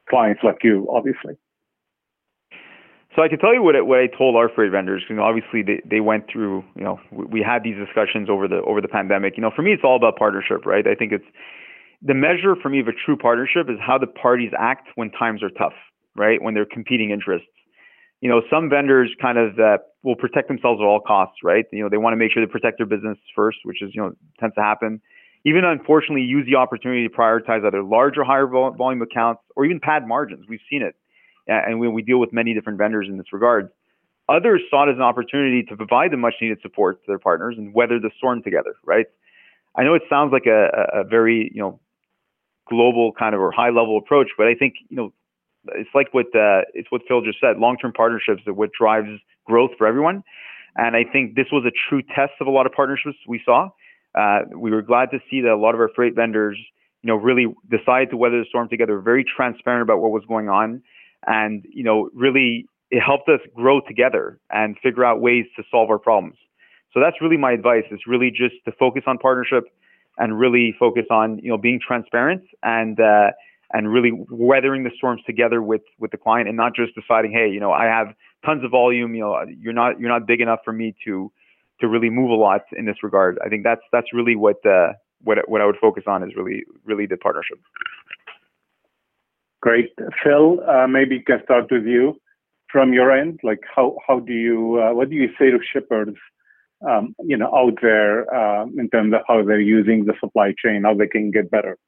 clients 0.08 0.42
like 0.42 0.58
you, 0.62 0.88
obviously? 0.90 1.36
So 3.14 3.22
I 3.22 3.28
can 3.28 3.38
tell 3.38 3.54
you 3.54 3.62
what, 3.62 3.76
I, 3.76 3.80
what 3.80 4.00
I 4.00 4.08
told 4.08 4.34
our 4.34 4.48
freight 4.48 4.72
vendors. 4.72 5.04
You 5.08 5.14
know, 5.14 5.22
obviously 5.22 5.62
they, 5.62 5.80
they 5.88 6.00
went 6.00 6.24
through. 6.30 6.64
You 6.74 6.82
know, 6.82 7.00
we 7.12 7.42
had 7.46 7.62
these 7.62 7.76
discussions 7.76 8.28
over 8.28 8.48
the 8.48 8.60
over 8.66 8.80
the 8.80 8.88
pandemic. 8.88 9.34
You 9.36 9.42
know, 9.42 9.52
for 9.54 9.62
me, 9.62 9.72
it's 9.72 9.84
all 9.84 9.96
about 9.96 10.16
partnership, 10.16 10.66
right? 10.66 10.86
I 10.86 10.94
think 10.94 11.12
it's 11.12 11.24
the 12.02 12.14
measure 12.14 12.56
for 12.60 12.68
me 12.68 12.80
of 12.80 12.88
a 12.88 12.96
true 13.06 13.16
partnership 13.16 13.70
is 13.70 13.78
how 13.80 13.98
the 13.98 14.08
parties 14.08 14.50
act 14.58 14.88
when 14.96 15.10
times 15.10 15.42
are 15.42 15.50
tough, 15.50 15.74
right? 16.16 16.42
When 16.42 16.54
they're 16.54 16.66
competing 16.66 17.10
interests. 17.10 17.48
You 18.20 18.30
know, 18.30 18.42
some 18.50 18.68
vendors 18.68 19.14
kind 19.20 19.38
of 19.38 19.58
uh, 19.58 19.78
will 20.02 20.16
protect 20.16 20.48
themselves 20.48 20.80
at 20.80 20.84
all 20.84 21.00
costs, 21.00 21.36
right? 21.44 21.66
You 21.72 21.84
know, 21.84 21.88
they 21.90 21.98
want 21.98 22.14
to 22.14 22.16
make 22.16 22.32
sure 22.32 22.44
they 22.44 22.50
protect 22.50 22.78
their 22.78 22.86
business 22.86 23.18
first, 23.36 23.58
which 23.62 23.80
is 23.80 23.90
you 23.94 24.02
know 24.02 24.12
tends 24.40 24.56
to 24.56 24.62
happen. 24.62 25.00
Even 25.46 25.64
unfortunately, 25.64 26.22
use 26.22 26.46
the 26.50 26.56
opportunity 26.56 27.06
to 27.06 27.14
prioritize 27.14 27.64
either 27.64 27.82
larger, 27.82 28.24
higher 28.24 28.46
volume 28.46 29.02
accounts 29.02 29.42
or 29.54 29.66
even 29.66 29.78
pad 29.78 30.08
margins. 30.08 30.46
We've 30.48 30.64
seen 30.68 30.82
it 30.82 30.96
and 31.46 31.80
we, 31.80 31.88
we 31.88 32.02
deal 32.02 32.18
with 32.18 32.32
many 32.32 32.54
different 32.54 32.78
vendors 32.78 33.06
in 33.08 33.18
this 33.18 33.32
regard. 33.32 33.70
Others 34.28 34.62
saw 34.70 34.88
it 34.88 34.92
as 34.92 34.96
an 34.96 35.02
opportunity 35.02 35.62
to 35.64 35.76
provide 35.76 36.10
the 36.10 36.16
much 36.16 36.34
needed 36.40 36.58
support 36.62 37.00
to 37.02 37.06
their 37.06 37.18
partners 37.18 37.56
and 37.58 37.74
weather 37.74 38.00
the 38.00 38.10
storm 38.16 38.42
together, 38.42 38.74
right? 38.84 39.06
I 39.76 39.82
know 39.82 39.94
it 39.94 40.02
sounds 40.08 40.32
like 40.32 40.46
a, 40.46 40.68
a 40.92 41.04
very, 41.04 41.50
you 41.54 41.60
know, 41.60 41.80
global 42.68 43.12
kind 43.12 43.34
of 43.34 43.40
or 43.40 43.50
high 43.52 43.68
level 43.68 43.98
approach, 43.98 44.28
but 44.38 44.46
I 44.46 44.54
think, 44.54 44.74
you 44.88 44.96
know, 44.96 45.12
it's 45.72 45.90
like 45.94 46.12
what 46.12 46.26
uh, 46.26 46.62
it's 46.74 46.90
what 46.90 47.02
Phil 47.08 47.22
just 47.22 47.40
said. 47.40 47.58
Long 47.58 47.76
term 47.78 47.92
partnerships 47.92 48.42
are 48.46 48.52
what 48.52 48.70
drives 48.78 49.08
growth 49.46 49.70
for 49.78 49.86
everyone, 49.86 50.22
and 50.76 50.96
I 50.96 51.04
think 51.04 51.36
this 51.36 51.46
was 51.52 51.64
a 51.64 51.72
true 51.88 52.02
test 52.02 52.32
of 52.40 52.46
a 52.46 52.50
lot 52.50 52.66
of 52.66 52.72
partnerships 52.72 53.16
we 53.26 53.40
saw. 53.44 53.70
Uh, 54.14 54.40
we 54.56 54.70
were 54.70 54.82
glad 54.82 55.10
to 55.10 55.18
see 55.30 55.40
that 55.40 55.50
a 55.50 55.56
lot 55.56 55.74
of 55.74 55.80
our 55.80 55.90
freight 55.94 56.14
vendors, 56.14 56.58
you 57.02 57.08
know, 57.08 57.16
really 57.16 57.46
decided 57.70 58.10
to 58.10 58.16
weather 58.16 58.38
the 58.38 58.46
storm 58.48 58.68
together, 58.68 59.00
very 59.00 59.24
transparent 59.24 59.82
about 59.82 60.00
what 60.00 60.10
was 60.10 60.22
going 60.28 60.48
on, 60.48 60.82
and 61.26 61.64
you 61.70 61.84
know, 61.84 62.10
really 62.14 62.66
it 62.90 63.00
helped 63.00 63.28
us 63.28 63.40
grow 63.54 63.80
together 63.80 64.38
and 64.50 64.76
figure 64.82 65.04
out 65.04 65.20
ways 65.20 65.46
to 65.56 65.62
solve 65.70 65.90
our 65.90 65.98
problems. 65.98 66.36
So 66.92 67.00
that's 67.00 67.20
really 67.20 67.36
my 67.36 67.52
advice. 67.52 67.84
Is 67.90 68.00
really 68.06 68.30
just 68.30 68.54
to 68.66 68.72
focus 68.72 69.02
on 69.06 69.18
partnership 69.18 69.64
and 70.18 70.38
really 70.38 70.74
focus 70.78 71.06
on 71.10 71.38
you 71.38 71.50
know 71.50 71.58
being 71.58 71.80
transparent 71.84 72.42
and 72.62 73.00
uh, 73.00 73.30
and 73.72 73.92
really 73.92 74.12
weathering 74.30 74.84
the 74.84 74.90
storms 74.96 75.22
together 75.26 75.60
with 75.62 75.82
with 75.98 76.10
the 76.10 76.16
client 76.16 76.48
and 76.48 76.56
not 76.56 76.74
just 76.74 76.94
deciding 76.94 77.32
hey 77.32 77.48
you 77.50 77.58
know 77.58 77.72
I 77.72 77.86
have 77.86 78.14
tons 78.44 78.64
of 78.64 78.70
volume 78.70 79.14
you 79.14 79.22
know 79.22 79.44
you're 79.58 79.72
not 79.72 79.98
you're 79.98 80.10
not 80.10 80.26
big 80.26 80.40
enough 80.40 80.60
for 80.64 80.72
me 80.72 80.94
to 81.04 81.32
to 81.80 81.88
really 81.88 82.10
move 82.10 82.30
a 82.30 82.34
lot 82.34 82.62
in 82.76 82.84
this 82.86 83.02
regard. 83.02 83.38
I 83.44 83.48
think 83.48 83.64
that's 83.64 83.82
that's 83.92 84.12
really 84.12 84.36
what 84.36 84.64
uh, 84.64 84.92
what 85.22 85.38
what 85.48 85.60
I 85.60 85.66
would 85.66 85.78
focus 85.80 86.04
on 86.06 86.22
is 86.22 86.34
really 86.36 86.64
really 86.84 87.06
the 87.06 87.16
partnership. 87.16 87.58
Great, 89.64 89.92
Phil. 90.22 90.60
Uh, 90.68 90.86
maybe 90.86 91.20
can 91.20 91.40
start 91.42 91.70
with 91.70 91.86
you 91.86 92.20
from 92.70 92.92
your 92.92 93.10
end. 93.10 93.40
Like 93.42 93.60
how 93.74 93.96
do 94.26 94.34
you 94.34 94.78
uh, 94.82 94.92
what 94.92 95.08
do 95.08 95.16
you 95.16 95.30
say 95.38 95.50
to 95.50 95.58
shippers 95.72 96.14
um, 96.86 97.14
you 97.24 97.36
know, 97.36 97.46
out 97.54 97.78
there 97.80 98.32
uh, 98.34 98.66
in 98.76 98.88
terms 98.90 99.14
of 99.14 99.20
how 99.26 99.42
they're 99.42 99.60
using 99.60 100.04
the 100.04 100.12
supply 100.20 100.52
chain, 100.62 100.82
how 100.84 100.94
they 100.94 101.06
can 101.06 101.30
get 101.30 101.50
better. 101.50 101.78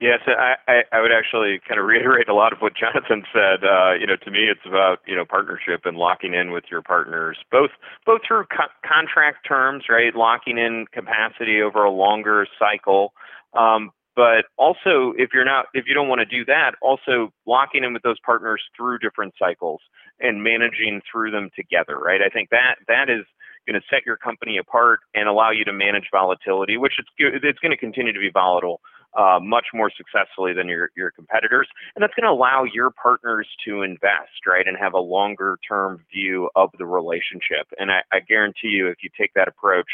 Yes, 0.00 0.18
I, 0.26 1.00
would 1.00 1.12
actually 1.12 1.60
kind 1.68 1.78
of 1.78 1.86
reiterate 1.86 2.28
a 2.28 2.34
lot 2.34 2.52
of 2.52 2.58
what 2.58 2.72
Jonathan 2.74 3.22
said. 3.32 3.60
You 4.00 4.06
know, 4.06 4.16
to 4.24 4.30
me, 4.32 4.48
it's 4.50 4.66
about 4.66 4.98
you 5.06 5.14
know 5.14 5.24
partnership 5.24 5.82
and 5.84 5.96
locking 5.96 6.34
in 6.34 6.50
with 6.50 6.64
your 6.70 6.82
partners, 6.82 7.38
both 7.52 7.70
both 8.04 8.22
through 8.26 8.46
co- 8.46 8.72
contract 8.84 9.46
terms, 9.46 9.84
right, 9.88 10.12
locking 10.14 10.58
in 10.58 10.86
capacity 10.92 11.62
over 11.62 11.84
a 11.84 11.90
longer 11.90 12.48
cycle, 12.58 13.12
um, 13.54 13.92
but 14.14 14.46
also 14.56 15.12
if 15.16 15.30
you're 15.32 15.44
not 15.44 15.66
if 15.74 15.84
you 15.86 15.94
don't 15.94 16.08
want 16.08 16.20
to 16.20 16.26
do 16.26 16.44
that, 16.46 16.72
also 16.82 17.32
locking 17.46 17.84
in 17.84 17.92
with 17.92 18.02
those 18.02 18.18
partners 18.24 18.62
through 18.76 18.98
different 18.98 19.34
cycles 19.38 19.80
and 20.20 20.42
managing 20.42 21.00
through 21.10 21.30
them 21.30 21.50
together, 21.56 21.96
right? 21.98 22.20
I 22.22 22.28
think 22.28 22.50
that 22.50 22.76
that 22.88 23.08
is 23.08 23.24
going 23.66 23.80
to 23.80 23.86
set 23.88 24.04
your 24.04 24.16
company 24.16 24.58
apart 24.58 25.00
and 25.14 25.28
allow 25.28 25.50
you 25.50 25.64
to 25.64 25.72
manage 25.72 26.08
volatility, 26.10 26.76
which 26.76 26.94
it's 26.98 27.08
it's 27.18 27.58
going 27.60 27.70
to 27.70 27.76
continue 27.76 28.12
to 28.12 28.18
be 28.18 28.30
volatile 28.32 28.80
uh, 29.16 29.38
much 29.40 29.66
more 29.74 29.90
successfully 29.96 30.52
than 30.52 30.68
your 30.68 30.90
your 30.96 31.10
competitors, 31.10 31.68
and 31.94 32.02
that's 32.02 32.14
going 32.14 32.24
to 32.24 32.32
allow 32.32 32.64
your 32.64 32.90
partners 32.90 33.46
to 33.66 33.82
invest, 33.82 34.46
right, 34.46 34.66
and 34.66 34.76
have 34.76 34.94
a 34.94 34.98
longer 34.98 35.58
term 35.68 36.04
view 36.12 36.48
of 36.56 36.70
the 36.78 36.86
relationship. 36.86 37.66
And 37.78 37.90
I, 37.90 38.02
I 38.10 38.20
guarantee 38.20 38.68
you, 38.68 38.88
if 38.88 38.96
you 39.02 39.10
take 39.18 39.32
that 39.34 39.48
approach, 39.48 39.88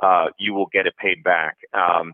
uh, 0.00 0.26
you 0.38 0.54
will 0.54 0.66
get 0.72 0.86
it 0.86 0.94
paid 0.96 1.22
back. 1.22 1.58
Um, 1.74 2.12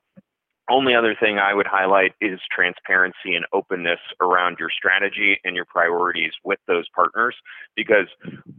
only 0.70 0.94
other 0.94 1.16
thing 1.18 1.38
I 1.38 1.54
would 1.54 1.66
highlight 1.66 2.12
is 2.20 2.40
transparency 2.50 3.34
and 3.34 3.46
openness 3.52 4.00
around 4.20 4.56
your 4.58 4.70
strategy 4.70 5.40
and 5.44 5.56
your 5.56 5.64
priorities 5.64 6.32
with 6.44 6.58
those 6.66 6.86
partners 6.94 7.34
because 7.76 8.06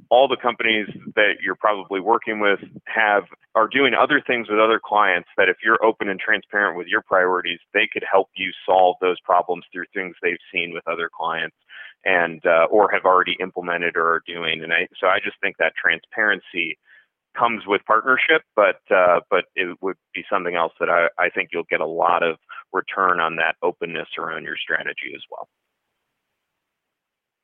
all 0.10 0.28
the 0.28 0.38
companies 0.38 0.88
that 1.16 1.38
you're 1.44 1.56
probably 1.56 2.00
working 2.00 2.40
with 2.40 2.60
have 2.86 3.24
are 3.56 3.68
doing 3.68 3.94
other 3.94 4.22
things 4.26 4.48
with 4.50 4.60
other 4.60 4.80
clients 4.84 5.30
that 5.38 5.50
if 5.50 5.58
you're 5.64 5.84
open 5.84 6.10
and 6.10 6.20
transparent 6.20 6.78
with 6.78 6.88
your 6.88 7.02
priorities 7.02 7.60
they 7.74 7.88
could 7.92 8.04
help 8.10 8.30
you 8.36 8.52
solve 8.66 8.96
those 9.02 9.20
problems 9.22 9.64
through 9.72 9.86
things 9.94 10.16
they've 10.22 10.38
seen 10.52 10.74
with 10.74 10.88
other 10.88 11.10
clients 11.16 11.56
and 12.06 12.42
uh, 12.46 12.66
or 12.72 12.90
have 12.92 13.06
already 13.06 13.36
implemented 13.40 13.96
or 13.96 14.16
are 14.16 14.24
doing. 14.26 14.64
And 14.64 14.74
I 14.74 14.88
so 15.00 15.08
I 15.08 15.20
just 15.24 15.38
think 15.42 15.58
that 15.58 15.74
transparency 15.76 16.78
comes 17.40 17.64
with 17.66 17.82
partnership, 17.86 18.42
but 18.56 18.82
uh, 18.94 19.22
but 19.30 19.46
it 19.56 19.78
would 19.82 19.98
be 20.14 20.24
something 20.32 20.56
else 20.56 20.74
that 20.80 20.90
I, 20.90 21.08
I 21.18 21.30
think 21.30 21.50
you'll 21.54 21.64
get 21.70 21.80
a 21.80 21.88
lot 21.88 22.22
of 22.24 22.36
return 22.74 23.20
on 23.20 23.38
that 23.38 23.56
openness 23.64 24.10
around 24.18 24.44
your 24.44 24.58
strategy 24.58 25.14
as 25.16 25.22
well. 25.32 25.48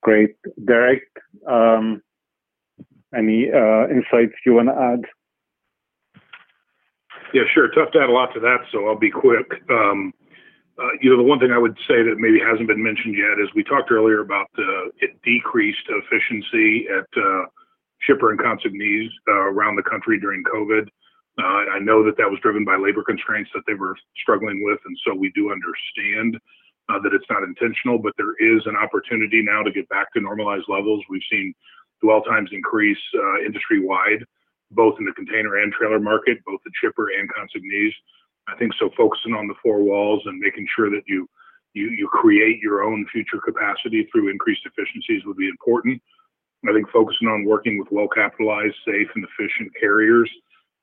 Great, 0.04 0.36
Derek. 0.66 1.04
Um, 1.50 2.02
any 3.16 3.50
uh, 3.52 3.88
insights 3.88 4.34
you 4.46 4.54
want 4.54 4.70
to 4.70 4.76
add? 4.76 6.22
Yeah, 7.34 7.44
sure. 7.54 7.70
Tough 7.70 7.92
to 7.94 8.00
add 8.00 8.10
a 8.10 8.14
lot 8.14 8.34
to 8.34 8.40
that, 8.42 8.60
so 8.72 8.88
I'll 8.88 9.00
be 9.00 9.10
quick. 9.10 9.48
Um, 9.70 10.14
uh, 10.78 10.92
you 11.02 11.10
know, 11.10 11.18
the 11.18 11.24
one 11.24 11.40
thing 11.40 11.52
I 11.52 11.58
would 11.58 11.78
say 11.88 12.04
that 12.04 12.16
maybe 12.18 12.40
hasn't 12.40 12.68
been 12.68 12.84
mentioned 12.84 13.16
yet 13.16 13.40
is 13.42 13.50
we 13.56 13.64
talked 13.64 13.92
earlier 13.92 14.20
about 14.20 14.48
the 14.56 14.92
decreased 15.24 15.88
efficiency 15.88 16.88
at 16.90 17.08
uh, 17.18 17.46
shipper 18.06 18.32
and 18.32 18.40
consignees 18.40 19.10
uh, 19.28 19.34
around 19.34 19.76
the 19.76 19.84
country 19.84 20.20
during 20.20 20.44
COVID. 20.44 20.88
Uh, 21.38 21.76
I 21.76 21.80
know 21.80 22.04
that 22.06 22.18
that 22.18 22.30
was 22.30 22.40
driven 22.42 22.64
by 22.64 22.78
labor 22.78 23.04
constraints 23.04 23.50
that 23.54 23.64
they 23.68 23.74
were 23.74 23.96
struggling 24.22 24.64
with, 24.64 24.80
and 24.86 24.98
so 25.06 25.14
we 25.14 25.32
do 25.36 25.52
understand 25.52 26.40
uh, 26.88 27.00
that 27.04 27.14
it's 27.14 27.26
not 27.30 27.44
intentional, 27.44 27.98
but 27.98 28.14
there 28.18 28.36
is 28.40 28.62
an 28.66 28.76
opportunity 28.76 29.42
now 29.42 29.62
to 29.64 29.72
get 29.72 29.90
back 29.90 30.14
to 30.14 30.22
normalized 30.22 30.66
levels. 30.70 31.04
We've 31.10 31.22
seen 31.30 31.54
dwell 32.02 32.22
times 32.22 32.50
increase 32.54 32.98
industry 33.46 33.84
wide, 33.84 34.24
both 34.72 34.96
in 35.00 35.06
the 35.06 35.12
container 35.12 35.58
and 35.58 35.74
trailer 35.74 36.00
market, 36.00 36.38
both 36.46 36.62
the 36.64 36.72
shipper 36.82 37.08
and 37.20 37.30
consignees. 37.34 37.92
I 38.48 38.56
think 38.58 38.74
so. 38.80 38.90
Focusing 38.96 39.34
on 39.34 39.48
the 39.48 39.56
four 39.62 39.82
walls 39.82 40.22
and 40.26 40.40
making 40.40 40.68
sure 40.76 40.90
that 40.90 41.04
you 41.08 41.28
you 41.74 41.90
you 41.90 42.08
create 42.08 42.60
your 42.60 42.84
own 42.84 43.06
future 43.12 43.40
capacity 43.44 44.08
through 44.12 44.30
increased 44.30 44.66
efficiencies 44.66 45.26
would 45.26 45.38
be 45.38 45.50
important. 45.50 46.02
I 46.70 46.74
think 46.74 46.90
focusing 46.90 47.28
on 47.28 47.46
working 47.46 47.80
with 47.80 47.88
well 47.92 48.08
capitalized, 48.08 48.76
safe, 48.86 49.08
and 49.16 49.26
efficient 49.26 49.72
carriers 49.80 50.30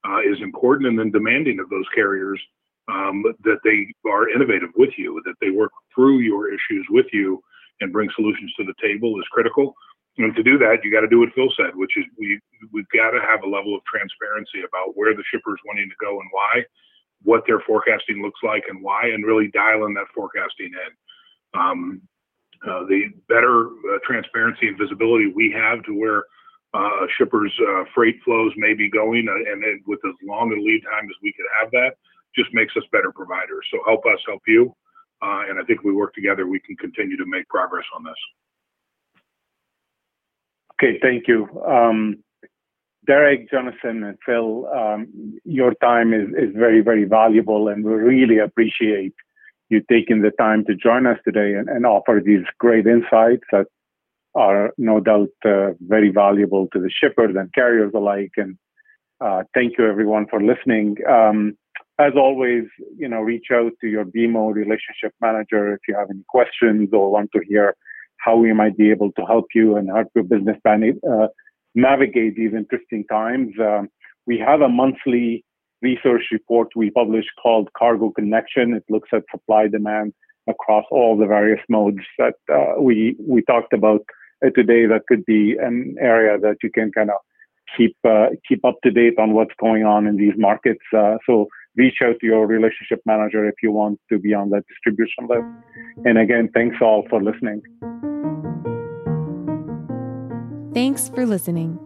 uh, 0.04 0.20
is 0.20 0.40
important, 0.40 0.88
and 0.88 0.98
then 0.98 1.10
demanding 1.10 1.60
of 1.60 1.68
those 1.70 1.86
carriers 1.94 2.40
um, 2.88 3.22
that 3.44 3.59
they 3.64 3.86
are 4.10 4.28
innovative 4.28 4.70
with 4.76 4.90
you, 4.96 5.20
that 5.24 5.34
they 5.40 5.50
work 5.50 5.72
through 5.94 6.18
your 6.18 6.48
issues 6.48 6.86
with 6.90 7.06
you 7.12 7.42
and 7.80 7.92
bring 7.92 8.09
solutions 8.14 8.52
to 8.59 8.64
the 8.64 8.74
table 8.82 9.18
is 9.18 9.26
critical. 9.30 9.74
And 10.18 10.34
to 10.36 10.42
do 10.42 10.59
that, 10.59 10.84
you 10.84 10.92
got 10.92 11.00
to 11.00 11.09
do 11.09 11.20
what 11.20 11.32
Phil 11.34 11.48
said, 11.56 11.74
which 11.74 11.96
is 11.96 12.04
we 12.18 12.38
we've 12.72 12.88
got 12.94 13.10
to 13.12 13.20
have 13.20 13.42
a 13.42 13.48
level 13.48 13.74
of 13.74 13.82
transparency 13.84 14.60
about 14.60 14.96
where 14.96 15.14
the 15.14 15.24
shipper 15.32 15.54
is 15.54 15.60
wanting 15.64 15.88
to 15.88 16.04
go 16.04 16.20
and 16.20 16.28
why, 16.32 16.64
what 17.22 17.44
their 17.46 17.60
forecasting 17.60 18.20
looks 18.20 18.40
like 18.42 18.64
and 18.68 18.82
why, 18.82 19.06
and 19.09 19.24
really 19.24 19.48
dial 19.52 19.86
in 19.86 19.94
that 19.94 20.12
forecasting 20.14 20.70
in. 20.72 21.59
Um, 21.59 22.02
uh, 22.68 22.84
the 22.86 23.10
better 23.28 23.66
uh, 23.66 23.98
transparency 24.06 24.68
and 24.68 24.78
visibility 24.78 25.32
we 25.34 25.51
have 25.51 25.82
to 25.84 25.98
where 25.98 26.24
uh, 26.74 27.06
shippers' 27.18 27.52
uh, 27.68 27.84
freight 27.94 28.16
flows 28.24 28.52
may 28.56 28.72
be 28.72 28.89
going, 28.89 29.28
uh, 29.28 29.52
and 29.52 29.62
with 29.86 30.01
as 30.06 30.14
long 30.24 30.52
a 30.52 30.56
lead 30.56 30.82
time 30.84 31.05
as 31.05 31.16
we 31.22 31.32
could 31.32 31.47
have 31.60 31.70
that, 31.70 31.97
just 32.34 32.48
makes 32.55 32.74
us 32.76 32.84
better 32.93 33.12
providers. 33.12 33.66
So 33.70 33.78
help 33.84 34.06
us 34.06 34.18
help 34.26 34.43
you, 34.47 34.74
and 35.20 35.60
I 35.60 35.64
think 35.64 35.82
we 35.82 35.93
work 35.93 36.14
together. 36.14 36.47
We 36.47 36.60
can 36.60 36.76
continue 36.76 37.16
to 37.16 37.26
make 37.26 37.48
progress 37.48 37.84
on 37.94 38.05
this. 38.05 38.14
Okay, 40.82 40.98
thank 41.02 41.28
you. 41.28 41.47
Um, 41.66 42.24
Derek, 43.06 43.51
Jonathan, 43.51 44.05
and 44.05 44.18
Phil, 44.24 44.66
um, 44.68 45.39
your 45.44 45.74
time 45.74 46.14
is, 46.14 46.28
is 46.28 46.55
very, 46.55 46.80
very 46.80 47.05
valuable, 47.05 47.68
and 47.68 47.84
we 47.84 47.93
really 47.93 48.39
appreciate 48.39 49.14
you 49.72 49.82
taking 49.90 50.22
the 50.22 50.30
time 50.38 50.64
to 50.66 50.74
join 50.74 51.06
us 51.06 51.18
today 51.24 51.54
and, 51.54 51.68
and 51.68 51.84
offer 51.84 52.20
these 52.24 52.44
great 52.58 52.86
insights 52.86 53.44
that 53.50 53.66
are 54.34 54.72
no 54.78 55.00
doubt 55.00 55.28
uh, 55.44 55.70
very 55.80 56.10
valuable 56.10 56.68
to 56.72 56.78
the 56.78 56.90
shippers 56.90 57.34
and 57.36 57.52
carriers 57.52 57.92
alike. 57.94 58.32
And 58.36 58.56
uh, 59.20 59.42
thank 59.54 59.78
you 59.78 59.86
everyone 59.86 60.26
for 60.30 60.40
listening. 60.42 60.96
Um, 61.08 61.56
as 61.98 62.12
always, 62.16 62.64
you 62.96 63.08
know, 63.08 63.20
reach 63.20 63.46
out 63.52 63.72
to 63.80 63.86
your 63.88 64.04
BMO 64.04 64.54
relationship 64.54 65.12
manager 65.20 65.74
if 65.74 65.80
you 65.86 65.94
have 65.94 66.08
any 66.10 66.24
questions 66.28 66.88
or 66.92 67.10
want 67.10 67.30
to 67.32 67.40
hear 67.46 67.74
how 68.18 68.36
we 68.36 68.52
might 68.52 68.76
be 68.76 68.90
able 68.90 69.12
to 69.12 69.22
help 69.26 69.46
you 69.54 69.76
and 69.76 69.88
help 69.88 70.08
your 70.14 70.24
business 70.24 70.56
plan, 70.62 70.98
uh, 71.10 71.26
navigate 71.74 72.36
these 72.36 72.52
interesting 72.54 73.04
times. 73.10 73.52
Um, 73.60 73.88
we 74.26 74.38
have 74.38 74.60
a 74.60 74.68
monthly 74.68 75.44
research 75.82 76.22
report 76.30 76.68
we 76.76 76.90
published 76.90 77.30
called 77.42 77.68
Cargo 77.76 78.10
Connection. 78.10 78.74
It 78.74 78.84
looks 78.88 79.10
at 79.12 79.22
supply 79.30 79.68
demand 79.68 80.14
across 80.48 80.84
all 80.90 81.16
the 81.16 81.26
various 81.26 81.60
modes 81.68 82.04
that 82.18 82.34
uh, 82.52 82.80
we 82.80 83.16
we 83.20 83.42
talked 83.42 83.72
about 83.72 84.02
today. 84.54 84.86
That 84.86 85.02
could 85.09 85.24
be 85.24 85.56
an 85.60 85.96
area 86.00 86.38
that 86.38 86.56
you 86.62 86.70
can 86.70 86.90
kind 86.92 87.10
of 87.10 87.16
keep 87.76 87.96
uh, 88.04 88.28
keep 88.48 88.64
up 88.64 88.76
to 88.84 88.90
date 88.90 89.18
on 89.18 89.32
what's 89.32 89.54
going 89.60 89.84
on 89.84 90.06
in 90.06 90.16
these 90.16 90.34
markets. 90.36 90.84
Uh, 90.96 91.16
so 91.26 91.46
reach 91.76 91.96
out 92.04 92.16
to 92.20 92.26
your 92.26 92.46
relationship 92.46 93.00
manager 93.06 93.48
if 93.48 93.54
you 93.62 93.72
want 93.72 93.98
to 94.10 94.18
be 94.18 94.34
on 94.34 94.50
that 94.50 94.64
distribution 94.68 95.26
list. 95.28 95.46
And 96.04 96.18
again, 96.18 96.50
thanks 96.54 96.76
all 96.80 97.04
for 97.09 97.22
listening. 97.22 97.62
Thanks 100.74 101.09
for 101.10 101.26
listening. 101.26 101.78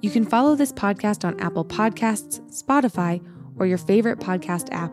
You 0.00 0.10
can 0.10 0.24
follow 0.24 0.54
this 0.54 0.72
podcast 0.72 1.26
on 1.26 1.38
Apple 1.40 1.64
Podcasts, 1.64 2.40
Spotify, 2.50 3.20
or 3.60 3.66
your 3.66 3.78
favorite 3.78 4.18
podcast 4.18 4.72
app. 4.72 4.92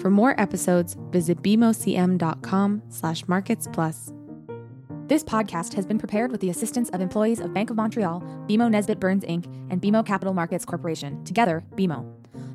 For 0.00 0.10
more 0.10 0.40
episodes, 0.40 0.96
visit 1.10 1.42
bmocm.com 1.42 2.82
slash 2.88 3.26
markets 3.26 3.68
plus. 3.72 4.12
This 5.08 5.24
podcast 5.24 5.74
has 5.74 5.84
been 5.84 5.98
prepared 5.98 6.30
with 6.30 6.40
the 6.40 6.50
assistance 6.50 6.88
of 6.90 7.00
employees 7.00 7.40
of 7.40 7.52
Bank 7.52 7.70
of 7.70 7.76
Montreal, 7.76 8.20
BMO 8.48 8.70
Nesbitt 8.70 9.00
Burns 9.00 9.24
Inc., 9.24 9.46
and 9.70 9.82
BMO 9.82 10.06
Capital 10.06 10.32
Markets 10.32 10.64
Corporation, 10.64 11.22
together, 11.24 11.64
BMO. 11.74 12.21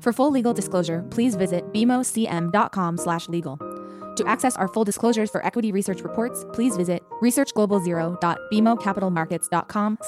For 0.00 0.12
full 0.12 0.30
legal 0.30 0.52
disclosure, 0.52 1.04
please 1.10 1.36
visit 1.36 1.72
bmocm.com/legal. 1.72 3.78
To 4.18 4.26
access 4.26 4.56
our 4.56 4.68
full 4.68 4.84
disclosures 4.84 5.30
for 5.30 5.42
equity 5.46 5.72
research 5.72 6.02
reports, 6.02 6.44
please 6.52 6.76
visit 6.76 7.02
researchglobalzero.bmocapitalmarkets.com 7.22 9.98